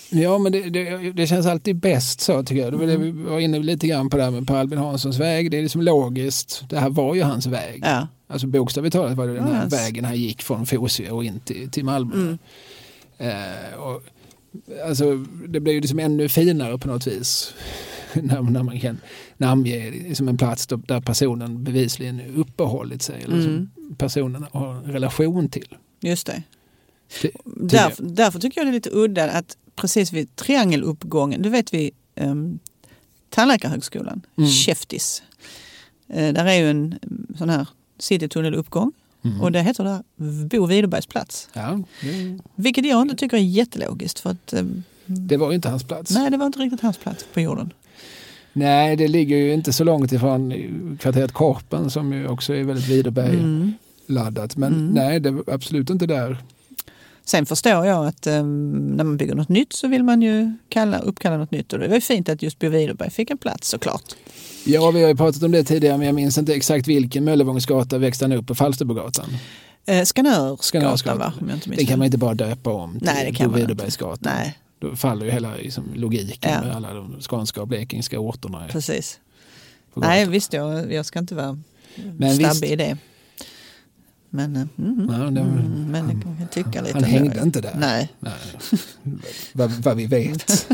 Ja, 0.10 0.38
men 0.38 0.52
det, 0.52 0.70
det, 0.70 1.12
det 1.12 1.28
känns 1.28 1.46
alltid 1.46 1.76
bäst 1.76 2.22
så 2.22 2.44
tycker 2.44 2.62
jag. 2.62 2.74
Det 2.74 2.78
var 2.78 2.86
det 2.86 2.98
vi 2.98 3.12
var 3.12 3.40
inne 3.40 3.60
lite 3.60 3.88
grann 3.88 4.10
på 4.10 4.18
det 4.18 4.24
här 4.24 4.32
med 4.32 4.48
Per 4.48 4.56
Albin 4.56 4.80
Hanssons 4.80 5.20
väg. 5.20 5.52
Det 5.52 5.58
är 5.58 5.62
liksom 5.62 5.82
logiskt. 5.82 6.64
Det 6.70 6.80
här 6.80 6.90
var 6.90 7.16
ju 7.16 7.22
hans 7.22 7.46
väg. 7.48 7.82
Ja. 7.86 8.08
Alltså 8.28 8.48
bokstavligt 8.48 8.94
talat 8.94 9.18
var 9.18 9.28
det 9.28 9.34
den 9.34 9.44
här 9.44 9.54
hans- 9.54 9.74
vägen 9.74 10.06
han 10.06 10.16
gick 10.16 10.42
från 10.42 10.66
Fosie 10.66 11.12
och 11.12 11.24
in 11.24 11.40
till, 11.40 11.70
till 11.72 11.86
Malmö. 11.86 12.14
Mm. 12.16 12.38
Eh, 13.18 13.80
och, 13.80 14.02
alltså, 14.88 15.26
det 15.48 15.60
blir 15.60 15.74
ju 15.74 15.82
liksom 15.82 16.00
ännu 16.00 16.30
finare 16.30 16.78
på 16.78 16.88
något 16.88 17.08
vis. 17.08 17.54
när, 18.14 18.42
när 18.42 18.64
man 18.64 18.80
kan 18.80 18.98
namnge 19.38 19.92
liksom 19.92 20.28
en 20.28 20.38
plats 20.38 20.68
där 20.68 21.02
personen 21.02 21.64
bevisligen 21.64 22.22
uppehållit 22.36 23.02
sig. 23.02 23.16
Eller 23.24 23.42
som 23.42 23.52
Mm. 23.52 23.96
personen 23.98 24.46
har 24.52 24.74
en 24.76 24.84
relation 24.92 25.50
till. 25.50 25.76
Just 26.02 26.28
det. 26.28 26.44
Ty- 27.22 27.32
Därför, 27.46 28.04
därför 28.04 28.40
tycker 28.40 28.60
jag 28.62 28.68
det 28.68 28.72
är 28.72 28.74
lite 28.74 28.90
udda 28.94 29.30
att 29.30 29.58
precis 29.82 30.14
vid 30.14 30.36
triangeluppgången, 30.36 31.42
du 31.42 31.50
vet 31.50 31.74
vi 31.74 31.92
um, 32.16 32.60
Tandläkarhögskolan, 33.30 34.22
Mm. 34.38 34.50
Käftis. 34.50 35.24
Eh, 36.08 36.34
där 36.34 36.46
är 36.46 36.54
ju 36.60 36.70
en 36.70 37.00
mm, 37.02 37.28
sån 37.38 37.50
här 37.50 37.68
citytunneluppgång 38.00 38.92
Mm. 39.22 39.42
Och 39.42 39.52
det 39.52 39.62
heter 39.62 39.84
där 39.84 40.04
Bo 40.46 40.66
Widerbergs 40.66 41.06
plats. 41.08 41.50
Ja, 41.54 41.80
det, 42.02 42.40
Vilket 42.56 42.86
jag 42.86 43.02
inte 43.02 43.16
tycker 43.16 43.38
är 43.38 43.42
jättelogiskt. 43.42 44.20
För 44.20 44.30
att, 44.30 44.54
eh, 44.54 44.64
det 45.06 45.38
var 45.38 45.50
ju 45.50 45.56
inte 45.56 45.70
hans 45.70 45.84
plats. 45.84 46.12
nej, 46.12 46.32
det 46.32 46.38
var 46.38 46.46
inte 46.46 46.60
riktigt 46.60 46.82
hans 46.82 46.98
plats 46.98 47.26
på 47.34 47.42
jorden. 47.42 47.74
Nej, 48.54 48.96
det 48.96 49.08
ligger 49.08 49.38
ju 49.38 49.54
inte 49.54 49.74
så 49.74 49.84
långt 49.84 50.12
ifrån 50.12 50.54
kvarteret 51.00 51.32
Korpen 51.32 51.90
som 51.90 52.14
ju 52.14 52.28
också 52.28 52.54
är 52.54 52.64
väldigt 52.64 52.88
Widerberg-laddat. 52.88 54.56
Mm. 54.56 54.74
Men 54.74 54.88
nej, 54.94 55.20
det 55.20 55.32
var 55.32 55.44
absolut 55.48 55.90
inte 55.90 56.06
där. 56.06 56.38
Sen 57.30 57.46
förstår 57.46 57.86
jag 57.86 58.08
att 58.08 58.28
eh, 58.28 58.34
när 58.44 59.04
man 59.04 59.18
bygger 59.18 59.36
något 59.36 59.50
nytt 59.50 59.74
så 59.74 59.88
vill 59.88 60.04
man 60.04 60.22
ju 60.22 60.54
kalla, 60.70 61.00
uppkalla 61.00 61.38
något 61.38 61.52
nytt. 61.52 61.74
Och 61.74 61.80
det 61.80 61.88
var 61.88 61.96
ju 61.96 62.02
fint 62.02 62.30
att 62.30 62.42
just 62.42 62.60
Bo 62.60 62.70
Widerberg 62.70 63.10
fick 63.10 63.30
en 63.30 63.38
plats 63.38 63.68
såklart. 63.70 64.04
Ja, 64.66 64.92
vi 64.92 65.02
har 65.02 65.10
ju 65.10 65.16
pratat 65.16 65.44
om 65.44 65.52
det 65.52 65.64
tidigare, 65.64 65.98
men 65.98 66.06
jag 66.06 66.16
minns 66.16 66.38
inte 66.38 66.54
exakt 66.54 66.88
vilken 66.88 67.24
Möllevångsgata 67.24 67.98
växte 67.98 68.26
han 68.26 68.32
upp 68.32 68.48
på 68.48 68.56
Falsterbogatan. 68.56 69.26
Eh, 69.86 70.04
Skanörsgatan 70.04 70.58
Skanörsgatan. 70.58 71.20
va? 71.20 71.34
Om 71.42 71.50
jag 71.50 71.58
inte 71.58 71.70
minns 71.70 71.78
Den 71.78 71.88
kan 71.88 72.00
man 72.00 72.06
inte 72.06 72.18
bara 72.18 72.34
döpa 72.34 72.74
om 72.74 72.94
till 73.00 73.06
Nej, 73.06 73.26
det 73.32 73.38
kan 73.38 73.52
Bo. 73.52 73.58
Widerbergsgatan. 73.58 74.18
Nej, 74.36 74.58
Då 74.80 74.96
faller 74.96 75.26
ju 75.26 75.32
hela 75.32 75.56
liksom, 75.56 75.84
logiken 75.96 76.52
Ja. 76.54 76.62
med 76.62 76.76
alla 76.76 76.94
de 76.94 77.22
skånska 77.22 77.62
och 77.62 77.68
blekingska 77.68 78.20
orterna. 78.20 78.66
precis. 78.72 79.20
Nej, 79.94 80.26
visst 80.26 80.54
jag, 80.54 80.94
jag 80.94 81.06
ska 81.06 81.20
inte 81.20 81.36
vara 81.36 81.60
Men 82.18 82.38
visst. 82.38 82.56
stabbig 82.56 82.72
i 82.72 82.76
det. 82.76 82.98
Men, 84.30 84.56
eh, 84.56 84.62
mm, 84.78 85.08
Ja, 85.12 85.18
det 85.18 85.42
var- 85.42 85.48
mm, 85.48 85.92
men 85.92 86.08
det 86.08 86.14
kan 86.24 86.38
jag 86.40 86.52
tycka 86.52 86.82
lite. 86.82 86.94
han 86.94 87.04
hängde 87.04 87.42
inte 87.42 87.62
där. 87.62 87.76
Nej, 87.80 88.10
Nej. 88.20 88.34
vad, 89.54 89.72
vad 89.72 89.98
vi 89.98 90.06
vet. 90.06 90.68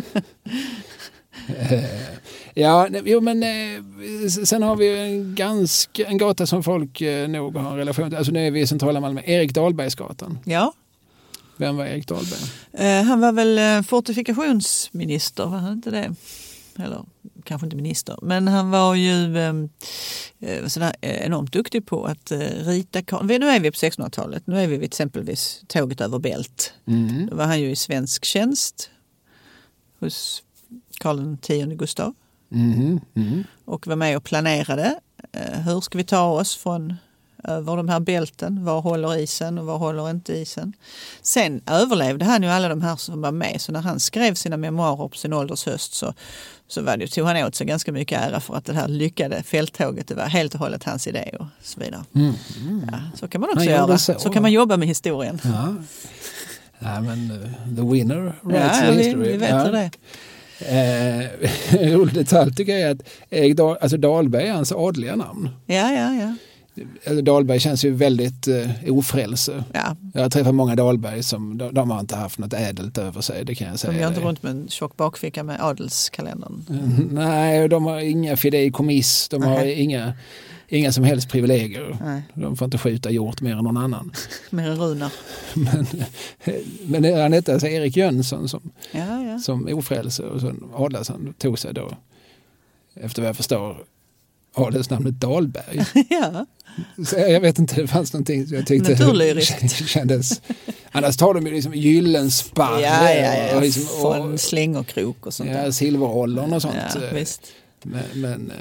Eh, 1.47 1.83
ja, 2.53 2.87
nej, 2.91 3.01
jo, 3.05 3.21
men 3.21 3.43
eh, 3.43 4.29
sen 4.45 4.63
har 4.63 4.75
vi 4.75 4.97
en, 4.99 5.35
ganska, 5.35 6.05
en 6.07 6.17
gata 6.17 6.45
som 6.45 6.63
folk 6.63 7.01
nog 7.27 7.57
har 7.57 7.71
en 7.71 7.77
relation 7.77 8.09
till. 8.09 8.17
Alltså 8.17 8.31
nu 8.31 8.47
är 8.47 8.51
vi 8.51 8.59
i 8.61 8.67
centrala 8.67 8.99
Malmö. 8.99 9.21
Erik 9.25 9.53
Dahlbergsgatan. 9.53 10.39
ja. 10.45 10.73
Vem 11.57 11.77
var 11.77 11.85
Erik 11.85 12.07
Dahlberg? 12.07 13.03
Han 13.03 13.19
var 13.19 13.31
väl 13.31 13.83
fortifikationsminister, 13.83 15.45
var 15.45 15.57
han 15.57 15.73
inte 15.73 15.89
det? 15.91 16.15
Eller 16.79 17.05
kanske 17.43 17.67
inte 17.67 17.75
minister, 17.75 18.19
men 18.21 18.47
han 18.47 18.71
var 18.71 18.95
ju 18.95 19.37
eh, 19.37 19.53
eh, 20.39 20.67
sådär, 20.67 20.95
eh, 21.01 21.25
enormt 21.25 21.53
duktig 21.53 21.85
på 21.85 22.05
att 22.05 22.31
eh, 22.31 22.39
rita 22.39 23.01
kartor. 23.01 23.39
Nu 23.39 23.49
är 23.49 23.59
vi 23.59 23.71
på 23.71 23.75
1600-talet, 23.75 24.47
nu 24.47 24.59
är 24.59 24.67
vi 24.67 24.77
vid 24.77 24.83
exempelvis 24.83 25.61
tåget 25.67 26.01
över 26.01 26.19
Bält. 26.19 26.73
Mm. 26.87 27.27
Då 27.27 27.35
var 27.35 27.45
han 27.45 27.61
ju 27.61 27.71
i 27.71 27.75
svensk 27.75 28.25
tjänst 28.25 28.89
hos 29.99 30.43
Karl 30.99 31.33
X 31.33 31.77
Gustav 31.77 32.13
Mhm, 32.49 32.99
mhm. 33.13 33.43
och 33.65 33.87
var 33.87 33.95
med 33.95 34.17
och 34.17 34.23
planerade. 34.23 34.99
Eh, 35.31 35.59
hur 35.59 35.81
ska 35.81 35.97
vi 35.97 36.03
ta 36.03 36.25
oss 36.25 36.55
från 36.55 36.93
över 37.47 37.77
de 37.77 37.89
här 37.89 37.99
bälten? 37.99 38.65
Var 38.65 38.81
håller 38.81 39.17
isen 39.17 39.57
och 39.57 39.65
var 39.65 39.77
håller 39.77 40.09
inte 40.09 40.33
isen? 40.33 40.73
Sen 41.21 41.61
överlevde 41.67 42.25
han 42.25 42.43
ju 42.43 42.49
alla 42.49 42.69
de 42.69 42.81
här 42.81 42.95
som 42.95 43.21
var 43.21 43.31
med. 43.31 43.61
Så 43.61 43.71
när 43.71 43.81
han 43.81 43.99
skrev 43.99 44.33
sina 44.33 44.57
memoarer 44.57 45.07
på 45.07 45.17
sin 45.17 45.33
ålders 45.33 45.65
höst 45.65 45.93
så, 45.93 46.13
så 46.67 46.81
var 46.81 46.97
det, 46.97 47.07
tog 47.07 47.27
han 47.27 47.37
åt 47.43 47.55
sig 47.55 47.67
ganska 47.67 47.91
mycket 47.91 48.21
ära 48.21 48.39
för 48.39 48.55
att 48.55 48.65
det 48.65 48.73
här 48.73 48.87
lyckade 48.87 49.43
fälttåget. 49.43 50.07
Det 50.07 50.15
var 50.15 50.25
helt 50.25 50.53
och 50.53 50.59
hållet 50.59 50.83
hans 50.83 51.07
idé 51.07 51.31
och 51.39 51.45
så 51.61 51.79
vidare. 51.79 52.03
Mm. 52.15 52.33
Ja, 52.91 52.99
så 53.15 53.27
kan 53.27 53.41
man 53.41 53.49
också 53.49 53.65
göra. 53.65 53.97
så. 53.97 54.19
Så. 54.19 54.29
kan 54.29 54.41
man 54.41 54.51
jobba 54.51 54.77
med 54.77 54.87
historien. 54.87 55.41
Ja. 55.43 55.75
ja, 56.79 57.01
men 57.01 57.31
uh, 57.31 57.75
the 57.75 57.93
winner 57.93 58.33
writes 58.41 58.79
Ja, 58.81 58.81
the 58.81 58.91
vi, 58.91 59.03
history. 59.03 59.31
vi 59.31 59.37
vet 59.37 59.49
ja. 59.49 59.63
det. 59.71 59.89
Eh, 60.59 61.25
en 61.81 61.91
rolig 61.93 62.13
detalj 62.13 62.55
tycker 62.55 62.73
jag 62.73 62.81
är 62.81 62.91
att 62.91 63.01
Erik 63.29 63.59
alltså 63.59 63.97
Dahlberg 63.97 64.47
är 64.47 64.53
hans 64.53 64.71
adliga 64.71 65.15
namn. 65.15 65.49
Ja, 65.65 65.91
ja, 65.91 66.13
ja. 66.13 66.35
Dahlberg 67.23 67.59
känns 67.59 67.85
ju 67.85 67.91
väldigt 67.91 68.47
eh, 68.47 68.69
ofrälse. 68.89 69.63
ja. 69.73 69.95
Jag 70.13 70.21
har 70.21 70.29
träffat 70.29 70.55
många 70.55 70.75
Dahlberg 70.75 71.23
som 71.23 71.57
de, 71.57 71.73
de 71.73 71.89
har 71.91 71.99
inte 71.99 72.15
haft 72.15 72.39
något 72.39 72.53
ädelt 72.53 72.97
över 72.97 73.21
sig, 73.21 73.45
det 73.45 73.55
kan 73.55 73.67
jag 73.67 73.79
säga. 73.79 73.93
De 73.93 73.99
går 73.99 74.07
inte 74.09 74.21
runt 74.21 74.43
med 74.43 74.51
en 74.51 74.67
tjock 74.67 74.97
bakficka 74.97 75.43
med 75.43 75.61
adelskalendern. 75.61 76.65
Mm, 76.69 77.09
Nej, 77.11 77.67
de 77.69 77.85
har 77.85 77.99
inga 77.99 78.37
fideikommiss, 78.37 79.27
de 79.29 79.43
har 79.43 79.55
Nej. 79.55 79.73
inga, 79.81 80.13
inga 80.67 80.91
som 80.91 81.03
helst 81.03 81.29
privilegier. 81.29 81.97
Nej, 82.01 82.21
De 82.33 82.55
får 82.57 82.65
inte 82.65 82.77
skjuta 82.77 83.09
hjort 83.11 83.41
mer 83.41 83.51
än 83.57 83.63
någon 83.63 83.77
annan. 83.77 84.11
mer 84.49 84.69
än 84.69 84.77
Runar. 84.77 85.11
Men, 85.53 85.85
men 87.03 87.21
han 87.21 87.33
hette 87.33 87.53
alltså 87.53 87.67
Erik 87.67 87.97
Jönsson 87.97 88.49
som, 88.49 88.71
Ja, 88.91 89.21
ja. 89.23 89.39
som 89.39 89.67
ofrälse 89.73 90.23
och 90.23 90.41
sen 90.41 90.63
adelsson 90.75 91.33
tog 91.37 91.59
sig 91.59 91.73
då, 91.73 91.91
efter 92.95 93.21
vad 93.21 93.29
jag 93.29 93.35
förstår, 93.37 93.77
adelsnamnet 94.55 95.13
Dahlberg. 95.13 95.85
ja. 96.09 96.45
Så 97.07 97.15
jag 97.19 97.39
vet 97.41 97.59
inte, 97.59 97.81
det 97.81 97.87
fanns 97.87 98.13
någonting 98.13 98.47
som 98.47 98.57
jag 98.57 98.67
tyckte 98.67 98.91
Naturlyriskt. 98.91 99.87
kändes... 99.87 100.41
Annars 100.91 101.17
tar 101.17 101.33
de 101.33 101.45
ju 101.47 101.53
liksom 101.53 101.73
Gyllensparre 101.73 102.81
Ja, 102.81 103.11
ja, 103.13 103.35
ja. 103.37 103.55
och, 103.55 103.61
liksom, 103.61 104.05
och 104.05 104.39
slingerkrok 104.39 105.25
och 105.25 105.33
sånt 105.33 105.49
ja, 105.49 105.57
där. 105.57 105.71
Silverollon 105.71 106.53
och 106.53 106.61
sånt. 106.61 106.75
Ja, 106.95 107.01
visst. 107.13 107.41
Men, 107.83 108.03
men 108.13 108.51
eh, 108.51 108.57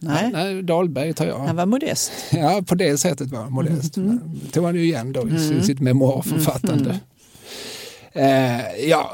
Nej, 0.00 0.30
nej, 0.32 0.62
Dahlberg 0.62 1.14
tar 1.14 1.26
jag. 1.26 1.38
han 1.38 1.56
var 1.56 1.66
modest. 1.66 2.12
Ja, 2.30 2.62
på 2.66 2.74
det 2.74 2.98
sättet 2.98 3.30
var 3.30 3.38
han 3.40 3.52
modest. 3.52 3.96
Mm. 3.96 4.08
Men 4.08 4.40
tog 4.52 4.64
han 4.64 4.74
ju 4.74 4.84
igen 4.84 5.12
då 5.12 5.20
i 5.28 5.30
Mm. 5.30 5.62
sitt 5.62 5.80
memoarförfattande. 5.80 6.90
Mm. 6.90 8.60
Eh, 8.60 8.64
ja, 8.88 9.12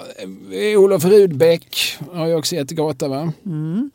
eh, 0.52 0.80
Olof 0.80 1.04
Rudbeck 1.04 1.96
har 2.12 2.26
ju 2.26 2.34
också 2.34 2.54
gett 2.54 2.70
gata 2.70 3.08
va? 3.08 3.32
Mm. 3.46 3.90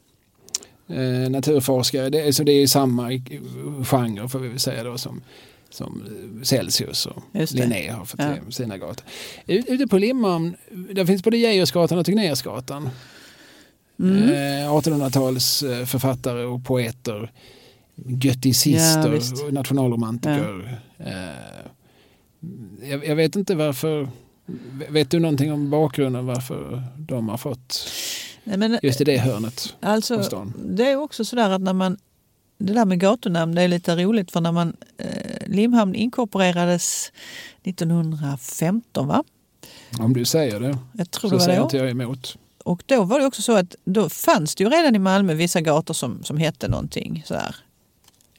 Eh, 0.89 1.29
naturforskare, 1.29 2.09
det 2.09 2.33
så 2.33 2.43
det 2.43 2.51
är 2.51 2.67
samma 2.67 3.09
genre 3.85 4.27
får 4.29 4.39
vi 4.39 4.47
väl 4.47 4.59
säga 4.59 4.83
då 4.83 4.97
som, 4.97 5.21
som 5.69 6.03
Celsius 6.43 7.05
och. 7.05 7.23
Linné 7.51 7.89
har 7.91 8.05
fått 8.05 8.19
Ja. 8.19 8.35
sina 8.49 8.77
gator. 8.77 9.05
Ut- 9.47 9.65
Ute 9.67 9.87
på 9.87 9.97
Limhamn, 9.97 10.55
där 10.93 11.05
finns 11.05 11.23
både 11.23 11.37
Geijersgatan 11.37 11.97
och 11.97 12.05
Tegnérsgatan. 12.05 12.89
Mm. 13.99 14.23
Eh, 14.23 14.73
1800-tals 14.73 15.63
eh, 15.63 15.85
författare 15.85 16.43
och 16.43 16.65
poeter, 16.65 17.31
Ja, 19.05 19.07
visst. 19.11 19.43
och 19.43 19.53
nationalromantiker. 19.53 20.79
Eh, 20.97 21.13
jag, 22.89 23.05
jag 23.07 23.15
vet 23.15 23.35
inte 23.35 23.55
varför, 23.55 24.09
vet 24.89 25.11
du 25.11 25.19
någonting 25.19 25.51
om 25.51 25.69
bakgrunden 25.69 26.25
varför 26.25 26.83
de 26.97 27.29
har 27.29 27.37
fått 27.37 27.89
Nej, 28.43 28.57
men, 28.57 28.79
just 28.83 29.01
i 29.01 29.03
det 29.03 29.17
hörnet 29.17 29.75
av 29.81 29.89
alltså, 29.89 30.23
stan? 30.23 30.53
det 30.65 30.91
är 30.91 30.95
också 30.95 31.25
sådär 31.25 31.49
att 31.49 31.61
när 31.61 31.73
man 31.73 31.97
det 32.57 32.73
där 32.73 32.85
med 32.85 32.99
gatunamn 32.99 33.55
det 33.55 33.61
är 33.61 33.67
lite 33.67 33.95
roligt 33.95 34.31
för 34.31 34.41
när 34.41 34.51
man 34.51 34.75
eh, 34.97 35.47
Limhamn 35.47 35.95
inkorporerades 35.95 37.11
1915 37.63 39.07
va? 39.07 39.23
Om 39.99 40.13
du 40.13 40.25
säger 40.25 40.59
det 40.59 40.77
Jag 40.93 41.11
tror 41.11 41.29
så 41.29 41.35
det 41.35 41.39
var 41.39 41.45
säger 41.45 41.59
det 41.59 41.63
inte 41.63 41.77
jag 41.77 41.89
emot. 41.89 42.37
Och 42.63 42.83
då 42.85 43.03
var 43.03 43.19
det 43.19 43.25
också 43.25 43.41
så 43.41 43.57
att 43.57 43.75
då 43.85 44.09
fanns 44.09 44.55
det 44.55 44.63
ju 44.63 44.69
redan 44.69 44.95
i 44.95 44.99
Malmö 44.99 45.33
vissa 45.33 45.61
gator 45.61 45.93
som, 45.93 46.23
som 46.23 46.37
hette 46.37 46.67
någonting 46.67 47.23
sådär. 47.27 47.55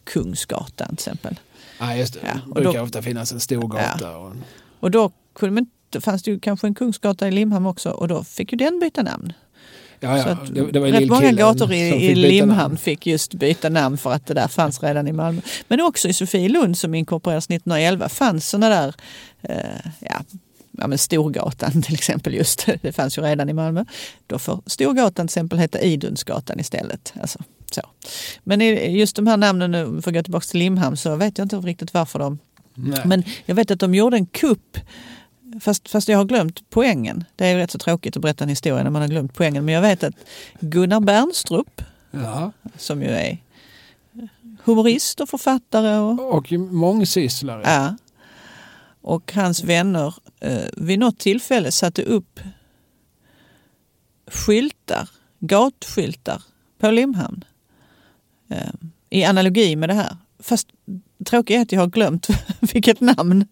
Kungsgatan 0.04 0.88
till 0.88 0.94
exempel. 0.94 1.40
Ah, 1.78 1.94
just 1.94 2.14
det. 2.14 2.20
Ja, 2.22 2.32
det 2.34 2.40
och 2.48 2.54
brukar 2.54 2.78
då- 2.78 2.84
ofta 2.84 3.02
finnas 3.02 3.32
en 3.32 3.40
stor 3.40 3.68
gata. 3.68 4.16
Och, 4.16 4.32
Och 4.80 4.90
då 4.90 5.10
kunde 5.32 5.54
man, 5.54 5.58
inte- 5.62 6.00
fanns 6.00 6.22
det 6.22 6.30
ju 6.30 6.40
kanske 6.40 6.66
en 6.66 6.74
Kungsgata 6.74 7.28
i 7.28 7.30
Limhamn 7.30 7.66
också 7.66 7.90
och 7.90 8.08
då 8.08 8.24
fick 8.24 8.52
ju 8.52 8.58
den 8.58 8.78
byta 8.80 9.02
namn. 9.02 9.32
Ja, 10.00 10.18
ja, 10.18 10.24
att 10.24 10.54
det, 10.54 10.72
det 10.72 10.80
var 10.80 10.88
rätt 10.88 11.08
många 11.08 11.32
gator 11.32 11.72
i, 11.72 11.78
i 11.78 12.14
Limhamn 12.14 12.76
fick 12.76 13.06
just 13.06 13.34
byta 13.34 13.68
namn 13.68 13.98
för 13.98 14.12
att 14.12 14.26
det 14.26 14.34
där 14.34 14.48
fanns 14.48 14.82
redan 14.82 15.08
i 15.08 15.12
Malmö. 15.12 15.40
Men 15.68 15.80
också 15.80 16.08
i 16.08 16.12
Sofielund 16.12 16.78
som 16.78 16.94
inkorporerades 16.94 17.44
1911 17.44 18.08
fanns 18.08 18.48
sådana 18.48 18.68
där, 18.68 18.94
eh, 19.42 19.90
ja, 19.98 20.20
ja 20.70 20.86
men 20.86 20.98
Storgatan 20.98 21.82
till 21.82 21.94
exempel 21.94 22.34
just, 22.34 22.68
det 22.82 22.92
fanns 22.92 23.18
ju 23.18 23.22
redan 23.22 23.48
i 23.48 23.52
Malmö. 23.52 23.84
Då 24.26 24.38
får 24.38 24.62
Storgatan 24.66 25.28
till 25.28 25.32
exempel 25.32 25.58
heta 25.58 25.80
Idundsgatan 25.80 26.60
istället. 26.60 27.12
Alltså, 27.20 27.38
så. 27.70 27.82
Men 28.44 28.60
just 28.94 29.16
de 29.16 29.26
här 29.26 29.36
namnen, 29.36 29.70
nu, 29.70 30.02
för 30.02 30.10
att 30.10 30.14
gå 30.14 30.22
tillbaka 30.22 30.44
till 30.44 30.58
Limhamn, 30.58 30.96
så 30.96 31.16
vet 31.16 31.38
jag 31.38 31.44
inte 31.44 31.56
riktigt 31.56 31.94
varför 31.94 32.18
de 32.18 32.38
Nej. 32.74 33.00
men 33.04 33.24
jag 33.46 33.54
vet 33.54 33.70
att 33.70 33.80
de 33.80 33.94
gjorde 33.94 34.16
en 34.16 34.26
kupp 34.26 34.78
Fast, 35.60 35.88
fast 35.88 36.08
jag 36.08 36.18
har 36.18 36.24
glömt 36.24 36.70
poängen. 36.70 37.24
Det 37.36 37.46
är 37.46 37.52
ju 37.52 37.58
rätt 37.58 37.70
så 37.70 37.78
tråkigt 37.78 38.16
att 38.16 38.22
berätta 38.22 38.44
en 38.44 38.50
historia 38.50 38.82
när 38.82 38.90
man 38.90 39.02
har 39.02 39.08
glömt 39.08 39.34
poängen. 39.34 39.64
Men 39.64 39.74
jag 39.74 39.82
vet 39.82 40.04
att 40.04 40.14
Gunnar 40.60 41.00
Bernstrup, 41.00 41.82
ja. 42.10 42.52
som 42.76 43.02
ju 43.02 43.08
är 43.08 43.38
humorist 44.64 45.20
och 45.20 45.28
författare 45.28 45.96
och, 45.96 46.34
Och 46.34 46.52
mångsysslare. 46.52 47.62
ja, 47.64 47.96
och 49.00 49.32
hans 49.34 49.64
vänner 49.64 50.14
eh, 50.40 50.64
vid 50.76 50.98
något 50.98 51.18
tillfälle 51.18 51.72
satte 51.72 52.02
upp 52.02 52.40
skyltar, 54.26 55.08
gatskyltar 55.38 56.42
på 56.78 56.90
Limhamn. 56.90 57.44
Eh, 58.48 58.70
I 59.10 59.24
analogi 59.24 59.76
med 59.76 59.88
det 59.88 59.94
här. 59.94 60.16
Fast 60.38 60.68
tråkigt 61.26 61.56
är 61.56 61.60
att 61.62 61.72
jag 61.72 61.80
har 61.80 61.86
glömt 61.86 62.28
vilket 62.60 63.00
namn. 63.00 63.46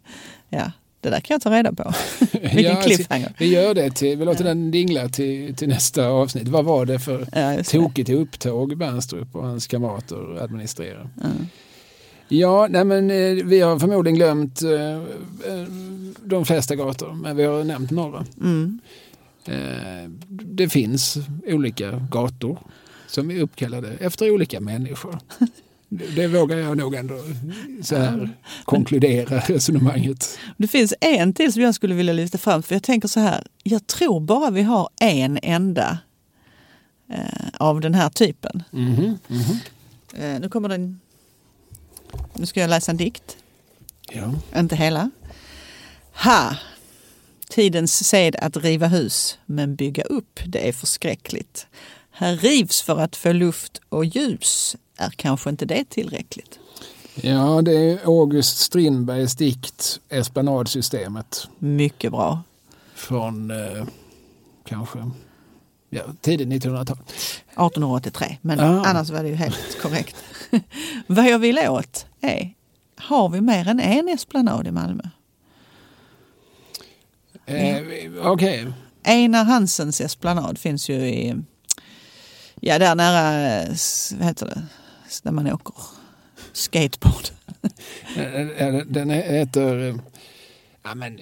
Ja, 0.49 0.73
det 1.01 1.11
där 1.11 1.21
kan 1.21 1.35
jag 1.35 1.43
ta 1.43 1.51
reda 1.51 1.73
på. 1.73 1.93
Vilken 2.33 2.63
Ja, 2.63 2.71
alltså, 2.71 2.89
cliffhanger. 2.89 3.33
Vi 3.39 3.47
gör 3.47 3.75
det 3.75 3.91
till, 3.91 4.19
vi 4.19 4.25
låter 4.25 4.45
den 4.45 4.71
dingla 4.71 5.09
till, 5.09 5.55
till 5.57 5.69
nästa 5.69 6.07
avsnitt. 6.09 6.49
Vad 6.49 6.65
var 6.65 6.87
det 6.87 6.99
för 6.99 7.27
Ja, 7.33 7.63
tokigt 7.65 8.11
upptåg 8.11 8.77
Bernstrup 8.77 9.37
och 9.37 9.45
hans 9.47 9.67
kamrater 9.67 10.43
administrerar? 10.43 11.09
Ja. 11.23 11.29
Ja, 12.31 12.67
nej 12.71 12.85
men 12.85 13.11
eh, 13.11 13.45
vi 13.45 13.61
har 13.61 13.79
förmodligen 13.79 14.17
glömt 14.17 14.63
eh, 14.63 14.93
eh, 15.53 15.69
de 16.25 16.45
flesta 16.45 16.77
gator, 16.77 17.13
men 17.13 17.37
vi 17.37 17.45
har 17.45 17.65
nämnt 17.65 17.91
några. 17.91 18.25
Mm. 18.41 18.81
Eh, 19.45 20.11
det 20.29 20.69
finns 20.69 21.19
olika 21.47 22.07
gator 22.11 22.59
som 23.07 23.31
är 23.31 23.41
uppkallade 23.41 23.89
efter 24.01 24.31
olika 24.31 24.61
människor. 24.61 25.19
Det, 25.89 26.27
vågar 26.27 26.57
jag 26.57 26.77
nog 26.77 26.95
ändå 26.95 27.21
så 27.83 27.97
här, 27.97 28.31
konkludera 28.65 29.39
resonemanget. 29.39 30.39
Det 30.57 30.69
finns 30.69 30.95
en 31.01 31.33
till 31.33 31.53
som 31.53 31.63
jag 31.63 31.75
skulle 31.75 31.95
vilja 31.95 32.13
lyfta 32.13 32.39
fram. 32.39 32.63
För 32.63 32.75
jag 32.75 32.83
tänker 32.83 33.09
så 33.09 33.21
här, 33.21 33.47
jag 33.63 33.87
tror 33.87 34.21
bara 34.21 34.51
vi 34.51 34.63
har 34.63 34.89
en 35.01 35.39
enda 35.43 35.99
eh, 37.11 37.49
av 37.53 37.81
den 37.81 37.95
här 37.95 38.09
typen. 38.09 38.63
Mhm, 38.71 39.19
mhm. 39.29 39.59
Eh, 40.15 40.41
nu 40.41 40.49
kommer 40.49 40.69
den... 40.69 41.01
Nu 42.35 42.47
ska 42.47 42.61
jag 42.61 42.71
läsa 42.71 42.91
en 42.91 42.97
dikt. 42.97 43.37
Ja. 44.13 44.35
Inte 44.57 44.77
hela. 44.77 45.11
Ha! 46.25 46.57
Tidens 47.51 48.09
sed 48.09 48.37
att 48.37 48.57
riva 48.57 48.87
hus, 48.87 49.39
men 49.47 49.77
bygga 49.77 50.03
upp, 50.03 50.41
det 50.47 50.69
är 50.69 50.73
förskräckligt. 50.73 51.67
Här 52.11 52.37
rivs 52.37 52.83
för 52.83 53.01
att 53.01 53.17
få 53.17 53.33
luft 53.33 53.81
och 53.89 54.05
ljus. 54.05 54.77
Är 55.01 55.11
kanske 55.11 55.51
inte 55.51 55.65
det 55.67 55.85
tillräckligt? 55.85 56.59
ja, 57.15 57.63
det 57.63 57.73
är 57.73 57.99
August 58.05 58.59
Strindbergs 58.59 59.37
dikt 59.37 60.01
Esplanadsystemet 60.09 61.49
Mycket 61.59 62.13
bra. 62.13 62.43
från 62.95 63.51
eh, 63.51 63.85
kanske 64.69 65.11
ja, 65.91 66.03
tidigt 66.21 66.49
1900-tal. 66.49 66.97
1883, 66.97 68.37
men 68.43 68.61
Ah. 68.61 68.85
annars 68.87 69.11
var 69.11 69.23
det 69.23 69.29
ju 69.29 69.35
helt 69.35 69.81
korrekt. 69.83 70.17
Vad 71.07 71.29
jag 71.29 71.39
vill 71.39 71.59
åt 71.59 72.07
är, 72.21 72.55
har 72.97 73.29
vi 73.29 73.41
mer 73.41 73.69
än 73.69 73.81
en 73.81 74.09
esplanad 74.09 74.67
i 74.67 74.71
Malmö? 74.71 75.03
Eh, 77.47 77.83
Okej, 78.23 78.67
Einar 79.03 79.45
Hansens 79.45 80.01
esplanad 80.01 80.59
finns 80.59 80.89
ju 80.91 80.95
i, 80.95 81.35
ja 82.61 82.79
där 82.79 82.95
nära, 82.95 83.53
eh, 83.63 83.69
vad 84.19 84.27
heter 84.29 84.47
det, 84.47 84.63
Där 85.23 85.31
man 85.33 85.53
åker 85.53 85.75
skateboard. 86.53 87.29
Eh, 88.17 88.35
eh, 88.67 88.75
den 88.87 89.11
heter 89.11 89.79
eh, 89.89 89.97
ja, 90.83 90.95
men, 90.95 91.21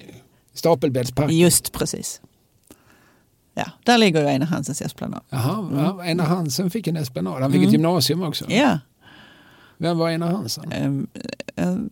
Stapelbäddsparken. 0.53 1.37
Just 1.37 1.71
precis. 1.71 2.21
Ja, 3.53 3.65
där 3.83 3.97
ligger 3.97 4.21
ju 4.21 4.27
Einar 4.27 4.45
Hansens 4.47 4.81
esplanad. 4.81 5.21
Jaha, 5.29 5.69
ja, 5.73 6.01
Einar 6.03 6.25
Hansen 6.25 6.69
fick 6.69 6.87
en 6.87 6.95
esplanad. 6.97 7.41
Han 7.41 7.51
fick 7.51 7.57
Mm. 7.57 7.67
ett 7.67 7.73
gymnasium 7.73 8.23
också. 8.23 8.45
Ja, 8.51 8.79
Vem 9.77 9.97
var 9.97 10.09
Einar 10.09 10.27
Hansen? 10.31 10.71
ehm, 10.71 11.07
ehm, 11.55 11.89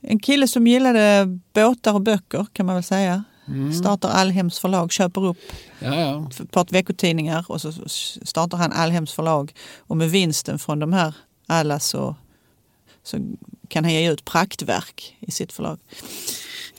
en 0.00 0.18
kille 0.18 0.48
som 0.48 0.66
gillade 0.66 1.26
båtar 1.52 1.94
och 1.94 2.00
böcker 2.02 2.46
kan 2.52 2.66
man 2.66 2.74
väl 2.74 2.82
säga. 2.84 3.24
Mm. 3.48 3.72
Startar 3.72 4.08
Allhems 4.08 4.58
förlag, 4.58 4.92
köper 4.92 5.24
upp 5.26 5.38
Ja, 5.78 6.00
ja. 6.00 6.30
ett 6.40 6.50
par 6.50 6.66
veckotidningar 6.70 7.44
och 7.48 7.60
så 7.60 7.72
startar 8.22 8.58
han 8.58 8.72
Allhems 8.72 9.12
förlag. 9.12 9.52
Och 9.78 9.96
med 9.96 10.10
vinsten 10.10 10.58
från 10.58 10.78
de 10.78 10.92
här 10.92 11.14
alla 11.46 11.80
så, 11.80 12.16
så 13.02 13.16
kan 13.68 13.84
han 13.84 13.92
ge 13.92 14.12
ut 14.12 14.24
praktverk 14.24 15.16
i 15.20 15.30
sitt 15.30 15.52
förlag. 15.52 15.78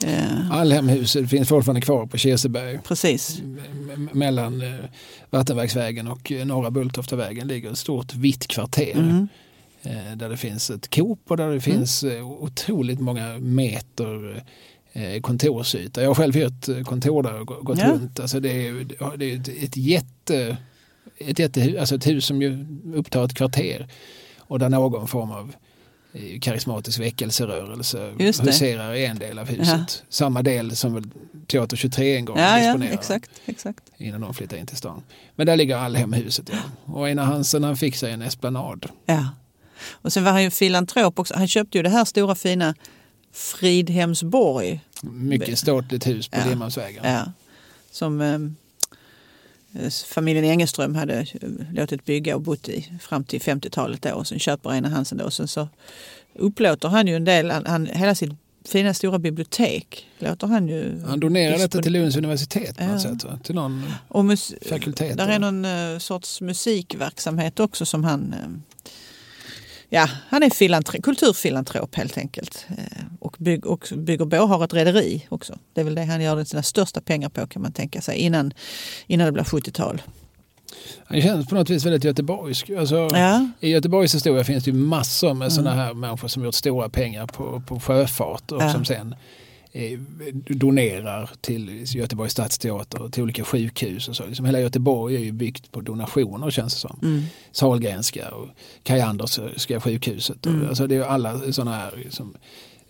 Eh, 0.05 0.51
Allhemhuset 0.51 1.29
finns 1.29 1.49
fortfarande 1.49 1.81
kvar 1.81 2.05
på 2.05 2.17
Kirseberg. 2.17 2.79
precis. 2.83 3.41
Mellan 4.11 4.61
eh, 4.61 4.85
Vattenverksvägen 5.29 6.07
och 6.07 6.31
eh, 6.31 6.45
Norra 6.45 6.71
Bulltoftavägen 6.71 7.47
ligger 7.47 7.71
ett 7.71 7.77
stort 7.77 8.13
vitt 8.13 8.47
kvarter. 8.47 8.95
Mm. 8.95 9.27
Eh, 9.83 10.15
där 10.17 10.29
det 10.29 10.37
finns 10.37 10.69
ett 10.69 10.95
Coop 10.95 11.19
och 11.27 11.37
där 11.37 11.49
det 11.49 11.61
finns 11.61 12.03
eh, 12.03 12.31
otroligt 12.31 12.99
många 12.99 13.37
meter 13.39 14.43
kontorsyta. 15.21 16.01
Jag 16.01 16.09
har 16.09 16.15
själv 16.15 16.33
hyrt 16.35 16.69
eh, 16.69 16.81
kontor 16.83 17.23
där 17.23 17.39
och 17.39 17.47
gå- 17.47 17.61
gått 17.61 17.79
Ja. 17.79 17.91
runt. 17.91 18.19
Alltså 18.19 18.39
det 18.39 18.67
är, 18.67 19.17
det 19.17 19.25
är 19.33 19.63
ett, 19.65 19.77
jätte... 19.77 20.57
Ett, 21.17 21.39
jätte, 21.39 21.75
alltså 21.79 21.95
ett 21.95 22.07
hus 22.07 22.25
som 22.25 22.41
ju 22.41 22.65
upptar 22.95 23.25
ett 23.25 23.33
kvarter 23.33 23.87
och 24.39 24.59
där 24.59 24.69
någon 24.69 25.07
form 25.07 25.31
av 25.31 25.53
eh, 26.13 26.39
karismatisk 26.39 26.99
väckelserörelse 26.99 28.13
huserar 28.19 28.93
i 28.93 29.05
en 29.05 29.19
del 29.19 29.39
av 29.39 29.47
huset. 29.47 29.67
Ja. 29.67 29.85
Samma 30.09 30.41
del 30.41 30.75
som 30.75 30.93
väl 30.93 31.03
Teater 31.47 31.77
23 31.77 32.15
en 32.15 32.25
gång 32.25 32.37
Ja, 32.37 32.59
ja, 32.59 32.83
exakt. 32.83 33.29
exakt. 33.45 33.83
innan 33.97 34.21
de 34.21 34.33
flyttade 34.33 34.61
in 34.61 34.67
till 34.67 34.77
stan. 34.77 35.03
Men 35.35 35.45
där 35.47 35.55
ligger 35.57 35.77
Allhemhuset. 35.77 36.49
Ja. 36.51 36.93
Och 36.93 37.07
Einar 37.07 37.23
Hansen 37.25 37.63
han 37.63 37.77
fick 37.77 37.95
sig 37.95 38.11
en 38.13 38.21
esplanad. 38.21 38.85
Ja. 39.05 39.29
Och 39.91 40.13
sen 40.13 40.23
var 40.23 40.31
han 40.31 40.43
ju 40.43 40.49
filantrop 40.49 41.19
också. 41.19 41.33
Han 41.37 41.47
köpte 41.47 41.77
ju 41.77 41.83
det 41.83 41.89
här 41.89 42.05
stora 42.05 42.35
fina 42.35 42.75
Fridhemsborg. 43.31 44.79
Mycket 45.01 45.59
ståtligt 45.59 46.07
hus 46.07 46.27
på 46.27 46.37
Ja. 46.37 46.45
Limhamnsvägen. 46.49 47.03
Ja. 47.05 47.31
Som 47.91 48.21
eh, 48.21 49.89
familjen 50.07 50.45
Engelström 50.45 50.95
hade 50.95 51.13
eh, 51.19 51.25
låtit 51.73 52.05
bygga 52.05 52.35
och 52.35 52.41
bott 52.41 52.69
i 52.69 52.93
fram 53.01 53.23
till 53.23 53.41
50-talet. 53.41 54.01
Då. 54.01 54.09
Och 54.13 54.27
sen 54.27 54.39
köper 54.39 54.69
Einar 54.69 54.89
Hansen 54.89 55.17
det 55.17 55.23
och 55.23 55.33
sen 55.33 55.47
så 55.47 55.67
upplåter 56.33 56.87
han 56.89 57.07
ju 57.07 57.15
en 57.15 57.25
del, 57.25 57.51
han, 57.51 57.65
han, 57.65 57.85
hela 57.85 58.15
sitt 58.15 58.31
fina 58.65 58.93
stora 58.93 59.19
bibliotek 59.19 60.07
låter 60.19 60.47
han 60.47 60.67
ju... 60.67 61.01
Han 61.07 61.19
donerade 61.19 61.57
detta 61.57 61.81
till 61.81 61.93
Lunds 61.93 62.17
universitet 62.17 62.77
på 62.77 62.83
något 62.83 63.03
Ja. 63.03 63.09
sätt. 63.11 63.23
Va? 63.23 63.39
Till 63.43 63.55
någon 63.55 63.91
och 64.07 64.25
mus- 64.25 64.53
fakultet. 64.69 65.17
Där 65.17 65.27
är 65.27 65.39
någon 65.39 65.65
eh, 65.65 65.97
sorts 65.99 66.41
musikverksamhet 66.41 67.59
också 67.59 67.85
som 67.85 68.03
han... 68.03 68.35
ja, 69.89 70.09
han 70.29 70.43
är 70.43 71.01
kulturfilantrop 71.01 71.95
helt 71.95 72.17
enkelt. 72.17 72.65
Eh, 72.77 73.03
och, 73.19 73.35
bygg, 73.39 73.65
och 73.65 73.87
bygger 73.95 74.25
bo, 74.25 74.37
har 74.37 74.63
ett 74.63 74.73
rederi 74.73 75.25
också. 75.29 75.57
Det 75.73 75.81
är 75.81 75.85
väl 75.85 75.95
det 75.95 76.03
han 76.05 76.21
gör 76.21 76.43
sina 76.43 76.63
största 76.63 77.01
pengar 77.01 77.29
på 77.29 77.47
kan 77.47 77.61
man 77.61 77.71
tänka 77.71 78.01
sig 78.01 78.17
innan, 78.17 78.53
innan 79.07 79.25
det 79.25 79.31
blir 79.31 79.43
70-tal. 79.43 80.01
Han 81.05 81.21
känns 81.21 81.47
på 81.47 81.55
något 81.55 81.69
vis 81.69 81.85
väldigt 81.85 82.03
göteborgsk. 82.03 82.69
Alltså, 82.69 83.07
Ja, 83.11 83.47
I 83.59 83.69
Göteborgs 83.69 84.15
historia 84.15 84.43
finns 84.43 84.63
det 84.63 84.71
ju 84.71 84.77
massor 84.77 85.33
med 85.33 85.45
Mm. 85.45 85.49
sådana 85.51 85.75
här 85.83 85.93
människor 85.93 86.27
som 86.27 86.43
gjort 86.43 86.53
stora 86.55 86.89
pengar 86.89 87.27
på, 87.27 87.61
på 87.67 87.79
sjöfart 87.79 88.51
och 88.51 88.61
Ja. 88.61 88.73
som 88.73 88.85
sen 88.85 89.15
donerar 90.47 91.29
till 91.41 91.83
Göteborgs 91.95 92.31
stadsteater 92.31 93.01
och 93.01 93.13
till 93.13 93.23
olika 93.23 93.43
sjukhus 93.43 94.07
och 94.09 94.15
så. 94.15 94.25
Liksom 94.25 94.45
hela 94.45 94.59
Göteborg 94.59 95.15
är 95.15 95.19
ju 95.19 95.31
byggt 95.31 95.71
på 95.71 95.81
donationer 95.81 96.49
känns 96.51 96.73
det 96.73 96.79
som. 96.79 96.99
mm. 97.03 97.23
Sahlgrenska 97.51 98.29
och 98.31 98.47
Kaj 98.83 99.01
Andersska 99.01 99.79
sjukhuset. 99.81 100.45
Och, 100.45 100.51
Mm. 100.53 100.67
alltså 100.69 100.87
det 100.87 100.95
är 100.95 101.01
alla 101.01 101.51
sådana 101.51 101.75
här 101.75 101.93
liksom, 101.97 102.35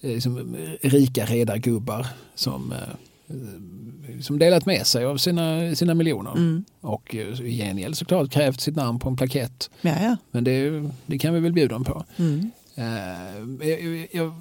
eh, 0.02 0.10
liksom, 0.10 0.56
rika 0.82 1.26
redargubbar 1.26 2.08
som, 2.36 2.72
eh, 2.72 4.22
som 4.22 4.40
delat 4.40 4.66
med 4.66 4.88
sig 4.88 5.06
av 5.06 5.18
sina, 5.18 5.76
sina 5.76 5.94
miljoner. 5.94 6.32
Mm. 6.32 6.64
Och 6.82 7.16
eh, 7.16 7.42
i 7.42 7.58
gengäld 7.58 7.98
såklart 7.98 8.32
krävt 8.32 8.62
sitt 8.62 8.76
namn 8.76 9.00
på 9.00 9.10
en 9.10 9.16
plakett. 9.18 9.70
ja, 9.82 9.96
ja. 10.02 10.18
Men 10.32 10.44
det, 10.44 10.90
det 11.06 11.18
kan 11.18 11.34
vi 11.34 11.40
väl 11.40 11.54
bjuda 11.54 11.74
dem 11.76 11.84
på. 11.84 12.06
Mm. 12.18 12.52
Eh, 12.76 13.68
jag, 13.70 14.08
jag 14.12 14.34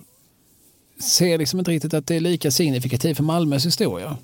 ser 1.01 1.39
liksom 1.39 1.59
inte 1.59 1.70
riktigt 1.70 1.95
att 1.95 2.07
det 2.07 2.16
är 2.16 2.20
lika 2.20 2.51
signifikativt 2.51 3.16
för 3.16 3.25
Malmös 3.25 3.66
historia. 3.66 4.16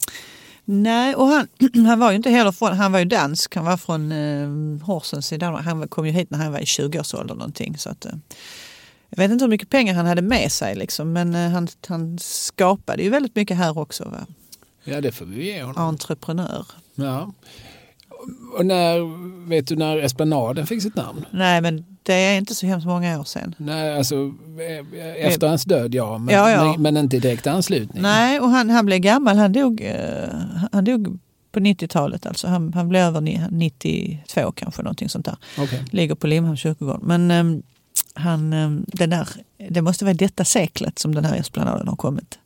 Nej, 0.64 1.14
och 1.14 1.26
han, 1.26 1.48
han 1.86 1.98
var 1.98 2.10
ju 2.10 2.16
inte 2.16 2.30
heller 2.30 2.52
från, 2.52 2.76
han 2.76 2.92
var 2.92 2.98
ju 2.98 3.04
dansk, 3.04 3.56
han 3.56 3.64
var 3.64 3.76
från 3.76 4.12
eh, 4.12 4.86
Horsens 4.86 5.32
i 5.32 5.36
Danmark. 5.36 5.64
Han 5.64 5.88
kom 5.88 6.06
ju 6.06 6.12
hit 6.12 6.30
när 6.30 6.38
han 6.38 6.52
var 6.52 6.58
i 6.58 6.64
20-årsåldern 6.64 7.38
någonting. 7.38 7.78
Så 7.78 7.90
att, 7.90 8.04
eh, 8.04 8.12
jag 9.08 9.18
vet 9.18 9.30
inte 9.30 9.44
hur 9.44 9.50
mycket 9.50 9.70
pengar 9.70 9.94
han 9.94 10.06
hade 10.06 10.22
med 10.22 10.52
sig 10.52 10.74
liksom, 10.74 11.12
men 11.12 11.34
eh, 11.34 11.50
han, 11.50 11.68
han 11.86 12.18
skapade 12.18 13.02
ju 13.02 13.10
väldigt 13.10 13.36
mycket 13.36 13.56
här 13.56 13.78
också. 13.78 14.04
Va? 14.04 14.26
Ja, 14.84 15.00
det 15.00 15.12
får 15.12 15.26
vi 15.26 15.44
ge 15.44 15.62
honom. 15.62 15.88
Entreprenör. 15.88 16.66
Ja. 16.94 17.32
Och 18.58 18.66
när, 18.66 18.98
vet 19.48 19.66
du 19.66 19.76
när 19.76 19.96
Esplanaden 19.98 20.66
fick 20.66 20.82
sitt 20.82 20.96
namn? 20.96 21.24
Nej, 21.30 21.60
men 21.60 21.84
det 22.02 22.14
är 22.14 22.38
inte 22.38 22.54
så 22.54 22.66
hemskt 22.66 22.86
många 22.86 23.20
år 23.20 23.24
sedan. 23.24 23.54
Nej, 23.58 23.96
alltså 23.96 24.14
eh, 24.16 25.26
efter 25.26 25.48
hans 25.48 25.64
död 25.64 25.94
ja, 25.94 26.18
men, 26.18 26.34
Ja, 26.34 26.50
ja. 26.50 26.74
Men, 26.78 26.96
inte 26.96 27.18
direkt 27.18 27.46
anslutning. 27.46 28.02
Nej, 28.02 28.40
och 28.40 28.48
han, 28.48 28.70
han 28.70 28.86
blev 28.86 28.98
gammal. 28.98 29.36
Han 29.36 29.52
dog, 29.52 29.80
eh, 29.80 30.28
han 30.72 30.84
dog 30.84 31.18
på 31.52 31.60
90-talet. 31.60 32.26
Alltså. 32.26 32.46
Han, 32.48 32.72
han 32.74 32.88
blev 32.88 33.02
över 33.02 33.20
ni- 33.20 33.46
92 33.50 34.52
kanske, 34.52 34.82
någonting 34.82 35.08
sånt 35.08 35.24
där. 35.24 35.36
Okej. 35.58 35.84
Ligger 35.90 36.14
på 36.14 36.26
Limhamns 36.26 36.60
kyrkogård. 36.60 37.02
Men 37.02 37.30
ehm, 37.30 37.62
han, 38.14 38.52
ehm, 38.52 38.84
den 38.86 39.10
där, 39.10 39.28
det 39.70 39.82
måste 39.82 40.04
vara 40.04 40.14
detta 40.14 40.44
seklet 40.44 40.98
som 40.98 41.14
den 41.14 41.24
här 41.24 41.36
esplanaden 41.36 41.88
har 41.88 41.96
kommit. 41.96 42.38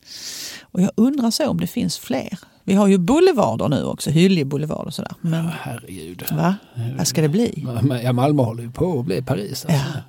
Och 0.63 0.81
jag 0.83 0.91
undrar 0.95 1.31
så 1.31 1.49
om 1.49 1.61
det 1.61 1.67
finns 1.67 1.99
fler. 1.99 2.39
Vi 2.65 2.75
har 2.75 2.87
ju 2.87 2.99
boulevarder 2.99 3.69
nu 3.69 3.85
också, 3.85 4.11
Hyllie 4.11 4.45
boulevard 4.45 4.87
och 4.87 4.95
sådär. 4.95 5.13
Men 5.21 5.45
Ja, 5.45 5.51
herregud. 5.61 6.25
va? 6.33 6.55
Vad 6.99 7.07
ska 7.09 7.23
det 7.23 7.29
bli? 7.29 7.67
Ja, 8.03 8.13
Malmö 8.13 8.43
håller 8.43 8.63
ju 8.63 8.71
på 8.71 8.99
att 9.01 9.05
bli 9.07 9.23
Paris. 9.23 9.65
Alltså. 9.65 9.69
Ja. 9.95 10.03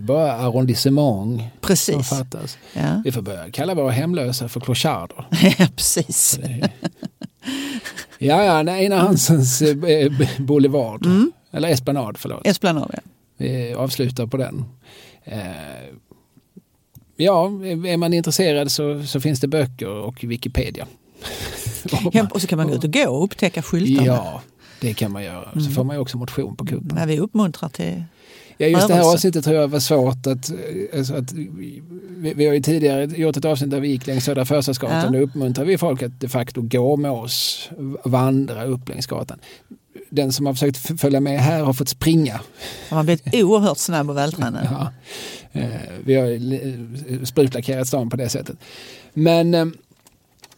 Bara 0.00 0.32
arrondissement 0.32 1.42
som 1.76 2.04
fattas. 2.04 2.58
Ja, 2.74 3.02
Vi 3.04 3.12
får 3.12 3.22
börja 3.22 3.50
kalla 3.50 3.74
våra 3.74 3.90
hemlösa 3.90 4.48
för 4.48 4.60
clocharder. 4.60 5.26
ja 5.58 5.66
precis. 5.76 6.38
Ja, 8.18 8.44
ja, 8.44 8.62
nej, 8.62 8.90
Hansens 8.90 9.62
eh, 9.62 10.12
boulevard. 10.38 11.06
Eller 11.56 11.68
esplanad, 11.68 12.16
förlåt. 12.18 12.46
Esplanad, 12.46 12.90
ja. 12.92 13.00
Vi 13.36 13.74
avslutar 13.74 14.26
på 14.26 14.36
den. 14.36 14.64
Eh, 15.24 15.40
ja, 17.16 17.46
är 17.46 17.96
man 17.96 18.12
intresserad 18.14 18.72
så, 18.72 19.02
så 19.02 19.20
finns 19.20 19.40
det 19.40 19.48
böcker 19.48 19.88
och 19.88 20.24
Wikipedia. 20.24 20.86
Hem, 22.12 22.26
och 22.26 22.40
så 22.42 22.46
kan 22.46 22.56
man 22.56 22.68
gå 22.68 22.74
ut 22.74 22.84
och 22.84 22.92
gå 22.92 23.10
och 23.10 23.24
upptäcka 23.24 23.62
skyltarna. 23.62 24.06
Ja, 24.06 24.42
det 24.80 24.94
kan 24.94 25.12
man 25.12 25.24
göra. 25.24 25.60
Så 25.60 25.70
får 25.70 25.84
man 25.84 25.96
ju 25.96 26.02
också 26.02 26.16
motion 26.16 26.56
på 26.56 26.66
kuppen. 26.66 26.90
Men 26.94 27.08
vi 27.08 27.18
uppmuntrar 27.18 27.68
till 27.68 28.04
Ja, 28.58 28.66
just 28.66 28.88
det 28.88 28.94
här 28.94 29.12
avsnittet 29.12 29.44
tror 29.44 29.56
jag 29.56 29.68
var 29.68 29.80
svårt 29.80 30.26
att... 30.26 30.52
Alltså 30.94 31.14
att 31.14 31.32
vi, 31.32 31.82
vi 32.16 32.46
har 32.46 32.54
ju 32.54 32.62
tidigare 32.62 33.04
gjort 33.04 33.36
ett 33.36 33.44
avsnitt 33.44 33.70
där 33.70 33.80
vi 33.80 33.88
gick 33.88 34.06
längs 34.06 34.24
Södra 34.24 34.44
Förstadsgatan. 34.44 35.14
Ja. 35.14 35.20
Då 35.20 35.26
uppmuntrar 35.26 35.64
vi 35.64 35.78
folk 35.78 36.02
att 36.02 36.20
de 36.20 36.28
facto 36.28 36.62
gå 36.62 36.96
med 36.96 37.10
oss, 37.10 37.68
vandra 38.04 38.64
upp 38.64 38.88
längs 38.88 39.06
gatan. 39.06 39.38
Den 40.10 40.32
som 40.32 40.46
har 40.46 40.52
försökt 40.54 41.00
följa 41.00 41.20
med 41.20 41.40
här 41.40 41.62
har 41.62 41.72
fått 41.72 41.88
springa. 41.88 42.40
Man 42.90 42.96
har 42.96 43.04
blivit 43.04 43.34
oerhört 43.34 43.78
snabb 43.78 44.10
och 44.10 44.16
vältränad. 44.16 44.68
Ja. 44.70 44.92
Eh, 45.60 45.68
vi 46.04 46.14
har 46.14 46.52
eh, 46.54 47.22
sprutlackerat 47.24 47.88
stan 47.88 48.10
på 48.10 48.16
det 48.16 48.28
sättet. 48.28 48.56
Men 49.14 49.54
eh, 49.54 49.66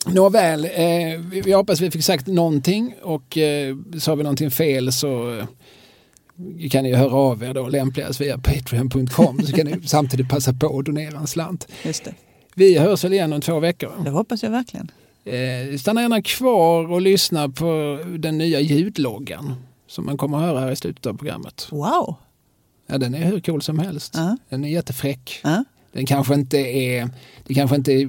nåväl, 0.06 0.64
eh, 0.64 1.20
vi, 1.44 1.52
hoppas 1.52 1.80
vi 1.80 1.90
fick 1.90 2.04
sagt 2.04 2.26
någonting 2.26 2.94
och 3.02 3.38
eh, 3.38 3.76
sa 3.98 4.14
vi 4.14 4.22
någonting 4.22 4.50
fel 4.50 4.92
så 4.92 5.38
eh, 5.38 5.44
kan 6.70 6.84
ni 6.84 6.94
höra 6.94 7.14
av 7.14 7.42
er 7.42 7.54
då 7.54 7.68
lämpligast 7.68 8.20
via 8.20 8.38
patreon.com 8.38 9.42
så 9.42 9.52
kan 9.52 9.66
ni 9.66 9.80
samtidigt 9.86 10.28
passa 10.28 10.52
på 10.52 10.78
att 10.78 10.84
donera 10.84 11.18
en 11.18 11.26
slant. 11.26 11.68
Just 11.84 12.04
det. 12.04 12.14
Vi 12.54 12.78
hörs 12.78 13.04
väl 13.04 13.12
igen 13.12 13.32
om 13.32 13.40
två 13.40 13.60
veckor. 13.60 13.92
det 14.04 14.10
hoppas 14.10 14.42
jag 14.42 14.50
verkligen. 14.50 14.90
Eh, 15.28 15.76
stanna 15.78 16.02
gärna 16.02 16.22
kvar 16.22 16.92
och 16.92 17.00
lyssna 17.00 17.48
på 17.48 17.98
den 18.18 18.38
nya 18.38 18.60
ljudloggan 18.60 19.54
som 19.86 20.06
man 20.06 20.16
kommer 20.16 20.38
att 20.38 20.44
höra 20.44 20.60
här 20.60 20.70
i 20.70 20.76
slutet 20.76 21.06
av 21.06 21.14
programmet. 21.14 21.68
Wow! 21.70 22.14
Ja, 22.86 22.98
den 22.98 23.14
är 23.14 23.24
hur 23.24 23.40
cool 23.40 23.62
som 23.62 23.78
helst. 23.78 24.12
Ja. 24.16 24.36
Den 24.48 24.64
är 24.64 24.68
jättefräck. 24.68 25.40
Ja. 25.42 25.64
Den 25.92 26.06
kanske 26.06 26.34
inte 26.34 26.58
är, 26.58 27.10
det 27.46 27.54
kanske 27.54 27.76
inte 27.76 27.92
är, 27.92 28.08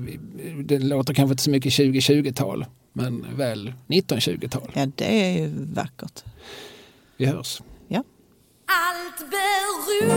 den 0.63 0.87
låter 0.87 1.13
kanske 1.13 1.31
inte 1.31 1.43
så 1.43 1.49
mycket 1.49 1.73
2020-tal, 1.73 2.65
men 2.93 3.25
väl 3.37 3.73
1920-tal. 3.87 4.71
ja, 4.73 4.87
det 4.95 5.21
är 5.21 5.39
ju 5.39 5.51
vackert. 5.73 6.23
Vi 7.17 7.25
hörs. 7.25 7.61
Ja. 7.87 8.03
Allt 8.65 9.31
beror 9.31 10.09